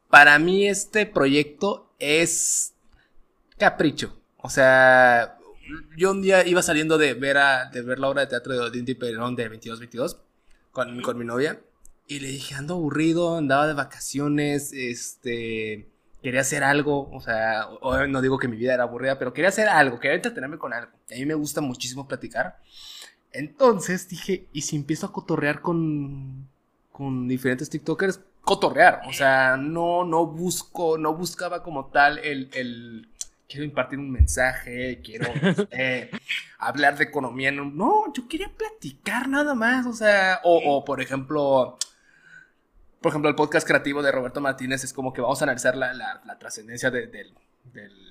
Para 0.09 0.39
mí 0.39 0.67
este 0.67 1.05
proyecto 1.05 1.93
es 1.99 2.73
capricho. 3.57 4.17
O 4.37 4.49
sea, 4.49 5.37
yo 5.97 6.11
un 6.11 6.21
día 6.21 6.47
iba 6.47 6.61
saliendo 6.61 6.97
de 6.97 7.13
ver, 7.13 7.37
a, 7.37 7.69
de 7.69 7.81
ver 7.81 7.99
la 7.99 8.09
obra 8.09 8.21
de 8.21 8.27
teatro 8.27 8.53
de 8.53 8.59
Odín 8.59 8.85
Perón 8.97 9.35
de 9.35 9.51
22-22 9.51 10.17
con, 10.71 11.01
con 11.01 11.17
mi 11.17 11.25
novia 11.25 11.59
y 12.07 12.19
le 12.19 12.27
dije, 12.27 12.55
ando 12.55 12.75
aburrido, 12.75 13.37
andaba 13.37 13.67
de 13.67 13.73
vacaciones, 13.73 14.71
este, 14.73 15.89
quería 16.21 16.41
hacer 16.41 16.63
algo, 16.63 17.09
o 17.11 17.21
sea, 17.21 17.67
no 18.07 18.21
digo 18.21 18.37
que 18.37 18.47
mi 18.47 18.57
vida 18.57 18.73
era 18.73 18.83
aburrida, 18.83 19.17
pero 19.17 19.33
quería 19.33 19.49
hacer 19.49 19.67
algo, 19.67 19.99
quería 19.99 20.15
entretenerme 20.15 20.57
con 20.57 20.73
algo. 20.73 20.91
A 21.11 21.15
mí 21.15 21.25
me 21.25 21.33
gusta 21.33 21.61
muchísimo 21.61 22.07
platicar. 22.07 22.59
Entonces 23.35 24.07
dije, 24.07 24.47
¿y 24.53 24.61
si 24.61 24.75
empiezo 24.75 25.07
a 25.07 25.11
cotorrear 25.11 25.61
con, 25.61 26.47
con 26.91 27.27
diferentes 27.27 27.69
TikTokers? 27.69 28.21
Cotorrear, 28.41 29.01
o 29.07 29.13
sea, 29.13 29.57
no, 29.57 30.05
no 30.05 30.25
busco, 30.27 30.97
no 30.97 31.15
buscaba 31.15 31.63
como 31.63 31.87
tal 31.87 32.19
el, 32.19 32.49
el 32.53 33.09
quiero 33.49 33.65
impartir 33.65 33.99
un 33.99 34.11
mensaje, 34.11 35.01
quiero 35.03 35.27
hablar 36.59 36.97
de 36.97 37.03
economía. 37.03 37.51
No, 37.51 38.13
yo 38.13 38.27
quería 38.27 38.49
platicar 38.55 39.27
nada 39.27 39.53
más, 39.53 39.85
o 39.85 39.93
sea, 39.93 40.39
o, 40.43 40.57
o 40.57 40.85
por 40.85 41.01
ejemplo, 41.01 41.77
por 43.01 43.09
ejemplo, 43.09 43.29
el 43.29 43.35
podcast 43.35 43.67
creativo 43.67 44.01
de 44.01 44.11
Roberto 44.11 44.39
Martínez 44.41 44.83
es 44.83 44.93
como 44.93 45.11
que 45.11 45.21
vamos 45.21 45.41
a 45.41 45.45
analizar 45.45 45.75
la, 45.75 45.93
la, 45.93 46.39
trascendencia 46.39 46.89
del 46.89 47.35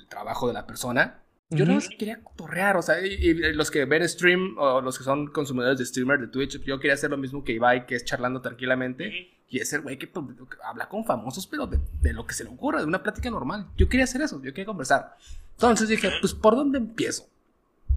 trabajo 0.08 0.48
de 0.48 0.54
la 0.54 0.66
persona. 0.66 1.23
Yo 1.54 1.66
no 1.66 1.78
quería 1.98 2.20
torrear, 2.36 2.76
o 2.76 2.82
sea, 2.82 3.00
y, 3.04 3.34
los 3.54 3.70
que 3.70 3.84
ven 3.84 4.08
stream 4.08 4.56
o 4.58 4.80
los 4.80 4.98
que 4.98 5.04
son 5.04 5.28
consumidores 5.28 5.78
de 5.78 5.86
streamer 5.86 6.20
de 6.20 6.28
Twitch, 6.28 6.62
yo 6.64 6.78
quería 6.78 6.94
hacer 6.94 7.10
lo 7.10 7.16
mismo 7.16 7.44
que 7.44 7.52
Ibai, 7.52 7.86
que 7.86 7.96
es 7.96 8.04
charlando 8.04 8.40
tranquilamente. 8.40 9.30
Y 9.48 9.60
es 9.60 9.72
el 9.72 9.82
güey 9.82 9.98
que 9.98 10.06
pues, 10.06 10.26
habla 10.64 10.88
con 10.88 11.04
famosos, 11.04 11.46
pero 11.46 11.66
de, 11.66 11.78
de, 12.00 12.12
lo 12.12 12.26
que 12.26 12.34
se 12.34 12.44
le 12.44 12.50
ocurra, 12.50 12.80
de 12.80 12.86
una 12.86 13.02
plática 13.02 13.30
normal. 13.30 13.68
Yo 13.76 13.88
quería 13.88 14.04
hacer 14.04 14.20
eso, 14.22 14.42
yo 14.42 14.52
quería 14.52 14.66
conversar. 14.66 15.16
Entonces 15.52 15.88
dije, 15.88 16.10
pues, 16.20 16.34
¿por 16.34 16.56
dónde 16.56 16.78
empiezo? 16.78 17.28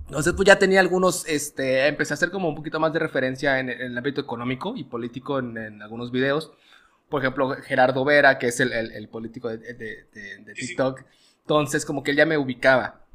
Entonces, 0.06 0.34
pues 0.34 0.46
ya 0.46 0.60
tenía 0.60 0.80
algunos, 0.80 1.28
este, 1.28 1.88
empecé 1.88 2.14
a 2.14 2.16
hacer 2.16 2.30
como 2.30 2.50
un 2.50 2.56
poquito 2.56 2.80
más 2.80 2.94
de 2.94 3.00
referencia 3.00 3.60
en, 3.60 3.70
el 3.70 3.98
ámbito 3.98 4.22
económico 4.22 4.76
y 4.76 4.84
político 4.84 5.40
en, 5.40 5.58
en 5.58 5.82
algunos 5.82 6.12
videos 6.12 6.52
por 7.10 7.22
ejemplo, 7.22 7.56
Gerardo 7.64 8.04
Vera, 8.04 8.38
que 8.38 8.48
es 8.48 8.60
el, 8.60 8.72
el, 8.74 9.08
político 9.08 9.50
de, 9.50 9.58
de, 9.74 10.54
TikTok. 10.54 11.04
Entonces, 11.42 11.86
como 11.86 12.04
que 12.04 12.12
él 12.12 12.18
ya 12.18 12.26
me 12.26 12.38
ubicaba. 12.38 13.06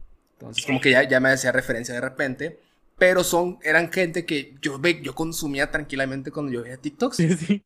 Entonces, 0.42 0.66
como 0.66 0.80
que 0.80 0.90
ya, 0.90 1.02
ya 1.08 1.20
me 1.20 1.30
hacía 1.30 1.52
referencia 1.52 1.94
de 1.94 2.00
repente. 2.00 2.60
Pero 2.98 3.24
son, 3.24 3.58
eran 3.62 3.90
gente 3.90 4.26
que 4.26 4.54
yo, 4.60 4.80
yo 5.02 5.14
consumía 5.14 5.70
tranquilamente 5.70 6.30
cuando 6.30 6.52
yo 6.52 6.62
veía 6.62 6.76
TikToks. 6.76 7.18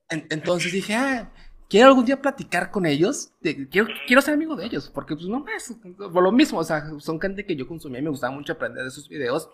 entonces 0.09 0.73
dije, 0.73 0.95
ah, 0.95 1.31
quiero 1.69 1.89
algún 1.89 2.05
día 2.05 2.21
platicar 2.21 2.71
con 2.71 2.87
ellos. 2.87 3.31
quiero, 3.43 3.89
quiero 4.07 4.23
ser 4.23 4.35
amigo 4.35 4.57
de 4.57 4.67
ellos. 4.67 4.91
Porque, 4.93 5.15
pues, 5.15 5.27
no 5.27 5.41
más, 5.41 5.75
por 5.97 6.23
lo 6.23 6.33
mismo. 6.33 6.59
O 6.59 6.65
sea, 6.65 6.91
son 7.01 7.21
gente 7.21 7.45
que 7.45 7.57
yo 7.57 7.67
consumía 7.67 7.99
y 7.99 8.03
me 8.03 8.11
gustaba 8.11 8.35
mucho 8.35 8.53
aprender 8.53 8.85
de 8.85 8.91
sus 8.91 9.09
videos. 9.09 9.49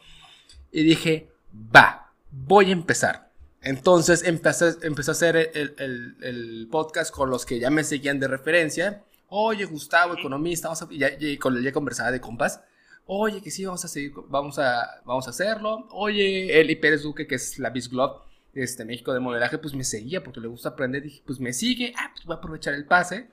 Y 0.70 0.82
dije, 0.82 1.28
va, 1.74 2.12
voy 2.30 2.70
a 2.70 2.72
empezar. 2.72 3.32
Entonces 3.62 4.24
empecé, 4.24 4.74
empecé 4.82 5.10
a 5.10 5.12
hacer 5.12 5.36
el, 5.54 6.16
el, 6.20 6.68
podcast 6.70 7.14
con 7.14 7.30
los 7.30 7.46
que 7.46 7.60
ya 7.60 7.70
me 7.70 7.84
seguían 7.84 8.18
de 8.18 8.26
referencia. 8.26 9.04
Oye, 9.28 9.64
Gustavo, 9.66 10.14
economista, 10.14 10.68
vamos 10.68 10.82
a, 10.82 10.88
ya, 10.90 11.10
con 11.38 11.56
él 11.56 11.62
ya 11.62 11.72
conversaba 11.72 12.10
de 12.10 12.20
compas. 12.20 12.60
Oye, 13.06 13.42
que 13.42 13.50
sí, 13.50 13.64
vamos 13.64 13.84
a 13.84 13.88
seguir, 13.88 14.12
vamos 14.28 14.58
a, 14.58 15.02
vamos 15.04 15.26
a 15.26 15.30
hacerlo. 15.30 15.88
Oye, 15.90 16.60
Eli 16.60 16.76
Pérez 16.76 17.02
Duque, 17.02 17.26
que 17.26 17.34
es 17.34 17.58
la 17.58 17.70
Biz 17.70 17.90
Glove, 17.90 18.20
este, 18.54 18.84
México 18.84 19.12
de 19.12 19.20
modelaje, 19.20 19.58
pues 19.58 19.74
me 19.74 19.84
seguía 19.84 20.22
porque 20.22 20.40
le 20.40 20.48
gusta 20.48 20.70
aprender. 20.70 21.02
Dije, 21.02 21.22
pues 21.26 21.40
me 21.40 21.52
sigue, 21.52 21.92
ah, 21.96 22.10
pues 22.12 22.24
voy 22.24 22.34
a 22.34 22.38
aprovechar 22.38 22.74
el 22.74 22.86
pase. 22.86 23.28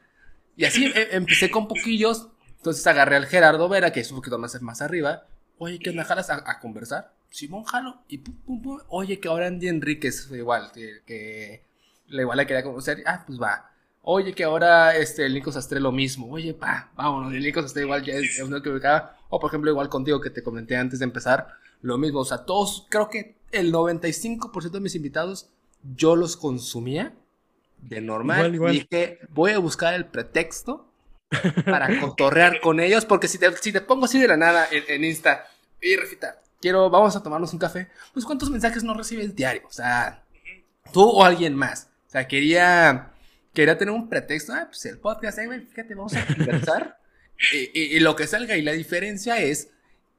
Y 0.55 0.65
así 0.65 0.85
e, 0.85 1.15
empecé 1.15 1.49
con 1.49 1.67
poquillos. 1.67 2.29
Entonces 2.57 2.85
agarré 2.87 3.15
al 3.15 3.27
Gerardo 3.27 3.69
Vera, 3.69 3.91
que 3.91 4.01
es 4.01 4.11
un 4.11 4.17
poquito 4.17 4.37
más, 4.37 4.61
más 4.61 4.81
arriba. 4.81 5.27
Oye, 5.57 5.79
¿qué 5.79 5.91
onda, 5.91 6.03
jalas 6.03 6.29
a, 6.29 6.43
a 6.45 6.59
conversar? 6.59 7.13
Simón 7.29 7.63
Jalo, 7.63 8.01
y 8.07 8.17
pum, 8.19 8.35
pum, 8.45 8.61
pum. 8.61 8.79
Oye, 8.87 9.19
que 9.19 9.27
ahora 9.27 9.47
Andy 9.47 9.67
Enríquez, 9.67 10.29
igual, 10.31 10.71
que, 10.73 11.01
que 11.05 11.63
igual 12.07 12.37
la 12.37 12.45
quería 12.45 12.63
conocer. 12.63 13.03
Ah, 13.05 13.23
pues 13.25 13.39
va. 13.39 13.71
Oye, 14.01 14.33
que 14.33 14.43
ahora 14.43 14.95
este, 14.95 15.25
el 15.25 15.33
Nico 15.33 15.51
Sastre 15.51 15.79
lo 15.79 15.91
mismo. 15.91 16.31
Oye, 16.31 16.53
pa, 16.53 16.91
vámonos. 16.95 17.33
El 17.33 17.43
Nico 17.43 17.61
Sastre 17.61 17.83
igual 17.83 18.03
ya 18.03 18.13
es 18.13 18.39
uno 18.41 18.61
que 18.61 18.69
ubicaba. 18.69 19.17
O 19.29 19.39
por 19.39 19.49
ejemplo, 19.49 19.69
igual 19.69 19.89
contigo 19.89 20.21
que 20.21 20.29
te 20.29 20.43
comenté 20.43 20.77
antes 20.77 20.99
de 20.99 21.05
empezar. 21.05 21.47
lo 21.81 21.97
mismo. 21.97 22.19
O 22.19 22.25
sea, 22.25 22.39
todos, 22.39 22.87
creo 22.89 23.09
que 23.09 23.35
el 23.51 23.73
95% 23.73 24.71
de 24.71 24.79
mis 24.79 24.95
invitados 24.95 25.49
yo 25.95 26.15
los 26.15 26.37
consumía 26.37 27.13
de 27.81 28.01
normal. 28.01 28.53
Igual, 28.53 28.73
Dije, 28.73 29.19
voy 29.29 29.51
a 29.51 29.59
buscar 29.59 29.93
el 29.93 30.05
pretexto 30.05 30.89
para 31.65 31.99
cotorrear 31.99 32.59
con 32.59 32.79
ellos, 32.79 33.05
porque 33.05 33.27
si 33.27 33.37
te, 33.37 33.55
si 33.57 33.71
te 33.71 33.81
pongo 33.81 34.05
así 34.05 34.19
de 34.19 34.27
la 34.27 34.37
nada 34.37 34.67
en, 34.71 35.03
Insta, 35.03 35.45
y 35.81 35.95
refita, 35.95 36.41
quiero, 36.59 36.89
vamos 36.89 37.15
a 37.15 37.23
tomarnos 37.23 37.53
un 37.53 37.59
café, 37.59 37.87
pues 38.13 38.25
¿cuántos 38.25 38.49
mensajes 38.49 38.83
no 38.83 38.93
recibes 38.93 39.35
diario? 39.35 39.61
O 39.67 39.71
sea, 39.71 40.23
tú 40.91 41.03
o 41.03 41.23
alguien 41.23 41.55
más. 41.55 41.89
O 42.07 42.11
sea, 42.11 42.27
quería, 42.27 43.11
quería 43.59 43.77
tener 43.77 43.93
un 43.93 44.07
pretexto, 44.07 44.53
ah, 44.53 44.67
pues 44.67 44.85
el 44.85 44.99
podcast, 44.99 45.37
eh, 45.39 45.67
fíjate, 45.69 45.93
vamos 45.93 46.15
a 46.15 46.25
conversar. 46.25 46.97
y, 47.73 47.99
lo 47.99 48.15
que 48.15 48.27
salga, 48.27 48.57
y 48.57 48.61
la 48.61 48.71
diferencia 48.71 49.39
es 49.39 49.71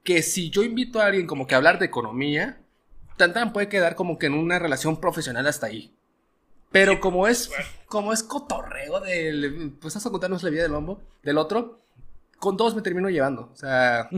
que 0.04 0.22
si 0.22 0.50
yo 0.50 0.62
invito 0.62 1.00
a 1.00 1.06
alguien 1.06 1.26
como 1.26 1.46
que 1.46 1.54
a 1.54 1.58
hablar 1.58 1.78
de 1.78 1.86
economía, 1.86 2.60
tan 3.16 3.52
puede 3.52 3.68
quedar 3.68 3.94
como 3.94 4.18
que 4.18 4.26
en 4.26 4.34
una 4.34 4.58
relación 4.58 5.00
profesional 5.00 5.46
hasta 5.46 5.66
ahí. 5.66 5.94
Pero 6.70 7.00
como 7.00 7.26
es, 7.26 7.50
como 7.86 8.12
es 8.12 8.22
cotorreo 8.22 9.00
del, 9.00 9.76
pues 9.80 9.94
estás 9.94 10.06
a 10.06 10.10
contarnos 10.10 10.42
la 10.42 10.50
vida 10.50 10.62
del 10.62 10.72
bombo, 10.72 11.02
del 11.22 11.38
otro, 11.38 11.82
con 12.38 12.56
todos 12.56 12.74
me 12.74 12.82
termino 12.82 13.10
llevando. 13.10 13.50
O 13.52 13.56
sea, 13.56 14.08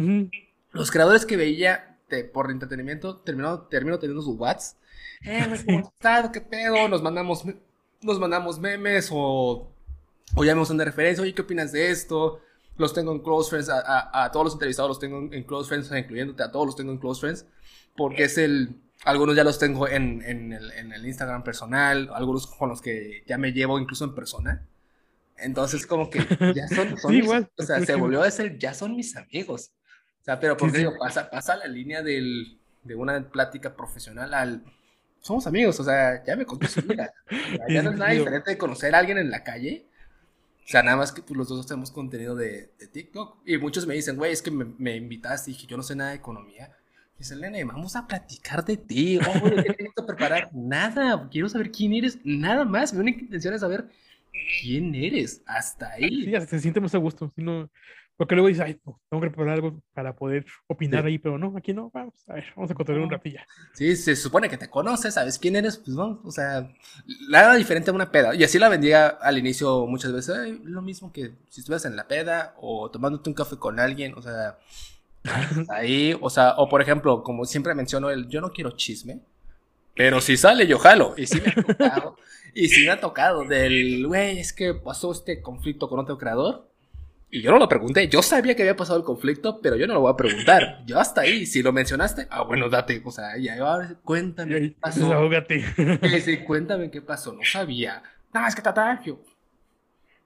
los 0.72 0.90
creadores 0.90 1.26
que 1.26 1.36
veía 1.36 1.98
por 2.32 2.50
entretenimiento, 2.50 3.18
termino, 3.18 3.62
termino 3.62 3.98
teniendo 3.98 4.22
sus 4.22 4.38
whats. 4.38 4.76
Eh, 5.24 5.46
¿cómo 5.66 5.80
estás? 5.80 6.30
¿Qué 6.30 6.40
pedo? 6.40 6.88
Nos 6.88 7.02
mandamos, 7.02 7.44
nos 8.02 8.18
mandamos 8.18 8.58
memes 8.58 9.08
o, 9.12 9.72
o 10.34 10.44
ya 10.44 10.54
me 10.54 10.60
usan 10.60 10.76
de 10.76 10.84
referencia. 10.84 11.22
Oye, 11.22 11.34
¿qué 11.34 11.42
opinas 11.42 11.72
de 11.72 11.90
esto? 11.90 12.40
Los 12.76 12.94
tengo 12.94 13.12
en 13.12 13.20
close 13.20 13.50
friends, 13.50 13.68
a, 13.68 14.24
a, 14.24 14.30
todos 14.30 14.44
los 14.44 14.52
entrevistados 14.54 14.88
los 14.88 14.98
tengo 14.98 15.18
en, 15.32 15.42
close 15.44 15.68
friends, 15.68 15.90
incluyéndote 15.92 16.42
a 16.42 16.50
todos 16.50 16.66
los 16.66 16.76
tengo 16.76 16.92
en 16.92 16.98
close 16.98 17.20
friends, 17.20 17.46
porque 17.96 18.24
es 18.24 18.38
el, 18.38 18.80
algunos 19.04 19.36
ya 19.36 19.44
los 19.44 19.58
tengo 19.58 19.88
en, 19.88 20.22
en, 20.24 20.52
el, 20.52 20.72
en, 20.72 20.92
el, 20.92 21.06
Instagram 21.06 21.44
personal, 21.44 22.10
algunos 22.14 22.46
con 22.46 22.70
los 22.70 22.80
que 22.80 23.24
ya 23.26 23.36
me 23.36 23.52
llevo 23.52 23.78
incluso 23.78 24.04
en 24.04 24.14
persona. 24.14 24.66
Entonces, 25.36 25.86
como 25.86 26.08
que 26.08 26.20
ya 26.54 26.66
son, 26.68 26.96
son 26.98 27.14
igual, 27.14 27.50
o 27.58 27.62
sea, 27.62 27.84
se 27.84 27.94
volvió 27.94 28.22
a 28.22 28.30
ser, 28.30 28.58
ya 28.58 28.72
son 28.72 28.96
mis 28.96 29.16
amigos. 29.16 29.72
O 30.22 30.24
sea, 30.24 30.40
pero 30.40 30.56
porque 30.56 30.78
digo, 30.78 30.94
pasa, 30.98 31.28
pasa 31.28 31.56
la 31.56 31.66
línea 31.66 32.00
del, 32.00 32.58
de 32.84 32.94
una 32.94 33.28
plática 33.28 33.76
profesional 33.76 34.32
al, 34.34 34.64
somos 35.22 35.46
amigos, 35.46 35.80
o 35.80 35.84
sea, 35.84 36.22
ya 36.24 36.36
me 36.36 36.44
su 36.44 36.82
vida. 36.88 37.12
ya 37.68 37.82
no 37.82 37.90
es 37.90 37.96
nada 37.96 38.12
diferente 38.12 38.50
de 38.50 38.58
conocer 38.58 38.94
a 38.94 38.98
alguien 38.98 39.18
en 39.18 39.30
la 39.30 39.42
calle. 39.42 39.86
O 40.64 40.68
sea, 40.68 40.82
nada 40.82 40.96
más 40.98 41.10
que 41.10 41.22
pues, 41.22 41.36
los 41.36 41.48
dos 41.48 41.66
tenemos 41.66 41.90
contenido 41.90 42.36
de, 42.36 42.72
de 42.78 42.86
TikTok. 42.86 43.38
Y 43.46 43.58
muchos 43.58 43.86
me 43.86 43.94
dicen, 43.94 44.16
güey, 44.16 44.32
es 44.32 44.42
que 44.42 44.50
me, 44.50 44.66
me 44.78 44.96
invitaste 44.96 45.50
y 45.50 45.54
dije, 45.54 45.66
yo 45.66 45.76
no 45.76 45.82
sé 45.82 45.96
nada 45.96 46.10
de 46.10 46.16
economía 46.16 46.70
Dice 47.22 47.36
Lene, 47.36 47.62
vamos 47.62 47.94
a 47.94 48.04
platicar 48.04 48.64
de 48.64 48.76
ti. 48.76 49.18
Oh, 49.18 49.44
¿qué 49.44 49.74
tienes 49.74 49.94
que 49.94 50.02
preparar? 50.04 50.50
Nada, 50.54 51.28
quiero 51.30 51.48
saber 51.48 51.70
quién 51.70 51.92
eres, 51.92 52.18
nada 52.24 52.64
más. 52.64 52.92
Mi 52.92 52.98
única 52.98 53.20
intención 53.20 53.54
es 53.54 53.60
saber 53.60 53.88
quién 54.60 54.92
eres. 54.92 55.40
Hasta 55.46 55.92
ahí. 55.92 56.24
Sí, 56.24 56.46
se 56.48 56.58
siente 56.58 56.80
más 56.80 56.96
a 56.96 56.98
gusto. 56.98 57.32
Porque 58.22 58.36
luego 58.36 58.46
dice, 58.46 58.62
ay, 58.62 58.80
tengo 59.08 59.20
que 59.20 59.30
preparar 59.30 59.54
algo 59.54 59.82
para 59.94 60.14
poder 60.14 60.46
opinar 60.68 61.04
ahí, 61.06 61.18
pero 61.18 61.38
no, 61.38 61.52
aquí 61.56 61.74
no, 61.74 61.90
vamos 61.92 62.14
a 62.28 62.34
ver, 62.34 62.44
vamos 62.54 62.70
a 62.70 62.74
contar 62.74 62.96
un 62.96 63.10
ratillo. 63.10 63.40
Sí, 63.72 63.96
se 63.96 64.14
supone 64.14 64.48
que 64.48 64.56
te 64.56 64.70
conoces, 64.70 65.14
sabes 65.14 65.40
quién 65.40 65.56
eres, 65.56 65.78
pues 65.78 65.96
vamos, 65.96 66.20
o 66.24 66.30
sea, 66.30 66.70
nada 67.28 67.56
diferente 67.56 67.90
a 67.90 67.94
una 67.94 68.12
peda. 68.12 68.32
Y 68.36 68.44
así 68.44 68.60
la 68.60 68.68
vendía 68.68 69.08
al 69.08 69.38
inicio 69.38 69.86
muchas 69.88 70.12
veces, 70.12 70.60
lo 70.62 70.82
mismo 70.82 71.12
que 71.12 71.32
si 71.48 71.62
estuvieras 71.62 71.84
en 71.84 71.96
la 71.96 72.06
peda 72.06 72.54
o 72.58 72.90
tomándote 72.92 73.28
un 73.28 73.34
café 73.34 73.56
con 73.56 73.80
alguien, 73.80 74.14
o 74.14 74.22
sea, 74.22 74.56
Ahí, 75.68 76.16
o 76.20 76.30
sea, 76.30 76.54
o 76.56 76.68
por 76.68 76.82
ejemplo, 76.82 77.22
como 77.22 77.44
siempre 77.44 77.74
menciono, 77.74 78.10
el 78.10 78.28
yo 78.28 78.40
no 78.40 78.52
quiero 78.52 78.72
chisme, 78.72 79.20
pero 79.94 80.20
si 80.20 80.36
sale 80.36 80.66
yo 80.66 80.78
jalo. 80.78 81.14
Y 81.16 81.26
si 81.26 81.40
me 81.40 81.48
ha 81.48 81.62
tocado, 81.62 82.16
y 82.54 82.68
si 82.68 82.84
me 82.84 82.90
ha 82.90 83.00
tocado 83.00 83.44
del, 83.44 84.06
güey, 84.06 84.38
es 84.38 84.52
que 84.52 84.74
pasó 84.74 85.12
este 85.12 85.42
conflicto 85.42 85.88
con 85.88 85.98
otro 85.98 86.18
creador. 86.18 86.71
Y 87.34 87.40
yo 87.40 87.50
no 87.50 87.58
lo 87.58 87.66
pregunté, 87.66 88.08
yo 88.08 88.20
sabía 88.20 88.54
que 88.54 88.60
había 88.60 88.76
pasado 88.76 88.98
el 88.98 89.06
conflicto, 89.06 89.58
pero 89.62 89.74
yo 89.76 89.86
no 89.86 89.94
lo 89.94 90.00
voy 90.02 90.12
a 90.12 90.16
preguntar. 90.16 90.82
Yo 90.86 91.00
hasta 91.00 91.22
ahí, 91.22 91.46
si 91.46 91.62
lo 91.62 91.72
mencionaste, 91.72 92.26
ah, 92.28 92.42
bueno, 92.42 92.68
date, 92.68 93.00
o 93.02 93.10
sea, 93.10 93.38
ya, 93.38 93.56
cuéntame 94.04 94.60
qué 94.60 94.76
pasó. 94.78 95.30
Sí, 96.20 96.36
cuéntame 96.44 96.90
qué 96.90 97.00
pasó, 97.00 97.32
no 97.32 97.40
sabía. 97.42 98.02
Nada, 98.34 98.48
es 98.48 98.54
que 98.54 98.62
yo 99.06 99.24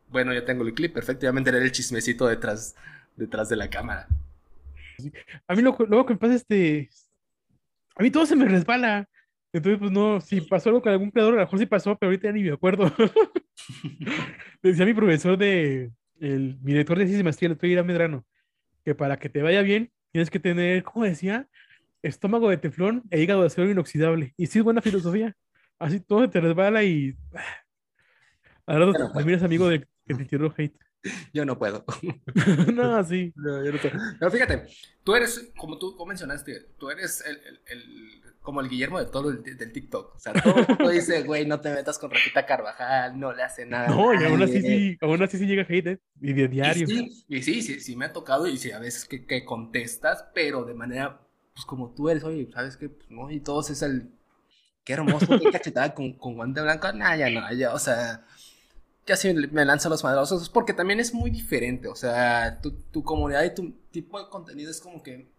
Bueno, 0.08 0.34
ya 0.34 0.44
tengo 0.44 0.64
el 0.64 0.74
clip, 0.74 0.94
perfectamente 0.94 1.50
era 1.50 1.60
el 1.60 1.70
chismecito 1.70 2.26
detrás, 2.26 2.74
detrás 3.14 3.48
de 3.48 3.54
la 3.54 3.70
cámara. 3.70 4.08
A 5.46 5.54
mí 5.54 5.62
lo, 5.62 5.76
luego 5.88 6.06
que 6.06 6.14
me 6.14 6.18
pasa 6.18 6.34
este. 6.34 6.90
A 7.94 8.02
mí 8.02 8.10
todo 8.10 8.26
se 8.26 8.34
me 8.34 8.46
resbala. 8.46 9.08
Entonces, 9.52 9.78
pues 9.78 9.92
no, 9.92 10.20
si 10.20 10.40
pasó 10.40 10.70
algo 10.70 10.82
con 10.82 10.90
algún 10.90 11.12
creador, 11.12 11.34
a 11.34 11.36
lo 11.36 11.42
mejor 11.42 11.58
sí 11.60 11.66
pasó, 11.66 11.96
pero 11.96 12.10
ahorita 12.10 12.26
ya 12.26 12.32
ni 12.32 12.42
me 12.42 12.52
acuerdo. 12.52 12.92
Decía 14.60 14.84
mi 14.84 14.92
profesor 14.92 15.38
de. 15.38 15.92
El, 16.20 16.58
mi 16.62 16.72
director 16.72 16.98
de 16.98 17.04
ciencia 17.04 17.20
y 17.20 17.24
maestría, 17.24 17.56
el 17.60 17.70
Irán 17.70 17.86
Medrano, 17.86 18.26
que 18.84 18.94
para 18.94 19.18
que 19.18 19.28
te 19.28 19.42
vaya 19.42 19.62
bien, 19.62 19.92
tienes 20.12 20.30
que 20.30 20.40
tener, 20.40 20.82
¿cómo 20.82 21.04
decía? 21.04 21.48
Estómago 22.02 22.48
de 22.50 22.56
teflón 22.56 23.02
e 23.10 23.20
hígado 23.20 23.40
de 23.42 23.48
acero 23.48 23.70
inoxidable. 23.70 24.34
Y 24.36 24.46
sí 24.46 24.58
es 24.58 24.64
buena 24.64 24.80
filosofía. 24.80 25.36
Así 25.78 26.00
todo 26.00 26.22
se 26.22 26.28
te 26.28 26.40
resbala 26.40 26.84
y. 26.84 27.16
Ahora 28.66 28.86
bueno, 28.86 29.10
pues. 29.12 29.26
miras 29.26 29.42
amigo 29.42 29.68
de 29.68 29.86
que 30.06 30.14
te 30.14 30.24
tiró 30.24 30.52
hate. 30.56 30.76
Yo 31.32 31.44
no 31.44 31.58
puedo. 31.58 31.84
no, 32.74 33.04
sí. 33.04 33.32
Pero 34.18 34.30
fíjate, 34.30 34.66
tú 35.04 35.14
eres, 35.14 35.52
como 35.56 35.78
tú 35.78 35.96
mencionaste, 36.06 36.72
tú 36.78 36.90
eres 36.90 37.24
el, 37.26 37.38
el, 37.66 38.22
como 38.46 38.60
el 38.60 38.68
Guillermo 38.68 39.00
de 39.00 39.06
todo 39.06 39.30
el, 39.30 39.42
del 39.42 39.72
TikTok. 39.72 40.14
O 40.14 40.18
sea, 40.20 40.32
todo 40.32 40.54
el 40.56 40.68
mundo 40.68 40.88
dice, 40.88 41.22
güey, 41.24 41.44
no 41.44 41.60
te 41.60 41.74
metas 41.74 41.98
con 41.98 42.12
Rafita 42.12 42.46
Carvajal, 42.46 43.18
no 43.18 43.32
le 43.32 43.42
hace 43.42 43.66
nada. 43.66 43.88
No, 43.88 44.14
y 44.14 44.24
aún 44.24 44.40
así 44.40 44.62
sí, 44.62 44.96
aún 45.00 45.20
así 45.20 45.36
sí 45.36 45.46
llega 45.46 45.66
hate, 45.68 45.86
¿eh? 45.88 46.00
y 46.20 46.32
de 46.32 46.46
diario. 46.46 46.86
Y 47.28 47.42
sí, 47.42 47.60
sí, 47.60 47.80
sí, 47.80 47.96
me 47.96 48.04
ha 48.04 48.12
tocado 48.12 48.46
y 48.46 48.56
sí, 48.56 48.70
a 48.70 48.78
veces 48.78 49.04
que, 49.04 49.26
que 49.26 49.44
contestas, 49.44 50.24
pero 50.32 50.64
de 50.64 50.74
manera, 50.74 51.20
pues 51.54 51.66
como 51.66 51.92
tú 51.92 52.08
eres, 52.08 52.22
oye, 52.22 52.48
¿sabes 52.54 52.76
qué? 52.76 52.88
Pues, 52.88 53.10
no, 53.10 53.28
y 53.30 53.40
todos 53.40 53.68
es 53.70 53.82
el, 53.82 54.12
qué 54.84 54.92
hermoso, 54.92 55.38
qué 55.40 55.50
cachetada 55.50 55.92
con, 55.92 56.12
con 56.12 56.36
guante 56.36 56.62
blanco, 56.62 56.92
nada, 56.92 57.16
ya 57.16 57.28
no, 57.28 57.52
ya, 57.52 57.74
o 57.74 57.78
sea 57.80 58.24
ya 59.06 59.16
si 59.16 59.32
me 59.32 59.64
lanza 59.64 59.88
los 59.88 60.02
madrazos, 60.02 60.48
porque 60.48 60.72
también 60.72 60.98
es 60.98 61.14
muy 61.14 61.30
diferente, 61.30 61.86
o 61.86 61.94
sea, 61.94 62.60
tu, 62.60 62.72
tu, 62.72 63.04
comunidad 63.04 63.44
y 63.44 63.54
tu 63.54 63.70
tipo 63.92 64.20
de 64.20 64.28
contenido 64.28 64.70
es 64.70 64.80
como 64.80 65.02
que, 65.02 65.30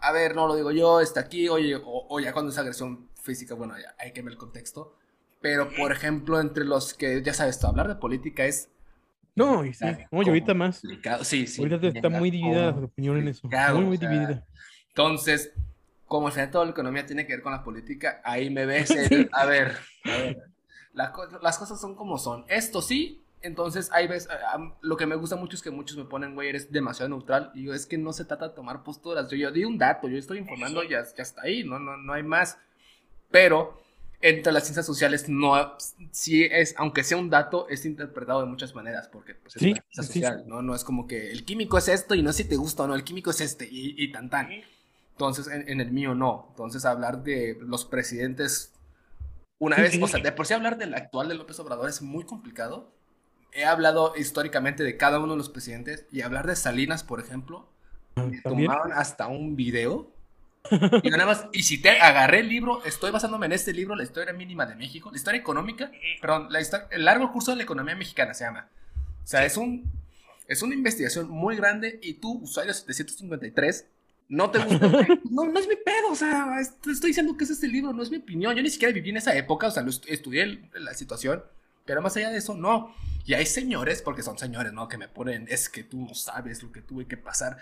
a 0.00 0.12
ver, 0.12 0.34
no 0.34 0.46
lo 0.46 0.56
digo 0.56 0.70
yo, 0.70 1.00
está 1.00 1.20
aquí, 1.20 1.48
oye, 1.48 1.80
o, 1.82 2.20
ya 2.20 2.32
cuando 2.32 2.52
es 2.52 2.58
agresión 2.58 3.08
física, 3.14 3.54
bueno, 3.54 3.74
ya 3.78 3.94
hay 3.98 4.12
que 4.12 4.22
ver 4.22 4.32
el 4.32 4.38
contexto, 4.38 4.96
pero 5.40 5.68
por 5.76 5.92
ejemplo, 5.92 6.40
entre 6.40 6.64
los 6.64 6.94
que, 6.94 7.22
ya 7.22 7.34
sabes, 7.34 7.58
tú, 7.58 7.66
hablar 7.66 7.88
de 7.88 7.96
política 7.96 8.44
es... 8.44 8.68
No, 9.34 9.64
y 9.64 9.72
sí, 9.72 9.86
oye, 10.10 10.28
ahorita 10.28 10.54
más. 10.54 10.82
Sí, 11.22 11.46
sí. 11.46 11.62
Ahorita 11.62 11.86
está 11.86 12.08
muy 12.08 12.30
dividida 12.30 12.72
la 12.72 12.84
opinión 12.84 13.16
en 13.18 13.28
eso. 13.28 13.48
Muy, 13.72 13.84
muy 13.84 13.96
dividida. 13.96 14.44
Entonces, 14.88 15.52
como 16.06 16.26
al 16.26 16.32
final 16.32 16.50
toda 16.50 16.64
la 16.64 16.72
economía 16.72 17.06
tiene 17.06 17.26
que 17.26 17.34
ver 17.34 17.42
con 17.42 17.52
la 17.52 17.62
política, 17.62 18.20
ahí 18.24 18.50
me 18.50 18.66
ves, 18.66 18.90
a 19.32 19.46
ver, 19.46 19.76
a 20.04 20.10
ver 20.10 20.50
las 20.92 21.58
cosas 21.58 21.80
son 21.80 21.94
como 21.94 22.18
son. 22.18 22.44
Esto 22.48 22.82
sí, 22.82 23.22
entonces 23.42 23.90
ahí 23.92 24.06
ves, 24.06 24.28
lo 24.80 24.96
que 24.96 25.06
me 25.06 25.16
gusta 25.16 25.36
mucho 25.36 25.56
es 25.56 25.62
que 25.62 25.70
muchos 25.70 25.96
me 25.96 26.04
ponen, 26.04 26.34
güey, 26.34 26.48
eres 26.48 26.70
demasiado 26.70 27.08
neutral. 27.08 27.50
Y 27.54 27.64
yo, 27.64 27.74
es 27.74 27.86
que 27.86 27.98
no 27.98 28.12
se 28.12 28.24
trata 28.24 28.48
de 28.48 28.54
tomar 28.54 28.82
posturas. 28.82 29.30
Yo, 29.30 29.36
yo 29.36 29.50
di 29.50 29.64
un 29.64 29.78
dato, 29.78 30.08
yo 30.08 30.18
estoy 30.18 30.38
informando, 30.38 30.82
ya, 30.82 31.02
ya 31.16 31.22
está 31.22 31.42
ahí, 31.42 31.64
no, 31.64 31.78
no, 31.78 31.96
no 31.96 32.12
hay 32.12 32.22
más. 32.22 32.58
Pero 33.30 33.80
entre 34.20 34.52
las 34.52 34.64
ciencias 34.64 34.84
sociales 34.84 35.28
no, 35.28 35.76
sí 36.10 36.44
es, 36.44 36.74
aunque 36.76 37.04
sea 37.04 37.16
un 37.16 37.30
dato, 37.30 37.68
es 37.68 37.86
interpretado 37.86 38.40
de 38.40 38.46
muchas 38.46 38.74
maneras, 38.74 39.08
porque 39.08 39.34
pues, 39.34 39.56
es 39.56 39.62
una 39.62 39.74
ciencia 39.74 40.02
social, 40.02 40.44
¿no? 40.46 40.60
No 40.60 40.74
es 40.74 40.84
como 40.84 41.06
que 41.06 41.30
el 41.30 41.44
químico 41.44 41.78
es 41.78 41.88
esto 41.88 42.14
y 42.14 42.22
no 42.22 42.32
sé 42.32 42.42
si 42.42 42.48
te 42.48 42.56
gusta 42.56 42.82
o 42.82 42.86
no, 42.86 42.94
el 42.94 43.04
químico 43.04 43.30
es 43.30 43.40
este 43.40 43.66
y, 43.70 43.94
y 43.96 44.12
tan 44.12 44.28
tan. 44.28 44.48
Entonces, 45.12 45.48
en, 45.48 45.68
en, 45.68 45.80
el 45.80 45.92
mío 45.92 46.14
no. 46.14 46.46
Entonces, 46.50 46.84
hablar 46.84 47.22
de 47.22 47.58
los 47.60 47.84
presidentes 47.84 48.72
una 49.60 49.76
vez, 49.76 50.00
o 50.02 50.08
sea, 50.08 50.20
de 50.20 50.32
por 50.32 50.46
sí 50.46 50.54
hablar 50.54 50.78
del 50.78 50.94
actual 50.94 51.28
de 51.28 51.34
López 51.34 51.60
Obrador 51.60 51.88
es 51.88 52.00
muy 52.00 52.24
complicado. 52.24 52.94
He 53.52 53.64
hablado 53.64 54.14
históricamente 54.16 54.84
de 54.84 54.96
cada 54.96 55.18
uno 55.18 55.32
de 55.32 55.38
los 55.38 55.48
presidentes 55.48 56.06
y 56.10 56.22
hablar 56.22 56.46
de 56.46 56.56
Salinas, 56.56 57.02
por 57.02 57.20
ejemplo, 57.20 57.68
ah, 58.16 58.24
me 58.24 58.40
tomaron 58.40 58.92
hasta 58.92 59.26
un 59.26 59.56
video. 59.56 60.10
Y 61.02 61.10
nada 61.10 61.26
más, 61.26 61.46
y 61.52 61.62
si 61.62 61.80
te 61.80 61.90
agarré 61.90 62.40
el 62.40 62.48
libro, 62.48 62.84
estoy 62.84 63.10
basándome 63.10 63.46
en 63.46 63.52
este 63.52 63.72
libro, 63.72 63.96
la 63.96 64.02
historia 64.02 64.32
mínima 64.32 64.66
de 64.66 64.76
México, 64.76 65.10
la 65.10 65.16
historia 65.16 65.40
económica, 65.40 65.90
perdón, 66.20 66.48
la 66.50 66.60
el 66.90 67.04
largo 67.04 67.32
curso 67.32 67.52
de 67.52 67.56
la 67.56 67.62
economía 67.62 67.96
mexicana 67.96 68.34
se 68.34 68.44
llama. 68.44 68.68
O 69.24 69.26
sea, 69.26 69.44
es 69.44 69.56
un 69.56 69.90
es 70.50 70.62
una 70.62 70.74
investigación 70.74 71.30
muy 71.30 71.54
grande 71.54 72.00
y 72.02 72.14
tú, 72.14 72.40
usuario 72.42 72.74
753, 72.74 73.86
no 74.30 74.50
te 74.50 74.58
gusta, 74.58 74.88
no, 75.30 75.44
no 75.44 75.60
es 75.60 75.68
mi 75.68 75.76
pedo, 75.76 76.10
o 76.10 76.16
sea, 76.16 76.60
estoy 76.60 77.10
diciendo 77.10 77.36
que 77.36 77.44
es 77.44 77.50
este 77.50 77.68
libro, 77.68 77.92
no 77.92 78.02
es 78.02 78.10
mi 78.10 78.16
opinión, 78.16 78.56
yo 78.56 78.62
ni 78.62 78.68
siquiera 78.68 78.92
viví 78.92 79.10
en 79.10 79.18
esa 79.18 79.36
época, 79.36 79.68
o 79.68 79.70
sea, 79.70 79.84
lo 79.84 79.90
estudié 79.90 80.68
la 80.74 80.92
situación, 80.94 81.44
pero 81.90 82.02
más 82.02 82.16
allá 82.16 82.30
de 82.30 82.38
eso, 82.38 82.54
no. 82.54 82.94
Y 83.26 83.34
hay 83.34 83.44
señores, 83.46 84.00
porque 84.00 84.22
son 84.22 84.38
señores, 84.38 84.72
¿no? 84.72 84.86
Que 84.86 84.96
me 84.96 85.08
ponen, 85.08 85.46
es 85.48 85.68
que 85.68 85.82
tú 85.82 86.00
no 86.00 86.14
sabes 86.14 86.62
lo 86.62 86.70
que 86.70 86.82
tuve 86.82 87.08
que 87.08 87.16
pasar. 87.16 87.56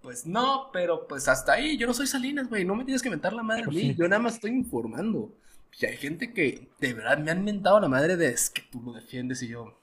pues 0.00 0.24
no, 0.24 0.70
pero 0.72 1.08
pues 1.08 1.26
hasta 1.26 1.54
ahí, 1.54 1.76
yo 1.76 1.88
no 1.88 1.92
soy 1.92 2.06
Salinas, 2.06 2.48
güey, 2.48 2.64
no 2.64 2.76
me 2.76 2.84
tienes 2.84 3.02
que 3.02 3.10
mentar 3.10 3.32
la 3.32 3.42
madre 3.42 3.62
a 3.62 3.64
pues 3.64 3.76
mí, 3.76 3.92
yo 3.96 4.06
nada 4.06 4.22
más 4.22 4.34
estoy 4.34 4.52
informando. 4.52 5.32
Y 5.80 5.84
hay 5.84 5.96
gente 5.96 6.32
que 6.32 6.68
de 6.78 6.94
verdad 6.94 7.18
me 7.18 7.32
han 7.32 7.42
mentado 7.42 7.80
la 7.80 7.88
madre 7.88 8.16
de 8.16 8.28
es 8.28 8.50
que 8.50 8.62
tú 8.70 8.80
lo 8.80 8.92
defiendes 8.92 9.42
y 9.42 9.48
yo. 9.48 9.76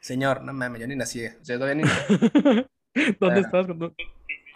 Señor, 0.00 0.42
no 0.42 0.54
mames, 0.54 0.80
yo 0.80 0.86
ni 0.86 0.96
nací. 0.96 1.26
O 1.26 1.44
sea, 1.44 1.58
todavía 1.58 1.84
ni. 1.84 1.90
¿Dónde 3.20 3.40
estás? 3.40 3.66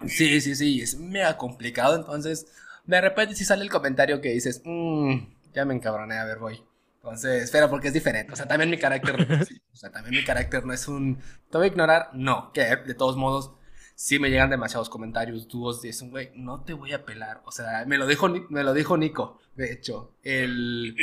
Sí, 0.07 0.41
sí, 0.41 0.55
sí, 0.55 0.81
es 0.81 0.99
mega 0.99 1.37
complicado. 1.37 1.97
Entonces, 1.97 2.47
de 2.87 2.99
repente 2.99 3.35
si 3.35 3.45
sale 3.45 3.63
el 3.63 3.71
comentario 3.71 4.23
que 4.23 4.31
dices, 4.31 4.63
mmm, 4.65 5.19
ya 5.53 5.67
me 5.67 5.75
encabroné, 5.75 6.17
a 6.17 6.25
ver, 6.25 6.39
voy. 6.39 6.63
Entonces, 7.07 7.45
espera, 7.45 7.71
porque 7.71 7.89
es 7.89 7.95
diferente. 7.95 8.33
O 8.33 8.37
sea, 8.37 8.49
también 8.49 8.69
mi 8.69 8.79
carácter, 8.79 9.15
o 9.73 9.77
sea, 9.77 9.93
también 9.93 10.17
mi 10.17 10.25
carácter 10.25 10.67
no 10.67 10.73
es 10.73 10.89
un, 10.89 11.19
te 11.51 11.57
voy 11.57 11.69
a 11.69 11.71
ignorar, 11.71 12.11
no, 12.15 12.51
que 12.53 12.63
de 12.65 12.95
todos 12.95 13.17
modos, 13.17 13.53
sí 13.95 14.19
me 14.19 14.29
llegan 14.29 14.51
demasiados 14.51 14.89
comentarios 14.89 15.47
dúos 15.47 15.83
de 15.83 15.91
eso, 15.91 16.09
güey, 16.09 16.33
no 16.35 16.65
te 16.65 16.73
voy 16.73 16.93
a 16.93 17.05
pelar. 17.05 17.43
O 17.45 17.53
sea, 17.53 17.85
me 17.87 17.97
lo 17.97 18.09
dijo, 18.09 18.29
me 18.49 18.65
lo 18.65 18.75
dijo 18.75 18.97
Nico, 18.97 19.39
de 19.55 19.73
hecho. 19.73 20.15
El, 20.25 20.97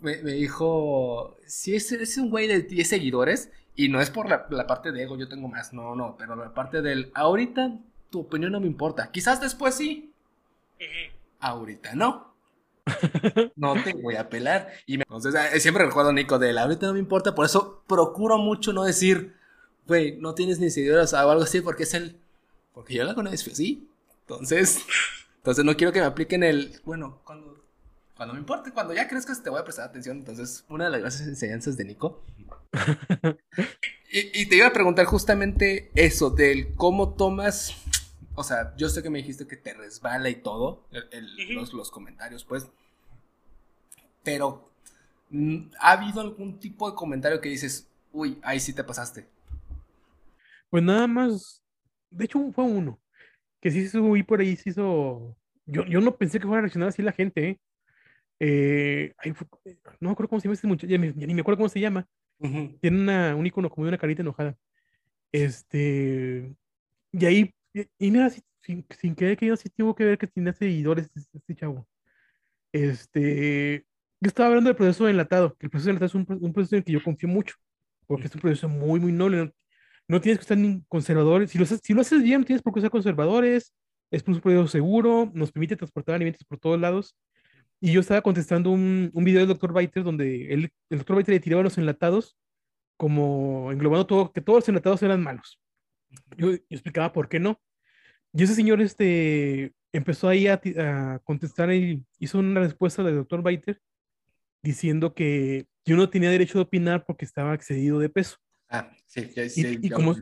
me, 0.00 0.16
dijo, 0.16 1.36
si 1.46 1.76
es, 1.76 1.92
es 1.92 2.18
un 2.18 2.30
güey 2.30 2.48
de 2.48 2.62
10 2.62 2.88
seguidores, 2.88 3.52
y 3.76 3.88
no 3.88 4.00
es 4.00 4.10
por 4.10 4.28
la, 4.28 4.66
parte 4.66 4.90
de 4.90 5.04
ego, 5.04 5.16
yo 5.16 5.28
tengo 5.28 5.46
más, 5.46 5.72
no, 5.72 5.94
no, 5.94 6.16
pero 6.18 6.34
la 6.34 6.52
parte 6.52 6.82
del, 6.82 7.12
ahorita 7.14 7.78
tu 8.10 8.20
opinión 8.22 8.50
no 8.50 8.58
me 8.58 8.66
importa. 8.66 9.12
Quizás 9.12 9.40
después 9.40 9.76
sí. 9.76 10.12
Ahorita 11.38 11.94
no. 11.94 12.27
No 13.56 13.74
te 13.82 13.92
voy 13.92 14.16
a 14.16 14.28
pelar. 14.28 14.68
Y 14.86 14.94
entonces 14.94 15.34
eh, 15.34 15.60
siempre 15.60 15.84
recuerdo 15.84 16.10
a 16.10 16.12
Nico 16.12 16.38
de 16.38 16.58
ahorita 16.58 16.86
no 16.86 16.94
me 16.94 16.98
importa, 16.98 17.34
por 17.34 17.46
eso 17.46 17.82
procuro 17.86 18.38
mucho 18.38 18.72
no 18.72 18.84
decir 18.84 19.38
güey, 19.88 20.16
no 20.20 20.34
tienes 20.34 20.60
ni 20.60 20.70
seguidores 20.70 21.12
o 21.14 21.18
algo 21.18 21.42
así 21.42 21.60
porque 21.62 21.82
es 21.82 21.94
el... 21.94 22.20
Porque 22.74 22.94
yo 22.94 23.02
la 23.02 23.14
conozco, 23.14 23.50
sí. 23.52 23.88
Entonces, 24.20 24.78
entonces 25.38 25.64
no 25.64 25.76
quiero 25.76 25.92
que 25.92 26.00
me 26.00 26.06
apliquen 26.06 26.44
el, 26.44 26.78
bueno, 26.84 27.20
cuando, 27.24 27.56
cuando 28.14 28.34
me 28.34 28.40
importe, 28.40 28.70
cuando 28.70 28.94
ya 28.94 29.08
crezcas 29.08 29.42
te 29.42 29.50
voy 29.50 29.58
a 29.58 29.64
prestar 29.64 29.88
atención. 29.88 30.18
Entonces, 30.18 30.64
una 30.68 30.84
de 30.84 30.90
las 30.90 31.00
grandes 31.00 31.20
enseñanzas 31.22 31.76
de 31.76 31.86
Nico. 31.86 32.22
y, 34.12 34.46
te 34.46 34.56
iba 34.56 34.66
a 34.66 34.72
preguntar 34.72 35.06
justamente 35.06 35.90
eso, 35.94 36.30
del 36.30 36.74
cómo 36.74 37.14
tomas, 37.14 37.74
o 38.38 38.44
sea, 38.44 38.72
yo 38.76 38.88
sé 38.88 39.02
que 39.02 39.10
me 39.10 39.18
dijiste 39.18 39.48
que 39.48 39.56
te 39.56 39.74
resbala 39.74 40.28
y 40.28 40.36
todo, 40.36 40.84
los, 41.50 41.72
los 41.72 41.90
comentarios, 41.90 42.44
pues, 42.44 42.70
pero 44.22 44.70
mm, 45.30 45.72
¿ha 45.80 45.92
habido 45.92 46.20
algún 46.20 46.60
tipo 46.60 46.88
de 46.88 46.94
comentario 46.94 47.40
que 47.40 47.48
dices, 47.48 47.88
uy, 48.12 48.38
ahí 48.44 48.60
sí 48.60 48.72
te 48.72 48.84
pasaste? 48.84 49.26
Pues 50.70 50.84
nada 50.84 51.08
más, 51.08 51.64
de 52.10 52.26
hecho 52.26 52.52
fue 52.52 52.64
uno, 52.64 53.00
que 53.60 53.72
sí 53.72 53.82
se 53.82 53.98
subí 53.98 54.22
por 54.22 54.40
ahí, 54.40 54.54
se 54.54 54.70
hizo, 54.70 55.36
yo, 55.66 55.84
yo 55.86 56.00
no 56.00 56.16
pensé 56.16 56.38
que 56.38 56.46
fuera 56.46 56.58
a 56.58 56.62
reaccionar 56.62 56.90
así 56.90 57.02
la 57.02 57.12
gente, 57.12 57.48
¿eh? 57.48 57.60
Eh, 58.40 59.12
no 59.98 60.10
me 60.10 60.12
acuerdo 60.12 60.28
cómo 60.28 60.40
se 60.40 60.46
llama 60.46 60.54
este 60.54 60.68
muchacho, 60.68 60.86
ya, 60.86 60.98
ni 60.98 61.34
me 61.34 61.40
acuerdo 61.40 61.58
cómo 61.58 61.68
se 61.68 61.80
llama. 61.80 62.06
Tiene 62.80 63.00
una, 63.00 63.34
un 63.34 63.44
icono 63.48 63.68
como 63.68 63.84
de 63.84 63.88
una 63.88 63.98
carita 63.98 64.22
enojada. 64.22 64.56
Este, 65.32 66.54
y 67.10 67.26
ahí, 67.26 67.52
y, 67.72 68.10
mira, 68.10 68.30
sin, 68.30 68.86
sin 68.90 69.14
querer 69.14 69.36
que 69.36 69.46
yo 69.46 69.56
sí 69.56 69.68
tuvo 69.70 69.94
que 69.94 70.04
ver 70.04 70.18
que 70.18 70.26
tiene 70.26 70.52
seguidores 70.52 71.10
este, 71.14 71.38
este, 71.38 71.54
chavo. 71.54 71.86
Este, 72.72 73.86
yo 74.20 74.28
estaba 74.28 74.48
hablando 74.48 74.68
del 74.68 74.76
proceso 74.76 75.04
de 75.04 75.12
enlatado, 75.12 75.56
que 75.56 75.66
el 75.66 75.70
proceso 75.70 75.86
de 75.86 75.90
enlatado 75.92 76.06
es 76.06 76.14
un, 76.14 76.26
un 76.42 76.52
proceso 76.52 76.76
en 76.76 76.80
el 76.80 76.84
que 76.84 76.92
yo 76.92 77.02
confío 77.02 77.28
mucho, 77.28 77.54
porque 78.06 78.26
es 78.26 78.34
un 78.34 78.40
proceso 78.40 78.68
muy, 78.68 79.00
muy 79.00 79.12
noble 79.12 79.52
no 80.08 80.20
tienes 80.20 80.38
que 80.38 80.42
estar 80.42 80.58
ni 80.58 80.82
conservadores. 80.88 81.50
Si 81.50 81.58
lo, 81.58 81.66
si 81.66 81.94
lo 81.94 82.00
haces 82.00 82.22
bien, 82.22 82.40
no 82.40 82.46
tienes 82.46 82.62
por 82.62 82.72
qué 82.72 82.80
ser 82.80 82.90
conservadores. 82.90 83.74
Es 84.10 84.26
un 84.26 84.40
proceso 84.40 84.66
seguro, 84.66 85.30
nos 85.34 85.52
permite 85.52 85.76
transportar 85.76 86.14
alimentos 86.14 86.44
por 86.44 86.58
todos 86.58 86.80
lados. 86.80 87.14
Y 87.80 87.92
yo 87.92 88.00
estaba 88.00 88.22
contestando 88.22 88.70
un, 88.70 89.10
un 89.12 89.24
video 89.24 89.40
del 89.40 89.48
Dr. 89.48 89.72
Biter 89.74 90.02
donde 90.02 90.52
el 90.52 90.72
Dr. 90.90 91.16
Biter 91.16 91.34
le 91.34 91.40
tiraba 91.40 91.62
los 91.62 91.78
enlatados 91.78 92.36
como 92.96 93.70
englobando 93.70 94.06
todo, 94.06 94.32
que 94.32 94.40
todos 94.40 94.58
los 94.58 94.68
enlatados 94.68 95.02
eran 95.02 95.22
malos. 95.22 95.60
Yo, 96.36 96.52
explicaba 96.70 97.12
por 97.12 97.28
qué 97.28 97.40
no. 97.40 97.60
Y 98.32 98.42
ese 98.42 98.54
señor 98.54 98.80
este, 98.80 99.72
empezó 99.92 100.28
ahí 100.28 100.46
a, 100.46 100.60
a 100.76 101.18
contestar 101.24 101.72
y 101.72 102.04
hizo 102.18 102.38
una 102.38 102.60
respuesta 102.60 103.02
del 103.02 103.16
Dr. 103.16 103.42
Biter 103.42 103.80
diciendo 104.62 105.14
que 105.14 105.66
yo 105.84 105.96
no 105.96 106.10
tenía 106.10 106.30
derecho 106.30 106.58
de 106.58 106.64
opinar 106.64 107.04
porque 107.06 107.24
estaba 107.24 107.54
excedido 107.54 107.98
de 107.98 108.08
peso. 108.08 108.36
Ah, 108.68 108.90
sí, 109.06 109.30
sí, 109.48 109.78
y, 109.80 109.88
como, 109.88 110.14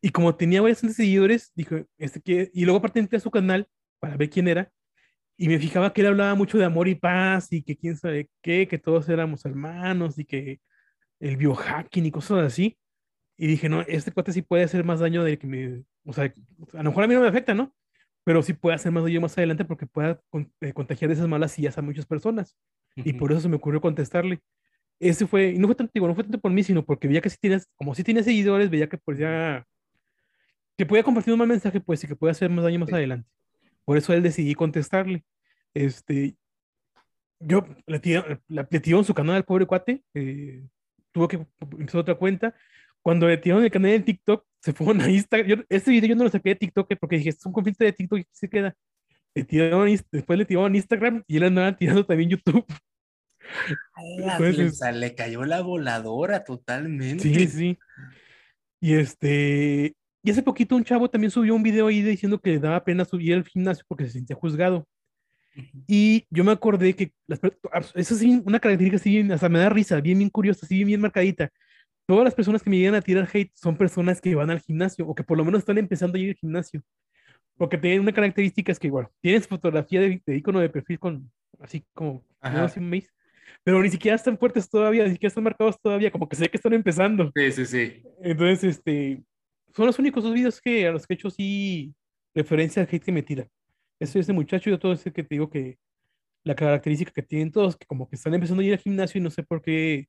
y, 0.00 0.08
como, 0.08 0.34
tenía 0.34 0.62
varios 0.62 0.78
seguidores, 0.78 1.52
dijo, 1.54 1.84
este 1.98 2.20
que, 2.22 2.50
y 2.54 2.64
luego 2.64 2.78
aparte 2.78 2.98
entré 2.98 3.18
a 3.18 3.20
su 3.20 3.30
canal 3.30 3.68
para 3.98 4.16
ver 4.16 4.30
quién 4.30 4.48
era, 4.48 4.72
y 5.36 5.48
me 5.48 5.58
fijaba 5.58 5.92
que 5.92 6.00
él 6.00 6.06
hablaba 6.06 6.34
mucho 6.34 6.56
de 6.56 6.64
amor 6.64 6.88
y 6.88 6.94
paz, 6.94 7.52
y 7.52 7.62
que 7.62 7.76
quién 7.76 7.98
sabe 7.98 8.30
qué, 8.40 8.66
que 8.66 8.78
todos 8.78 9.06
éramos 9.10 9.44
hermanos, 9.44 10.18
y 10.18 10.24
que 10.24 10.60
el 11.20 11.36
biohacking 11.36 12.06
y 12.06 12.10
cosas 12.10 12.38
así, 12.38 12.78
y 13.42 13.46
dije, 13.46 13.68
no, 13.68 13.80
este 13.82 14.12
cuate 14.12 14.32
sí 14.32 14.42
puede 14.42 14.64
hacer 14.64 14.84
más 14.84 15.00
daño 15.00 15.24
de 15.24 15.38
que 15.38 15.46
me, 15.46 15.82
o 16.04 16.12
sea, 16.12 16.24
a 16.74 16.82
lo 16.82 16.90
mejor 16.90 17.04
a 17.04 17.06
mí 17.06 17.14
no 17.14 17.20
me 17.20 17.28
afecta, 17.28 17.54
¿no? 17.54 17.74
Pero 18.24 18.42
sí 18.42 18.52
puede 18.52 18.76
hacer 18.76 18.92
más 18.92 19.02
daño 19.02 19.20
más 19.20 19.36
adelante 19.38 19.64
porque 19.64 19.86
pueda 19.86 20.20
eh, 20.60 20.72
contagiar 20.72 21.08
de 21.08 21.14
esas 21.14 21.28
malas 21.28 21.52
sillas 21.52 21.78
a 21.78 21.82
muchas 21.82 22.06
personas. 22.06 22.56
Y 22.96 23.14
por 23.14 23.32
eso 23.32 23.40
se 23.40 23.48
me 23.48 23.56
ocurrió 23.56 23.80
contestarle 23.80 24.42
ese 25.00 25.26
fue, 25.26 25.52
y 25.52 25.58
no 25.58 25.66
fue 25.66 25.74
tanto, 25.74 25.90
digo, 25.94 26.06
no 26.06 26.14
fue 26.14 26.24
tanto 26.24 26.38
por 26.38 26.52
mí, 26.52 26.62
sino 26.62 26.84
porque 26.84 27.08
veía 27.08 27.22
que 27.22 27.30
si 27.30 27.38
tienes, 27.38 27.68
como 27.76 27.94
si 27.94 28.04
tienes 28.04 28.26
seguidores, 28.26 28.68
veía 28.68 28.88
que 28.88 28.98
podía, 28.98 29.66
que 30.76 30.86
podía 30.86 31.02
compartir 31.02 31.32
un 31.32 31.38
mal 31.38 31.48
mensaje, 31.48 31.80
pues, 31.80 32.04
y 32.04 32.06
que 32.06 32.16
puede 32.16 32.32
hacer 32.32 32.50
más 32.50 32.64
daño 32.64 32.78
más 32.80 32.92
adelante. 32.92 33.28
Por 33.84 33.96
eso 33.96 34.12
él 34.12 34.22
decidí 34.22 34.54
contestarle. 34.54 35.24
Este, 35.72 36.36
yo 37.38 37.66
le 37.86 37.98
tiré, 37.98 38.98
en 38.98 39.04
su 39.04 39.14
canal 39.14 39.36
al 39.36 39.44
pobre 39.44 39.66
cuate, 39.66 40.04
eh, 40.14 40.62
tuvo 41.12 41.28
que 41.28 41.46
empezar 41.72 42.02
otra 42.02 42.14
cuenta. 42.14 42.54
Cuando 43.02 43.26
le 43.26 43.38
tiraron 43.38 43.64
el 43.64 43.70
canal 43.70 43.92
de 43.92 44.00
TikTok, 44.00 44.44
se 44.60 44.72
fue 44.72 44.94
a 44.94 45.10
Instagram. 45.10 45.64
este 45.68 45.90
video 45.90 46.10
yo 46.10 46.16
no 46.16 46.24
lo 46.24 46.30
saqué 46.30 46.50
de 46.50 46.56
TikTok 46.56 46.88
porque 47.00 47.16
dije, 47.16 47.30
es 47.30 47.46
un 47.46 47.52
conflicto 47.52 47.84
de 47.84 47.92
TikTok 47.92 48.18
y 48.18 48.26
se 48.30 48.48
queda. 48.48 48.74
Le 49.34 49.44
tiraron, 49.44 49.88
después 50.12 50.38
le 50.38 50.44
tiraron 50.44 50.74
Instagram 50.74 51.22
y 51.26 51.36
él 51.36 51.44
andaba 51.44 51.76
tirando 51.76 52.04
también 52.04 52.30
YouTube. 52.30 52.66
le 54.94 55.14
cayó 55.14 55.44
la 55.44 55.62
voladora 55.62 56.44
totalmente. 56.44 57.22
Sí, 57.22 57.46
sí. 57.46 57.78
Y 58.80 58.94
este, 58.94 59.94
y 60.22 60.30
hace 60.30 60.42
poquito 60.42 60.76
un 60.76 60.84
chavo 60.84 61.08
también 61.08 61.30
subió 61.30 61.54
un 61.54 61.62
video 61.62 61.86
ahí 61.86 62.02
diciendo 62.02 62.38
que 62.38 62.50
le 62.50 62.58
daba 62.58 62.84
pena 62.84 63.04
subir 63.04 63.34
al 63.34 63.44
gimnasio 63.44 63.84
porque 63.88 64.04
se 64.04 64.12
sentía 64.12 64.36
juzgado. 64.36 64.86
Y 65.86 66.26
yo 66.30 66.44
me 66.44 66.52
acordé 66.52 66.94
que 66.94 67.12
las, 67.26 67.40
eso 67.94 68.14
sí, 68.14 68.42
una 68.44 68.60
característica 68.60 68.96
así, 68.96 69.32
hasta 69.32 69.48
me 69.48 69.58
da 69.58 69.68
risa, 69.68 70.00
bien, 70.00 70.18
bien 70.18 70.30
curiosa, 70.30 70.64
así, 70.64 70.76
bien, 70.76 70.88
bien 70.88 71.00
marcadita. 71.00 71.50
Todas 72.10 72.24
las 72.24 72.34
personas 72.34 72.60
que 72.60 72.68
me 72.70 72.76
llegan 72.76 72.96
a 72.96 73.02
tirar 73.02 73.28
hate 73.32 73.52
son 73.54 73.76
personas 73.76 74.20
que 74.20 74.34
van 74.34 74.50
al 74.50 74.58
gimnasio 74.58 75.06
o 75.06 75.14
que 75.14 75.22
por 75.22 75.38
lo 75.38 75.44
menos 75.44 75.60
están 75.60 75.78
empezando 75.78 76.18
a 76.18 76.20
ir 76.20 76.30
al 76.30 76.34
gimnasio. 76.34 76.82
Porque 77.56 77.78
tienen 77.78 78.00
una 78.00 78.12
característica 78.12 78.72
es 78.72 78.80
que, 78.80 78.88
igual, 78.88 79.06
tienes 79.20 79.46
fotografía 79.46 80.00
de, 80.00 80.20
icono 80.26 80.58
de 80.58 80.68
perfil 80.70 80.98
con, 80.98 81.30
así 81.60 81.86
como, 81.94 82.26
Ajá. 82.40 82.68
un 82.76 82.90
mes, 82.90 83.08
pero 83.62 83.80
ni 83.80 83.90
siquiera 83.90 84.16
están 84.16 84.36
fuertes 84.36 84.68
todavía, 84.68 85.04
ni 85.04 85.12
siquiera 85.12 85.28
están 85.28 85.44
marcados 85.44 85.80
todavía, 85.80 86.10
como 86.10 86.28
que 86.28 86.34
sé 86.34 86.48
que 86.48 86.56
están 86.56 86.72
empezando. 86.72 87.30
Sí, 87.32 87.52
sí, 87.52 87.64
sí. 87.64 88.02
Entonces, 88.24 88.78
este, 88.78 89.22
son 89.72 89.86
los 89.86 89.96
únicos 90.00 90.24
dos 90.24 90.34
videos 90.34 90.60
que 90.60 90.88
a 90.88 90.90
los 90.90 91.06
que 91.06 91.14
he 91.14 91.16
hecho 91.16 91.30
sí 91.30 91.94
referencia 92.34 92.82
al 92.82 92.88
hate 92.90 93.04
que 93.04 93.12
me 93.12 93.22
tira. 93.22 93.46
Ese, 94.00 94.18
ese 94.18 94.32
muchacho 94.32 94.68
y 94.68 94.76
todo 94.80 94.94
ese 94.94 95.12
que 95.12 95.22
te 95.22 95.36
digo 95.36 95.48
que 95.48 95.78
la 96.42 96.56
característica 96.56 97.12
que 97.12 97.22
tienen 97.22 97.52
todos, 97.52 97.76
que 97.76 97.86
como 97.86 98.08
que 98.08 98.16
están 98.16 98.34
empezando 98.34 98.62
a 98.62 98.66
ir 98.66 98.72
al 98.72 98.80
gimnasio 98.80 99.20
y 99.20 99.22
no 99.22 99.30
sé 99.30 99.44
por 99.44 99.62
qué 99.62 100.08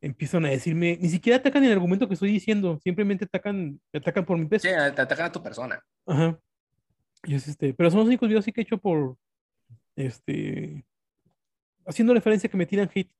empiezan 0.00 0.44
a 0.44 0.50
decirme, 0.50 0.98
ni 1.00 1.08
siquiera 1.08 1.38
atacan 1.38 1.64
el 1.64 1.72
argumento 1.72 2.08
que 2.08 2.14
estoy 2.14 2.30
diciendo, 2.30 2.78
simplemente 2.82 3.24
atacan, 3.24 3.80
atacan 3.92 4.24
por 4.24 4.38
mi 4.38 4.46
peso. 4.46 4.68
Sí, 4.68 4.74
te 4.74 5.02
atacan 5.02 5.26
a 5.26 5.32
tu 5.32 5.42
persona. 5.42 5.82
Ajá. 6.06 6.38
Y 7.24 7.34
es 7.34 7.48
este, 7.48 7.74
pero 7.74 7.90
son 7.90 8.00
los 8.00 8.08
únicos 8.08 8.28
videos 8.28 8.44
sí 8.44 8.52
que 8.52 8.60
he 8.60 8.64
hecho 8.64 8.78
por, 8.78 9.16
este, 9.96 10.84
haciendo 11.86 12.14
referencia 12.14 12.50
que 12.50 12.56
me 12.56 12.66
tiran 12.66 12.88
hit. 12.88 13.10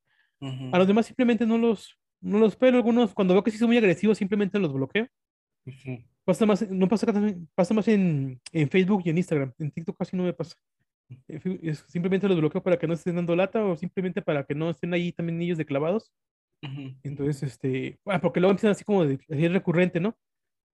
A 0.40 0.78
los 0.78 0.86
demás 0.86 1.06
simplemente 1.06 1.46
no 1.46 1.56
los, 1.56 1.98
no 2.20 2.38
los 2.38 2.56
pelo. 2.56 2.76
Algunos, 2.76 3.14
cuando 3.14 3.32
veo 3.32 3.42
que 3.42 3.50
sí 3.50 3.56
son 3.56 3.68
muy 3.68 3.78
agresivos, 3.78 4.18
simplemente 4.18 4.58
los 4.58 4.72
bloqueo. 4.72 5.08
Pasa 6.24 6.44
más, 6.44 6.68
no 6.70 6.88
pasa, 6.88 7.06
pasa 7.54 7.74
más 7.74 7.88
en, 7.88 8.40
en, 8.52 8.68
Facebook 8.68 9.02
y 9.04 9.10
en 9.10 9.18
Instagram. 9.18 9.52
En 9.58 9.70
TikTok 9.70 9.96
casi 9.96 10.16
no 10.16 10.24
me 10.24 10.34
pasa. 10.34 10.56
simplemente 11.88 12.28
los 12.28 12.38
bloqueo 12.38 12.62
para 12.62 12.78
que 12.78 12.86
no 12.86 12.94
estén 12.94 13.16
dando 13.16 13.34
lata 13.34 13.64
o 13.64 13.76
simplemente 13.76 14.20
para 14.20 14.44
que 14.44 14.54
no 14.54 14.70
estén 14.70 14.92
ahí 14.92 15.12
también 15.12 15.40
ellos 15.40 15.58
de 15.58 15.64
clavados. 15.64 16.12
Entonces, 17.02 17.42
este, 17.42 17.98
bueno, 18.04 18.20
porque 18.20 18.40
luego 18.40 18.52
empiezan 18.52 18.72
así 18.72 18.84
como 18.84 19.04
de, 19.04 19.18
así 19.30 19.48
recurrente, 19.48 20.00
¿no? 20.00 20.16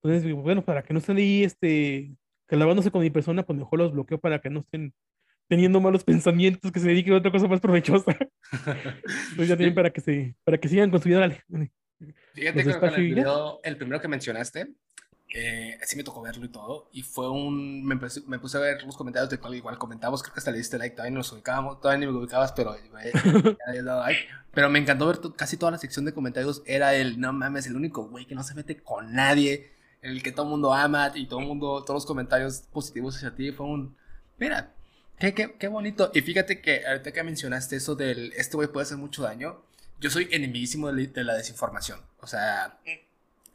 Entonces, 0.03 0.33
bueno, 0.35 0.65
para 0.65 0.83
que 0.83 0.93
no 0.93 0.99
estén 0.99 1.17
ahí, 1.17 1.45
este, 1.45 2.17
clavándose 2.47 2.91
con 2.91 3.03
mi 3.03 3.11
persona, 3.11 3.45
pues 3.45 3.59
mejor 3.59 3.79
los 3.79 3.93
bloqueo 3.93 4.19
para 4.19 4.41
que 4.41 4.51
no 4.51 4.61
estén 4.61 4.93
teniendo 5.49 5.81
malos 5.81 6.05
pensamientos, 6.05 6.73
que 6.73 6.81
se 6.81 6.89
dediquen 6.89 7.15
a 7.15 7.19
otra 7.19 7.31
cosa 7.31 7.47
más 7.47 7.61
provechosa. 7.61 8.17
Entonces 9.31 9.49
ya 9.49 9.57
tienen 9.57 9.75
para 9.75 9.91
que, 9.91 10.01
se, 10.01 10.35
para 10.45 10.59
que 10.59 10.69
sigan 10.69 10.91
con 10.91 11.01
su 11.01 11.09
vida. 11.09 11.29
Fíjate 12.35 12.65
que 12.65 12.71
el, 12.71 13.25
el 13.63 13.77
primero 13.77 14.01
que 14.01 14.09
mencionaste, 14.09 14.69
Eh, 15.35 15.79
sí 15.85 15.97
me 15.97 16.05
tocó 16.05 16.21
verlo 16.21 16.45
y 16.45 16.49
todo. 16.49 16.89
Y 16.93 17.03
fue 17.03 17.31
un. 17.31 17.85
Me, 17.85 17.99
me 18.27 18.39
puse 18.39 18.57
a 18.59 18.61
ver 18.61 18.83
los 18.83 18.97
comentarios 18.97 19.31
de 19.31 19.39
cual 19.39 19.55
igual 19.55 19.79
comentamos. 19.79 20.23
Creo 20.23 20.35
que 20.35 20.41
hasta 20.41 20.51
le 20.51 20.59
diste 20.59 20.79
like. 20.79 20.95
Todavía 20.95 21.13
no 21.13 21.19
los 21.19 21.33
ubicábamos. 21.33 21.81
Todavía 21.81 22.07
ni 22.07 22.13
me 22.13 22.19
ubicabas, 22.19 22.53
pero. 22.53 22.77
pero 24.55 24.71
me 24.71 24.79
encantó 24.79 25.07
ver 25.07 25.21
casi 25.37 25.57
toda 25.57 25.73
la 25.73 25.79
sección 25.79 26.05
de 26.05 26.13
comentarios. 26.13 26.63
Era 26.67 26.95
el. 26.95 27.19
No 27.19 27.33
mames, 27.33 27.67
el 27.67 27.77
único 27.77 28.07
güey 28.09 28.27
que 28.27 28.35
no 28.35 28.43
se 28.43 28.55
mete 28.55 28.83
con 28.83 29.15
nadie. 29.15 29.73
El 30.03 30.23
que 30.23 30.33
todo 30.33 30.47
el 30.47 30.51
mundo 30.51 30.75
ama. 30.75 31.11
Y 31.15 31.27
todo 31.27 31.41
el 31.41 31.47
mundo. 31.47 31.83
Todos 31.83 32.03
los 32.03 32.07
comentarios 32.07 32.65
positivos 32.73 33.17
hacia 33.17 33.35
ti. 33.35 33.53
Fue 33.53 33.67
un. 33.67 33.97
Mira. 34.39 34.73
Qué, 35.19 35.33
qué, 35.35 35.55
qué 35.57 35.69
bonito. 35.69 36.11
Y 36.15 36.21
fíjate 36.21 36.61
que 36.61 36.85
ahorita 36.87 37.13
que 37.13 37.23
mencionaste 37.23 37.77
eso 37.77 37.95
del. 37.95 38.33
Este 38.37 38.57
güey 38.57 38.69
puede 38.69 38.85
hacer 38.85 38.99
mucho 38.99 39.23
daño. 39.23 39.63
Yo 39.99 40.11
soy 40.11 40.29
enemiguísimo 40.31 40.93
de 40.93 41.25
la 41.25 41.35
desinformación. 41.35 42.01
O 42.21 42.27
sea. 42.27 42.79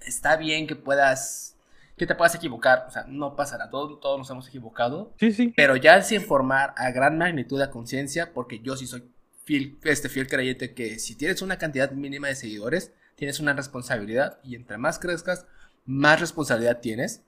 Está 0.02 0.38
bien 0.38 0.68
que 0.68 0.76
puedas 0.76 1.57
que 1.98 2.06
te 2.06 2.14
puedas 2.14 2.36
equivocar, 2.36 2.86
o 2.88 2.92
sea, 2.92 3.06
no 3.08 3.36
pasará, 3.36 3.72
todos, 3.72 4.00
todos 4.00 4.20
nos 4.20 4.30
hemos 4.30 4.48
equivocado. 4.48 5.14
Sí, 5.20 5.32
sí. 5.32 5.54
Pero 5.56 5.76
ya 5.76 5.98
es 5.98 6.12
informar 6.12 6.76
a 6.78 6.92
gran 6.92 7.18
magnitud 7.18 7.60
de 7.60 7.70
conciencia, 7.72 8.34
porque 8.34 8.60
yo 8.60 8.78
sí 8.78 8.86
soy 8.86 9.04
fiel, 9.46 9.80
este 9.84 10.08
fiel 10.08 10.28
creyente 10.28 10.76
que 10.76 11.00
si 11.00 11.16
tienes 11.16 11.42
una 11.42 11.58
cantidad 11.58 11.92
mínima 11.92 12.28
de 12.28 12.36
seguidores, 12.36 12.92
tienes 13.16 13.40
una 13.40 13.54
responsabilidad 13.54 14.40
y 14.44 14.56
entre 14.56 14.78
más 14.78 15.00
crezcas, 15.00 15.48
más 15.86 16.20
responsabilidad 16.20 16.82
tienes. 16.82 17.24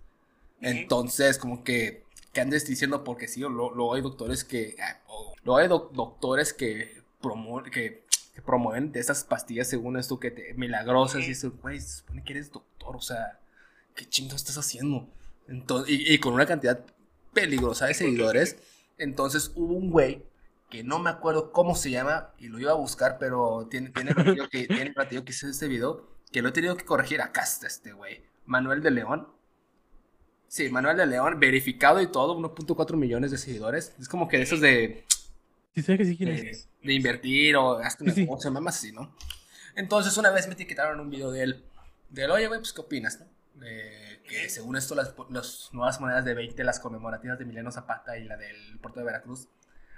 Entonces, 0.61 1.39
como 1.39 1.63
que, 1.63 2.03
que 2.31 2.41
andes 2.41 2.67
diciendo, 2.67 3.03
porque 3.03 3.27
sí, 3.27 3.39
luego 3.39 3.95
hay 3.95 4.03
doctores 4.03 4.43
que, 4.43 4.75
ah, 4.83 4.99
luego 5.43 5.57
hay 5.57 5.67
doctores 5.67 6.53
que, 6.53 7.01
promueven, 7.21 7.71
que, 7.71 8.03
promueven 8.45 8.91
de 8.91 8.99
esas 8.99 9.23
pastillas 9.23 9.67
según 9.67 9.97
esto 9.97 10.19
que 10.19 10.29
te 10.29 10.53
milagrosas 10.53 11.27
y 11.27 11.31
eso, 11.31 11.53
güey, 11.59 11.79
se 11.79 11.97
supone 11.97 12.23
que 12.23 12.33
eres 12.33 12.51
doctor, 12.51 12.95
o 12.95 13.01
sea 13.01 13.39
¿qué 13.99 14.07
chingo 14.07 14.38
estás 14.38 14.57
haciendo? 14.57 15.09
Entonces, 15.49 15.93
y, 15.93 16.17
con 16.19 16.34
una 16.34 16.45
cantidad 16.45 16.85
peligrosa 17.34 17.88
de 17.88 17.93
seguidores. 17.93 18.55
Entonces 18.97 19.51
hubo 19.55 19.73
un 19.73 19.91
güey 19.91 20.23
que 20.69 20.84
no 20.84 20.99
me 20.99 21.09
acuerdo 21.09 21.51
cómo 21.51 21.76
se 21.76 21.91
llama 21.91 22.31
y 22.38 22.47
lo 22.47 22.59
iba 22.59 22.71
a 22.71 22.76
buscar, 22.76 23.17
pero 23.19 23.67
tiene, 23.69 23.89
tiene 23.89 24.13
que, 24.15 24.67
tiene 24.67 24.93
que 25.26 25.31
hice 25.31 25.49
este 25.49 25.67
video, 25.67 26.07
que 26.31 26.41
lo 26.41 26.49
he 26.49 26.51
tenido 26.53 26.77
que 26.77 26.85
corregir 26.85 27.21
acá 27.21 27.41
está 27.41 27.67
este 27.67 27.91
güey. 27.91 28.23
Manuel 28.45 28.81
de 28.81 28.91
León. 28.91 29.27
Sí, 30.47 30.69
Manuel 30.69 30.95
de 30.95 31.05
León, 31.05 31.38
verificado 31.39 32.01
y 32.01 32.07
todo, 32.07 32.39
1.4 32.39 32.95
millones 32.95 33.31
de 33.31 33.38
seguidores. 33.38 33.95
Es 33.99 34.07
como 34.07 34.30
que 34.30 34.38
de 34.38 34.43
esos 34.43 34.61
de... 34.61 35.03
Sí, 35.76 35.81
sé 35.81 35.97
que 35.97 36.05
sí 36.05 36.15
de, 36.15 36.57
de, 36.84 36.93
invertir 36.93 37.57
o 37.57 37.77
hasta 37.77 38.03
una 38.03 38.13
sí, 38.13 38.27
más 38.61 38.77
así, 38.77 38.91
¿no? 38.91 39.13
Entonces 39.76 40.17
una 40.17 40.31
vez 40.31 40.47
me 40.47 40.53
etiquetaron 40.53 40.99
un 40.99 41.09
video 41.09 41.31
de 41.31 41.43
él, 41.43 41.65
de 42.09 42.23
él, 42.23 42.31
oye, 42.31 42.47
güey, 42.47 42.59
pues 42.59 42.73
¿qué 42.73 42.81
opinas, 42.81 43.19
no? 43.19 43.38
Que 43.60 44.49
según 44.49 44.76
esto 44.76 44.95
las, 44.95 45.14
nuevas 45.72 45.99
monedas 45.99 46.26
de 46.26 46.34
20, 46.34 46.64
las 46.64 46.80
conmemorativas 46.80 47.40
de 47.40 47.45
Mileno 47.45 47.72
Zapata 47.72 48.18
y 48.18 48.26
la 48.26 48.38
del 48.38 48.80
puerto 48.80 48.99
de 48.99 49.06
Veracruz, 49.06 49.48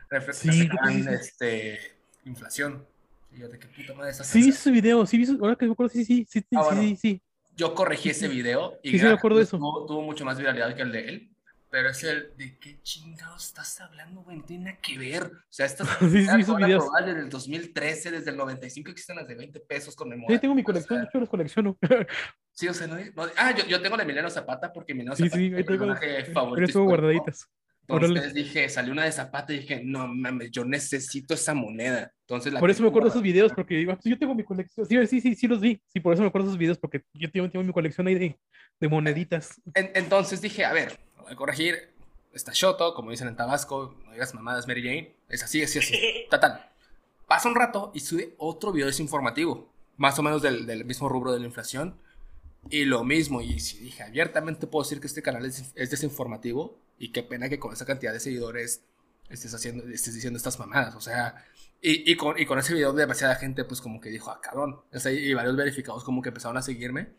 reflejan 0.09 1.07
este, 1.09 1.79
inflación. 2.25 2.85
Y 3.31 3.39
yo, 3.39 3.49
¿de 3.49 3.59
qué 3.59 3.67
puta 3.67 3.93
madre 3.93 4.13
Sí, 4.13 4.41
vi 4.41 4.49
ese 4.49 4.71
video, 4.71 5.05
sí, 5.05 5.17
vi 5.17 5.37
ahora 5.39 5.55
que 5.55 5.65
me 5.65 5.71
acuerdo, 5.71 5.93
sí, 5.93 6.03
sí, 6.03 6.25
sí, 6.29 6.39
sí, 6.39 6.55
ah, 6.55 6.69
sí, 6.73 6.95
sí, 6.95 7.21
Yo 7.55 7.73
corregí 7.73 8.09
ese 8.09 8.27
video 8.27 8.79
y 8.83 8.91
sí, 8.91 8.99
sí, 8.99 9.05
me 9.05 9.11
acuerdo 9.11 9.39
eso. 9.39 9.57
Tuvo 9.57 10.01
mucho 10.01 10.25
más 10.25 10.37
viralidad 10.37 10.75
que 10.75 10.81
el 10.81 10.91
de 10.91 11.07
él. 11.07 11.31
Pero 11.71 11.89
es 11.89 12.03
el, 12.03 12.33
¿de 12.37 12.57
qué 12.59 12.81
chingados 12.83 13.47
estás 13.47 13.79
hablando, 13.79 14.23
güey? 14.23 14.37
No 14.37 14.43
tiene 14.43 14.65
nada 14.65 14.77
que 14.81 14.97
ver. 14.97 15.23
O 15.23 15.39
sea, 15.49 15.65
estas 15.65 15.87
sí, 15.99 16.27
sí, 16.27 16.43
son 16.43 16.61
desde 16.61 17.21
el 17.21 17.29
2013, 17.29 18.11
desde 18.11 18.29
el 18.29 18.35
95 18.35 18.91
existen 18.91 19.15
las 19.15 19.27
de 19.27 19.35
20 19.35 19.61
pesos 19.61 19.95
con 19.95 20.09
memoria. 20.09 20.35
Sí, 20.35 20.41
tengo 20.41 20.53
mi 20.53 20.63
colección, 20.63 20.99
o 20.99 21.03
sea, 21.03 21.11
yo 21.13 21.19
los 21.21 21.29
colecciono. 21.29 21.77
sí, 22.51 22.67
o 22.67 22.73
sea, 22.73 22.87
no, 22.87 22.97
ah, 23.37 23.55
yo, 23.55 23.65
yo, 23.67 23.81
tengo 23.81 23.95
la 23.95 24.03
Emiliano 24.03 24.29
Zapata 24.29 24.73
porque 24.73 24.91
Emiliano 24.91 25.15
Zapata 25.15 25.37
sí, 25.37 25.39
sí, 25.39 25.45
es 25.47 25.51
mi 25.53 25.63
personaje 25.63 26.25
favorito. 26.25 26.83
guardaditas. 26.83 27.47
Entonces 27.87 28.33
dije, 28.33 28.69
salió 28.69 28.91
una 28.93 29.05
de 29.05 29.11
Zapata 29.11 29.53
y 29.53 29.59
dije, 29.59 29.81
no 29.83 30.07
mames, 30.07 30.51
yo 30.51 30.65
necesito 30.65 31.33
esa 31.33 31.53
moneda. 31.53 32.11
Entonces, 32.27 32.53
la 32.53 32.59
por 32.59 32.69
eso 32.69 32.83
me 32.83 32.89
acuerdo 32.89 33.07
de 33.07 33.11
esos 33.11 33.23
videos, 33.23 33.51
porque 33.53 33.75
digo, 33.75 33.93
pues 33.93 34.05
yo 34.05 34.17
tengo 34.17 34.35
mi 34.35 34.43
colección. 34.43 34.85
Sí, 34.85 35.07
sí, 35.07 35.21
sí, 35.21 35.35
sí 35.35 35.47
los 35.47 35.59
vi. 35.59 35.81
Sí, 35.87 35.99
por 35.99 36.13
eso 36.13 36.21
me 36.21 36.29
acuerdo 36.29 36.47
de 36.47 36.51
esos 36.51 36.59
videos, 36.59 36.77
porque 36.77 37.01
yo 37.13 37.29
tengo, 37.31 37.49
tengo 37.49 37.63
mi 37.65 37.73
colección 37.73 38.07
ahí 38.07 38.15
de, 38.15 38.39
de 38.79 38.87
moneditas. 38.87 39.61
entonces 39.73 40.41
dije, 40.41 40.63
a 40.63 40.73
ver, 40.73 40.97
voy 41.21 41.33
a 41.33 41.35
corregir, 41.35 41.91
está 42.33 42.51
Shoto, 42.53 42.93
como 42.93 43.11
dicen 43.11 43.27
en 43.27 43.35
Tabasco, 43.35 43.95
no 44.05 44.11
digas 44.11 44.33
mamadas 44.33 44.67
Mary 44.67 44.83
Jane, 44.83 45.15
es 45.29 45.43
así, 45.43 45.61
así, 45.63 45.79
así, 45.79 46.25
tal. 46.29 46.69
Pasa 47.27 47.47
un 47.47 47.55
rato 47.55 47.91
y 47.93 48.01
sube 48.01 48.35
otro 48.37 48.71
video 48.71 48.87
desinformativo, 48.87 49.69
más 49.97 50.17
o 50.19 50.23
menos 50.23 50.41
del, 50.41 50.65
del, 50.65 50.85
mismo 50.85 51.09
rubro 51.09 51.31
de 51.31 51.39
la 51.39 51.45
inflación, 51.45 51.97
y 52.69 52.85
lo 52.85 53.03
mismo, 53.03 53.41
y 53.41 53.59
si 53.59 53.79
dije, 53.79 54.03
abiertamente 54.03 54.67
puedo 54.67 54.83
decir 54.83 54.99
que 54.99 55.07
este 55.07 55.21
canal 55.21 55.45
es, 55.45 55.71
es, 55.75 55.89
desinformativo, 55.89 56.77
y 56.99 57.11
qué 57.11 57.23
pena 57.23 57.49
que 57.49 57.59
con 57.59 57.73
esa 57.73 57.85
cantidad 57.85 58.13
de 58.13 58.19
seguidores 58.19 58.83
estés, 59.29 59.53
haciendo, 59.53 59.83
estés 59.85 60.13
diciendo 60.13 60.37
estas 60.37 60.59
mamadas, 60.59 60.95
o 60.95 61.01
sea, 61.01 61.45
y, 61.81 62.11
y, 62.11 62.15
con, 62.15 62.37
y 62.37 62.45
con 62.45 62.59
ese 62.59 62.73
video 62.75 62.93
demasiada 62.93 63.35
gente 63.35 63.63
pues 63.63 63.81
como 63.81 63.99
que 63.99 64.09
dijo, 64.09 64.29
ah, 64.29 64.39
cabrón, 64.41 64.81
y 64.91 65.33
varios 65.33 65.55
verificados 65.55 66.03
como 66.03 66.21
que 66.21 66.29
empezaron 66.29 66.57
a 66.57 66.61
seguirme, 66.61 67.09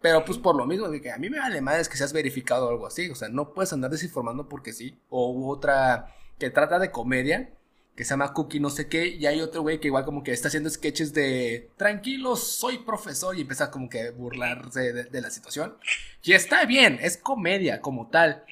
pero 0.00 0.24
pues 0.24 0.38
por 0.38 0.56
lo 0.56 0.66
mismo, 0.66 0.86
a 0.86 1.18
mí 1.18 1.30
me 1.30 1.38
vale 1.38 1.80
es 1.80 1.88
que 1.88 1.98
seas 1.98 2.12
verificado 2.12 2.66
o 2.66 2.70
algo 2.70 2.86
así. 2.86 3.10
O 3.10 3.14
sea, 3.14 3.28
no 3.28 3.52
puedes 3.52 3.72
andar 3.72 3.90
desinformando 3.90 4.48
porque 4.48 4.72
sí. 4.72 4.98
O 5.10 5.48
otra 5.48 6.14
que 6.38 6.48
trata 6.48 6.78
de 6.78 6.90
comedia, 6.90 7.50
que 7.94 8.04
se 8.04 8.10
llama 8.10 8.32
Cookie 8.32 8.60
no 8.60 8.70
sé 8.70 8.88
qué. 8.88 9.08
Y 9.08 9.26
hay 9.26 9.42
otro 9.42 9.60
güey 9.60 9.78
que 9.78 9.88
igual 9.88 10.06
como 10.06 10.22
que 10.22 10.32
está 10.32 10.48
haciendo 10.48 10.70
sketches 10.70 11.12
de 11.12 11.70
tranquilo, 11.76 12.36
soy 12.36 12.78
profesor. 12.78 13.36
Y 13.36 13.42
empieza 13.42 13.70
como 13.70 13.90
que 13.90 14.08
a 14.08 14.10
burlarse 14.12 14.92
de, 14.94 15.20
la 15.20 15.30
situación. 15.30 15.76
Y 16.22 16.32
está 16.32 16.64
bien, 16.64 16.98
es 17.02 17.18
comedia 17.18 17.82
como 17.82 18.08
tal. 18.08 18.44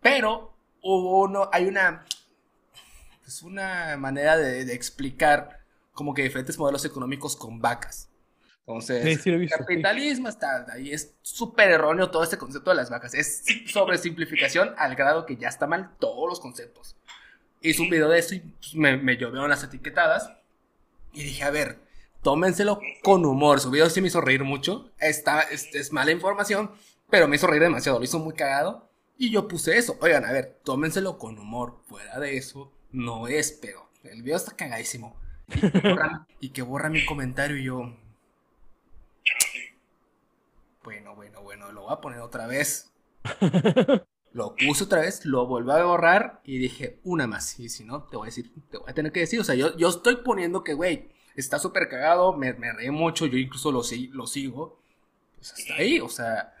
Pero 0.00 0.54
hubo 0.82 1.22
uno, 1.22 1.48
hay 1.52 1.66
una... 1.66 2.06
Pues 3.22 3.42
una 3.42 3.96
manera 3.96 4.36
de, 4.36 4.64
de 4.64 4.74
explicar 4.74 5.60
como 5.92 6.14
que 6.14 6.22
diferentes 6.22 6.58
modelos 6.58 6.84
económicos 6.84 7.36
con 7.36 7.60
vacas. 7.60 8.11
Entonces, 8.66 9.26
el 9.26 9.48
capitalismo 9.48 10.28
está 10.28 10.66
ahí, 10.72 10.92
es 10.92 11.14
súper 11.22 11.70
erróneo 11.72 12.10
todo 12.10 12.22
este 12.22 12.38
concepto 12.38 12.70
de 12.70 12.76
las 12.76 12.90
vacas. 12.90 13.12
Es 13.12 13.44
sobresimplificación 13.66 14.72
al 14.78 14.94
grado 14.94 15.26
que 15.26 15.36
ya 15.36 15.48
está 15.48 15.66
mal 15.66 15.90
todos 15.98 16.28
los 16.28 16.38
conceptos. 16.38 16.96
Hice 17.60 17.82
un 17.82 17.90
video 17.90 18.08
de 18.08 18.18
eso 18.18 18.36
y 18.36 18.40
pues, 18.40 18.74
me, 18.74 18.96
me 18.96 19.16
llovieron 19.16 19.50
las 19.50 19.64
etiquetadas. 19.64 20.32
Y 21.12 21.24
dije, 21.24 21.42
a 21.44 21.50
ver, 21.50 21.80
tómenselo 22.22 22.80
con 23.02 23.24
humor. 23.24 23.60
Su 23.60 23.70
video 23.70 23.90
sí 23.90 24.00
me 24.00 24.08
hizo 24.08 24.20
reír 24.20 24.44
mucho. 24.44 24.90
Está, 24.98 25.42
es, 25.42 25.74
es 25.74 25.92
mala 25.92 26.12
información, 26.12 26.70
pero 27.10 27.28
me 27.28 27.36
hizo 27.36 27.46
reír 27.48 27.62
demasiado. 27.62 27.98
Lo 27.98 28.04
hizo 28.04 28.18
muy 28.18 28.34
cagado. 28.34 28.88
Y 29.18 29.30
yo 29.30 29.46
puse 29.48 29.76
eso. 29.76 29.98
Oigan, 30.00 30.24
a 30.24 30.32
ver, 30.32 30.60
tómenselo 30.64 31.18
con 31.18 31.38
humor. 31.38 31.80
Fuera 31.86 32.18
de 32.18 32.36
eso, 32.36 32.72
no 32.90 33.28
es, 33.28 33.52
pero 33.52 33.90
el 34.04 34.22
video 34.22 34.36
está 34.36 34.56
cagadísimo. 34.56 35.20
Y 36.40 36.50
que 36.50 36.62
borra, 36.62 36.88
mi 36.88 37.04
comentario 37.04 37.56
y 37.56 37.64
yo, 37.64 37.94
bueno, 40.84 41.14
bueno, 41.14 41.42
bueno, 41.42 41.72
lo 41.72 41.82
voy 41.82 41.92
a 41.92 42.00
poner 42.00 42.20
otra 42.20 42.46
vez. 42.46 42.92
lo 44.32 44.56
puse 44.56 44.84
otra 44.84 45.00
vez, 45.00 45.24
lo 45.24 45.46
volví 45.46 45.70
a 45.70 45.84
borrar 45.84 46.40
y 46.44 46.58
dije 46.58 47.00
una 47.04 47.26
más. 47.26 47.58
Y 47.60 47.68
si 47.68 47.84
no, 47.84 48.04
te 48.04 48.16
voy 48.16 48.26
a 48.26 48.30
decir, 48.30 48.50
te 48.70 48.78
voy 48.78 48.90
a 48.90 48.94
tener 48.94 49.12
que 49.12 49.20
decir. 49.20 49.40
O 49.40 49.44
sea, 49.44 49.54
yo, 49.54 49.76
yo 49.76 49.88
estoy 49.88 50.16
poniendo 50.16 50.64
que, 50.64 50.74
güey, 50.74 51.10
está 51.36 51.58
súper 51.58 51.88
cagado, 51.88 52.32
me, 52.32 52.52
me 52.54 52.72
reí 52.72 52.90
mucho, 52.90 53.26
yo 53.26 53.38
incluso 53.38 53.70
lo, 53.70 53.82
lo 54.12 54.26
sigo. 54.26 54.80
Pues 55.36 55.52
hasta 55.52 55.74
ahí, 55.74 56.00
o 56.00 56.08
sea, 56.08 56.54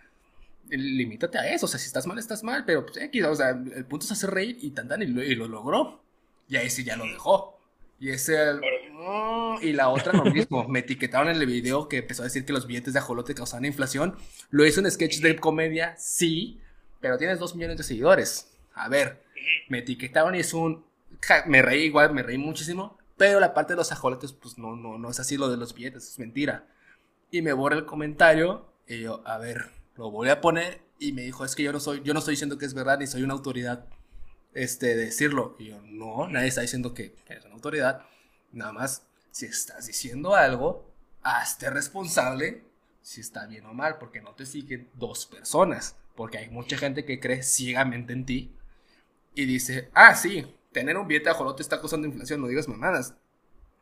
limítate 0.68 1.38
a 1.38 1.52
eso. 1.54 1.66
O 1.66 1.68
sea, 1.68 1.80
si 1.80 1.86
estás 1.86 2.06
mal, 2.06 2.18
estás 2.18 2.42
mal, 2.42 2.64
pero 2.64 2.84
pues 2.84 2.96
X, 2.98 3.24
o 3.24 3.34
sea, 3.34 3.50
el 3.50 3.84
punto 3.86 4.04
es 4.04 4.12
hacer 4.12 4.30
reír 4.30 4.58
y 4.60 4.70
tan 4.70 5.02
y 5.02 5.06
lo, 5.06 5.22
y 5.22 5.34
lo 5.34 5.48
logró. 5.48 6.02
Y 6.48 6.56
ahí 6.56 6.70
sí 6.70 6.84
ya 6.84 6.96
lo 6.96 7.04
dejó. 7.04 7.58
Y 8.02 8.10
ese 8.10 8.36
mm", 8.54 9.62
y 9.62 9.72
la 9.74 9.88
otra 9.88 10.12
lo 10.12 10.24
mismo. 10.24 10.66
Me 10.66 10.80
etiquetaron 10.80 11.28
en 11.28 11.36
el 11.36 11.46
video 11.46 11.88
que 11.88 11.98
empezó 11.98 12.22
a 12.22 12.24
decir 12.24 12.44
que 12.44 12.52
los 12.52 12.66
billetes 12.66 12.94
de 12.94 12.98
ajolote 12.98 13.32
causaban 13.32 13.64
inflación. 13.64 14.16
Lo 14.50 14.66
hizo 14.66 14.80
en 14.80 14.90
sketch 14.90 15.20
de 15.20 15.36
comedia, 15.36 15.94
sí, 15.96 16.60
pero 17.00 17.16
tienes 17.16 17.38
dos 17.38 17.54
millones 17.54 17.76
de 17.78 17.84
seguidores. 17.84 18.50
A 18.74 18.88
ver, 18.88 19.22
me 19.68 19.78
etiquetaron 19.78 20.34
y 20.34 20.40
es 20.40 20.52
un. 20.52 20.84
me 21.46 21.62
reí 21.62 21.84
igual, 21.84 22.12
me 22.12 22.24
reí 22.24 22.38
muchísimo. 22.38 22.98
Pero 23.16 23.38
la 23.38 23.54
parte 23.54 23.74
de 23.74 23.76
los 23.76 23.92
ajolotes, 23.92 24.32
pues 24.32 24.58
no, 24.58 24.74
no, 24.74 24.98
no 24.98 25.08
es 25.08 25.20
así 25.20 25.36
lo 25.36 25.48
de 25.48 25.56
los 25.56 25.72
billetes, 25.72 26.08
es 26.08 26.18
mentira. 26.18 26.66
Y 27.30 27.40
me 27.40 27.52
borra 27.52 27.76
el 27.76 27.86
comentario. 27.86 28.66
Y 28.88 29.02
yo, 29.02 29.22
a 29.24 29.38
ver, 29.38 29.70
lo 29.94 30.10
voy 30.10 30.28
a 30.28 30.40
poner. 30.40 30.80
Y 30.98 31.12
me 31.12 31.22
dijo, 31.22 31.44
es 31.44 31.54
que 31.54 31.62
yo 31.62 31.72
no 31.72 31.78
soy, 31.78 32.02
yo 32.02 32.14
no 32.14 32.18
estoy 32.18 32.32
diciendo 32.32 32.58
que 32.58 32.66
es 32.66 32.74
verdad, 32.74 32.98
ni 32.98 33.06
soy 33.06 33.22
una 33.22 33.34
autoridad 33.34 33.86
este, 34.54 34.96
decirlo. 34.96 35.56
Y 35.58 35.66
yo, 35.66 35.80
no, 35.82 36.28
nadie 36.28 36.48
está 36.48 36.60
diciendo 36.60 36.94
que 36.94 37.14
eres 37.26 37.44
una 37.44 37.54
autoridad. 37.54 38.06
Nada 38.52 38.72
más, 38.72 39.06
si 39.30 39.46
estás 39.46 39.86
diciendo 39.86 40.34
algo, 40.34 40.92
hazte 41.22 41.70
responsable 41.70 42.64
si 43.02 43.20
está 43.20 43.46
bien 43.46 43.66
o 43.66 43.74
mal, 43.74 43.98
porque 43.98 44.20
no 44.20 44.34
te 44.34 44.46
siguen 44.46 44.88
dos 44.94 45.26
personas. 45.26 45.96
Porque 46.14 46.38
hay 46.38 46.50
mucha 46.50 46.76
gente 46.76 47.04
que 47.04 47.20
cree 47.20 47.42
ciegamente 47.42 48.12
en 48.12 48.24
ti 48.24 48.54
y 49.34 49.46
dice, 49.46 49.90
ah, 49.94 50.14
sí, 50.14 50.46
tener 50.72 50.96
un 50.96 51.08
billete 51.08 51.24
de 51.24 51.30
ajolote 51.30 51.62
está 51.62 51.80
causando 51.80 52.06
inflación, 52.06 52.40
no 52.40 52.48
digas 52.48 52.68
mamadas. 52.68 53.14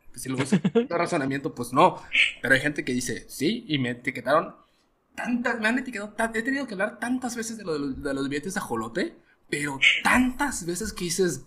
Pues 0.09 0.23
si 0.23 0.29
lo 0.29 0.37
ves 0.37 0.51
razonamiento, 0.89 1.53
pues 1.53 1.73
no. 1.73 2.01
Pero 2.41 2.53
hay 2.53 2.61
gente 2.61 2.83
que 2.83 2.93
dice, 2.93 3.25
sí, 3.29 3.65
y 3.67 3.77
me 3.77 3.91
etiquetaron 3.91 4.55
tantas, 5.15 5.59
me 5.59 5.67
han 5.67 5.79
etiquetado, 5.79 6.33
he 6.33 6.41
tenido 6.41 6.65
que 6.67 6.73
hablar 6.73 6.99
tantas 6.99 7.35
veces 7.35 7.57
de, 7.57 7.63
de 7.63 8.13
los 8.13 8.29
billetes 8.29 8.53
de 8.53 8.59
ajolote, 8.59 9.15
pero 9.51 9.77
tantas 10.01 10.65
veces 10.65 10.93
que 10.93 11.03
dices, 11.03 11.45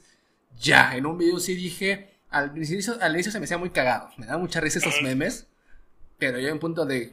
ya, 0.60 0.94
en 0.94 1.06
un 1.06 1.16
video 1.18 1.40
sí 1.40 1.56
dije, 1.56 2.10
al 2.28 2.55
inicio, 2.55 2.97
al 3.01 3.14
inicio 3.14 3.32
se 3.32 3.40
me 3.40 3.47
hacía 3.47 3.59
muy 3.59 3.70
cagado, 3.70 4.10
me 4.18 4.26
da 4.26 4.36
mucha 4.36 4.60
risa 4.60 4.78
esos 4.78 5.02
memes, 5.02 5.48
pero 6.18 6.39
yo 6.39 6.48
en 6.51 6.60
punto 6.60 6.85
de 6.85 7.12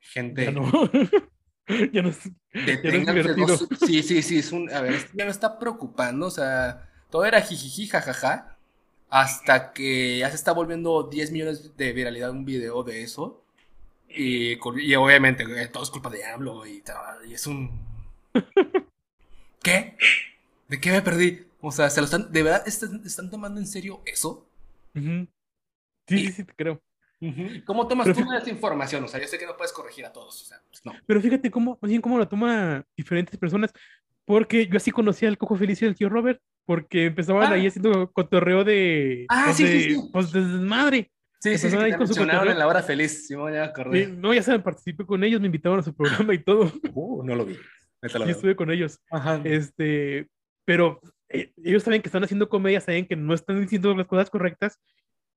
gente... 0.00 0.44
Ya 0.44 0.50
no. 0.50 0.70
ya 1.92 2.02
no 2.02 2.08
es, 2.10 2.20
ya 2.52 3.86
Sí, 3.86 4.02
sí, 4.02 4.20
sí, 4.20 4.38
es 4.40 4.50
un, 4.50 4.68
a 4.70 4.80
ver, 4.80 4.96
ya 5.14 5.24
me 5.24 5.30
está 5.30 5.60
preocupando, 5.60 6.26
o 6.26 6.30
sea, 6.30 6.90
todo 7.08 7.24
era 7.24 7.40
jijiji, 7.40 7.86
jajaja, 7.86 8.58
hasta 9.08 9.72
que 9.72 10.18
ya 10.18 10.28
se 10.30 10.36
está 10.36 10.50
volviendo 10.50 11.04
10 11.04 11.30
millones 11.30 11.76
de 11.76 11.92
viralidad 11.92 12.32
un 12.32 12.44
video 12.44 12.82
de 12.82 13.02
eso. 13.02 13.44
Y, 14.08 14.54
y 14.54 14.94
obviamente 14.96 15.44
todo 15.68 15.84
es 15.84 15.90
culpa 15.90 16.10
de 16.10 16.24
AMLO 16.24 16.66
y, 16.66 16.82
y 17.28 17.34
es 17.34 17.46
un... 17.46 17.70
¿Qué? 19.66 19.96
¿De 20.68 20.78
qué 20.78 20.92
me 20.92 21.02
perdí? 21.02 21.44
O 21.60 21.72
sea, 21.72 21.90
¿se 21.90 22.00
lo 22.00 22.04
están, 22.04 22.30
¿de 22.30 22.42
verdad 22.44 22.62
están, 22.68 23.30
tomando 23.32 23.58
en 23.58 23.66
serio 23.66 24.00
eso? 24.06 24.48
Sí, 24.94 25.28
sí, 26.06 26.28
sí, 26.30 26.44
te 26.44 26.54
creo. 26.54 26.80
¿Cómo 27.64 27.88
tomas 27.88 28.06
tú 28.06 28.32
esa 28.32 28.48
información? 28.48 29.02
O 29.02 29.08
sea, 29.08 29.20
yo 29.20 29.26
sé 29.26 29.38
que 29.38 29.46
no 29.46 29.56
puedes 29.56 29.72
corregir 29.72 30.06
a 30.06 30.12
todos. 30.12 30.40
O 30.40 30.44
sea, 30.44 30.58
pues 30.68 30.86
no. 30.86 30.92
Pero 31.04 31.20
fíjate 31.20 31.50
cómo, 31.50 31.80
bien 31.82 32.00
cómo 32.00 32.16
lo 32.16 32.28
toma 32.28 32.84
diferentes 32.96 33.36
personas. 33.38 33.72
Porque 34.24 34.68
yo 34.68 34.76
así 34.76 34.92
conocía 34.92 35.28
al 35.28 35.36
Cojo 35.36 35.56
Felicio 35.56 35.88
del 35.88 35.96
tío 35.96 36.08
Robert. 36.08 36.40
Porque 36.64 37.06
empezaban 37.06 37.52
ahí 37.52 37.64
ah. 37.64 37.68
haciendo 37.68 38.12
cotorreo 38.12 38.62
de. 38.62 39.26
Ah, 39.28 39.46
pues, 39.46 39.56
sí, 39.56 39.66
sí, 39.66 39.94
sí. 39.94 40.10
Pues 40.12 40.30
de 40.30 40.44
desmadre. 40.44 41.10
Sí, 41.40 41.58
sí, 41.58 41.70
sí, 41.70 41.76
ahí 41.76 41.92
con 41.92 42.06
su 42.06 42.22
en 42.22 42.28
la 42.58 42.66
hora 42.68 42.82
feliz. 42.82 43.26
Simón, 43.26 43.52
ya 43.52 43.64
acordé. 43.64 44.06
no, 44.06 44.32
ya 44.32 44.42
saben, 44.42 44.62
participé 44.62 45.04
con 45.04 45.22
ellos, 45.22 45.40
me 45.40 45.46
invitaban 45.46 45.80
a 45.80 45.82
su 45.82 45.94
programa 45.94 46.34
y 46.34 46.38
todo. 46.38 46.72
Uh, 46.92 47.24
no 47.24 47.34
lo 47.34 47.44
vi. 47.44 47.56
Yo 48.02 48.24
estuve 48.24 48.56
con 48.56 48.70
ellos. 48.70 49.00
Ajá. 49.10 49.40
Este, 49.44 50.28
pero 50.64 51.00
eh, 51.28 51.52
ellos 51.64 51.82
saben 51.82 52.02
que 52.02 52.08
están 52.08 52.24
haciendo 52.24 52.48
comedia, 52.48 52.80
saben 52.80 53.06
que 53.06 53.16
no 53.16 53.34
están 53.34 53.60
diciendo 53.60 53.94
las 53.94 54.06
cosas 54.06 54.30
correctas 54.30 54.78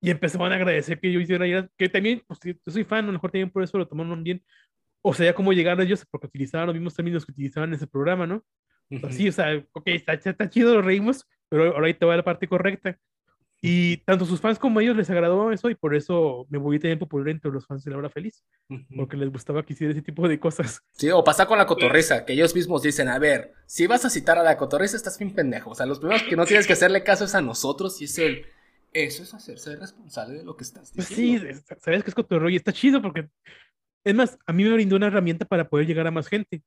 y 0.02 0.12
empezaban 0.12 0.52
a 0.52 0.56
agradecer 0.56 1.00
que 1.00 1.12
yo 1.12 1.20
hiciera, 1.20 1.70
que 1.78 1.90
también, 1.90 2.24
pues 2.28 2.40
yo 2.44 2.54
soy 2.68 2.84
fan, 2.84 3.06
a 3.06 3.08
lo 3.08 3.14
mejor 3.14 3.32
también 3.32 3.50
por 3.50 3.64
eso 3.64 3.78
lo 3.78 3.88
tomaron 3.88 4.24
bien. 4.24 4.44
O 5.02 5.14
sea, 5.14 5.34
cómo 5.34 5.54
llegar 5.54 5.80
a 5.80 5.84
ellos, 5.84 6.06
porque 6.10 6.28
utilizaban 6.28 6.68
los 6.68 6.76
mismos 6.76 6.96
términos 6.96 7.26
que 7.26 7.32
utilizaban 7.32 7.70
en 7.70 7.76
ese 7.76 7.88
programa, 7.88 8.28
¿no? 8.28 8.44
Así, 9.04 9.30
o 9.30 9.32
sea, 9.32 9.64
ok, 9.74 9.88
está, 9.88 10.14
está 10.14 10.50
chido, 10.50 10.74
lo 10.74 10.82
reímos, 10.82 11.28
pero 11.48 11.76
ahora 11.76 11.88
ahí 11.88 11.94
te 11.94 12.06
va 12.06 12.18
la 12.18 12.24
parte 12.24 12.48
correcta. 12.48 12.98
Y 13.62 13.98
tanto 13.98 14.26
sus 14.26 14.40
fans 14.40 14.58
como 14.58 14.80
ellos 14.80 14.96
les 14.96 15.10
agradó 15.10 15.52
eso 15.52 15.70
y 15.70 15.76
por 15.76 15.94
eso 15.94 16.48
me 16.50 16.58
voy 16.58 16.78
a 16.78 16.80
tener 16.80 16.98
popular 16.98 17.28
entre 17.28 17.52
los 17.52 17.66
fans 17.66 17.84
de 17.84 17.92
la 17.92 17.98
hora 17.98 18.10
feliz, 18.10 18.46
porque 18.96 19.18
les 19.18 19.30
gustaba 19.30 19.66
que 19.66 19.74
hiciera 19.74 19.92
ese 19.92 20.02
tipo 20.02 20.28
de 20.30 20.40
cosas. 20.40 20.82
Sí, 20.92 21.10
o 21.10 21.24
pasa 21.26 21.46
con 21.46 21.58
la 21.58 21.66
cotorriza, 21.66 22.24
que 22.24 22.34
ellos 22.34 22.56
mismos 22.56 22.84
dicen, 22.84 23.10
a 23.10 23.20
ver, 23.20 23.54
si 23.66 23.86
vas 23.86 24.06
a 24.06 24.10
citar 24.10 24.38
a 24.38 24.44
la 24.44 24.56
cotorriza 24.56 24.96
estás 24.96 25.20
bien 25.20 25.36
pendejo, 25.36 25.72
o 25.72 25.76
sea, 25.76 25.86
los 25.86 26.00
primeros 26.00 26.24
que 26.24 26.38
no 26.38 26.46
tienes 26.46 26.68
que 26.68 26.74
hacerle 26.74 27.04
caso 27.04 27.26
es 27.26 27.36
a 27.36 27.42
nosotros 27.42 28.02
y 28.02 28.06
es 28.06 28.18
el... 28.20 28.46
Eso 28.94 29.24
es 29.24 29.34
hacerse 29.34 29.76
responsable 29.76 30.40
de 30.40 30.44
lo 30.46 30.56
que 30.56 30.64
estás 30.64 30.92
pues 30.96 31.10
diciendo. 31.10 31.54
sí, 31.54 31.76
sabes 31.80 32.04
que 32.04 32.10
es 32.10 32.16
cotorreo 32.16 32.50
y 32.50 32.56
está 32.56 32.72
chido 32.72 33.02
porque... 33.02 33.28
Es 34.06 34.16
más, 34.16 34.40
a 34.46 34.54
mí 34.54 34.64
me 34.64 34.74
brindó 34.74 34.96
una 34.96 35.08
herramienta 35.08 35.46
para 35.46 35.68
poder 35.68 35.86
llegar 35.86 36.08
a 36.08 36.12
más 36.12 36.30
gente. 36.30 36.64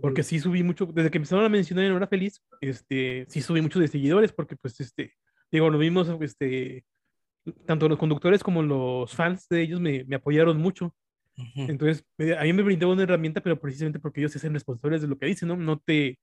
Porque 0.00 0.22
sí 0.22 0.38
subí 0.38 0.62
mucho, 0.62 0.86
desde 0.86 1.10
que 1.10 1.18
empezaron 1.18 1.44
a 1.44 1.48
mencionar 1.48 1.84
en 1.84 1.92
Hora 1.92 2.06
Feliz, 2.06 2.40
este, 2.60 3.26
sí 3.28 3.42
subí 3.42 3.60
muchos 3.60 3.82
de 3.82 3.88
seguidores, 3.88 4.32
porque 4.32 4.56
pues 4.56 4.80
este, 4.80 5.12
digo, 5.58 5.70
lo 5.70 5.78
vimos, 5.78 6.08
este, 6.20 6.84
tanto 7.66 7.88
los 7.88 7.98
conductores 7.98 8.42
como 8.42 8.62
los 8.62 9.12
fans 9.12 9.48
de 9.48 9.62
ellos 9.62 9.80
me, 9.80 10.04
me 10.04 10.16
apoyaron 10.16 10.58
mucho. 10.58 10.94
Entonces, 11.56 12.04
a 12.38 12.44
mí 12.44 12.52
me 12.52 12.62
brindó 12.62 12.90
una 12.90 13.02
herramienta, 13.02 13.40
pero 13.40 13.58
precisamente 13.58 13.98
porque 13.98 14.20
ellos 14.20 14.32
se 14.32 14.38
hacen 14.38 14.54
responsables 14.54 15.02
de 15.02 15.08
lo 15.08 15.18
que 15.18 15.26
dicen, 15.26 15.48
¿no? 15.48 15.56
No 15.56 15.78
te... 15.78 16.18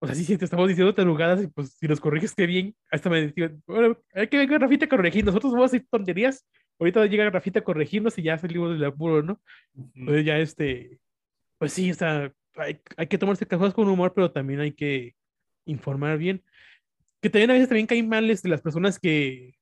O 0.00 0.06
sea, 0.06 0.14
si 0.14 0.36
te 0.36 0.44
estamos 0.44 0.68
diciendo 0.68 0.94
tarugadas, 0.94 1.42
y 1.42 1.48
pues 1.48 1.72
si 1.72 1.88
los 1.88 2.00
corriges, 2.00 2.34
qué 2.34 2.46
bien. 2.46 2.74
Hasta 2.90 3.10
me 3.10 3.22
decían, 3.22 3.62
bueno, 3.66 3.98
hay 4.14 4.28
que 4.28 4.38
venir 4.38 4.60
Rafita 4.60 4.86
a 4.86 4.88
corregir. 4.88 5.24
Nosotros 5.24 5.52
vamos 5.52 5.72
a 5.72 5.76
hacer 5.76 5.86
tonterías. 5.90 6.46
Ahorita 6.78 7.04
llega 7.06 7.30
Rafita 7.30 7.60
a 7.60 7.64
corregirnos 7.64 8.16
y 8.18 8.22
ya 8.22 8.38
salimos 8.38 8.72
del 8.72 8.84
apuro, 8.84 9.22
¿no? 9.22 9.40
Entonces 9.94 10.24
ya 10.24 10.38
este... 10.38 11.00
Pues 11.58 11.72
sí, 11.72 11.90
o 11.90 11.94
sea, 11.94 12.32
hay, 12.54 12.80
hay 12.96 13.06
que 13.08 13.18
tomarse 13.18 13.46
cosas 13.46 13.74
con 13.74 13.88
humor, 13.88 14.12
pero 14.14 14.30
también 14.30 14.60
hay 14.60 14.72
que 14.72 15.14
informar 15.64 16.18
bien 16.18 16.42
que 17.20 17.30
también 17.30 17.50
a 17.50 17.54
veces 17.54 17.68
también 17.68 17.86
caen 17.86 18.08
males 18.08 18.42
de 18.42 18.48
las 18.48 18.62
personas 18.62 18.98
que, 18.98 19.54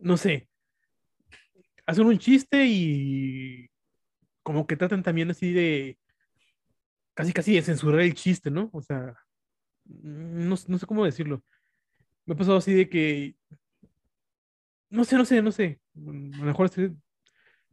no 0.00 0.16
sé, 0.16 0.48
hacen 1.86 2.06
un 2.06 2.18
chiste 2.18 2.66
y 2.66 3.70
como 4.42 4.66
que 4.66 4.76
tratan 4.76 5.02
también 5.02 5.30
así 5.30 5.52
de, 5.52 5.98
casi 7.14 7.32
casi 7.32 7.54
de 7.54 7.62
censurar 7.62 8.00
el 8.00 8.14
chiste, 8.14 8.50
¿no? 8.50 8.70
O 8.72 8.82
sea, 8.82 9.14
no, 9.84 10.56
sé 10.56 10.86
cómo 10.86 11.04
decirlo. 11.04 11.42
Me 12.24 12.34
ha 12.34 12.36
pasado 12.36 12.58
así 12.58 12.74
de 12.74 12.88
que, 12.88 13.36
no 14.90 15.04
sé, 15.04 15.16
no 15.16 15.24
sé, 15.24 15.42
no 15.42 15.52
sé, 15.52 15.80
a 15.96 16.00
lo 16.00 16.44
mejor 16.44 16.70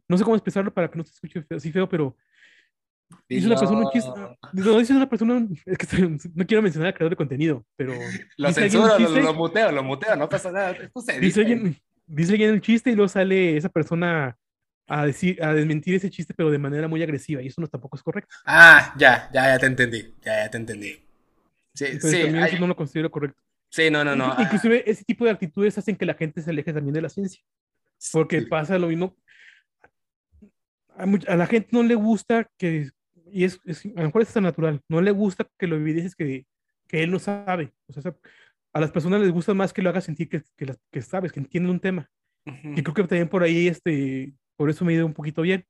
no 0.08 0.18
sé 0.18 0.24
cómo 0.24 0.36
expresarlo 0.36 0.72
para 0.72 0.90
que 0.90 0.98
no 0.98 1.04
se 1.04 1.12
escuche 1.12 1.44
así 1.50 1.72
feo, 1.72 1.88
pero 1.88 2.16
Dice 3.28 3.46
una 3.46 3.56
persona 3.56 3.78
un 3.80 3.90
chiste. 3.90 4.10
No, 4.52 4.78
dice 4.78 4.92
una 4.92 5.08
persona. 5.08 5.46
Es 5.66 5.78
que 5.78 6.18
no 6.34 6.46
quiero 6.46 6.62
mencionar 6.62 6.88
al 6.88 6.94
creador 6.94 7.10
de 7.10 7.16
contenido, 7.16 7.64
pero. 7.76 7.94
Lo 8.36 8.52
censuro, 8.52 8.98
lo, 8.98 9.08
lo, 9.08 9.34
muteo, 9.34 9.72
lo 9.72 9.82
muteo, 9.82 10.16
no 10.16 10.28
pasa 10.28 10.52
nada. 10.52 10.76
dice, 11.20 11.40
alguien, 11.40 11.76
dice 12.06 12.32
alguien 12.32 12.52
un 12.52 12.60
chiste 12.60 12.90
y 12.90 12.94
luego 12.94 13.08
sale 13.08 13.56
esa 13.56 13.68
persona 13.68 14.36
a 14.86 15.06
decir, 15.06 15.42
a 15.42 15.54
desmentir 15.54 15.94
ese 15.94 16.10
chiste, 16.10 16.34
pero 16.34 16.50
de 16.50 16.58
manera 16.58 16.88
muy 16.88 17.02
agresiva, 17.02 17.42
y 17.42 17.46
eso 17.46 17.60
no 17.60 17.66
tampoco 17.66 17.96
es 17.96 18.02
correcto. 18.02 18.34
Ah, 18.44 18.94
ya, 18.98 19.30
ya, 19.32 19.46
ya 19.46 19.58
te 19.58 19.66
entendí. 19.66 20.14
Ya, 20.22 20.44
ya 20.44 20.50
te 20.50 20.58
entendí. 20.58 20.98
Sí, 21.72 21.86
sí. 22.00 22.22
También 22.22 22.36
eso 22.44 22.58
no 22.58 22.66
lo 22.66 22.76
considero 22.76 23.10
correcto. 23.10 23.42
Sí, 23.70 23.90
no, 23.90 24.04
no, 24.04 24.14
no. 24.14 24.36
Inclusive 24.38 24.88
ese 24.88 25.02
tipo 25.04 25.24
de 25.24 25.32
actitudes 25.32 25.76
hacen 25.78 25.96
que 25.96 26.06
la 26.06 26.14
gente 26.14 26.42
se 26.42 26.50
aleje 26.50 26.72
también 26.72 26.94
de 26.94 27.02
la 27.02 27.08
ciencia. 27.08 27.42
Porque 28.12 28.42
pasa 28.42 28.78
lo 28.78 28.88
mismo 28.88 29.16
a, 30.96 31.36
la 31.36 31.46
gente 31.46 31.68
no 31.72 31.82
le 31.82 31.94
gusta 31.94 32.48
que, 32.56 32.90
y 33.30 33.44
es, 33.44 33.60
a 33.96 34.00
lo 34.00 34.06
mejor 34.06 34.22
es 34.22 34.32
tan 34.32 34.44
natural, 34.44 34.80
no 34.88 35.00
le 35.00 35.10
gusta 35.10 35.46
que 35.58 35.66
lo 35.66 35.76
evidencies 35.76 36.14
que, 36.14 36.46
que 36.86 37.02
él 37.02 37.10
no 37.10 37.18
sabe. 37.18 37.72
O 37.86 37.92
sea, 37.92 38.14
a 38.72 38.80
las 38.80 38.90
personas 38.90 39.20
les 39.20 39.30
gusta 39.30 39.54
más 39.54 39.72
que 39.72 39.82
lo 39.82 39.90
haga 39.90 40.00
sentir 40.00 40.28
que, 40.28 40.42
que, 40.56 40.74
que 40.90 41.02
sabes, 41.02 41.32
que 41.32 41.40
entienden 41.40 41.70
un 41.70 41.80
tema. 41.80 42.10
Y 42.46 42.82
creo 42.82 42.94
que 42.94 43.02
también 43.04 43.28
por 43.28 43.42
ahí, 43.42 43.68
este, 43.68 44.34
por 44.56 44.68
eso 44.68 44.84
me 44.84 44.92
he 44.92 44.96
ido 44.96 45.06
un 45.06 45.14
poquito 45.14 45.42
bien. 45.42 45.64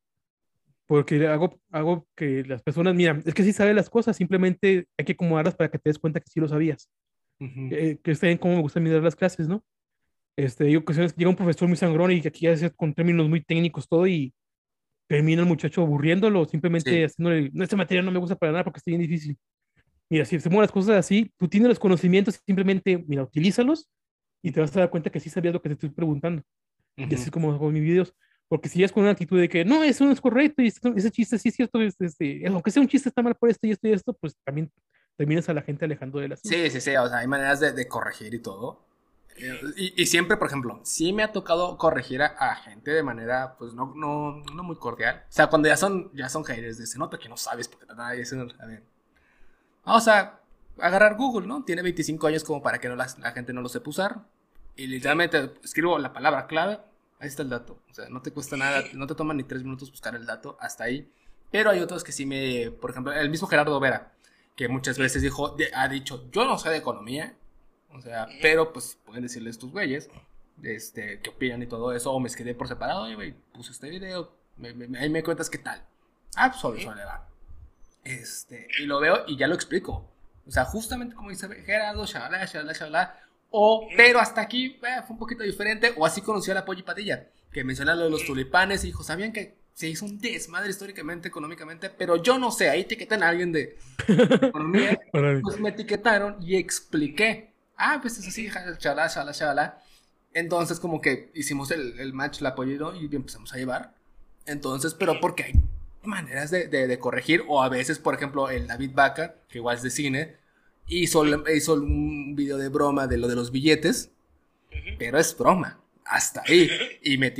Porque 0.87 1.27
hago, 1.27 1.59
hago 1.71 2.07
que 2.15 2.45
las 2.45 2.63
personas, 2.63 2.95
mira, 2.95 3.21
es 3.25 3.33
que 3.33 3.43
sí 3.43 3.53
sabe 3.53 3.73
las 3.73 3.89
cosas, 3.89 4.17
simplemente 4.17 4.87
hay 4.99 5.05
que 5.05 5.13
acomodarlas 5.13 5.55
para 5.55 5.71
que 5.71 5.79
te 5.79 5.89
des 5.89 5.99
cuenta 5.99 6.21
que 6.21 6.29
sí 6.29 6.41
lo 6.41 6.49
sabías. 6.49 6.91
que 7.39 8.01
está 8.05 8.27
bien 8.27 8.39
cómo 8.39 8.57
me 8.57 8.63
gusta 8.63 8.81
mirar 8.81 9.03
las 9.03 9.17
clases, 9.17 9.49
¿no? 9.49 9.65
Este, 10.37 10.77
ocasiones 10.77 11.13
que 11.13 11.19
llega 11.19 11.31
un 11.31 11.37
profesor 11.37 11.69
muy 11.69 11.77
sangrón 11.77 12.11
y 12.11 12.21
que 12.21 12.29
aquí 12.29 12.47
hace 12.47 12.71
con 12.71 12.93
términos 12.93 13.29
muy 13.29 13.41
técnicos 13.41 13.89
todo 13.89 14.07
y, 14.07 14.35
termina 15.07 15.43
el 15.43 15.49
muchacho 15.49 15.83
aburriéndolo, 15.83 16.45
simplemente 16.47 17.05
haciéndole, 17.05 17.51
no, 17.53 17.65
esta 17.65 17.77
materia 17.77 18.03
no 18.03 18.11
me 18.11 18.19
gusta 18.19 18.37
para 18.37 18.53
nada 18.53 18.65
porque 18.65 18.79
está 18.79 18.91
bien 18.91 19.03
difícil. 19.03 19.37
Mira, 20.11 20.25
si 20.25 20.37
hacemos 20.37 20.61
las 20.61 20.71
cosas 20.71 20.97
así, 20.97 21.33
tú 21.39 21.49
tienes 21.49 21.69
los 21.69 21.79
conocimientos, 21.79 22.41
simplemente, 22.47 23.05
mira, 23.07 23.23
utilízalos 23.23 23.89
y 24.43 24.53
te 24.53 24.61
vas 24.61 24.77
a 24.77 24.81
dar 24.81 24.91
cuenta 24.91 25.11
que 25.11 25.21
sí 25.21 25.31
sabías 25.31 25.55
lo 25.55 25.63
que 25.63 25.71
te 25.71 25.75
estoy 25.75 25.91
preguntando. 25.91 26.43
Y 26.97 27.05
así 27.15 27.25
es 27.25 27.31
como 27.31 27.53
hago 27.53 27.71
mis 27.71 27.83
videos. 27.83 28.15
Porque 28.49 28.69
si 28.69 28.85
es 28.85 28.93
con 28.93 29.03
una 29.03 29.13
actitud 29.13 29.41
de 29.41 29.49
que 29.49 29.65
no, 29.65 29.83
eso 29.83 30.05
no 30.05 30.13
es 30.13 30.21
correcto, 30.21 30.63
y 30.63 30.67
ese 30.67 31.11
chiste 31.11 31.39
sí 31.39 31.49
es 31.49 31.55
cierto, 31.55 31.81
este, 31.81 32.47
aunque 32.47 32.71
sea 32.71 32.83
un 32.83 32.89
chiste 32.89 33.09
está 33.09 33.23
mal 33.23 33.35
por 33.35 33.49
esto 33.49 33.67
y 33.67 33.71
esto 33.71 33.89
y 33.89 33.93
esto, 33.93 34.15
pues 34.21 34.37
también 34.45 34.71
terminas 35.17 35.49
a 35.49 35.55
la 35.55 35.63
gente 35.63 35.85
alejando 35.85 36.19
de 36.19 36.29
las 36.29 36.41
Sí, 36.41 36.71
sí, 36.71 36.81
sí, 36.81 36.95
o 36.97 37.09
sea, 37.09 37.19
hay 37.19 37.27
maneras 37.27 37.61
de, 37.61 37.73
de 37.73 37.89
corregir 37.89 38.35
y 38.35 38.41
todo. 38.41 38.87
Y, 39.77 40.07
siempre, 40.07 40.37
por 40.37 40.47
ejemplo, 40.47 40.81
sí 40.85 41.13
me 41.13 41.25
ha 41.25 41.33
tocado 41.33 41.77
corregir 41.77 42.23
a, 42.23 42.55
gente 42.57 42.93
de 42.93 43.03
manera, 43.03 43.57
pues, 43.59 43.75
no, 43.75 43.93
no, 43.97 44.43
no, 44.55 44.63
muy 44.63 44.77
cordial. 44.77 45.25
O 45.29 45.33
sea, 45.33 45.49
cuando 45.49 45.69
ya 45.69 45.77
son, 45.77 46.11
ya 46.15 46.29
son 46.29 46.45
haters, 46.45 46.89
se 46.89 46.99
nota 46.99 47.19
que 47.19 47.29
no 47.29 47.37
sabes 47.37 47.67
porque 47.67 47.87
nada, 47.87 48.11
a 48.11 48.67
ver. 48.67 48.83
Vamos 49.85 50.09
a 50.09 50.41
agarrar 50.79 51.17
Google, 51.17 51.47
¿no? 51.47 51.65
Tiene 51.65 51.83
25 51.83 52.27
años 52.27 52.45
como 52.45 52.63
para 52.63 52.79
que 52.79 52.89
no 52.89 52.97
la, 52.97 53.07
la 53.19 53.33
gente 53.33 53.53
no 53.53 53.61
lo 53.61 53.69
sepa 53.69 53.91
usar. 53.91 54.21
Y 54.77 54.87
literalmente 54.87 55.53
escribo 55.63 55.99
la 55.99 56.13
palabra 56.13 56.47
clave, 56.47 56.81
ahí 57.19 57.29
está 57.29 57.43
el 57.43 57.51
dato. 57.51 57.81
O 57.91 57.95
sea, 57.95 58.09
no 58.09 58.23
te 58.23 58.33
cuesta 58.33 58.57
nada, 58.57 58.83
no 58.95 59.07
te 59.07 59.15
toma 59.15 59.35
ni 59.35 59.43
tres 59.45 59.63
minutos 59.63 59.91
buscar 59.91 60.15
el 60.15 60.27
dato, 60.27 60.57
hasta 60.61 60.85
ahí. 60.85 61.11
Pero 61.51 61.71
hay 61.71 61.81
otros 61.81 62.03
que 62.03 62.13
sí 62.13 62.27
me, 62.27 62.71
por 62.71 62.91
ejemplo, 62.91 63.13
el 63.13 63.31
mismo 63.31 63.47
Gerardo 63.47 63.79
Vera, 63.79 64.13
que 64.57 64.69
muchas 64.69 64.99
veces 64.99 65.23
dijo, 65.23 65.57
ha 65.75 65.89
dicho, 65.89 66.29
yo 66.31 66.45
no 66.45 66.59
sé 66.59 66.71
de 66.71 66.79
economía, 66.79 67.37
o 67.95 68.01
sea, 68.01 68.27
pero 68.43 68.73
pues 68.73 68.99
pueden 69.05 69.23
decirle 69.23 69.51
estos 69.51 69.71
güeyes, 69.71 70.11
este, 70.63 71.21
qué 71.21 71.31
opinan 71.31 71.63
y 71.63 71.67
todo 71.67 71.93
eso, 71.93 72.13
o 72.13 72.21
me 72.21 72.29
escribí 72.29 72.55
por 72.55 72.69
separado, 72.69 73.11
y 73.11 73.15
güey, 73.15 73.35
puse 73.53 73.73
este 73.73 73.89
video, 73.89 74.35
ahí 74.99 75.09
me 75.09 75.23
cuentas 75.23 75.49
qué 75.49 75.59
tal. 75.59 75.83
Ah, 76.37 76.51
pues 76.51 76.87
va. 76.87 77.29
Este, 78.03 78.69
y 78.79 78.87
lo 78.87 79.01
veo 79.01 79.25
y 79.27 79.37
ya 79.37 79.47
lo 79.47 79.55
explico. 79.55 80.11
O 80.47 80.51
sea, 80.51 80.65
justamente 80.65 81.15
como 81.15 81.31
dice 81.31 81.49
Gerardo, 81.65 82.05
shalala, 82.05 82.45
shalala, 82.45 82.73
shalala. 82.73 83.21
O, 83.51 83.89
pero 83.97 84.19
hasta 84.19 84.41
aquí 84.41 84.79
eh, 84.83 85.03
fue 85.07 85.15
un 85.15 85.19
poquito 85.19 85.43
diferente, 85.45 85.95
o 85.97 86.05
así 86.05 86.21
conoció 86.21 86.53
a 86.53 86.57
la 86.57 86.65
Polly 86.65 86.83
Padilla. 86.83 87.29
que 87.53 87.63
menciona 87.63 87.95
lo 87.95 88.05
de 88.05 88.11
los 88.11 88.25
tulipanes 88.25 88.83
y 88.83 88.89
dijo, 88.89 89.05
¿sabían 89.05 89.33
que 89.33 89.55
se 89.73 89.89
hizo 89.89 90.05
un 90.05 90.19
desmadre 90.19 90.71
históricamente, 90.71 91.29
económicamente? 91.29 91.89
Pero 91.89 92.17
yo 92.17 92.37
no 92.37 92.51
sé, 92.51 92.69
ahí 92.69 92.81
etiquetan 92.81 93.23
a 93.23 93.29
alguien 93.29 93.53
de 93.53 93.79
economía, 94.09 95.01
pues 95.13 95.61
me 95.61 95.69
etiquetaron 95.69 96.37
y 96.43 96.57
expliqué. 96.57 97.54
Ah, 97.87 97.99
pues 98.01 98.17
es 98.17 98.27
así, 98.27 98.49
chala, 98.79 99.09
chala, 99.11 99.33
chala. 99.33 99.83
Entonces 100.33 100.81
como 100.81 101.03
que 101.03 101.31
hicimos 101.35 101.71
el, 101.71 102.01
el 102.01 102.15
match, 102.15 102.41
la 102.41 102.51
apoyo 102.51 102.95
y 102.95 103.15
empezamos 103.15 103.53
a 103.53 103.59
llevar. 103.59 103.93
Entonces, 104.47 104.95
pero 104.95 105.21
porque 105.21 105.45
hay 105.45 105.53
maneras 106.03 106.51
de, 106.51 106.67
de, 106.67 106.99
corregir, 106.99 107.45
o 107.47 107.63
a 107.63 107.69
veces, 107.69 107.99
por 107.99 108.15
ejemplo, 108.15 108.49
el 108.49 108.67
David 108.67 108.93
Baca, 108.95 109.35
que 109.51 109.59
igual 109.59 109.77
es 109.77 109.83
de 109.83 109.91
cine, 109.91 110.37
hizo, 110.87 111.25
hizo 111.51 111.75
un 111.75 112.35
video 112.35 112.57
de 112.57 112.71
broma 112.71 113.07
de 113.07 113.19
lo 113.19 113.29
de 113.29 113.35
los 113.35 113.53
billetes, 113.53 114.11
pero 114.99 115.19
es 115.19 115.37
broma, 115.37 115.81
hasta 116.07 116.43
ahí. 116.47 116.71
Y 117.03 117.19
me, 117.19 117.35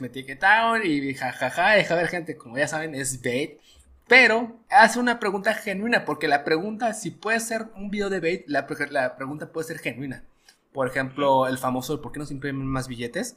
me 0.00 0.06
etiquetaron 0.06 0.86
y 0.86 1.12
jajaja, 1.12 1.72
deja 1.72 1.94
ver 1.96 2.08
gente, 2.08 2.36
como 2.38 2.56
ya 2.56 2.66
saben, 2.66 2.94
es 2.94 3.22
bait. 3.22 3.60
Pero 4.08 4.58
hace 4.68 4.98
una 4.98 5.18
pregunta 5.18 5.54
genuina, 5.54 6.04
porque 6.04 6.28
la 6.28 6.44
pregunta, 6.44 6.92
si 6.92 7.10
puede 7.10 7.40
ser 7.40 7.68
un 7.76 7.90
video 7.90 8.10
de 8.10 8.20
bait, 8.20 8.44
la, 8.46 8.66
la 8.90 9.16
pregunta 9.16 9.52
puede 9.52 9.68
ser 9.68 9.78
genuina. 9.78 10.24
Por 10.72 10.88
ejemplo, 10.88 11.46
el 11.46 11.58
famoso, 11.58 12.00
¿por 12.00 12.12
qué 12.12 12.18
no 12.18 12.26
se 12.26 12.34
imprimen 12.34 12.66
más 12.66 12.88
billetes? 12.88 13.36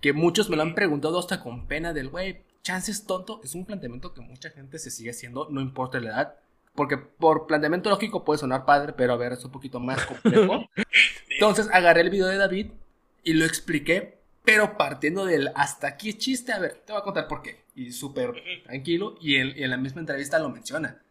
Que 0.00 0.12
muchos 0.12 0.50
me 0.50 0.56
lo 0.56 0.62
han 0.62 0.74
preguntado 0.74 1.18
hasta 1.18 1.40
con 1.40 1.66
pena 1.66 1.92
del, 1.92 2.08
güey, 2.08 2.42
chances 2.62 3.04
tonto, 3.04 3.40
es 3.44 3.54
un 3.54 3.64
planteamiento 3.64 4.12
que 4.12 4.20
mucha 4.20 4.50
gente 4.50 4.78
se 4.78 4.90
sigue 4.90 5.10
haciendo, 5.10 5.48
no 5.50 5.60
importa 5.60 6.00
la 6.00 6.10
edad. 6.10 6.34
Porque 6.74 6.96
por 6.96 7.46
planteamiento 7.46 7.88
lógico 7.88 8.24
puede 8.24 8.38
sonar 8.38 8.64
padre, 8.64 8.92
pero 8.94 9.12
a 9.12 9.16
ver, 9.16 9.32
es 9.32 9.44
un 9.44 9.52
poquito 9.52 9.78
más 9.78 10.04
complejo. 10.04 10.68
Entonces 11.30 11.68
agarré 11.72 12.00
el 12.00 12.10
video 12.10 12.26
de 12.26 12.36
David 12.36 12.72
y 13.22 13.34
lo 13.34 13.44
expliqué, 13.44 14.18
pero 14.44 14.76
partiendo 14.76 15.24
del 15.24 15.50
hasta 15.54 15.88
aquí 15.88 16.10
es 16.10 16.18
chiste, 16.18 16.52
a 16.52 16.58
ver, 16.58 16.82
te 16.84 16.92
voy 16.92 17.00
a 17.00 17.04
contar 17.04 17.26
por 17.26 17.42
qué. 17.42 17.64
Y 17.74 17.92
súper 17.92 18.34
tranquilo, 18.64 19.16
y, 19.20 19.36
y 19.36 19.64
en 19.64 19.70
la 19.70 19.76
misma 19.76 20.00
entrevista 20.00 20.38
lo 20.38 20.50
menciona. 20.50 21.02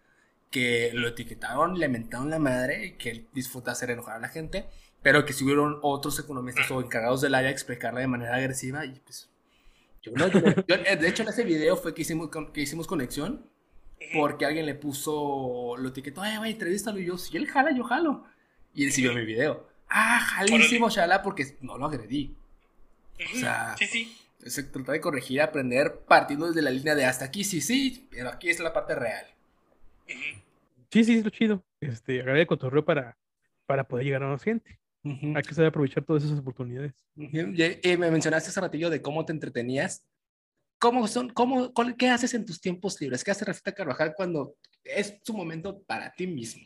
Que 0.49 0.91
lo 0.93 1.07
etiquetaron, 1.07 1.79
le 1.79 1.87
mentaron 1.89 2.29
la 2.29 2.39
madre, 2.39 2.85
y 2.85 2.91
que 2.93 3.09
él 3.09 3.27
disfruta 3.33 3.71
hacer 3.71 3.89
enojar 3.89 4.17
a 4.17 4.19
la 4.19 4.29
gente, 4.29 4.65
pero 5.01 5.25
que 5.25 5.33
si 5.33 5.43
hubieron 5.43 5.79
otros 5.81 6.19
economistas 6.19 6.69
o 6.71 6.79
encargados 6.79 7.21
del 7.21 7.35
área 7.35 7.49
explicarla 7.49 7.99
de 8.01 8.07
manera 8.07 8.35
agresiva, 8.35 8.85
y 8.85 8.99
pues 8.99 9.29
eh, 10.05 10.97
de 10.97 11.07
hecho, 11.07 11.23
en 11.23 11.29
ese 11.29 11.43
video 11.43 11.77
fue 11.77 11.93
que 11.93 12.01
hicimos, 12.01 12.29
que 12.53 12.61
hicimos 12.61 12.87
conexión. 12.87 13.49
Porque 14.13 14.45
alguien 14.45 14.65
le 14.65 14.75
puso, 14.75 15.75
lo 15.77 15.89
etiquetó, 15.89 16.21
ay, 16.21 16.37
güey, 16.37 16.51
entrevístalo. 16.51 16.99
Y 16.99 17.05
yo, 17.05 17.17
si 17.17 17.37
él 17.37 17.47
jala, 17.47 17.71
yo 17.71 17.85
jalo. 17.85 18.25
Y 18.73 18.83
él 18.83 18.91
siguió 18.91 19.13
mi 19.13 19.23
video. 19.23 19.65
Ah, 19.89 20.19
jalísimo, 20.19 20.89
shala, 20.89 21.21
porque 21.21 21.57
no 21.61 21.77
lo 21.77 21.85
agredí. 21.85 22.35
O 23.19 23.37
sea, 23.37 23.75
sí, 23.77 23.85
sí. 23.85 24.17
Se 24.45 24.63
trata 24.63 24.91
de 24.91 24.99
corregir, 24.99 25.41
aprender 25.41 26.01
partiendo 26.07 26.47
desde 26.47 26.61
la 26.61 26.69
línea 26.69 26.95
de 26.95 27.05
hasta 27.05 27.25
aquí, 27.25 27.43
sí, 27.43 27.61
sí, 27.61 28.07
pero 28.11 28.29
aquí 28.29 28.49
es 28.49 28.59
la 28.59 28.73
parte 28.73 28.93
real. 28.93 29.25
Sí, 30.91 31.03
sí, 31.03 31.17
es 31.17 31.23
lo 31.23 31.29
chido. 31.29 31.63
Este, 31.79 32.21
agarré 32.21 32.41
el 32.41 32.47
cotorreo 32.47 32.83
para, 32.83 33.17
para 33.65 33.87
poder 33.87 34.05
llegar 34.05 34.23
a 34.23 34.27
más 34.27 34.43
gente. 34.43 34.79
Hay 35.03 35.43
que 35.43 35.53
saber 35.53 35.69
aprovechar 35.69 36.03
todas 36.05 36.23
esas 36.23 36.39
oportunidades. 36.39 36.93
Y, 37.15 37.97
me 37.97 38.09
mencionaste 38.09 38.49
hace 38.49 38.61
ratillo 38.61 38.89
de 38.89 39.01
cómo 39.01 39.25
te 39.25 39.33
entretenías. 39.33 40.07
¿Cómo 40.79 41.07
son, 41.07 41.29
cómo, 41.29 41.73
¿Qué 41.97 42.09
haces 42.09 42.33
en 42.33 42.45
tus 42.45 42.59
tiempos 42.59 42.99
libres? 43.01 43.23
¿Qué 43.23 43.31
hace 43.31 43.45
Rafita 43.45 43.73
Carvajal 43.73 44.13
cuando 44.15 44.55
es 44.83 45.19
su 45.23 45.33
momento 45.33 45.81
para 45.83 46.13
ti 46.13 46.27
mismo? 46.27 46.63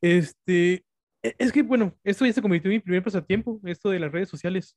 Este, 0.00 0.84
e, 1.22 1.34
es 1.38 1.52
que, 1.52 1.62
bueno, 1.62 1.96
esto 2.04 2.26
ya 2.26 2.32
se 2.32 2.42
convirtió 2.42 2.70
en 2.70 2.76
mi 2.76 2.80
primer 2.80 3.02
pasatiempo, 3.02 3.60
esto 3.64 3.90
de 3.90 3.98
las 3.98 4.12
redes 4.12 4.28
sociales. 4.28 4.76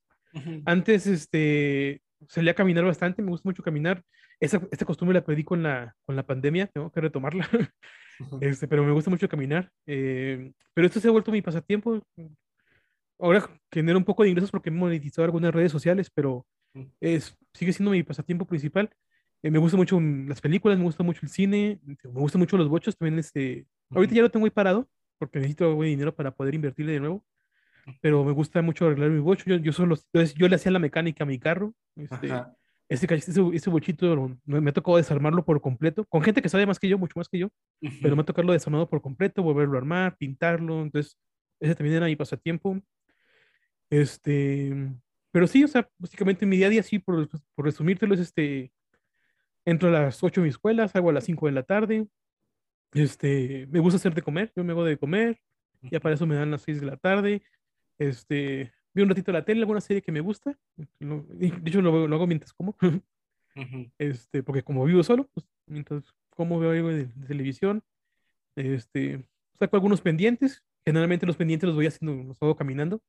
Antes, 0.65 1.07
este, 1.07 2.01
salía 2.27 2.51
a 2.51 2.55
caminar 2.55 2.85
bastante, 2.85 3.21
me 3.21 3.29
gusta 3.29 3.47
mucho 3.47 3.63
caminar. 3.63 4.03
Esa, 4.39 4.61
esta 4.71 4.85
costumbre 4.85 5.13
la 5.13 5.23
perdí 5.23 5.43
con 5.43 5.63
la, 5.63 5.95
con 6.05 6.15
la 6.15 6.25
pandemia, 6.25 6.67
tengo 6.67 6.91
que 6.91 7.01
retomarla. 7.01 7.47
Este, 8.41 8.67
pero 8.67 8.83
me 8.85 8.91
gusta 8.91 9.09
mucho 9.09 9.27
caminar. 9.27 9.71
Eh, 9.87 10.51
pero 10.75 10.85
esto 10.85 10.99
se 10.99 11.07
ha 11.07 11.11
vuelto 11.11 11.31
mi 11.31 11.41
pasatiempo. 11.41 11.99
Ahora 13.19 13.49
genero 13.71 13.97
un 13.97 14.05
poco 14.05 14.21
de 14.21 14.29
ingresos 14.29 14.51
porque 14.51 14.69
he 14.69 14.71
monetizado 14.71 15.25
algunas 15.25 15.53
redes 15.53 15.71
sociales, 15.71 16.11
pero 16.13 16.45
es, 17.01 17.35
sigue 17.53 17.73
siendo 17.73 17.91
mi 17.91 18.03
pasatiempo 18.03 18.45
principal. 18.45 18.89
Eh, 19.41 19.49
me 19.49 19.57
gustan 19.57 19.79
mucho 19.79 19.99
las 19.99 20.41
películas, 20.41 20.77
me 20.77 20.83
gusta 20.83 21.03
mucho 21.03 21.21
el 21.23 21.29
cine, 21.29 21.79
me 21.85 21.97
gustan 22.03 22.39
mucho 22.39 22.55
los 22.55 22.69
bochos. 22.69 22.95
También 22.95 23.19
este, 23.19 23.65
ahorita 23.89 24.13
ya 24.13 24.21
lo 24.21 24.29
tengo 24.29 24.45
ahí 24.45 24.51
parado 24.51 24.87
porque 25.17 25.39
necesito 25.39 25.81
dinero 25.81 26.13
para 26.13 26.31
poder 26.31 26.53
invertirle 26.53 26.93
de 26.93 26.99
nuevo. 26.99 27.25
Pero 28.01 28.23
me 28.23 28.31
gusta 28.31 28.61
mucho 28.61 28.85
arreglar 28.85 29.09
mi 29.09 29.19
bocho. 29.19 29.45
Yo, 29.47 29.57
yo, 29.57 29.71
solo, 29.71 29.95
yo 30.13 30.47
le 30.47 30.55
hacía 30.55 30.71
la 30.71 30.79
mecánica 30.79 31.23
a 31.23 31.27
mi 31.27 31.39
carro. 31.39 31.73
Este, 31.95 32.29
ese, 32.89 33.07
ese, 33.15 33.69
bochito 33.69 34.37
me 34.45 34.69
ha 34.69 34.73
tocado 34.73 34.97
desarmarlo 34.97 35.43
por 35.43 35.61
completo, 35.61 36.05
con 36.05 36.21
gente 36.21 36.41
que 36.41 36.49
sabe 36.49 36.65
más 36.65 36.79
que 36.79 36.89
yo, 36.89 36.97
mucho 36.97 37.13
más 37.15 37.27
que 37.27 37.39
yo, 37.39 37.49
pero 38.01 38.15
me 38.15 38.21
ha 38.21 38.25
tocado 38.25 38.51
desarmarlo 38.51 38.89
por 38.89 39.01
completo, 39.01 39.41
volverlo 39.41 39.75
a 39.75 39.79
armar, 39.79 40.17
pintarlo, 40.17 40.81
entonces 40.81 41.17
ese 41.59 41.75
también 41.75 41.97
era 41.97 42.05
mi 42.05 42.15
pasatiempo. 42.15 42.79
Este, 43.89 44.73
pero 45.31 45.47
sí, 45.47 45.63
o 45.63 45.67
sea, 45.67 45.89
básicamente 45.97 46.45
mi 46.45 46.57
día 46.57 46.67
a 46.67 46.69
día, 46.69 46.83
sí, 46.83 46.99
por, 46.99 47.27
por 47.55 47.65
resumírtelo, 47.65 48.13
es 48.13 48.19
este, 48.19 48.71
entro 49.65 49.89
a 49.89 49.91
las 49.91 50.23
8 50.23 50.41
de 50.41 50.45
mi 50.45 50.49
escuela, 50.49 50.87
salgo 50.87 51.09
a 51.09 51.13
las 51.13 51.23
5 51.23 51.47
de 51.47 51.51
la 51.51 51.63
tarde, 51.63 52.07
este, 52.93 53.67
me 53.71 53.79
gusta 53.79 53.97
hacer 53.97 54.13
de 54.13 54.21
comer, 54.21 54.51
yo 54.55 54.63
me 54.63 54.73
hago 54.73 54.83
de 54.83 54.97
comer, 54.97 55.39
ya 55.81 55.99
para 55.99 56.15
eso 56.15 56.27
me 56.27 56.35
dan 56.35 56.51
las 56.51 56.61
6 56.61 56.81
de 56.81 56.85
la 56.85 56.97
tarde, 56.97 57.41
este, 57.97 58.71
vi 58.93 59.01
un 59.01 59.09
ratito 59.09 59.31
la 59.31 59.45
tele, 59.45 59.61
alguna 59.61 59.81
serie 59.81 60.01
que 60.01 60.11
me 60.11 60.21
gusta. 60.21 60.57
De 60.99 61.61
hecho, 61.65 61.81
lo, 61.81 62.07
lo 62.07 62.15
hago 62.15 62.27
mientras 62.27 62.53
como. 62.53 62.75
este, 63.97 64.43
porque 64.43 64.63
como 64.63 64.85
vivo 64.85 65.03
solo, 65.03 65.29
pues 65.33 65.45
mientras 65.67 66.03
como 66.29 66.59
veo 66.59 66.71
algo 66.71 66.89
de, 66.89 67.05
televisión, 67.27 67.83
este, 68.55 69.25
saco 69.59 69.75
algunos 69.75 70.01
pendientes. 70.01 70.63
Generalmente 70.85 71.25
los 71.25 71.37
pendientes 71.37 71.67
los 71.67 71.75
voy 71.75 71.87
haciendo, 71.87 72.23
los 72.23 72.41
hago 72.41 72.55
caminando. 72.55 73.01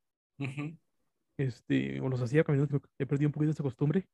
Este, 1.36 2.00
o 2.00 2.08
los 2.08 2.22
hacía 2.22 2.44
caminando, 2.44 2.80
he 2.98 3.06
perdido 3.06 3.28
un 3.28 3.32
poquito 3.32 3.52
esa 3.52 3.62
costumbre. 3.62 4.06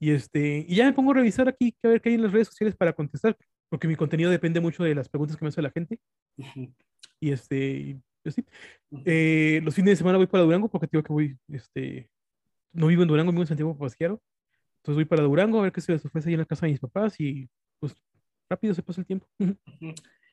Y 0.00 0.10
este, 0.10 0.64
y 0.68 0.76
ya 0.76 0.86
me 0.86 0.92
pongo 0.92 1.10
a 1.10 1.14
revisar 1.14 1.48
aquí, 1.48 1.74
a 1.82 1.88
ver 1.88 2.00
qué 2.00 2.10
hay 2.10 2.14
en 2.16 2.22
las 2.22 2.32
redes 2.32 2.48
sociales 2.48 2.76
para 2.76 2.92
contestar, 2.92 3.36
porque 3.68 3.88
mi 3.88 3.96
contenido 3.96 4.30
depende 4.30 4.60
mucho 4.60 4.84
de 4.84 4.94
las 4.94 5.08
preguntas 5.08 5.36
que 5.36 5.44
me 5.44 5.48
hace 5.48 5.62
la 5.62 5.70
gente. 5.70 6.00
Y 7.20 7.32
este, 7.32 8.00
eh, 9.04 9.60
los 9.62 9.74
fines 9.74 9.92
de 9.92 9.96
semana 9.96 10.18
voy 10.18 10.26
para 10.26 10.44
Durango 10.44 10.68
porque 10.68 10.88
digo 10.90 11.02
que 11.02 11.12
voy, 11.12 11.38
este, 11.48 12.10
no 12.72 12.86
vivo 12.86 13.02
en 13.02 13.08
Durango, 13.08 13.32
vivo 13.32 13.42
en 13.42 13.48
Santiago 13.48 13.76
Pasquiaro. 13.76 14.22
Entonces 14.78 14.96
voy 14.96 15.04
para 15.04 15.22
Durango 15.22 15.58
a 15.58 15.62
ver 15.62 15.72
qué 15.72 15.80
se 15.80 15.92
les 15.92 16.04
ofrece 16.04 16.28
ahí 16.28 16.34
en 16.34 16.40
la 16.40 16.46
casa 16.46 16.66
de 16.66 16.72
mis 16.72 16.80
papás 16.80 17.18
y 17.18 17.48
pues 17.78 17.94
rápido 18.48 18.74
se 18.74 18.82
pasa 18.82 19.00
el 19.00 19.06
tiempo. 19.06 19.26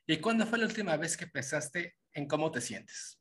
¿Y 0.08 0.18
cuándo 0.18 0.46
fue 0.46 0.60
la 0.60 0.66
última 0.66 0.96
vez 0.98 1.18
que 1.18 1.28
pensaste 1.28 1.96
en 2.14 2.28
cómo 2.28 2.52
te 2.52 2.62
sientes? 2.62 3.20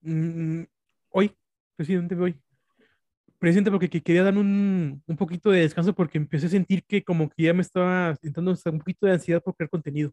Mm, 0.00 0.62
hoy, 1.10 1.36
presidente, 1.76 2.14
hoy. 2.14 2.40
Presidente, 3.38 3.70
porque 3.70 3.88
quería 3.88 4.24
dar 4.24 4.36
un, 4.36 5.02
un, 5.06 5.16
poquito 5.16 5.50
de 5.50 5.60
descanso 5.60 5.94
porque 5.94 6.18
empecé 6.18 6.46
a 6.46 6.50
sentir 6.50 6.82
que 6.84 7.04
como 7.04 7.28
que 7.28 7.44
ya 7.44 7.54
me 7.54 7.62
estaba 7.62 8.16
entrando 8.22 8.50
un 8.50 8.78
poquito 8.78 9.06
de 9.06 9.12
ansiedad 9.12 9.42
por 9.42 9.54
crear 9.54 9.70
contenido. 9.70 10.12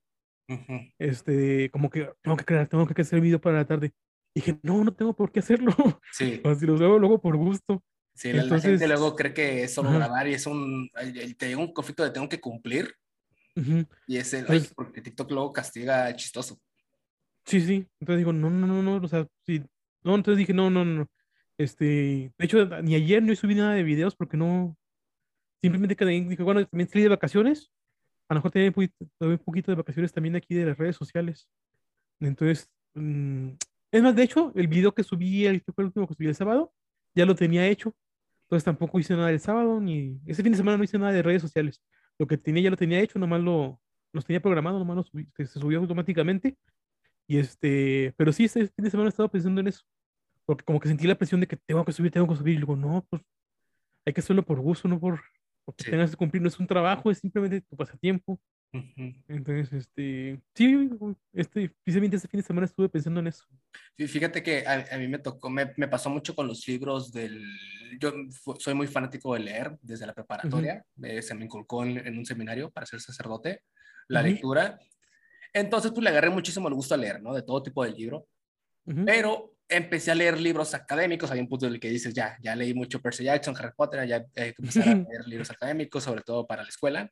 Este, 1.00 1.70
como 1.72 1.90
que 1.90 2.10
tengo 2.22 2.38
que 2.38 2.46
crear, 2.46 2.68
tengo 2.68 2.86
que 2.88 3.02
hacer 3.02 3.20
video 3.22 3.40
para 3.40 3.58
la 3.58 3.66
tarde. 3.66 3.94
Y 4.34 4.42
dije, 4.42 4.60
no, 4.64 4.84
no 4.84 4.94
tengo 4.94 5.16
por 5.16 5.32
qué 5.32 5.40
hacerlo. 5.40 5.74
Sí. 6.12 6.42
Así 6.44 6.66
los 6.66 6.82
hago 6.82 7.00
luego 7.00 7.22
por 7.22 7.36
gusto. 7.38 7.84
Sí, 8.14 8.30
Entonces, 8.30 8.50
la 8.50 8.70
gente 8.70 8.88
luego 8.88 9.16
cree 9.16 9.34
que 9.34 9.64
es 9.64 9.74
solo 9.74 9.92
grabar 9.92 10.28
y 10.28 10.34
es 10.34 10.46
un, 10.48 10.90
te 11.38 11.56
un 11.56 11.74
conflicto 11.74 12.04
de 12.04 12.12
tengo 12.12 12.30
que 12.30 12.40
cumplir. 12.40 12.94
Y 14.08 14.18
es 14.18 14.34
el, 14.34 14.46
pues 14.46 14.74
porque 14.74 15.02
TikTok 15.02 15.32
luego 15.32 15.54
castiga 15.54 16.14
chistoso. 16.16 16.58
Sí, 17.46 17.62
sí. 17.62 17.88
Entonces 18.00 18.20
digo, 18.20 18.34
no, 18.34 18.50
no, 18.50 18.68
no, 18.68 18.82
no, 18.82 18.96
o 18.96 19.08
sea, 19.08 19.28
sí. 19.46 19.62
No, 20.04 20.16
entonces 20.16 20.38
dije, 20.38 20.54
no, 20.54 20.70
no, 20.70 20.86
no. 20.86 21.08
Este, 21.58 22.32
de 22.38 22.46
hecho, 22.46 22.66
ni 22.82 22.96
ayer 22.96 23.24
no 23.24 23.36
subí 23.36 23.56
nada 23.56 23.74
de 23.74 23.84
videos 23.84 24.16
porque 24.16 24.38
no, 24.38 24.78
simplemente 25.62 25.96
que 25.96 26.06
dije, 26.06 26.44
bueno, 26.44 26.66
también 26.66 26.90
salí 26.90 27.04
de 27.04 27.10
vacaciones 27.10 27.72
a 28.28 28.34
lo 28.34 28.40
mejor 28.40 28.52
tenía 28.52 28.70
un 28.70 29.38
poquito, 29.40 29.72
de 29.72 29.76
vacaciones 29.76 30.12
también 30.14 30.36
aquí 30.36 30.56
de 30.56 30.66
las 30.66 30.78
redes 30.78 30.96
sociales. 30.96 31.48
Entonces, 32.20 32.70
mm, 32.96 33.52
es 33.92 34.04
más, 34.04 34.16
de 34.16 34.24
hecho, 34.24 34.52
el 34.56 34.68
video 34.68 34.94
que 34.94 35.04
subí, 35.04 35.46
el, 35.46 35.62
fue 35.62 35.84
el 35.84 35.86
último 35.88 36.08
que 36.08 36.16
subí 36.16 36.28
el 36.28 36.36
sábado, 36.36 36.74
ya 37.14 37.26
lo 37.26 37.36
tenía 37.36 37.68
hecho. 37.68 37.96
Entonces 38.46 38.64
tampoco 38.66 39.00
hice 39.00 39.16
nada 39.16 39.32
el 39.32 39.40
sábado, 39.40 39.80
ni 39.80 40.20
ese 40.26 40.44
fin 40.44 40.52
de 40.52 40.58
semana 40.58 40.78
no 40.78 40.84
hice 40.84 40.98
nada 41.00 41.12
de 41.12 41.24
redes 41.24 41.42
sociales. 41.42 41.82
Lo 42.20 42.28
que 42.28 42.38
tenía 42.38 42.64
ya 42.64 42.70
lo 42.70 42.78
tenía 42.78 43.00
hecho, 43.00 43.20
nomás 43.20 43.42
lo, 43.42 43.80
los 44.14 44.26
tenía 44.26 44.42
programado, 44.42 44.80
nomás 44.80 44.98
lo 44.98 45.04
subí, 45.04 45.28
se, 45.36 45.46
subió 45.48 45.80
automáticamente. 45.80 46.58
Y 47.28 47.38
este, 47.40 48.14
pero 48.18 48.32
sí, 48.32 48.46
este 48.46 48.68
fin 48.68 48.86
de 48.86 48.92
semana 48.92 49.08
he 49.08 49.10
estado 49.10 49.30
pensando 49.30 49.62
en 49.62 49.68
eso. 49.68 49.84
Porque 50.46 50.64
como 50.64 50.80
que 50.80 50.90
sentí 50.90 51.08
la 51.08 51.16
presión 51.16 51.42
de 51.42 51.48
que 51.48 51.58
tengo 51.58 51.84
que 51.86 51.92
subir, 51.92 52.12
tengo 52.12 52.28
que 52.28 52.36
subir. 52.36 52.56
Y 52.56 52.58
luego, 52.60 52.76
no, 52.76 53.06
pues 53.10 53.24
hay 54.06 54.14
que 54.14 54.22
hacerlo 54.22 54.44
por 54.44 54.60
gusto, 54.60 54.88
no 54.88 55.00
por, 55.00 55.22
porque 55.66 55.90
tengas 55.90 56.12
que 56.12 56.18
cumplir, 56.18 56.42
no 56.42 56.48
es 56.48 56.60
un 56.60 56.68
trabajo, 56.68 57.10
es 57.10 57.18
simplemente 57.18 57.62
tu 57.62 57.76
pasatiempo. 57.76 58.40
Entonces, 59.28 59.72
este, 59.72 60.42
sí, 60.54 60.90
este, 61.34 61.72
precisamente 61.84 62.18
este 62.18 62.28
fin 62.28 62.42
de 62.42 62.46
semana 62.46 62.66
estuve 62.66 62.90
pensando 62.90 63.20
en 63.22 63.28
eso. 63.28 63.46
Fíjate 63.98 64.44
que 64.44 64.66
a, 64.68 64.98
mí 64.98 65.08
me 65.08 65.20
tocó, 65.20 65.50
me, 65.50 65.74
me, 65.78 65.88
pasó 65.88 66.10
mucho 66.10 66.36
con 66.36 66.48
los 66.48 66.68
libros 66.68 67.12
del, 67.12 67.42
yo 68.00 68.14
soy 68.60 68.74
muy 68.74 68.88
fanático 68.88 69.34
de 69.34 69.40
leer 69.40 69.78
desde 69.82 70.06
la 70.06 70.14
preparatoria, 70.14 70.86
se 71.22 71.36
me 71.36 71.46
inculcó 71.46 71.86
en, 71.86 72.18
un 72.18 72.26
seminario 72.26 72.70
para 72.70 72.86
ser 72.86 73.00
sacerdote, 73.00 73.64
la 74.08 74.22
lectura, 74.22 74.78
entonces 75.54 75.92
pues 75.92 76.04
le 76.04 76.10
agarré 76.10 76.30
muchísimo 76.30 76.68
el 76.68 76.74
gusto 76.74 76.94
a 76.94 76.98
leer, 76.98 77.22
¿no? 77.22 77.34
De 77.34 77.42
todo 77.42 77.64
tipo 77.64 77.84
de 77.84 77.92
libro, 77.92 78.28
pero 79.06 79.55
empecé 79.68 80.12
a 80.12 80.16
leer 80.16 80.40
libros 80.40 80.74
académicos, 80.74 81.32
hay 81.32 81.40
un 81.40 81.48
punto 81.48 81.68
en 81.68 81.74
el 81.74 81.80
que 81.80 81.90
dices, 81.90 82.14
ya, 82.14 82.38
ya 82.42 82.56
leí 82.56 82.74
mucho 82.74 83.02
Percy 83.02 83.24
Jackson, 83.24 83.56
Harry 83.58 83.74
Potter, 83.76 84.08
ya 84.08 84.26
eh, 84.36 84.54
empecé 84.58 84.82
a 84.82 84.96
leer 84.96 85.28
libros 85.28 85.50
académicos, 85.50 86.04
sobre 86.04 86.22
todo 86.22 86.46
para 86.46 86.64
la 86.64 86.70
escuela, 86.70 87.12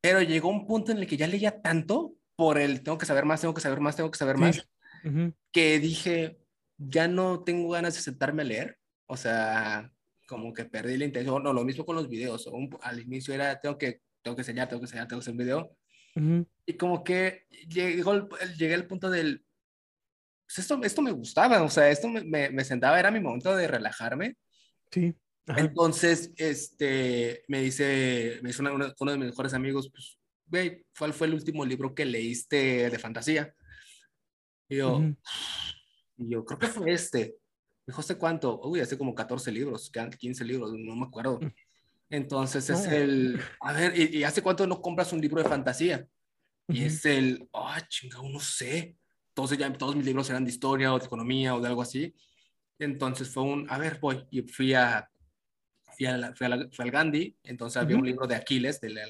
pero 0.00 0.20
llegó 0.20 0.50
un 0.50 0.66
punto 0.66 0.92
en 0.92 0.98
el 0.98 1.06
que 1.06 1.16
ya 1.16 1.26
leía 1.26 1.62
tanto 1.62 2.14
por 2.36 2.58
el 2.58 2.82
tengo 2.82 2.98
que 2.98 3.06
saber 3.06 3.24
más, 3.24 3.40
tengo 3.40 3.54
que 3.54 3.62
saber 3.62 3.80
más, 3.80 3.96
tengo 3.96 4.10
que 4.10 4.18
saber 4.18 4.36
más, 4.36 4.68
que 5.50 5.80
dije, 5.80 6.38
ya 6.78 7.08
no 7.08 7.42
tengo 7.42 7.70
ganas 7.70 7.94
de 7.94 8.00
sentarme 8.00 8.42
a 8.42 8.44
leer. 8.44 8.78
O 9.06 9.16
sea, 9.16 9.90
como 10.26 10.52
que 10.52 10.64
perdí 10.64 10.96
la 10.96 11.04
intención. 11.04 11.42
No, 11.42 11.52
lo 11.52 11.64
mismo 11.64 11.84
con 11.84 11.96
los 11.96 12.08
videos. 12.08 12.48
al 12.82 13.00
inicio 13.00 13.34
era, 13.34 13.58
tengo 13.60 13.78
que, 13.78 14.02
tengo 14.22 14.36
que 14.36 14.42
enseñar, 14.42 14.68
tengo 14.68 14.80
que 14.80 14.86
enseñar, 14.86 15.08
tengo 15.08 15.20
que 15.20 15.24
hacer 15.24 15.32
un 15.32 15.38
video. 15.38 15.76
Y 16.66 16.74
como 16.74 17.04
que 17.04 17.46
llegó, 17.68 18.28
llegué 18.58 18.74
al 18.74 18.86
punto 18.86 19.10
del, 19.10 19.44
pues 20.46 20.58
esto, 20.58 20.80
esto 20.82 21.02
me 21.02 21.10
gustaba, 21.10 21.62
o 21.62 21.68
sea, 21.68 21.90
esto 21.90 22.08
me, 22.08 22.50
me, 22.50 22.64
sentaba, 22.64 22.98
era 22.98 23.10
mi 23.10 23.20
momento 23.20 23.54
de 23.54 23.66
relajarme. 23.66 24.36
Sí. 24.90 25.14
Entonces, 25.48 26.32
este, 26.36 27.44
me 27.48 27.62
dice, 27.62 28.38
me 28.42 28.48
dice 28.48 28.62
uno 28.62 29.12
de 29.12 29.18
mis 29.18 29.28
mejores 29.28 29.54
amigos, 29.54 29.90
pues, 29.90 30.18
güey, 30.46 30.84
¿cuál 30.96 31.12
fue 31.12 31.26
el 31.26 31.34
último 31.34 31.64
libro 31.64 31.94
que 31.94 32.04
leíste 32.04 32.90
de 32.90 32.98
fantasía? 32.98 33.54
Y 34.68 34.76
yo, 34.76 35.02
y 36.16 36.30
yo 36.30 36.44
creo 36.44 36.58
que 36.58 36.66
fue 36.66 36.92
este. 36.92 37.36
Dijo, 37.86 38.00
¿hace 38.00 38.16
cuánto? 38.16 38.60
Uy, 38.62 38.80
hace 38.80 38.98
como 38.98 39.14
14 39.14 39.52
libros, 39.52 39.90
15 39.90 40.44
libros, 40.44 40.72
no 40.72 40.96
me 40.96 41.06
acuerdo. 41.06 41.38
Mm. 41.40 41.52
Entonces 42.10 42.70
es 42.70 42.86
el, 42.86 43.40
a 43.60 43.72
ver, 43.72 43.98
¿y, 43.98 44.22
hace 44.22 44.42
cuánto 44.42 44.66
no 44.66 44.80
compras 44.80 45.12
un 45.12 45.20
libro 45.20 45.42
de 45.42 45.48
fantasía? 45.48 46.06
Y 46.68 46.84
es 46.84 47.04
el, 47.04 47.48
ah, 47.52 47.78
oh, 47.78 47.86
chingado, 47.88 48.28
no 48.28 48.40
sé. 48.40 48.96
Entonces 49.36 49.58
ya 49.58 49.70
todos 49.70 49.94
mis 49.94 50.06
libros 50.06 50.30
eran 50.30 50.44
de 50.44 50.50
historia 50.50 50.94
o 50.94 50.98
de 50.98 51.04
economía 51.04 51.54
o 51.54 51.60
de 51.60 51.68
algo 51.68 51.82
así. 51.82 52.14
Entonces 52.78 53.28
fue 53.28 53.42
un, 53.42 53.66
a 53.68 53.76
ver, 53.76 53.98
voy. 54.00 54.24
Y 54.30 54.40
fui 54.40 54.72
a, 54.72 55.10
fui, 55.94 56.06
a 56.06 56.34
fui, 56.34 56.46
al 56.46 56.90
Gandhi, 56.90 57.36
entonces 57.44 57.76
había 57.76 57.98
un 57.98 58.06
libro 58.06 58.26
de 58.26 58.34
Aquiles, 58.34 58.80
de 58.80 58.88
la, 58.88 59.02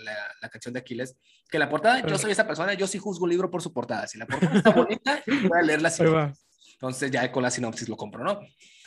la, 0.42 0.48
canción 0.48 0.74
de 0.74 0.80
Aquiles, 0.80 1.16
que 1.48 1.60
la 1.60 1.68
portada, 1.68 2.04
yo 2.04 2.18
soy 2.18 2.32
esa 2.32 2.44
persona, 2.44 2.74
yo 2.74 2.88
sí 2.88 2.98
juzgo 2.98 3.22
un 3.22 3.30
libro 3.30 3.48
por 3.48 3.62
su 3.62 3.72
portada. 3.72 4.08
Si 4.08 4.18
la 4.18 4.26
portada 4.26 4.52
está 4.56 4.70
bonita, 4.70 5.22
voy 5.26 5.60
a 5.60 5.62
leer 5.62 5.80
la 5.80 5.90
sinopsis. 5.90 6.44
Entonces 6.72 7.08
ya 7.12 7.30
con 7.30 7.44
la 7.44 7.50
sinopsis 7.52 7.88
lo 7.88 7.96
compro, 7.96 8.24
¿no? 8.24 8.40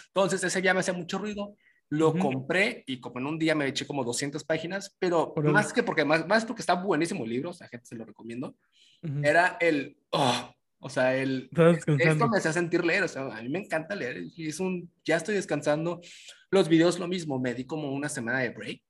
Entonces 0.07 0.43
ese 0.43 0.61
ya 0.61 0.73
me 0.73 0.81
hacía 0.81 0.93
mucho 0.93 1.19
ruido. 1.19 1.55
Lo 1.87 2.13
compré 2.17 2.83
y 2.85 2.99
como 2.99 3.19
en 3.19 3.27
un 3.27 3.39
día 3.39 3.55
me 3.55 3.65
eché 3.65 3.87
como 3.87 4.03
200 4.03 4.43
páginas, 4.43 4.93
pero 4.99 5.33
más 5.37 5.71
que 5.71 5.83
porque 5.83 6.03
más, 6.03 6.27
más 6.27 6.43
porque 6.43 6.61
está 6.61 6.73
buenísimo 6.73 7.23
el 7.23 7.29
libro, 7.29 7.51
o 7.51 7.53
sea, 7.53 7.69
gente 7.69 7.85
se 7.85 7.95
lo 7.95 8.03
recomiendo. 8.03 8.57
Era 9.23 9.57
el, 9.61 9.97
oh, 10.11 10.53
o 10.81 10.89
sea, 10.89 11.15
el, 11.15 11.49
esto 11.99 12.29
me 12.29 12.37
hace 12.37 12.53
sentir 12.53 12.85
leer, 12.85 13.03
o 13.03 13.07
sea, 13.07 13.23
a 13.23 13.41
mí 13.41 13.49
me 13.49 13.59
encanta 13.59 13.95
leer, 13.95 14.23
es 14.37 14.59
un, 14.59 14.89
ya 15.03 15.17
estoy 15.17 15.35
descansando. 15.35 15.99
Los 16.51 16.69
videos 16.69 16.99
lo 16.99 17.07
mismo, 17.07 17.39
me 17.39 17.53
di 17.53 17.65
como 17.65 17.91
una 17.91 18.07
semana 18.07 18.39
de 18.39 18.49
break, 18.49 18.81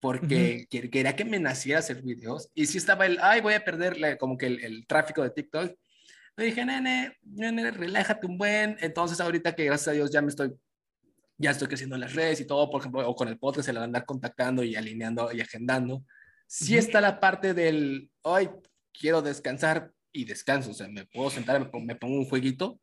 porque 0.00 0.66
quería 0.70 1.14
que 1.14 1.26
me 1.26 1.38
naciera 1.38 1.80
hacer 1.80 2.02
videos, 2.02 2.50
y 2.54 2.66
si 2.66 2.78
estaba 2.78 3.04
el, 3.04 3.18
ay, 3.20 3.42
voy 3.42 3.54
a 3.54 3.64
perder 3.64 4.16
como 4.18 4.38
que 4.38 4.46
el, 4.46 4.64
el 4.64 4.86
tráfico 4.86 5.22
de 5.22 5.30
TikTok, 5.30 5.76
le 6.36 6.44
dije, 6.46 6.64
nene, 6.64 7.18
nene, 7.22 7.70
relájate 7.70 8.26
un 8.26 8.38
buen, 8.38 8.78
entonces 8.80 9.20
ahorita 9.20 9.54
que 9.54 9.66
gracias 9.66 9.88
a 9.88 9.92
Dios 9.92 10.10
ya 10.10 10.22
me 10.22 10.28
estoy, 10.28 10.54
ya 11.36 11.50
estoy 11.50 11.68
creciendo 11.68 11.96
en 11.96 12.00
las 12.00 12.14
redes 12.14 12.40
y 12.40 12.46
todo, 12.46 12.70
por 12.70 12.80
ejemplo, 12.80 13.06
o 13.06 13.14
con 13.14 13.28
el 13.28 13.38
podcast 13.38 13.66
se 13.66 13.74
la 13.74 13.80
van 13.80 13.84
a 13.84 13.90
andar 13.90 14.06
contactando 14.06 14.62
y 14.62 14.74
alineando 14.74 15.30
y 15.32 15.42
agendando, 15.42 16.02
sí 16.46 16.78
está 16.78 17.02
la 17.02 17.20
parte 17.20 17.52
del, 17.52 18.10
ay, 18.24 18.48
quiero 18.98 19.20
descansar, 19.20 19.92
y 20.12 20.24
descanso, 20.24 20.70
o 20.70 20.74
sea, 20.74 20.88
me 20.88 21.06
puedo 21.06 21.30
sentar, 21.30 21.60
me 21.60 21.96
pongo, 21.96 22.18
un 22.18 22.24
jueguito 22.24 22.80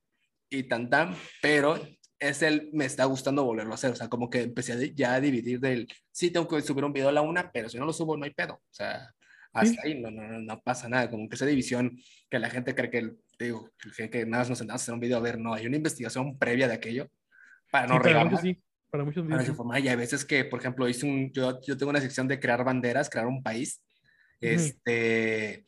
y 0.50 0.64
tan 0.64 0.90
tan, 0.90 1.16
pero 1.42 1.80
es 2.20 2.42
el, 2.42 2.70
me 2.74 2.86
está 2.86 3.06
gustando 3.06 3.44
volverlo 3.44 3.74
a 3.74 3.76
hacer, 3.76 3.92
o 3.92 3.96
sea, 3.96 4.08
como 4.08 4.30
que 4.30 4.42
empecé 4.42 4.94
ya 4.96 5.14
a 5.14 5.22
dividir 5.22 5.60
del, 5.60 5.88
sí, 6.12 6.32
tengo 6.32 6.48
que 6.48 6.62
subir 6.62 6.84
un 6.84 6.94
video 6.94 7.10
a 7.10 7.12
la 7.12 7.22
una, 7.22 7.52
pero 7.52 7.70
si 7.70 7.78
no 7.78 7.86
lo 7.86 7.94
subo 7.94 8.18
no 8.18 8.26
hay 8.26 8.34
pedo, 8.34 8.54
o 8.54 8.74
sea, 8.74 9.14
hasta 9.54 9.82
ahí 9.84 10.00
no, 10.00 10.12
no, 10.12 10.40
no, 10.40 10.62
pasa 10.62 10.88
nada, 10.88 11.10
como 11.10 11.28
que 11.28 11.36
esa 11.36 11.46
división 11.46 11.98
que 12.30 12.40
la 12.40 12.50
gente 12.50 12.76
cree 12.76 12.90
que, 12.90 13.12
digo, 13.40 13.72
que 13.96 14.26
nada 14.26 14.42
más 14.42 14.50
nos 14.50 14.58
sentamos 14.60 14.82
a 14.82 14.84
hacer 14.84 14.94
un 14.94 15.00
video, 15.00 15.18
a 15.18 15.22
ver, 15.22 15.40
no, 15.40 15.54
hay 15.54 15.66
una 15.68 15.78
investigación 15.78 16.38
previa 16.38 16.68
de 16.68 16.76
aquello 16.76 17.10
para 17.72 17.88
no 17.88 18.00
regalar. 18.00 18.40
Sí, 18.40 18.62
para 18.90 19.04
muchos 19.04 19.26
videos. 19.26 19.58
Para 19.58 19.80
y 19.80 19.88
hay 19.88 19.96
veces 19.96 20.26
que, 20.26 20.46
por 20.46 20.60
ejemplo, 20.60 20.88
hice 20.88 21.06
un, 21.06 21.32
yo, 21.32 21.60
yo 21.62 21.76
tengo 21.76 21.90
una 21.90 22.02
sección 22.02 22.28
de 22.28 22.40
crear 22.40 22.64
banderas, 22.64 23.10
crear 23.10 23.28
un 23.28 23.42
país, 23.42 23.82
este 24.40 25.66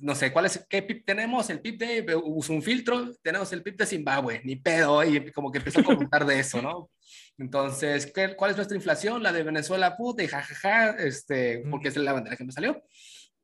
no 0.00 0.14
sé, 0.14 0.32
¿cuál 0.32 0.46
es, 0.46 0.66
¿qué 0.68 0.82
PIB 0.82 1.04
tenemos? 1.04 1.50
El 1.50 1.60
PIB 1.60 1.78
de, 1.78 2.16
uso 2.16 2.52
un 2.52 2.62
filtro, 2.62 3.14
tenemos 3.22 3.52
el 3.52 3.62
PIB 3.62 3.76
de 3.76 3.86
Zimbabue, 3.86 4.40
ni 4.44 4.56
pedo, 4.56 5.04
y 5.04 5.30
como 5.32 5.52
que 5.52 5.58
empezó 5.58 5.80
a 5.80 5.84
comentar 5.84 6.24
de 6.24 6.38
eso, 6.38 6.62
¿no? 6.62 6.90
Entonces, 7.38 8.10
¿qué, 8.12 8.34
¿cuál 8.34 8.50
es 8.50 8.56
nuestra 8.56 8.76
inflación? 8.76 9.22
La 9.22 9.32
de 9.32 9.42
Venezuela, 9.42 9.96
puta, 9.96 10.22
y 10.22 10.28
jajaja, 10.28 10.90
este, 10.98 11.62
porque 11.70 11.88
es 11.88 11.96
la 11.96 12.12
bandera 12.12 12.36
que 12.36 12.44
me 12.44 12.52
salió. 12.52 12.82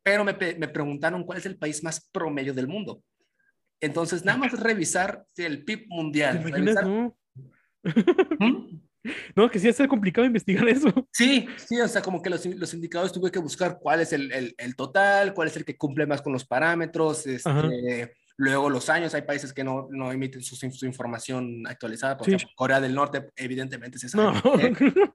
Pero 0.03 0.25
me, 0.25 0.33
me 0.33 0.69
preguntaron 0.69 1.25
cuál 1.25 1.39
es 1.39 1.47
el 1.47 1.59
país 1.59 1.83
más 1.83 2.09
promedio 2.11 2.55
del 2.55 2.69
mundo. 2.69 3.03
Entonces, 3.81 4.25
nada 4.25 4.39
más 4.39 4.53
revisar 4.59 5.25
el 5.37 5.65
PIB 5.65 5.87
mundial. 5.89 6.43
Revisar, 6.43 6.87
no? 6.87 7.17
¿Mm? 8.39 8.86
No, 9.35 9.51
que 9.51 9.59
sí 9.59 9.69
es 9.69 9.77
complicado 9.89 10.27
investigar 10.27 10.69
eso. 10.69 10.93
Sí, 11.13 11.47
sí, 11.57 11.81
o 11.81 11.89
sea, 11.89 12.03
como 12.03 12.23
que 12.23 12.31
los, 12.31 12.45
los 12.47 12.75
indicadores 12.75 13.13
tuve 13.13 13.31
que 13.31 13.39
buscar 13.39 13.79
cuál 13.81 14.01
es 14.01 14.13
el, 14.13 14.33
el, 14.33 14.55
el, 14.59 14.77
total, 14.77 15.35
cuál 15.35 15.49
es 15.49 15.57
el 15.57 15.65
que 15.65 15.77
cumple 15.77 16.07
más 16.07 16.23
con 16.23 16.33
los 16.33 16.45
parámetros, 16.45 17.27
este, 17.27 18.13
luego 18.37 18.71
los 18.71 18.89
años, 18.89 19.15
hay 19.15 19.23
países 19.23 19.53
que 19.53 19.65
no, 19.65 19.89
no 19.91 20.13
emiten 20.13 20.43
su, 20.43 20.57
su, 20.57 20.87
información 20.87 21.67
actualizada, 21.67 22.17
por 22.17 22.29
ejemplo, 22.29 22.49
Corea 22.55 22.81
del 22.81 22.95
Norte, 22.95 23.29
evidentemente 23.37 23.99
se 23.99 24.09
sabe. 24.09 24.41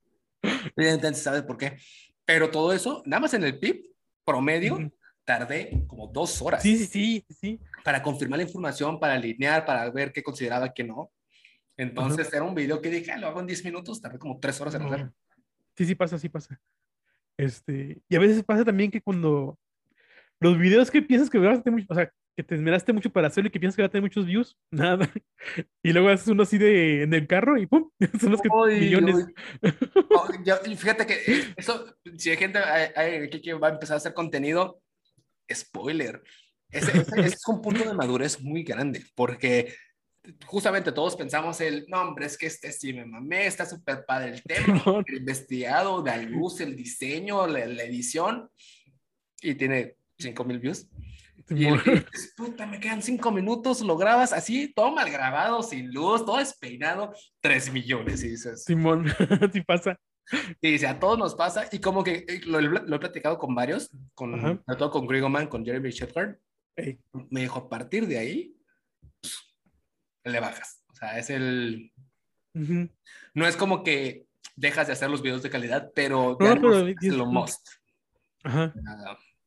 evidentemente 0.76 1.18
se 1.18 1.24
sabe 1.24 1.44
por 1.44 1.58
qué. 1.58 1.78
Pero 2.26 2.50
todo 2.50 2.74
eso, 2.74 3.04
nada 3.06 3.22
más 3.22 3.34
en 3.34 3.44
el 3.44 3.60
PIB 3.60 3.92
promedio, 4.24 4.92
tardé 5.26 5.84
como 5.88 6.08
dos 6.08 6.42
horas. 6.42 6.62
Sí, 6.62 6.78
sí, 6.78 6.86
sí, 7.28 7.36
sí. 7.40 7.60
Para 7.84 8.02
confirmar 8.02 8.38
la 8.38 8.44
información, 8.44 9.00
para 9.00 9.14
alinear, 9.14 9.66
para 9.66 9.90
ver 9.90 10.12
qué 10.12 10.24
consideraba 10.24 10.74
que 10.74 10.84
no. 10.84 11.12
Entonces 11.82 12.32
era 12.32 12.44
un 12.44 12.54
video 12.54 12.80
que 12.80 12.92
dije, 12.92 13.12
ah, 13.12 13.18
lo 13.18 13.26
hago 13.26 13.40
en 13.40 13.48
10 13.48 13.66
minutos, 13.66 14.00
tardé 14.00 14.20
como 14.20 14.40
3 14.40 14.62
horas 14.62 14.76
en 14.76 14.84
hacerlo. 14.84 15.14
Sí, 15.76 15.86
sí 15.86 15.96
pasa, 15.96 16.20
sí 16.20 16.30
pasa. 16.30 16.62
Este, 17.38 18.04
y 18.08 18.16
a 18.16 18.20
veces 18.20 18.44
pasa 18.44 18.64
también 18.64 18.92
que 18.92 19.02
cuando 19.02 19.58
los 20.40 20.60
videos 20.60 20.92
que 20.92 21.02
piensas 21.02 21.28
que 21.28 21.40
grabaste 21.40 21.72
mucho, 21.72 21.88
o 21.90 21.96
sea, 21.96 22.14
que 22.38 22.44
te 22.44 22.54
esmeraste 22.54 22.94
mucho 22.94 23.10
para 23.10 23.30
hacerlo 23.30 23.48
y 23.48 23.52
que 23.52 23.60
piensas 23.60 23.76
que 23.76 23.82
va 23.82 23.88
a 23.88 23.90
tener 23.90 24.04
muchos 24.04 24.28
views, 24.28 24.56
nada. 24.72 25.12
Y 25.82 25.92
luego 25.92 26.10
haces 26.10 26.28
uno 26.28 26.44
así 26.44 26.60
de 26.60 27.02
en 27.02 27.16
el 27.16 27.26
carro 27.26 27.58
y 27.58 27.66
¡pum! 27.66 27.90
Son 28.22 28.32
los 28.32 28.42
que 28.42 28.50
millones. 28.80 29.26
fíjate 30.78 31.08
que 31.08 31.16
eh, 31.16 31.54
eso, 31.58 31.98
si 32.16 32.30
hay 32.30 32.38
gente 32.38 32.60
que 33.42 33.54
va 33.56 33.70
a 33.70 33.72
empezar 33.72 33.96
a 33.96 33.98
hacer 33.98 34.14
contenido, 34.14 34.84
spoiler. 35.52 36.22
ese 36.70 36.92
es 37.26 37.48
un 37.48 37.60
punto 37.60 37.84
de 37.84 37.96
madurez 37.96 38.40
muy 38.40 38.62
grande, 38.62 39.04
porque 39.16 39.74
justamente 40.46 40.92
todos 40.92 41.16
pensamos 41.16 41.60
el, 41.62 41.86
no, 41.88 42.02
hombre, 42.02 42.26
es 42.26 42.38
que 42.38 42.46
este 42.46 42.72
sí 42.72 42.94
me 42.94 43.06
mamé, 43.06 43.48
está 43.48 43.66
súper 43.66 44.06
padre 44.06 44.34
el 44.34 44.44
tema, 44.44 45.04
el 45.08 45.18
investigado, 45.18 46.04
la 46.04 46.18
luz, 46.18 46.62
el 46.62 46.76
diseño, 46.76 47.48
la, 47.48 47.64
edición, 47.64 48.50
y 49.42 49.56
tiene 49.56 49.96
5 50.20 50.44
mil 50.44 50.60
views. 50.60 50.88
Y 51.50 51.66
el, 51.66 52.06
puta, 52.38 52.66
me 52.66 52.80
quedan 52.80 53.02
5 53.02 53.32
minutos, 53.32 53.82
lo 53.82 53.98
grabas 53.98 54.32
así, 54.32 54.72
todo 54.74 54.92
mal 54.92 55.10
grabado, 55.10 55.64
sin 55.64 55.92
luz, 55.92 56.26
todo 56.26 56.38
despeinado, 56.38 57.14
3 57.42 57.74
millones, 57.74 58.24
y 58.24 58.30
dices. 58.30 58.64
Simón, 58.64 59.08
así 59.42 59.62
pasa. 59.62 60.00
Y 60.62 60.72
dice, 60.74 60.88
a 60.88 60.98
todos 61.00 61.18
nos 61.18 61.36
pasa, 61.36 61.68
y 61.72 61.80
como 61.80 62.04
que 62.04 62.26
eh, 62.28 62.42
lo, 62.46 62.60
he 62.60 63.00
platicado 63.00 63.38
con 63.38 63.54
varios, 63.54 63.90
con, 64.14 64.40
sobre 64.40 64.78
todo 64.78 64.92
con 64.92 65.08
Grigoman, 65.08 65.48
con 65.48 65.66
Jeremy 65.66 65.90
Shepard, 65.90 66.38
me 67.30 67.42
dijo, 67.42 67.60
a 67.60 67.70
partir 67.70 68.08
de 68.08 68.18
ahí, 68.18 68.56
le 70.24 70.40
bajas. 70.40 70.84
O 70.90 70.96
sea, 70.96 71.18
es 71.18 71.30
el... 71.30 71.92
No 73.34 73.48
es 73.48 73.56
como 73.56 73.84
que 73.84 74.26
dejas 74.56 74.88
de 74.88 74.94
hacer 74.94 75.10
los 75.10 75.22
videos 75.22 75.42
de 75.42 75.50
calidad, 75.50 75.92
pero, 75.96 76.38
es 76.40 77.14
lo 77.14 77.26
most. 77.26 77.68
Ajá. 78.44 78.74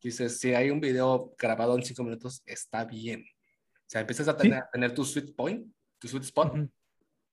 dices, 0.03 0.39
si 0.39 0.55
hay 0.55 0.71
un 0.71 0.81
video 0.81 1.35
grabado 1.39 1.77
en 1.77 1.83
cinco 1.83 2.05
minutos, 2.05 2.43
está 2.47 2.85
bien. 2.85 3.25
O 3.77 3.87
sea, 3.87 4.01
empiezas 4.01 4.29
a 4.29 4.37
tener, 4.37 4.65
tener 4.73 4.95
tu 4.95 5.05
sweet 5.05 5.35
point, 5.35 5.67
tu 5.99 6.09
sweet 6.09 6.25
spot. 6.25 6.55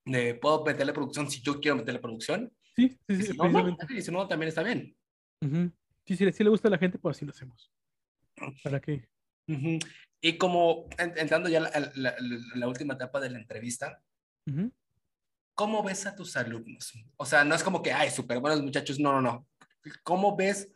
de, 0.06 0.36
puedo 0.36 0.64
meterle 0.66 0.94
producción 0.94 1.30
si 1.30 1.42
yo 1.42 1.60
quiero 1.60 1.78
meterle 1.78 2.00
producción. 2.00 2.52
Sí, 2.76 2.90
sí, 2.90 3.16
sí. 3.16 3.22
Y 3.22 4.02
si, 4.02 4.12
no, 4.12 4.20
no, 4.20 4.28
también 4.28 4.50
está 4.50 4.64
bien. 4.64 4.96
Sí, 6.06 6.16
si, 6.16 6.32
si 6.32 6.44
le 6.44 6.50
gusta 6.50 6.68
a 6.68 6.72
la 6.72 6.78
gente, 6.78 6.98
pues 6.98 7.18
así 7.18 7.26
lo 7.26 7.32
hacemos. 7.32 7.72
¿Para 8.64 8.80
qué? 8.80 9.08
Y 10.22 10.38
como 10.38 10.88
entrando 10.98 11.50
ya 11.50 11.62
la, 11.62 11.92
la, 11.96 12.16
la, 12.56 12.68
última 12.68 12.94
etapa 12.94 13.20
de 13.20 13.32
la 13.32 13.40
entrevista, 13.40 14.02
¿cómo 15.56 15.84
ves 15.84 16.06
a 16.06 16.16
tus 16.16 16.38
alumnos? 16.38 16.94
O 17.18 17.26
sea, 17.26 17.44
no 17.44 17.56
es 17.56 17.64
como 17.64 17.82
que, 17.82 17.92
ay, 17.92 18.12
súper 18.12 18.40
buenos 18.40 18.62
muchachos, 18.62 19.00
no, 19.00 19.14
no, 19.14 19.22
no. 19.22 19.48
¿Cómo 20.04 20.36
ves, 20.36 20.72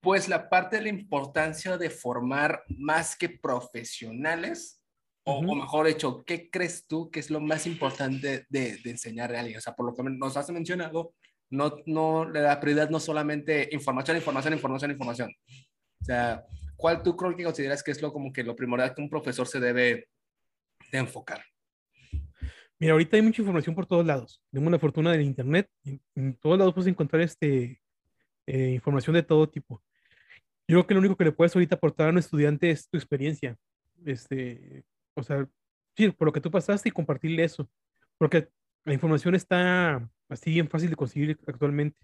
pues, 0.00 0.28
la 0.28 0.48
parte 0.48 0.76
de 0.76 0.82
la 0.82 0.88
importancia 0.90 1.76
de 1.76 1.90
formar 1.90 2.62
más 2.68 3.16
que 3.16 3.28
profesionales? 3.28 4.80
O, 5.26 5.42
mejor 5.42 5.88
dicho, 5.88 6.22
¿qué 6.24 6.50
crees 6.50 6.86
tú 6.86 7.10
que 7.10 7.18
es 7.18 7.30
lo 7.30 7.40
más 7.40 7.66
importante 7.66 8.46
de, 8.48 8.76
de 8.76 8.90
enseñar 8.90 9.34
a 9.34 9.40
alguien? 9.40 9.58
O 9.58 9.60
sea, 9.60 9.74
por 9.74 9.86
lo 9.86 9.94
que 9.94 10.02
nos 10.04 10.36
has 10.36 10.50
mencionado, 10.50 11.14
no, 11.50 11.76
no, 11.86 12.28
la 12.28 12.60
prioridad 12.60 12.90
no 12.90 13.00
solamente 13.00 13.68
información, 13.72 14.16
información, 14.16 14.54
información, 14.54 14.90
información. 14.90 15.34
O 16.00 16.04
sea, 16.04 16.44
¿cuál 16.76 17.02
tú 17.02 17.16
creo 17.16 17.34
que 17.34 17.44
consideras 17.44 17.82
que 17.82 17.90
es 17.90 18.02
lo 18.02 18.12
como 18.12 18.32
que 18.32 18.42
lo 18.42 18.56
primordial 18.56 18.94
que 18.94 19.02
un 19.02 19.10
profesor 19.10 19.46
se 19.46 19.60
debe 19.60 20.08
de 20.90 20.98
enfocar? 20.98 21.42
Mira, 22.78 22.92
ahorita 22.92 23.16
hay 23.16 23.22
mucha 23.22 23.40
información 23.40 23.74
por 23.74 23.86
todos 23.86 24.04
lados. 24.04 24.42
Tenemos 24.50 24.72
la 24.72 24.78
fortuna 24.78 25.12
del 25.12 25.22
Internet. 25.22 25.70
En, 26.14 26.36
todos 26.36 26.58
lados 26.58 26.74
puedes 26.74 26.90
encontrar 26.90 27.22
este, 27.22 27.80
eh, 28.46 28.70
información 28.70 29.14
de 29.14 29.22
todo 29.22 29.48
tipo. 29.48 29.82
Yo 30.66 30.76
creo 30.76 30.86
que 30.86 30.94
lo 30.94 31.00
único 31.00 31.16
que 31.16 31.24
le 31.24 31.32
puedes 31.32 31.54
ahorita 31.54 31.76
aportar 31.76 32.08
a 32.08 32.10
un 32.10 32.18
estudiante 32.18 32.70
es 32.70 32.88
tu 32.88 32.96
experiencia. 32.96 33.56
Este, 34.04 34.84
o 35.14 35.22
sea, 35.22 35.48
sí, 35.96 36.10
por 36.10 36.26
lo 36.26 36.32
que 36.32 36.40
tú 36.40 36.50
pasaste 36.50 36.88
y 36.88 36.92
compartirle 36.92 37.44
eso. 37.44 37.68
Porque 38.18 38.48
la 38.84 38.92
información 38.92 39.34
está 39.34 40.08
así 40.28 40.50
bien 40.50 40.68
fácil 40.68 40.90
de 40.90 40.96
conseguir 40.96 41.38
actualmente. 41.46 41.98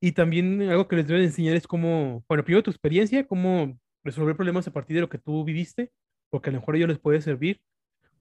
Y 0.00 0.12
también 0.12 0.62
algo 0.62 0.86
que 0.86 0.96
les 0.96 1.08
debo 1.08 1.20
enseñar 1.20 1.56
es 1.56 1.66
cómo, 1.66 2.24
bueno, 2.28 2.44
primero 2.44 2.62
tu 2.62 2.70
experiencia, 2.70 3.26
cómo 3.26 3.78
resolver 4.08 4.36
problemas 4.36 4.66
a 4.66 4.72
partir 4.72 4.94
de 4.96 5.00
lo 5.00 5.08
que 5.08 5.18
tú 5.18 5.44
viviste, 5.44 5.90
porque 6.30 6.50
a 6.50 6.52
lo 6.52 6.60
mejor 6.60 6.74
a 6.74 6.78
ellos 6.78 6.88
les 6.88 6.98
puede 6.98 7.20
servir. 7.20 7.60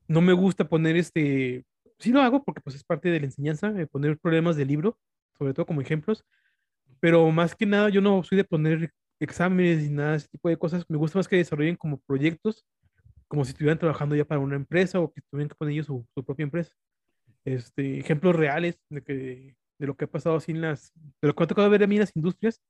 No 0.07 0.21
me 0.21 0.33
gusta 0.33 0.67
poner 0.67 0.95
este, 0.95 1.65
sí 1.99 2.11
lo 2.11 2.21
hago 2.21 2.43
porque 2.43 2.61
pues 2.61 2.75
es 2.75 2.83
parte 2.83 3.09
de 3.09 3.19
la 3.19 3.25
enseñanza, 3.25 3.71
de 3.71 3.87
poner 3.87 4.17
problemas 4.17 4.55
de 4.55 4.65
libro, 4.65 4.97
sobre 5.37 5.53
todo 5.53 5.65
como 5.65 5.81
ejemplos, 5.81 6.23
pero 6.99 7.29
más 7.31 7.55
que 7.55 7.65
nada 7.65 7.89
yo 7.89 8.01
no 8.01 8.23
soy 8.23 8.37
de 8.37 8.43
poner 8.43 8.91
exámenes 9.19 9.83
y 9.83 9.89
nada, 9.89 10.15
ese 10.15 10.27
tipo 10.27 10.49
de 10.49 10.57
cosas. 10.57 10.85
Me 10.89 10.97
gusta 10.97 11.19
más 11.19 11.27
que 11.27 11.37
desarrollen 11.37 11.75
como 11.75 11.99
proyectos, 11.99 12.65
como 13.27 13.43
si 13.43 13.51
estuvieran 13.51 13.79
trabajando 13.79 14.15
ya 14.15 14.25
para 14.25 14.39
una 14.39 14.55
empresa 14.55 14.99
o 14.99 15.11
que 15.11 15.21
tuvieran 15.29 15.49
que 15.49 15.55
poner 15.55 15.73
ellos 15.73 15.87
su, 15.87 16.05
su 16.13 16.23
propia 16.23 16.43
empresa 16.43 16.73
este, 17.47 17.99
ejemplos 17.99 18.35
reales 18.35 18.77
de, 18.89 19.01
que, 19.01 19.55
de 19.79 19.87
lo 19.87 19.95
que 19.95 20.05
ha 20.05 20.11
pasado 20.11 20.35
así 20.35 20.51
en 20.51 20.61
las, 20.61 20.91
de 21.21 21.29
lo 21.29 21.35
que 21.35 21.43
ha 21.43 21.47
tocado 21.47 21.69
ver 21.69 21.83
a 21.83 21.87
mí 21.87 21.95
en 21.95 22.01
las 22.01 22.15
industrias, 22.15 22.61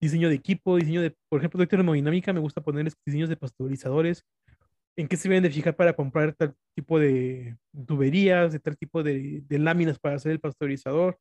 diseño 0.00 0.28
de 0.28 0.34
equipo, 0.34 0.76
diseño 0.76 1.02
de, 1.02 1.16
por 1.28 1.40
ejemplo, 1.40 1.60
de 1.60 1.66
termodinámica, 1.66 2.32
me 2.32 2.40
gusta 2.40 2.60
poner 2.60 2.90
diseños 3.06 3.28
de 3.28 3.36
pasteurizadores, 3.36 4.24
en 4.96 5.08
qué 5.08 5.16
se 5.16 5.28
deben 5.28 5.42
de 5.42 5.50
fijar 5.50 5.74
para 5.76 5.94
comprar 5.94 6.34
tal 6.34 6.54
tipo 6.74 6.98
de 6.98 7.56
tuberías, 7.86 8.52
de 8.52 8.60
tal 8.60 8.76
tipo 8.76 9.02
de, 9.02 9.44
láminas 9.50 9.98
para 9.98 10.16
hacer 10.16 10.32
el 10.32 10.40
pasteurizador, 10.40 11.18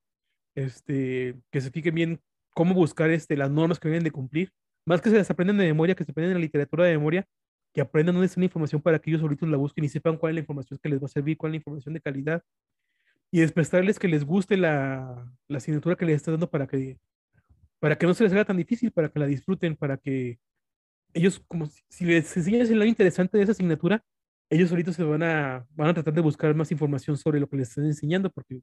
este, 0.56 1.36
que 1.52 1.62
se 1.62 1.72
fijen 1.72 1.96
bien 1.96 2.22
cómo 2.54 2.74
buscar 2.74 3.10
este, 3.10 3.36
las 3.36 3.50
normas 3.50 3.80
que 3.80 3.90
deben 3.90 4.04
de 4.04 4.12
cumplir, 4.12 4.52
más 4.86 5.02
que 5.02 5.10
se 5.10 5.18
las 5.18 5.32
aprenden 5.32 5.58
de 5.58 5.66
memoria, 5.66 5.96
que 5.96 6.04
se 6.04 6.12
aprenden 6.12 6.32
en 6.32 6.38
la 6.38 6.46
literatura 6.46 6.86
de 6.86 6.98
memoria, 6.98 7.26
que 7.74 7.82
aprendan 7.82 8.16
dónde 8.16 8.28
está 8.28 8.40
la 8.40 8.46
información 8.46 8.82
para 8.82 9.00
que 9.00 9.10
ellos 9.10 9.22
solitos 9.22 9.50
la 9.50 9.58
busquen 9.58 9.84
y 9.86 9.90
sepan 9.90 10.18
cuál 10.18 10.32
es 10.32 10.36
la 10.36 10.42
información 10.42 10.80
que 10.82 10.90
les 10.90 11.02
va 11.02 11.06
a 11.06 11.10
servir, 11.10 11.38
cuál 11.38 11.52
es 11.52 11.54
la 11.54 11.58
información 11.58 11.94
de 11.96 12.02
calidad, 12.02 12.44
y 13.32 13.40
despertarles 13.40 13.98
que 13.98 14.08
les 14.08 14.24
guste 14.24 14.58
la, 14.58 15.28
la 15.48 15.58
asignatura 15.58 15.96
que 15.96 16.06
les 16.06 16.18
estás 16.18 16.34
dando 16.34 16.52
para 16.52 16.68
que, 16.68 17.00
para 17.84 17.98
que 17.98 18.06
no 18.06 18.14
se 18.14 18.24
les 18.24 18.32
haga 18.32 18.46
tan 18.46 18.56
difícil, 18.56 18.94
para 18.94 19.10
que 19.10 19.20
la 19.20 19.26
disfruten, 19.26 19.76
para 19.76 19.98
que 19.98 20.40
ellos, 21.14 21.44
como 21.50 21.68
si, 21.90 22.06
les 22.06 22.38
enseñas 22.38 22.70
lo 22.70 22.86
interesante 22.86 23.38
de 23.38 23.44
esa 23.44 23.52
asignatura, 23.52 24.02
ellos 24.50 24.70
solitos 24.70 24.96
se 24.96 25.04
van 25.04 25.22
a, 25.22 25.68
van 25.72 25.90
a 25.90 25.94
tratar 25.94 26.14
de 26.14 26.22
buscar 26.22 26.56
más 26.56 26.72
información 26.72 27.18
sobre 27.18 27.42
lo 27.42 27.50
que 27.50 27.58
les 27.58 27.68
están 27.68 27.86
enseñando, 27.86 28.30
porque 28.30 28.62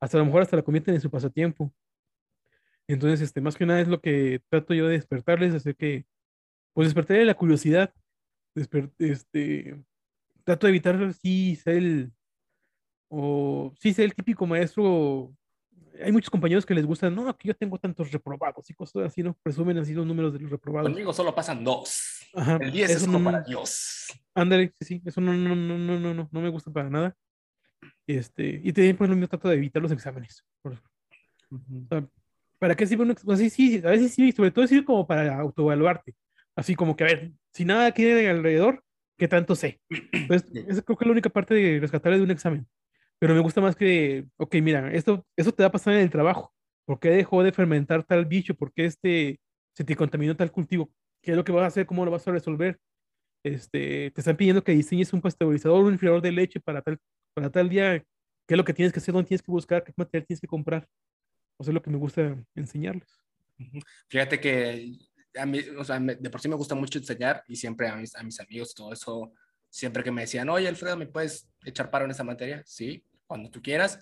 hasta 0.00 0.18
a 0.18 0.20
lo 0.20 0.24
mejor 0.24 0.42
hasta 0.42 0.56
la 0.56 0.64
convierten 0.64 0.96
en 0.96 1.00
su 1.00 1.08
pasatiempo. 1.08 1.72
Entonces, 2.88 3.20
este, 3.20 3.40
más 3.40 3.54
que 3.54 3.66
nada 3.66 3.80
es 3.80 3.86
lo 3.86 4.00
que 4.00 4.40
trato 4.48 4.74
yo 4.74 4.88
de 4.88 4.94
despertarles, 4.94 5.54
hacer 5.54 5.76
que, 5.76 6.04
pues 6.72 6.88
despertarle 6.88 7.24
la 7.24 7.34
curiosidad, 7.34 7.94
este, 8.98 9.80
trato 10.42 10.66
de 10.66 10.70
evitar, 10.72 11.14
sí, 11.14 11.54
ser 11.54 11.76
el, 11.76 12.12
o 13.10 13.72
sí, 13.78 13.90
es 13.90 13.98
el 14.00 14.12
típico 14.12 14.44
maestro. 14.44 15.32
Hay 16.02 16.12
muchos 16.12 16.30
compañeros 16.30 16.66
que 16.66 16.74
les 16.74 16.84
gustan, 16.84 17.14
no, 17.14 17.36
que 17.36 17.48
yo 17.48 17.54
tengo 17.54 17.78
tantos 17.78 18.10
reprobados 18.12 18.68
y 18.68 18.74
cosas 18.74 19.06
así, 19.06 19.22
¿no? 19.22 19.34
Presumen 19.42 19.78
así 19.78 19.94
los 19.94 20.06
números 20.06 20.32
de 20.32 20.40
los 20.40 20.50
reprobados. 20.50 20.90
Conmigo 20.90 21.12
solo 21.12 21.34
pasan 21.34 21.64
dos. 21.64 22.28
el 22.60 22.70
10 22.70 22.90
es 22.90 23.02
uno 23.04 23.22
para 23.22 23.40
Dios. 23.42 24.06
Ándale, 24.34 24.72
sí, 24.78 24.84
sí, 24.84 25.02
eso 25.04 25.20
no, 25.20 25.32
no, 25.32 25.56
no, 25.56 25.78
no, 25.78 25.98
no, 25.98 26.14
no, 26.14 26.28
no 26.30 26.40
me 26.40 26.48
gusta 26.48 26.70
para 26.70 26.90
nada. 26.90 27.16
Este, 28.06 28.60
y 28.62 28.72
también, 28.72 28.96
por 28.96 29.06
ejemplo, 29.06 29.28
trato 29.28 29.48
de 29.48 29.56
evitar 29.56 29.82
los 29.82 29.92
exámenes. 29.92 30.44
¿Para 32.58 32.74
qué 32.74 32.86
sirve 32.86 33.04
un 33.04 33.10
examen? 33.12 33.38
Sí, 33.38 33.50
sí, 33.50 33.82
a 33.84 33.90
veces 33.90 34.12
sí, 34.12 34.32
sobre 34.32 34.50
todo 34.50 34.66
sirve 34.66 34.84
como 34.84 35.06
para 35.06 35.38
autoevaluarte. 35.38 36.14
Así 36.54 36.74
como 36.74 36.94
que, 36.94 37.04
a 37.04 37.06
ver, 37.06 37.32
si 37.52 37.64
nada 37.64 37.90
quiere 37.92 38.28
alrededor, 38.28 38.82
¿qué 39.16 39.28
tanto 39.28 39.54
sé? 39.54 39.80
Entonces, 40.12 40.50
esa 40.68 40.82
creo 40.82 40.96
que 40.96 41.04
es 41.04 41.06
la 41.06 41.12
única 41.12 41.30
parte 41.30 41.54
de 41.54 41.80
rescatar 41.80 42.14
de 42.14 42.22
un 42.22 42.30
examen 42.30 42.66
pero 43.18 43.34
me 43.34 43.40
gusta 43.40 43.60
más 43.60 43.76
que, 43.76 44.26
ok, 44.36 44.56
mira, 44.56 44.92
esto, 44.92 45.24
eso 45.36 45.52
te 45.52 45.62
va 45.62 45.68
a 45.68 45.72
pasar 45.72 45.94
en 45.94 46.00
el 46.00 46.10
trabajo. 46.10 46.52
¿Por 46.84 47.00
qué 47.00 47.10
dejó 47.10 47.42
de 47.42 47.52
fermentar 47.52 48.04
tal 48.04 48.26
bicho? 48.26 48.54
¿Por 48.54 48.72
qué 48.72 48.84
este, 48.84 49.40
se 49.74 49.84
te 49.84 49.96
contaminó 49.96 50.36
tal 50.36 50.52
cultivo? 50.52 50.90
¿Qué 51.22 51.32
es 51.32 51.36
lo 51.36 51.44
que 51.44 51.52
vas 51.52 51.64
a 51.64 51.66
hacer? 51.68 51.86
¿Cómo 51.86 52.04
lo 52.04 52.10
vas 52.10 52.26
a 52.28 52.32
resolver? 52.32 52.78
Este, 53.42 54.10
te 54.10 54.20
están 54.20 54.36
pidiendo 54.36 54.62
que 54.62 54.72
diseñes 54.72 55.12
un 55.12 55.20
pasteurizador, 55.20 55.84
un 55.84 55.92
enfriador 55.92 56.20
de 56.20 56.32
leche 56.32 56.60
para 56.60 56.82
tal, 56.82 56.98
para 57.34 57.50
tal 57.50 57.68
día. 57.68 57.98
¿Qué 58.46 58.54
es 58.54 58.58
lo 58.58 58.64
que 58.64 58.74
tienes 58.74 58.92
que 58.92 59.00
hacer? 59.00 59.14
¿Dónde 59.14 59.28
tienes 59.28 59.42
que 59.42 59.50
buscar? 59.50 59.82
¿Qué 59.82 59.92
material 59.96 60.26
tienes 60.26 60.40
que 60.40 60.46
comprar? 60.46 60.86
O 61.56 61.64
sea, 61.64 61.72
es 61.72 61.74
lo 61.74 61.82
que 61.82 61.90
me 61.90 61.98
gusta 61.98 62.36
enseñarles. 62.54 63.08
Fíjate 64.08 64.38
que 64.38 64.98
a 65.34 65.46
mí, 65.46 65.60
o 65.76 65.84
sea, 65.84 65.98
de 65.98 66.30
por 66.30 66.40
sí 66.40 66.48
me 66.48 66.54
gusta 66.54 66.74
mucho 66.74 66.98
enseñar 66.98 67.42
y 67.48 67.56
siempre 67.56 67.88
a 67.88 67.96
mis, 67.96 68.14
a 68.14 68.22
mis 68.22 68.38
amigos 68.40 68.74
todo 68.74 68.92
eso 68.92 69.32
siempre 69.76 70.02
que 70.02 70.10
me 70.10 70.22
decían, 70.22 70.48
oye, 70.48 70.66
Alfredo, 70.68 70.96
¿me 70.96 71.06
puedes 71.06 71.48
echar 71.64 71.90
paro 71.90 72.06
en 72.06 72.10
esa 72.10 72.24
materia? 72.24 72.62
Sí, 72.64 73.04
cuando 73.26 73.50
tú 73.50 73.60
quieras. 73.60 74.00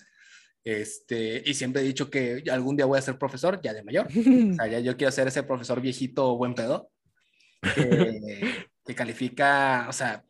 Este, 0.63 1.43
y 1.45 1.53
siempre 1.53 1.83
he 1.83 1.85
dicho 1.85 2.09
que 2.09 2.45
algún 2.51 2.77
día 2.77 2.87
voy 2.87 2.99
a 2.99 3.03
ser 3.03 3.19
profesor, 3.19 3.61
ya 3.61 3.75
de 3.75 3.83
mayor. 3.83 4.07
O 4.07 4.55
sea, 4.55 4.67
ya 4.69 4.79
yo 4.79 4.97
quiero 4.97 5.11
ser 5.11 5.27
ese 5.27 5.43
profesor 5.43 5.81
viejito 5.81 6.37
buen 6.37 6.55
pedo, 6.55 6.91
que, 8.85 8.95
califica, 8.95 9.87
o 9.89 9.93
sea, 9.93 10.25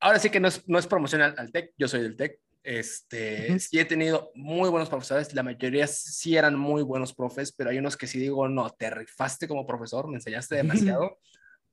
ahora 0.00 0.18
sí 0.18 0.30
que 0.30 0.40
no 0.40 0.48
es, 0.48 0.66
no 0.66 0.78
es 0.78 0.86
promoción 0.86 1.20
al, 1.20 1.52
TEC, 1.52 1.74
yo 1.76 1.86
soy 1.86 2.00
del 2.02 2.16
TEC. 2.16 2.40
Este, 2.62 3.58
sí 3.58 3.78
he 3.78 3.84
tenido 3.84 4.32
muy 4.34 4.70
buenos 4.70 4.88
profesores, 4.88 5.34
la 5.34 5.42
mayoría 5.42 5.86
sí 5.86 6.36
eran 6.36 6.58
muy 6.58 6.82
buenos 6.82 7.14
profes, 7.14 7.52
pero 7.52 7.70
hay 7.70 7.78
unos 7.78 7.96
que 7.96 8.06
sí 8.06 8.18
digo, 8.18 8.48
no, 8.48 8.70
te 8.70 8.90
rifaste 8.90 9.46
como 9.46 9.66
profesor, 9.66 10.08
me 10.08 10.16
enseñaste 10.16 10.56
demasiado, 10.56 11.18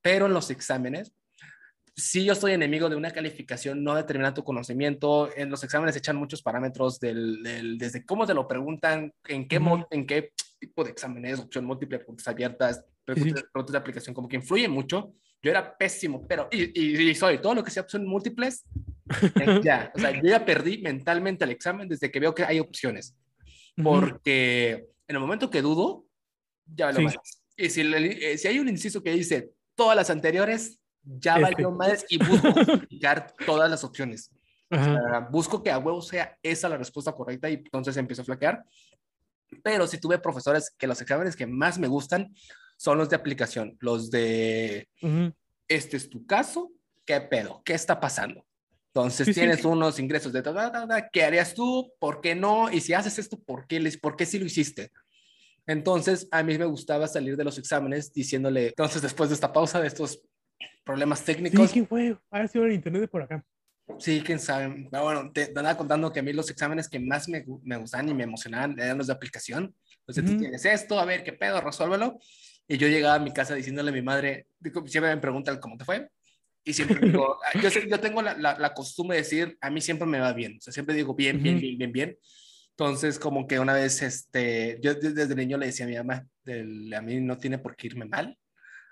pero 0.02 0.28
en 0.28 0.34
los 0.34 0.49
exámenes 0.49 1.14
si 1.98 2.24
yo 2.24 2.34
estoy 2.34 2.53
enemigo 2.53 2.90
de 2.90 2.95
una 2.95 3.10
calificación, 3.10 3.84
no 3.84 3.95
determina 3.95 4.32
tu 4.32 4.44
conocimiento. 4.44 5.36
En 5.36 5.49
los 5.49 5.64
exámenes 5.64 5.95
echan 5.95 6.15
muchos 6.15 6.44
parámetros 6.44 6.99
del, 6.99 7.76
desde 7.80 8.06
cómo 8.06 8.28
te 8.28 8.36
lo 8.36 8.48
preguntan, 8.48 9.11
en 9.28 9.48
qué, 9.48 9.60
en 9.90 10.06
qué 10.06 10.32
tipo 10.60 10.84
de 10.84 10.91
exámenes, 10.91 11.40
opción 11.40 11.65
múltiple, 11.65 11.98
preguntas 11.98 12.28
abiertas, 12.28 12.86
preguntas, 13.03 13.72
de 13.72 13.78
aplicación, 13.78 14.14
como 14.14 14.28
que 14.28 14.36
influye 14.36 14.68
mucho. 14.68 15.11
Yo 15.41 15.49
era 15.49 15.76
pésimo, 15.76 16.24
pero, 16.28 16.48
y, 16.52 17.15
soy, 17.15 17.40
todo 17.40 17.56
lo 17.56 17.64
que 17.64 17.72
sea 17.72 17.82
opción 17.82 18.06
múltiples, 18.06 18.64
ya, 19.64 19.91
o 19.95 19.99
sea, 19.99 20.11
yo 20.11 20.30
ya 20.30 20.45
perdí 20.45 20.80
mentalmente 20.80 21.45
el 21.45 21.52
examen 21.52 21.88
desde 21.88 22.11
que 22.11 22.19
veo 22.19 22.36
que 22.36 22.44
hay 22.44 22.60
opciones. 22.60 23.15
Porque 23.82 24.86
en 25.07 25.15
el 25.15 25.19
momento 25.19 25.49
que 25.49 25.64
dudo, 25.64 26.06
ya 26.65 26.91
lo 26.91 27.10
sí. 27.10 27.18
Y 27.57 27.69
si, 27.69 27.82
eh, 27.82 28.38
si 28.38 28.48
hay 28.48 28.60
un 28.60 28.69
inciso 28.69 29.02
que 29.02 29.11
dice 29.14 29.52
todas 29.76 29.95
las 29.95 30.11
anteriores, 30.11 30.80
ya 31.19 31.39
valió 31.39 31.71
más 31.71 32.05
y 32.09 32.17
busco 32.17 32.51
justificar 32.53 33.34
todas 33.45 33.69
las 33.69 33.84
opciones. 33.84 34.31
busco 35.31 35.63
que 35.63 35.71
a 35.71 35.77
huevo 35.77 36.01
sea 36.01 36.38
esa 36.43 36.69
la 36.69 36.77
respuesta 36.77 37.13
correcta 37.13 37.49
y 37.49 37.55
entonces 37.55 37.95
empiezo 37.97 38.21
a 38.21 38.25
flaquear. 38.25 38.63
Pero 39.63 39.88
si 39.88 39.99
tuve 39.99 40.19
profesores 40.19 40.73
que 40.77 40.88
los 40.88 40.99
exámenes 41.01 41.35
que 41.35 41.47
más 41.47 41.79
me 41.79 41.88
gustan 41.88 42.34
son 42.75 42.97
los 42.97 43.09
de 43.09 43.15
aplicación, 43.15 43.77
los 43.79 44.11
de 44.11 44.89
este 45.67 45.97
es 45.97 46.09
tu 46.09 46.25
caso, 46.25 46.71
¿qué 47.05 47.19
pedo? 47.21 47.61
¿Qué 47.63 47.73
está 47.73 47.99
pasando? 47.99 48.45
Entonces 48.93 49.34
tienes 49.34 49.63
unos 49.63 49.99
ingresos 49.99 50.34
de 50.34 50.43
¿qué 51.13 51.23
harías 51.23 51.53
tú? 51.53 51.93
¿Por 51.99 52.19
qué 52.19 52.35
no? 52.35 52.71
Y 52.71 52.81
si 52.81 52.93
haces 52.93 53.19
esto, 53.19 53.39
¿por 53.39 53.67
qué, 53.67 53.79
¿por 54.01 54.15
qué 54.15 54.25
sí 54.25 54.39
lo 54.39 54.45
hiciste? 54.45 54.91
Entonces, 55.67 56.27
a 56.31 56.41
mí 56.43 56.57
me 56.57 56.65
gustaba 56.65 57.07
salir 57.07 57.35
de 57.35 57.43
los 57.43 57.57
exámenes 57.57 58.11
diciéndole, 58.13 58.67
entonces 58.69 59.01
después 59.01 59.29
de 59.29 59.35
esta 59.35 59.51
pausa, 59.51 59.81
de 59.81 59.88
estos 59.88 60.21
problemas 60.84 61.23
técnicos. 61.23 61.69
Sí, 61.69 61.85
fue? 61.85 62.17
A 62.31 62.39
ver 62.39 62.49
si 62.49 62.57
el 62.57 62.71
internet 62.71 63.01
de 63.01 63.07
por 63.07 63.21
acá. 63.21 63.43
Sí, 63.99 64.21
quién 64.25 64.39
sabe. 64.39 64.88
Pero 64.91 65.03
bueno, 65.03 65.31
te, 65.31 65.45
andaba 65.45 65.77
contando 65.77 66.11
que 66.11 66.19
a 66.19 66.23
mí 66.23 66.34
los 66.34 66.49
exámenes 66.49 66.89
que 66.89 66.99
más 66.99 67.29
me, 67.29 67.45
me 67.63 67.77
gustaban 67.77 68.09
y 68.09 68.13
me 68.13 68.23
emocionaban 68.23 68.77
eran 68.79 68.97
los 68.97 69.07
de 69.07 69.13
aplicación. 69.13 69.73
Entonces, 69.99 70.25
tú 70.25 70.39
tienes 70.39 70.63
esto, 70.65 70.99
a 70.99 71.05
ver 71.05 71.23
qué 71.23 71.34
pedo, 71.34 71.59
resuélvelo. 71.61 72.19
Y 72.67 72.77
yo 72.77 72.88
llegaba 72.88 73.15
a 73.15 73.19
mi 73.19 73.31
casa 73.31 73.55
diciéndole 73.55 73.91
a 73.91 73.93
mi 73.93 74.01
madre, 74.01 74.47
siempre 74.85 75.13
me 75.13 75.21
preguntan 75.21 75.59
cómo 75.59 75.77
te 75.77 75.85
fue. 75.85 76.09
Y 76.63 76.73
siempre 76.73 76.99
digo, 76.99 77.39
ah, 77.45 77.59
yo, 77.61 77.69
yo 77.69 77.99
tengo 77.99 78.21
la, 78.21 78.35
la, 78.35 78.73
costumbre 78.73 79.15
de 79.15 79.23
decir, 79.23 79.57
a 79.61 79.69
mí 79.69 79.79
siempre 79.79 80.05
me 80.05 80.19
va 80.19 80.34
bien. 80.34 80.57
O 80.57 80.61
sea, 80.61 80.73
siempre 80.73 80.95
digo 80.95 81.15
bien, 81.15 81.41
bien, 81.41 81.59
bien, 81.59 81.77
bien, 81.77 81.91
bien. 81.91 82.17
Entonces, 82.71 83.19
como 83.19 83.47
que 83.47 83.59
una 83.59 83.73
vez, 83.73 84.01
este, 84.01 84.77
yo 84.81 84.93
desde 84.95 85.34
niño 85.35 85.57
le 85.57 85.67
decía 85.67 85.85
a 85.85 85.89
mi 85.89 85.95
mamá, 85.95 86.27
a 86.95 87.01
mí 87.01 87.21
no 87.21 87.38
tiene 87.38 87.57
por 87.57 87.75
qué 87.75 87.88
irme 87.88 88.05
mal. 88.05 88.38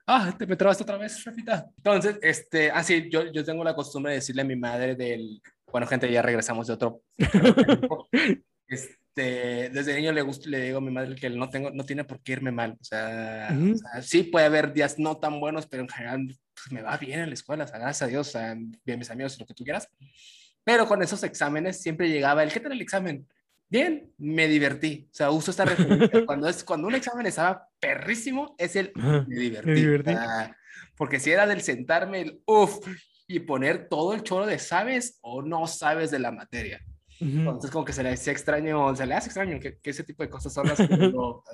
Ah, 0.07 0.35
te 0.37 0.45
me 0.45 0.53
otra 0.53 0.97
vez, 0.97 1.23
Rafita. 1.23 1.65
Entonces, 1.77 2.19
este, 2.21 2.69
así, 2.69 2.93
ah, 3.05 3.09
yo, 3.09 3.31
yo 3.31 3.43
tengo 3.43 3.63
la 3.63 3.73
costumbre 3.73 4.11
de 4.11 4.19
decirle 4.19 4.43
a 4.43 4.45
mi 4.45 4.55
madre 4.55 4.95
del, 4.95 5.41
bueno, 5.71 5.87
gente, 5.87 6.11
ya 6.11 6.21
regresamos 6.21 6.67
de 6.67 6.73
otro. 6.73 7.01
este, 8.67 9.69
desde 9.69 9.95
niño 9.95 10.11
le, 10.11 10.21
gusta, 10.21 10.49
le 10.49 10.61
digo 10.61 10.77
a 10.77 10.81
mi 10.81 10.91
madre 10.91 11.15
que 11.15 11.29
no, 11.29 11.49
tengo, 11.49 11.71
no 11.71 11.83
tiene 11.83 12.03
por 12.03 12.21
qué 12.21 12.33
irme 12.33 12.51
mal. 12.51 12.77
O 12.79 12.83
sea, 12.83 13.49
sí 14.01 14.23
puede 14.23 14.45
haber 14.45 14.73
días 14.73 14.99
no 14.99 15.17
tan 15.17 15.39
buenos, 15.39 15.67
pero 15.67 15.83
en 15.83 15.89
general 15.89 16.27
pues, 16.27 16.71
me 16.71 16.81
va 16.81 16.97
bien 16.97 17.21
en 17.21 17.29
la 17.29 17.33
escuela, 17.33 17.63
o 17.63 17.67
sea, 17.67 17.79
gracias 17.79 18.03
a 18.03 18.07
Dios, 18.07 18.27
o 18.27 18.31
sea, 18.31 18.55
bien 18.85 18.99
mis 18.99 19.11
amigos, 19.11 19.39
lo 19.39 19.45
que 19.45 19.53
tú 19.53 19.63
quieras. 19.63 19.89
Pero 20.63 20.87
con 20.87 21.01
esos 21.01 21.23
exámenes 21.23 21.81
siempre 21.81 22.09
llegaba 22.09 22.43
el, 22.43 22.53
¿qué 22.53 22.59
tal 22.59 22.71
el 22.71 22.81
examen? 22.81 23.27
Bien, 23.69 24.13
me 24.17 24.47
divertí. 24.47 25.07
O 25.11 25.15
sea, 25.15 25.31
uso 25.31 25.51
esta 25.51 25.65
referencia. 25.65 26.25
cuando, 26.25 26.47
es, 26.47 26.63
cuando 26.63 26.87
un 26.87 26.95
examen 26.95 27.25
estaba 27.25 27.67
perrísimo, 27.79 28.55
es 28.57 28.75
el 28.75 28.91
me 28.95 29.35
divertí. 29.35 29.85
porque 30.95 31.19
si 31.19 31.31
era 31.31 31.47
del 31.47 31.61
sentarme, 31.61 32.21
el 32.21 32.41
uff, 32.45 32.79
y 33.27 33.39
poner 33.39 33.89
todo 33.89 34.13
el 34.13 34.23
choro 34.23 34.45
de 34.45 34.59
sabes 34.59 35.19
o 35.21 35.41
no 35.41 35.67
sabes 35.67 36.11
de 36.11 36.19
la 36.19 36.31
materia. 36.31 36.81
Entonces, 37.19 37.71
como 37.71 37.85
que 37.85 37.93
se 37.93 38.03
le 38.03 38.09
hace 38.09 38.31
extraño, 38.31 38.93
se 38.95 39.05
le 39.05 39.13
hace 39.13 39.27
extraño 39.27 39.59
que, 39.59 39.79
ese 39.83 40.03
tipo 40.03 40.21
de 40.21 40.29
cosas 40.29 40.53
son 40.53 40.67
las 40.67 40.77
que 40.77 40.83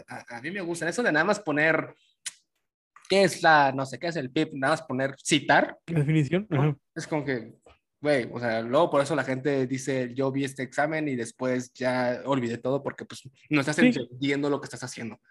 a, 0.07 0.41
mí 0.41 0.51
me 0.51 0.61
gustan. 0.61 0.89
Eso 0.89 1.03
de 1.03 1.11
nada 1.11 1.23
más 1.23 1.39
poner, 1.39 1.95
¿qué 3.07 3.23
es 3.23 3.43
la, 3.43 3.71
no 3.71 3.85
sé, 3.85 3.99
qué 3.99 4.07
es 4.07 4.15
el 4.15 4.31
PIB? 4.31 4.55
Nada 4.55 4.73
más 4.73 4.81
poner 4.81 5.15
citar. 5.23 5.77
Definición. 5.85 6.47
Es 6.95 7.05
como 7.05 7.23
que, 7.23 7.53
güey, 8.01 8.27
o 8.31 8.39
sea, 8.39 8.61
luego 8.61 8.89
por 8.89 9.01
eso 9.01 9.15
la 9.15 9.23
gente 9.23 9.67
dice, 9.67 10.11
yo 10.13 10.31
vi 10.31 10.43
este 10.43 10.63
examen 10.63 11.07
y 11.07 11.15
después 11.15 11.71
ya 11.73 12.21
olvidé 12.25 12.57
todo 12.57 12.81
porque 12.81 13.05
pues 13.05 13.21
no 13.49 13.61
estás 13.61 13.77
entendiendo 13.77 14.49
lo 14.49 14.59
que 14.59 14.65
estás 14.65 14.83
haciendo. 14.83 15.21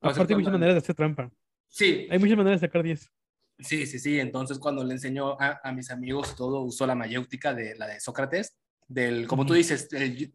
Aparte 0.00 0.34
hay 0.34 0.38
muchas 0.38 0.52
maneras 0.52 0.74
de 0.74 0.78
hacer 0.78 0.94
trampa. 0.94 1.30
Sí. 1.68 2.06
Hay 2.10 2.18
muchas 2.18 2.36
maneras 2.36 2.60
de 2.60 2.66
sacar 2.66 2.82
10. 2.82 3.10
Sí, 3.60 3.86
sí, 3.86 3.98
sí. 3.98 4.20
Entonces, 4.20 4.58
cuando 4.58 4.84
le 4.84 4.92
enseñó 4.92 5.36
a, 5.40 5.72
mis 5.72 5.90
amigos 5.90 6.36
todo, 6.36 6.60
usó 6.62 6.86
la 6.86 6.94
mayéutica 6.94 7.54
de 7.54 7.74
la 7.76 7.86
de 7.86 7.98
Sócrates, 7.98 8.56
del, 8.86 9.26
como 9.26 9.44
tú 9.44 9.54
dices, 9.54 9.88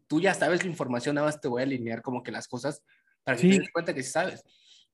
tú 0.06 0.20
ya 0.20 0.34
sabes 0.34 0.62
la 0.62 0.70
información, 0.70 1.14
nada 1.14 1.28
más 1.28 1.40
te 1.40 1.48
voy 1.48 1.62
a 1.62 1.64
alinear 1.64 2.02
como 2.02 2.22
que 2.22 2.30
las 2.30 2.46
cosas 2.46 2.82
para 3.24 3.36
que 3.36 3.48
te 3.48 3.58
des 3.58 3.72
cuenta 3.72 3.94
que 3.94 4.02
sí 4.02 4.10
sabes. 4.10 4.44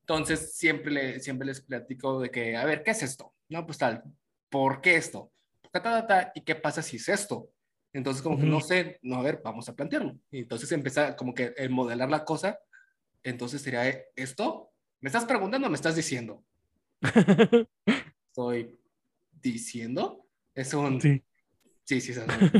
Entonces, 0.01 0.55
siempre, 0.55 0.93
le, 0.93 1.21
siempre 1.21 1.47
les 1.47 1.61
platico 1.61 2.21
de 2.21 2.31
que, 2.31 2.57
a 2.57 2.65
ver, 2.65 2.83
¿qué 2.83 2.93
es 2.93 3.03
esto? 3.03 3.35
No, 3.49 3.67
pues 3.67 3.79
tal, 3.79 4.03
¿por 4.49 4.81
qué 4.81 4.97
esto? 4.97 5.33
¿Y 6.35 6.41
qué 6.43 6.55
pasa 6.55 6.83
si 6.83 6.97
es 6.97 7.09
esto? 7.09 7.51
Entonces, 7.93 8.23
como 8.23 8.39
que 8.39 8.47
no 8.47 8.61
sé, 8.61 8.99
no, 9.03 9.17
a 9.17 9.23
ver, 9.23 9.41
vamos 9.43 9.69
a 9.69 9.75
plantearlo. 9.75 10.17
Y 10.31 10.41
entonces 10.41 10.71
empieza 10.73 11.17
como 11.17 11.35
que 11.35 11.55
el 11.57 11.71
modelar 11.71 12.09
la 12.09 12.25
cosa. 12.25 12.59
Entonces 13.23 13.63
sería 13.63 13.89
esto. 14.15 14.71
¿Me 15.01 15.09
estás 15.09 15.25
preguntando 15.25 15.67
o 15.67 15.71
me 15.71 15.77
estás 15.77 15.97
diciendo? 15.97 16.45
estoy 18.29 18.79
diciendo. 19.33 20.27
Es 20.55 20.75
un... 20.75 21.01
Sí. 21.01 21.23
Sí, 21.85 22.01
sí, 22.01 22.13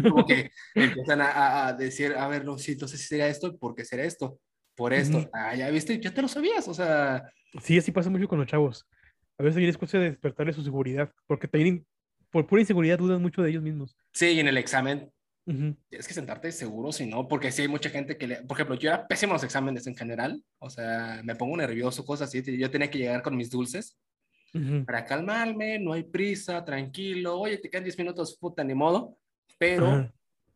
como 0.03 0.27
que 0.27 0.51
empiezan 0.75 1.21
a, 1.23 1.73
decir, 1.75 2.15
a 2.15 2.27
ver, 2.27 2.45
no, 2.45 2.59
sí, 2.59 2.73
entonces 2.73 3.07
sería 3.07 3.29
esto, 3.29 3.57
¿por 3.57 3.77
qué 3.77 3.85
será 3.85 4.03
esto? 4.03 4.41
Por 4.75 4.93
esto. 4.93 5.31
Ah, 5.33 5.55
ya 5.55 5.71
viste, 5.71 6.01
ya 6.01 6.13
te 6.13 6.21
lo 6.21 6.27
sabías, 6.27 6.67
o 6.67 6.75
sea... 6.75 7.33
Sí, 7.63 7.79
así 7.79 7.93
pasa 7.93 8.11
mucho 8.11 8.27
con 8.27 8.41
los 8.41 8.49
chavos. 8.49 8.89
A 9.39 9.45
veces 9.45 9.63
es 9.63 9.79
cuestión 9.79 10.03
de 10.03 10.11
despertarle 10.11 10.53
su 10.53 10.65
seguridad, 10.65 11.13
porque 11.29 11.47
también 11.47 11.87
por 12.31 12.47
pura 12.47 12.63
inseguridad 12.63 12.99
dudan 12.99 13.23
mucho 13.23 13.43
de 13.43 13.51
ellos 13.51 13.63
mismos. 13.63 13.97
Sí, 14.13 14.27
y 14.27 14.41
en 14.41 14.49
el 14.49 14.57
examen 14.57 15.11
tienes 15.89 16.07
que 16.07 16.15
sentarte 16.15 16.53
seguro, 16.53 16.93
si 16.93 17.07
no, 17.07 17.27
porque 17.27 17.51
sí 17.51 17.63
hay 17.63 17.69
mucha 17.69 17.91
gente 17.91 18.17
que, 18.17 18.29
le, 18.29 18.37
por 18.43 18.57
ejemplo, 18.57 18.77
yo 18.77 18.89
era 18.91 19.09
pésimo 19.09 19.33
en 19.33 19.35
los 19.35 19.45
exámenes 19.45 19.87
en 19.89 19.97
general, 19.97 20.41
o 20.59 20.71
sea, 20.71 21.23
me 21.25 21.35
pongo 21.35 21.57
nervioso, 21.57 22.05
cosas 22.05 22.29
así, 22.29 22.57
yo 22.57 22.71
tenía 22.71 22.89
que 22.89 22.99
llegar 22.99 23.21
con 23.23 23.37
mis 23.37 23.51
dulces 23.51 23.99
para 24.87 25.05
calmarme, 25.05 25.79
no 25.79 25.93
hay 25.93 26.05
prisa, 26.05 26.65
tranquilo, 26.65 27.39
oye, 27.39 27.59
te 27.59 27.69
quedan 27.69 27.85
10 27.85 27.99
minutos, 27.99 28.37
puta, 28.37 28.63
ni 28.63 28.75
modo, 28.75 29.19
pero 29.59 30.09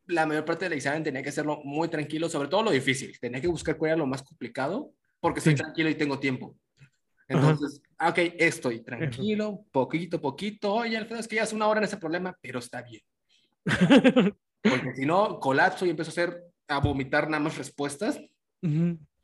la 0.07 0.27
mayor 0.27 0.45
parte 0.45 0.67
del 0.67 0.75
examen 0.75 1.03
tenía 1.03 1.23
que 1.23 1.31
hacerlo 1.31 1.61
muy 1.65 1.89
tranquilo, 1.89 2.29
sobre 2.29 2.49
todo 2.49 2.63
lo 2.63 2.71
difícil, 2.71 3.19
tenía 3.19 3.41
que 3.41 3.49
buscar 3.49 3.77
cuál 3.77 3.93
era 3.93 3.99
lo 3.99 4.07
más 4.07 4.23
complicado, 4.23 4.93
porque 5.19 5.41
estoy 5.41 5.55
tranquilo 5.57 5.89
y 5.89 5.95
tengo 5.97 6.21
tiempo. 6.21 6.57
Entonces, 7.29 7.81
ah, 7.99 8.11
ok, 8.11 8.19
estoy 8.39 8.81
tranquilo, 8.81 9.65
poquito, 9.73 10.21
poquito, 10.21 10.75
oye, 10.75 10.97
Alfredo, 10.97 11.21
es 11.21 11.29
que 11.29 11.37
ya 11.37 11.45
hace 11.45 11.55
una 11.55 11.69
hora 11.69 11.81
en 11.81 11.85
ese 11.85 11.97
problema, 11.97 12.37
pero 12.41 12.59
está 12.59 12.83
bien. 12.83 13.03
porque 14.63 14.95
si 14.95 15.07
no, 15.07 15.39
colapso 15.41 15.87
y 15.87 15.91
empiezo 15.91 16.11
a 16.11 16.13
hacer, 16.13 16.45
a 16.69 16.79
vomitar 16.79 17.29
nada 17.29 17.43
más 17.43 17.57
respuestas. 17.57 18.21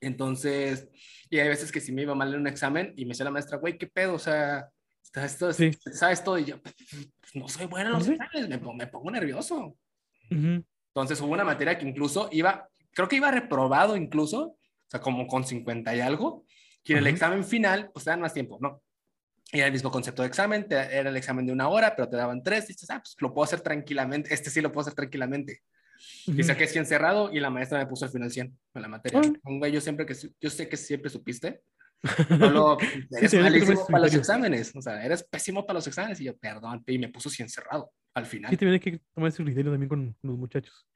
Entonces, 0.00 0.88
y 1.30 1.38
hay 1.38 1.48
veces 1.48 1.72
que 1.72 1.80
si 1.80 1.92
me 1.92 2.02
iba 2.02 2.14
mal 2.14 2.32
en 2.34 2.40
un 2.40 2.46
examen 2.46 2.92
y 2.96 3.04
me 3.04 3.10
decía 3.10 3.24
la 3.24 3.30
maestra, 3.30 3.58
güey, 3.58 3.78
¿qué 3.78 3.86
pedo? 3.86 4.14
O 4.14 4.18
sea, 4.18 4.68
esto, 5.14 5.50
¿sabes 5.92 6.22
todo? 6.22 6.38
Y 6.38 6.44
yo, 6.44 6.60
pues, 6.62 6.74
no 7.34 7.48
soy 7.48 7.66
bueno 7.66 7.90
en 7.90 7.94
los 7.96 8.08
exámenes, 8.08 8.48
me, 8.48 8.74
me, 8.74 8.86
pongo 8.86 9.10
nervioso. 9.10 9.76
Entonces 10.30 11.20
hubo 11.20 11.32
una 11.32 11.44
materia 11.44 11.78
que 11.78 11.88
incluso 11.88 12.28
iba, 12.32 12.68
creo 12.92 13.08
que 13.08 13.16
iba 13.16 13.30
reprobado 13.30 13.96
incluso, 13.96 14.42
o 14.42 14.58
sea, 14.88 15.00
como 15.00 15.26
con 15.26 15.44
50 15.44 15.94
y 15.96 16.00
algo, 16.00 16.44
y 16.84 16.92
en 16.92 16.98
el 16.98 17.06
examen 17.06 17.44
final, 17.44 17.90
pues 17.92 18.04
te 18.04 18.10
dan 18.10 18.20
más 18.20 18.34
tiempo, 18.34 18.58
¿no? 18.60 18.82
Era 19.52 19.66
el 19.66 19.72
mismo 19.72 19.90
concepto 19.90 20.22
de 20.22 20.28
examen, 20.28 20.66
era 20.70 21.10
el 21.10 21.16
examen 21.16 21.46
de 21.46 21.52
una 21.52 21.68
hora, 21.68 21.94
pero 21.94 22.08
te 22.08 22.16
daban 22.16 22.42
tres, 22.42 22.64
y 22.64 22.72
dices, 22.74 22.90
ah, 22.90 23.00
pues 23.00 23.16
lo 23.18 23.34
puedo 23.34 23.44
hacer 23.44 23.60
tranquilamente, 23.60 24.32
este 24.32 24.50
sí 24.50 24.60
lo 24.60 24.70
puedo 24.72 24.82
hacer 24.82 24.94
tranquilamente. 24.94 25.62
Y 26.26 26.42
saqué 26.44 26.66
100 26.66 26.86
cerrado 26.86 27.30
y 27.32 27.40
la 27.40 27.50
maestra 27.50 27.78
me 27.78 27.86
puso 27.86 28.06
al 28.06 28.10
final 28.10 28.30
100 28.30 28.58
en 28.74 28.82
la 28.82 28.88
materia. 28.88 29.20
Un 29.44 29.58
güey, 29.58 29.70
yo 29.70 29.80
siempre 29.80 30.06
que, 30.06 30.14
yo 30.14 30.50
sé 30.50 30.68
que 30.68 30.76
siempre 30.76 31.10
supiste, 31.10 31.62
solo 32.28 32.78
eres 33.10 33.34
malísimo 33.34 33.86
para 33.86 34.04
los 34.04 34.14
exámenes, 34.14 34.74
o 34.74 34.80
sea, 34.80 35.04
eres 35.04 35.22
pésimo 35.24 35.66
para 35.66 35.78
los 35.78 35.86
exámenes 35.86 36.20
y 36.20 36.24
yo, 36.24 36.36
perdón, 36.38 36.82
y 36.86 36.98
me 36.98 37.08
puso 37.08 37.28
100 37.28 37.48
cerrado 37.50 37.92
al 38.14 38.26
final. 38.26 38.50
Sí, 38.50 38.56
te 38.56 38.80
que 38.80 39.00
tomar 39.14 39.28
ese 39.28 39.42
criterio 39.42 39.70
también 39.70 39.88
con, 39.88 40.16
los 40.22 40.38
muchachos. 40.38 40.86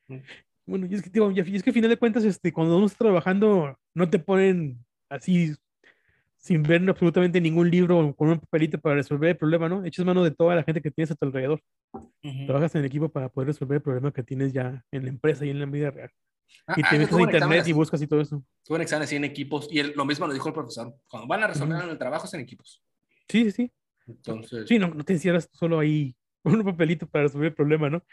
Bueno, 0.66 0.86
y 0.90 0.94
es 0.94 1.02
que, 1.02 1.10
digo, 1.10 1.30
y 1.30 1.38
es 1.40 1.62
que 1.62 1.70
al 1.70 1.74
final 1.74 1.90
de 1.90 1.98
cuentas, 1.98 2.24
este, 2.24 2.52
cuando 2.52 2.76
uno 2.76 2.86
está 2.86 2.98
trabajando, 2.98 3.78
no 3.94 4.08
te 4.08 4.18
ponen 4.18 4.82
así 5.10 5.54
sin 6.44 6.62
ver 6.62 6.86
absolutamente 6.90 7.40
ningún 7.40 7.70
libro 7.70 8.14
con 8.14 8.28
un 8.28 8.38
papelito 8.38 8.78
para 8.78 8.96
resolver 8.96 9.30
el 9.30 9.36
problema, 9.38 9.66
¿no? 9.66 9.82
Echas 9.82 10.04
mano 10.04 10.22
de 10.22 10.30
toda 10.30 10.54
la 10.54 10.62
gente 10.62 10.82
que 10.82 10.90
tienes 10.90 11.10
a 11.10 11.14
tu 11.14 11.24
alrededor. 11.24 11.62
Trabajas 12.44 12.74
en 12.74 12.80
el 12.80 12.86
equipo 12.86 13.08
para 13.08 13.30
poder 13.30 13.46
resolver 13.46 13.76
el 13.76 13.82
problema 13.82 14.12
que 14.12 14.22
tienes 14.22 14.52
ya 14.52 14.84
en 14.92 15.04
la 15.04 15.08
empresa 15.08 15.46
y 15.46 15.50
en 15.50 15.58
la 15.58 15.64
vida 15.64 15.90
real. 15.90 16.10
Ah, 16.66 16.74
y 16.76 16.82
te 16.82 16.96
ah, 16.96 16.98
metes 16.98 17.16
a 17.16 17.22
internet 17.22 17.66
y 17.66 17.72
buscas 17.72 18.02
y 18.02 18.06
todo 18.06 18.20
eso. 18.20 18.44
Tuve 18.62 18.76
un 18.76 18.82
examen 18.82 19.04
así 19.04 19.16
en 19.16 19.24
equipos 19.24 19.68
y 19.70 19.82
lo 19.84 20.04
mismo 20.04 20.26
lo 20.26 20.34
dijo 20.34 20.48
el 20.48 20.54
profesor. 20.54 20.94
Cuando 21.08 21.26
van 21.26 21.44
a 21.44 21.46
resolver 21.46 21.82
en 21.82 21.88
el 21.88 21.96
trabajo 21.96 22.26
es 22.26 22.34
en 22.34 22.40
equipos. 22.40 22.82
Sí, 23.26 23.44
sí, 23.44 23.50
sí. 23.50 23.72
Entonces... 24.06 24.68
Sí, 24.68 24.78
no, 24.78 24.88
no 24.88 25.02
te 25.02 25.14
encierras 25.14 25.48
solo 25.50 25.78
ahí 25.78 26.14
con 26.42 26.56
un 26.56 26.62
papelito 26.62 27.06
para 27.06 27.24
resolver 27.24 27.48
el 27.48 27.54
problema, 27.54 27.88
¿no? 27.88 28.04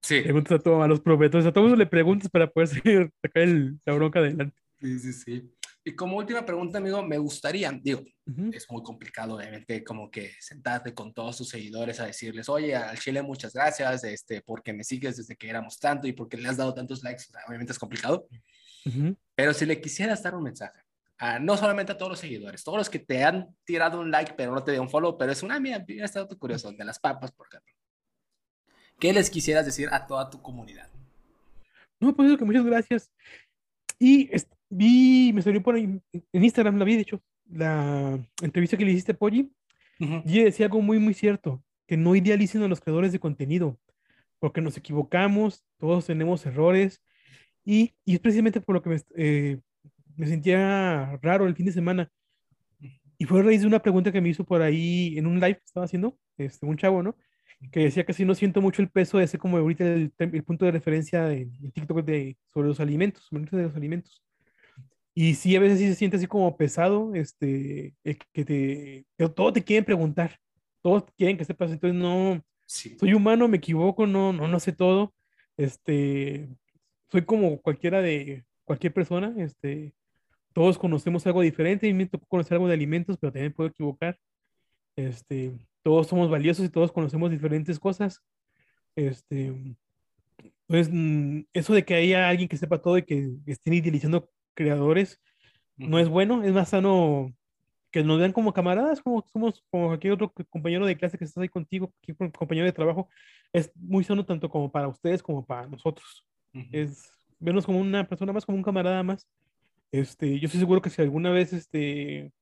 Sí. 0.00 0.22
Preguntas 0.22 0.60
a, 0.60 0.62
todos 0.62 0.82
a 0.82 0.88
los 0.88 1.00
profesores, 1.00 1.46
a 1.46 1.52
todos 1.52 1.76
le 1.76 1.84
preguntas 1.84 2.30
para 2.30 2.50
poder 2.50 2.68
sacar 3.22 3.42
el, 3.42 3.78
la 3.84 3.92
bronca 3.92 4.20
adelante. 4.20 4.58
Sí, 4.80 4.98
sí, 4.98 5.12
sí. 5.12 5.52
Y 5.88 5.94
como 5.94 6.16
última 6.16 6.44
pregunta, 6.44 6.78
amigo, 6.78 7.00
me 7.04 7.16
gustaría, 7.16 7.70
digo, 7.80 8.02
es 8.50 8.68
muy 8.68 8.82
complicado, 8.82 9.36
obviamente, 9.36 9.84
como 9.84 10.10
que 10.10 10.32
sentarte 10.40 10.92
con 10.92 11.14
todos 11.14 11.36
tus 11.36 11.48
seguidores 11.48 12.00
a 12.00 12.06
decirles, 12.06 12.48
oye, 12.48 12.74
al 12.74 12.98
Chile 12.98 13.22
muchas 13.22 13.52
gracias, 13.52 14.02
este, 14.02 14.42
porque 14.42 14.72
me 14.72 14.82
sigues 14.82 15.16
desde 15.16 15.36
que 15.36 15.48
éramos 15.48 15.78
tanto 15.78 16.08
y 16.08 16.12
porque 16.12 16.38
le 16.38 16.48
has 16.48 16.56
dado 16.56 16.74
tantos 16.74 17.04
likes, 17.04 17.26
obviamente 17.46 17.72
es 17.72 17.78
complicado. 17.78 18.26
Pero 19.36 19.54
si 19.54 19.64
le 19.64 19.80
quisieras 19.80 20.24
dar 20.24 20.34
un 20.34 20.42
mensaje, 20.42 20.80
no 21.40 21.56
solamente 21.56 21.92
a 21.92 21.96
todos 21.96 22.10
los 22.10 22.18
seguidores, 22.18 22.64
todos 22.64 22.78
los 22.78 22.90
que 22.90 22.98
te 22.98 23.22
han 23.22 23.54
tirado 23.64 24.00
un 24.00 24.10
like, 24.10 24.34
pero 24.36 24.52
no 24.52 24.64
te 24.64 24.72
dio 24.72 24.82
un 24.82 24.90
follow, 24.90 25.16
pero 25.16 25.30
es 25.30 25.44
una, 25.44 25.60
mía, 25.60 25.84
he 25.86 26.02
estado 26.02 26.36
curioso, 26.36 26.72
de 26.72 26.84
las 26.84 26.98
papas, 26.98 27.30
por 27.30 27.46
ejemplo. 27.46 27.72
¿Qué 28.98 29.12
les 29.12 29.30
quisieras 29.30 29.64
decir 29.64 29.88
a 29.92 30.04
toda 30.04 30.30
tu 30.30 30.42
comunidad? 30.42 30.90
No, 32.00 32.12
pues 32.12 32.36
que 32.36 32.44
muchas 32.44 32.64
gracias. 32.64 33.12
Y 34.00 34.28
vi, 34.68 35.32
me 35.32 35.42
salió 35.42 35.62
por 35.62 35.74
ahí, 35.74 36.00
en 36.12 36.44
Instagram 36.44 36.78
la 36.78 36.84
vi, 36.84 36.94
de 36.96 37.02
hecho, 37.02 37.22
la 37.50 38.18
entrevista 38.42 38.76
que 38.76 38.84
le 38.84 38.92
hiciste 38.92 39.12
a 39.12 39.16
Poggi, 39.16 39.50
y 39.98 40.40
decía 40.42 40.66
algo 40.66 40.82
muy, 40.82 40.98
muy 40.98 41.14
cierto, 41.14 41.62
que 41.86 41.96
no 41.96 42.14
idealicen 42.14 42.62
a 42.62 42.68
los 42.68 42.80
creadores 42.80 43.12
de 43.12 43.18
contenido, 43.18 43.78
porque 44.38 44.60
nos 44.60 44.76
equivocamos, 44.76 45.64
todos 45.78 46.06
tenemos 46.06 46.44
errores, 46.44 47.02
y, 47.64 47.94
y 48.04 48.14
es 48.14 48.20
precisamente 48.20 48.60
por 48.60 48.74
lo 48.74 48.82
que 48.82 48.90
me, 48.90 49.00
eh, 49.16 49.58
me 50.16 50.26
sentía 50.26 51.18
raro 51.22 51.46
el 51.46 51.56
fin 51.56 51.66
de 51.66 51.72
semana. 51.72 52.10
Y 53.18 53.24
fue 53.24 53.40
a 53.40 53.42
raíz 53.42 53.62
de 53.62 53.66
una 53.66 53.80
pregunta 53.80 54.12
que 54.12 54.20
me 54.20 54.28
hizo 54.28 54.44
por 54.44 54.60
ahí 54.60 55.16
en 55.16 55.26
un 55.26 55.40
live 55.40 55.56
que 55.56 55.64
estaba 55.64 55.86
haciendo, 55.86 56.18
este, 56.36 56.66
un 56.66 56.76
chavo, 56.76 57.02
¿no? 57.02 57.16
Que 57.72 57.80
decía 57.80 58.04
que 58.04 58.12
si 58.12 58.26
no 58.26 58.34
siento 58.34 58.60
mucho 58.60 58.82
el 58.82 58.90
peso 58.90 59.16
de 59.18 59.24
ese 59.24 59.38
como 59.38 59.56
ahorita 59.56 59.84
el, 59.84 60.12
el 60.18 60.44
punto 60.44 60.66
de 60.66 60.72
referencia 60.72 61.32
en 61.32 61.72
TikTok 61.72 62.04
de, 62.04 62.36
sobre 62.52 62.68
los 62.68 62.80
alimentos, 62.80 63.24
sobre 63.24 63.62
los 63.62 63.74
alimentos. 63.74 64.22
Y 65.18 65.34
sí, 65.34 65.56
a 65.56 65.60
veces 65.60 65.78
sí 65.78 65.88
se 65.88 65.94
siente 65.94 66.18
así 66.18 66.26
como 66.26 66.58
pesado, 66.58 67.14
este, 67.14 67.94
que 68.04 68.44
te, 68.44 69.06
todo 69.34 69.50
te 69.50 69.64
quieren 69.64 69.82
preguntar, 69.82 70.38
todos 70.82 71.04
quieren 71.16 71.38
que 71.38 71.46
sepas, 71.46 71.70
entonces 71.70 71.98
no, 71.98 72.44
soy 72.66 73.14
humano, 73.14 73.48
me 73.48 73.56
equivoco, 73.56 74.06
no, 74.06 74.34
no, 74.34 74.46
no 74.46 74.60
sé 74.60 74.72
todo, 74.72 75.14
este, 75.56 76.46
soy 77.10 77.24
como 77.24 77.62
cualquiera 77.62 78.02
de, 78.02 78.44
cualquier 78.64 78.92
persona, 78.92 79.34
este, 79.38 79.94
todos 80.52 80.76
conocemos 80.76 81.26
algo 81.26 81.40
diferente, 81.40 81.88
y 81.88 81.94
me 81.94 82.04
tocó 82.04 82.26
conocer 82.26 82.56
algo 82.56 82.68
de 82.68 82.74
alimentos, 82.74 83.16
pero 83.18 83.32
también 83.32 83.54
puedo 83.54 83.70
equivocar, 83.70 84.18
este, 84.96 85.50
todos 85.82 86.08
somos 86.08 86.28
valiosos 86.28 86.66
y 86.66 86.68
todos 86.68 86.92
conocemos 86.92 87.30
diferentes 87.30 87.78
cosas, 87.78 88.20
este, 88.94 89.54
entonces, 90.68 90.92
mm, 90.92 91.40
eso 91.54 91.72
de 91.72 91.84
que 91.86 91.94
haya 91.94 92.28
alguien 92.28 92.48
que 92.48 92.58
sepa 92.58 92.82
todo 92.82 92.98
y 92.98 93.02
que 93.02 93.30
estén 93.46 93.72
idealizando 93.72 94.28
creadores 94.56 95.20
no 95.76 95.98
es 95.98 96.08
bueno, 96.08 96.42
es 96.42 96.52
más 96.52 96.70
sano 96.70 97.32
que 97.92 98.02
nos 98.02 98.18
vean 98.18 98.32
como 98.32 98.52
camaradas, 98.52 99.00
como 99.00 99.24
somos 99.32 99.64
como 99.70 99.88
cualquier 99.88 100.14
otro 100.14 100.32
compañero 100.50 100.86
de 100.86 100.96
clase 100.96 101.18
que 101.18 101.24
está 101.24 101.40
ahí 101.40 101.48
contigo, 101.48 101.92
cualquier 102.04 102.32
compañero 102.32 102.66
de 102.66 102.72
trabajo, 102.72 103.08
es 103.52 103.70
muy 103.76 104.04
sano 104.04 104.24
tanto 104.26 104.50
como 104.50 104.70
para 104.70 104.88
ustedes 104.88 105.22
como 105.22 105.44
para 105.46 105.66
nosotros. 105.66 106.26
Es 106.72 107.12
vernos 107.38 107.66
como 107.66 107.78
una 107.78 108.08
persona 108.08 108.32
más, 108.32 108.46
como 108.46 108.56
un 108.56 108.64
camarada 108.64 109.02
más. 109.02 109.28
Este, 109.92 110.38
yo 110.38 110.46
estoy 110.46 110.60
seguro 110.60 110.82
que 110.82 110.90
si 110.90 111.02
alguna 111.02 111.30
vez 111.30 111.52
este, 111.52 112.32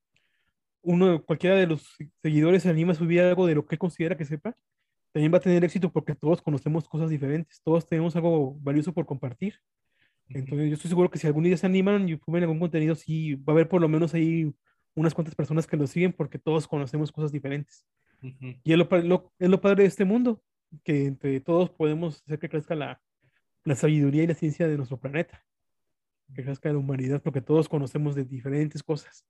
uno, 0.82 1.22
cualquiera 1.24 1.56
de 1.56 1.66
los 1.66 1.96
seguidores 2.22 2.62
se 2.62 2.70
anima 2.70 2.92
a 2.92 2.96
subir 2.96 3.20
algo 3.20 3.46
de 3.46 3.56
lo 3.56 3.66
que 3.66 3.78
considera 3.78 4.16
que 4.16 4.24
sepa, 4.24 4.56
también 5.12 5.32
va 5.32 5.38
a 5.38 5.40
tener 5.40 5.64
éxito 5.64 5.92
porque 5.92 6.14
todos 6.14 6.42
conocemos 6.42 6.88
cosas 6.88 7.10
diferentes, 7.10 7.60
todos 7.62 7.86
tenemos 7.86 8.16
algo 8.16 8.56
valioso 8.60 8.92
por 8.92 9.06
compartir. 9.06 9.60
Entonces 10.28 10.68
yo 10.68 10.74
estoy 10.74 10.88
seguro 10.88 11.10
que 11.10 11.18
si 11.18 11.26
algún 11.26 11.44
día 11.44 11.56
se 11.56 11.66
animan 11.66 12.08
y 12.08 12.18
suben 12.18 12.42
algún 12.42 12.58
contenido, 12.58 12.94
sí 12.94 13.34
va 13.34 13.52
a 13.52 13.54
haber 13.54 13.68
por 13.68 13.80
lo 13.80 13.88
menos 13.88 14.14
ahí 14.14 14.52
unas 14.94 15.14
cuantas 15.14 15.34
personas 15.34 15.66
que 15.66 15.76
lo 15.76 15.86
siguen 15.86 16.12
porque 16.12 16.38
todos 16.38 16.66
conocemos 16.66 17.12
cosas 17.12 17.32
diferentes. 17.32 17.86
Y 18.20 18.72
es 18.72 18.78
lo, 18.78 19.32
es 19.38 19.48
lo 19.50 19.60
padre 19.60 19.82
de 19.82 19.88
este 19.88 20.04
mundo, 20.06 20.42
que 20.82 21.06
entre 21.06 21.40
todos 21.40 21.68
podemos 21.70 22.22
hacer 22.22 22.38
que 22.38 22.48
crezca 22.48 22.74
la, 22.74 23.02
la 23.64 23.74
sabiduría 23.74 24.22
y 24.22 24.26
la 24.26 24.34
ciencia 24.34 24.66
de 24.66 24.76
nuestro 24.76 24.98
planeta, 24.98 25.44
que 26.34 26.42
crezca 26.42 26.72
la 26.72 26.78
humanidad, 26.78 27.22
porque 27.22 27.42
todos 27.42 27.68
conocemos 27.68 28.14
de 28.14 28.24
diferentes 28.24 28.82
cosas. 28.82 29.26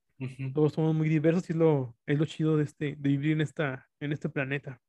Todos 0.54 0.74
somos 0.74 0.94
muy 0.94 1.08
diversos 1.08 1.50
y 1.50 1.54
es 1.54 1.58
lo, 1.58 1.96
es 2.06 2.18
lo 2.18 2.24
chido 2.24 2.56
de, 2.56 2.64
este, 2.64 2.96
de 2.96 3.08
vivir 3.08 3.32
en, 3.32 3.40
esta, 3.40 3.88
en 3.98 4.12
este 4.12 4.28
planeta. 4.28 4.80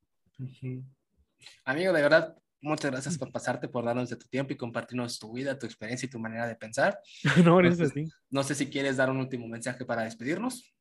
Amigo, 1.63 1.93
de 1.93 2.01
verdad, 2.01 2.37
muchas 2.65 2.91
gracias 2.91 3.17
por 3.17 3.31
pasarte, 3.31 3.67
por 3.67 3.85
darnos 3.85 4.09
de 4.09 4.15
tu 4.17 4.27
tiempo 4.27 4.53
y 4.53 4.57
compartirnos 4.57 5.19
tu 5.19 5.33
vida, 5.33 5.57
tu 5.57 5.65
experiencia 5.65 6.07
y 6.07 6.09
tu 6.09 6.19
manera 6.19 6.47
de 6.47 6.55
pensar. 6.55 6.99
no, 7.45 7.57
gracias 7.57 7.91
a 7.91 7.93
ti. 7.93 8.05
No 8.29 8.43
sé 8.43 8.55
si 8.55 8.69
quieres 8.69 8.97
dar 8.97 9.09
un 9.09 9.17
último 9.17 9.47
mensaje 9.47 9.85
para 9.85 10.03
despedirnos. 10.03 10.75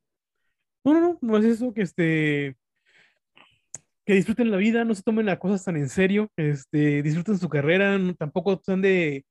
No, 0.85 0.93
no, 0.93 1.01
no, 1.01 1.19
no 1.21 1.39
es 1.39 1.45
eso, 1.45 1.73
que 1.73 1.83
este 1.83 2.57
que 4.07 4.15
disfruten 4.15 4.51
la 4.51 4.59
vida, 4.59 4.85
no 4.85 4.95
se 4.95 5.03
tomen 5.03 5.25
las 5.25 5.39
cosas 5.39 5.65
tan 5.65 5.77
en 5.77 5.89
serio, 5.89 6.29
este, 6.37 7.03
disfruten 7.03 7.39
su 7.39 7.49
carrera, 7.49 7.99
tampoco 8.19 8.53
están 8.53 8.83
de, 8.83 9.25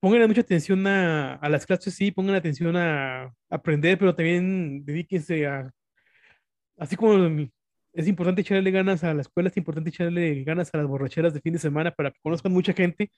pongan 0.00 0.28
mucha 0.28 0.42
atención 0.42 0.86
a, 0.86 1.36
a, 1.36 1.48
las 1.48 1.64
clases, 1.64 1.94
sí, 1.94 2.10
pongan 2.10 2.34
atención 2.34 2.76
a, 2.76 3.32
aprender, 3.48 3.98
pero 3.98 4.14
también 4.14 4.84
dedíquense 4.84 5.46
a, 5.46 5.72
así 6.76 6.94
como 6.94 7.14
es 7.92 8.08
importante 8.08 8.40
echarle 8.42 8.70
ganas 8.70 9.04
a 9.04 9.14
la 9.14 9.22
escuela, 9.22 9.48
es 9.48 9.56
importante 9.56 9.90
echarle 9.90 10.44
ganas 10.44 10.70
a 10.72 10.78
las 10.78 10.86
borracheras 10.86 11.34
de 11.34 11.40
fin 11.40 11.52
de 11.52 11.58
semana 11.58 11.90
para 11.92 12.10
que 12.10 12.20
conozcan 12.22 12.52
mucha 12.52 12.72
gente, 12.72 13.10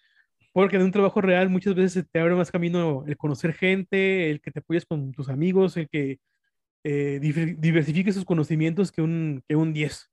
porque 0.53 0.77
en 0.77 0.83
un 0.83 0.93
trabajo 0.93 1.21
real 1.21 1.49
muchas 1.51 1.75
veces 1.75 2.07
te 2.11 2.21
abre 2.21 2.35
más 2.35 2.51
camino 2.51 3.05
el 3.07 3.17
conocer 3.17 3.55
gente, 3.55 4.31
el 4.31 4.41
que 4.41 4.51
te 4.51 4.61
apoyes 4.61 4.87
con 4.87 5.13
tus 5.13 5.29
amigos, 5.29 5.77
el 5.77 5.89
que 5.89 6.19
eh, 6.85 7.19
diversifique 7.21 8.13
sus 8.13 8.25
conocimientos 8.25 8.93
que 8.93 9.03
un, 9.03 9.43
que 9.49 9.57
un 9.57 9.73
10. 9.73 10.11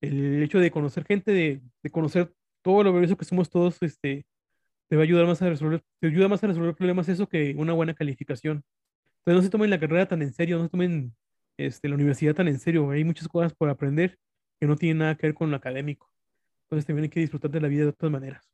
El 0.00 0.42
hecho 0.42 0.58
de 0.58 0.70
conocer 0.70 1.04
gente, 1.04 1.32
de, 1.32 1.60
de 1.82 1.90
conocer 1.90 2.32
todo 2.62 2.82
lo 2.84 2.92
valioso 2.92 3.16
que 3.16 3.24
somos 3.24 3.50
todos, 3.50 3.82
este, 3.82 4.26
te 4.88 4.96
va 4.96 5.02
a 5.02 5.04
ayudar 5.04 5.26
más 5.26 5.40
a 5.42 5.48
resolver, 5.48 5.82
te 6.00 6.08
ayuda 6.08 6.28
más 6.28 6.42
a 6.44 6.48
resolver 6.48 6.74
problemas 6.74 7.08
eso 7.08 7.28
que 7.28 7.54
una 7.56 7.72
buena 7.72 7.94
calificación. 7.94 8.64
Entonces 9.20 9.36
no 9.36 9.42
se 9.42 9.50
tomen 9.50 9.70
la 9.70 9.80
carrera 9.80 10.08
tan 10.08 10.22
en 10.22 10.32
serio, 10.32 10.58
no 10.58 10.64
se 10.64 10.70
tomen 10.70 11.14
este, 11.66 11.88
la 11.88 11.94
universidad 11.94 12.34
tan 12.34 12.48
en 12.48 12.58
serio. 12.58 12.90
Hay 12.90 13.04
muchas 13.04 13.28
cosas 13.28 13.52
por 13.54 13.68
aprender 13.68 14.18
que 14.58 14.66
no 14.66 14.76
tienen 14.76 14.98
nada 14.98 15.14
que 15.14 15.26
ver 15.26 15.34
con 15.34 15.50
lo 15.50 15.56
académico. 15.56 16.12
Entonces 16.64 16.86
también 16.86 17.04
hay 17.04 17.08
que 17.10 17.20
disfrutar 17.20 17.50
de 17.50 17.60
la 17.60 17.68
vida 17.68 17.82
de 17.82 17.88
otras 17.88 18.10
maneras. 18.12 18.50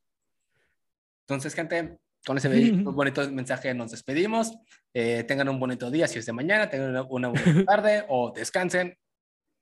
Entonces, 1.21 1.53
gente, 1.53 1.97
con 2.25 2.37
ese 2.37 2.47
bonito 2.83 3.29
mensaje 3.31 3.73
nos 3.73 3.91
despedimos. 3.91 4.57
Eh, 4.93 5.23
tengan 5.23 5.49
un 5.49 5.59
bonito 5.59 5.91
día 5.91 6.07
si 6.07 6.19
es 6.19 6.25
de 6.25 6.33
mañana, 6.33 6.69
tengan 6.69 6.89
una, 7.09 7.29
buena 7.29 7.65
tarde 7.65 8.05
o 8.07 8.31
descansen 8.31 8.97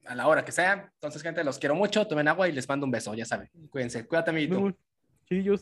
a 0.06 0.16
la 0.16 0.28
hora 0.28 0.46
que 0.46 0.52
sea. 0.52 0.92
Entonces, 0.94 1.22
gente, 1.22 1.44
los 1.44 1.58
quiero 1.58 1.76
mucho. 1.76 2.08
Tomen 2.08 2.28
agua 2.28 2.48
y 2.48 2.52
les 2.52 2.70
mando 2.70 2.86
un 2.86 2.92
beso, 2.92 3.14
ya 3.14 3.26
saben. 3.26 3.50
Cuídense. 3.70 4.06
Cuídate, 4.06 4.30
amiguito. 4.30 4.78
Sí, 5.28 5.44
yo, 5.44 5.56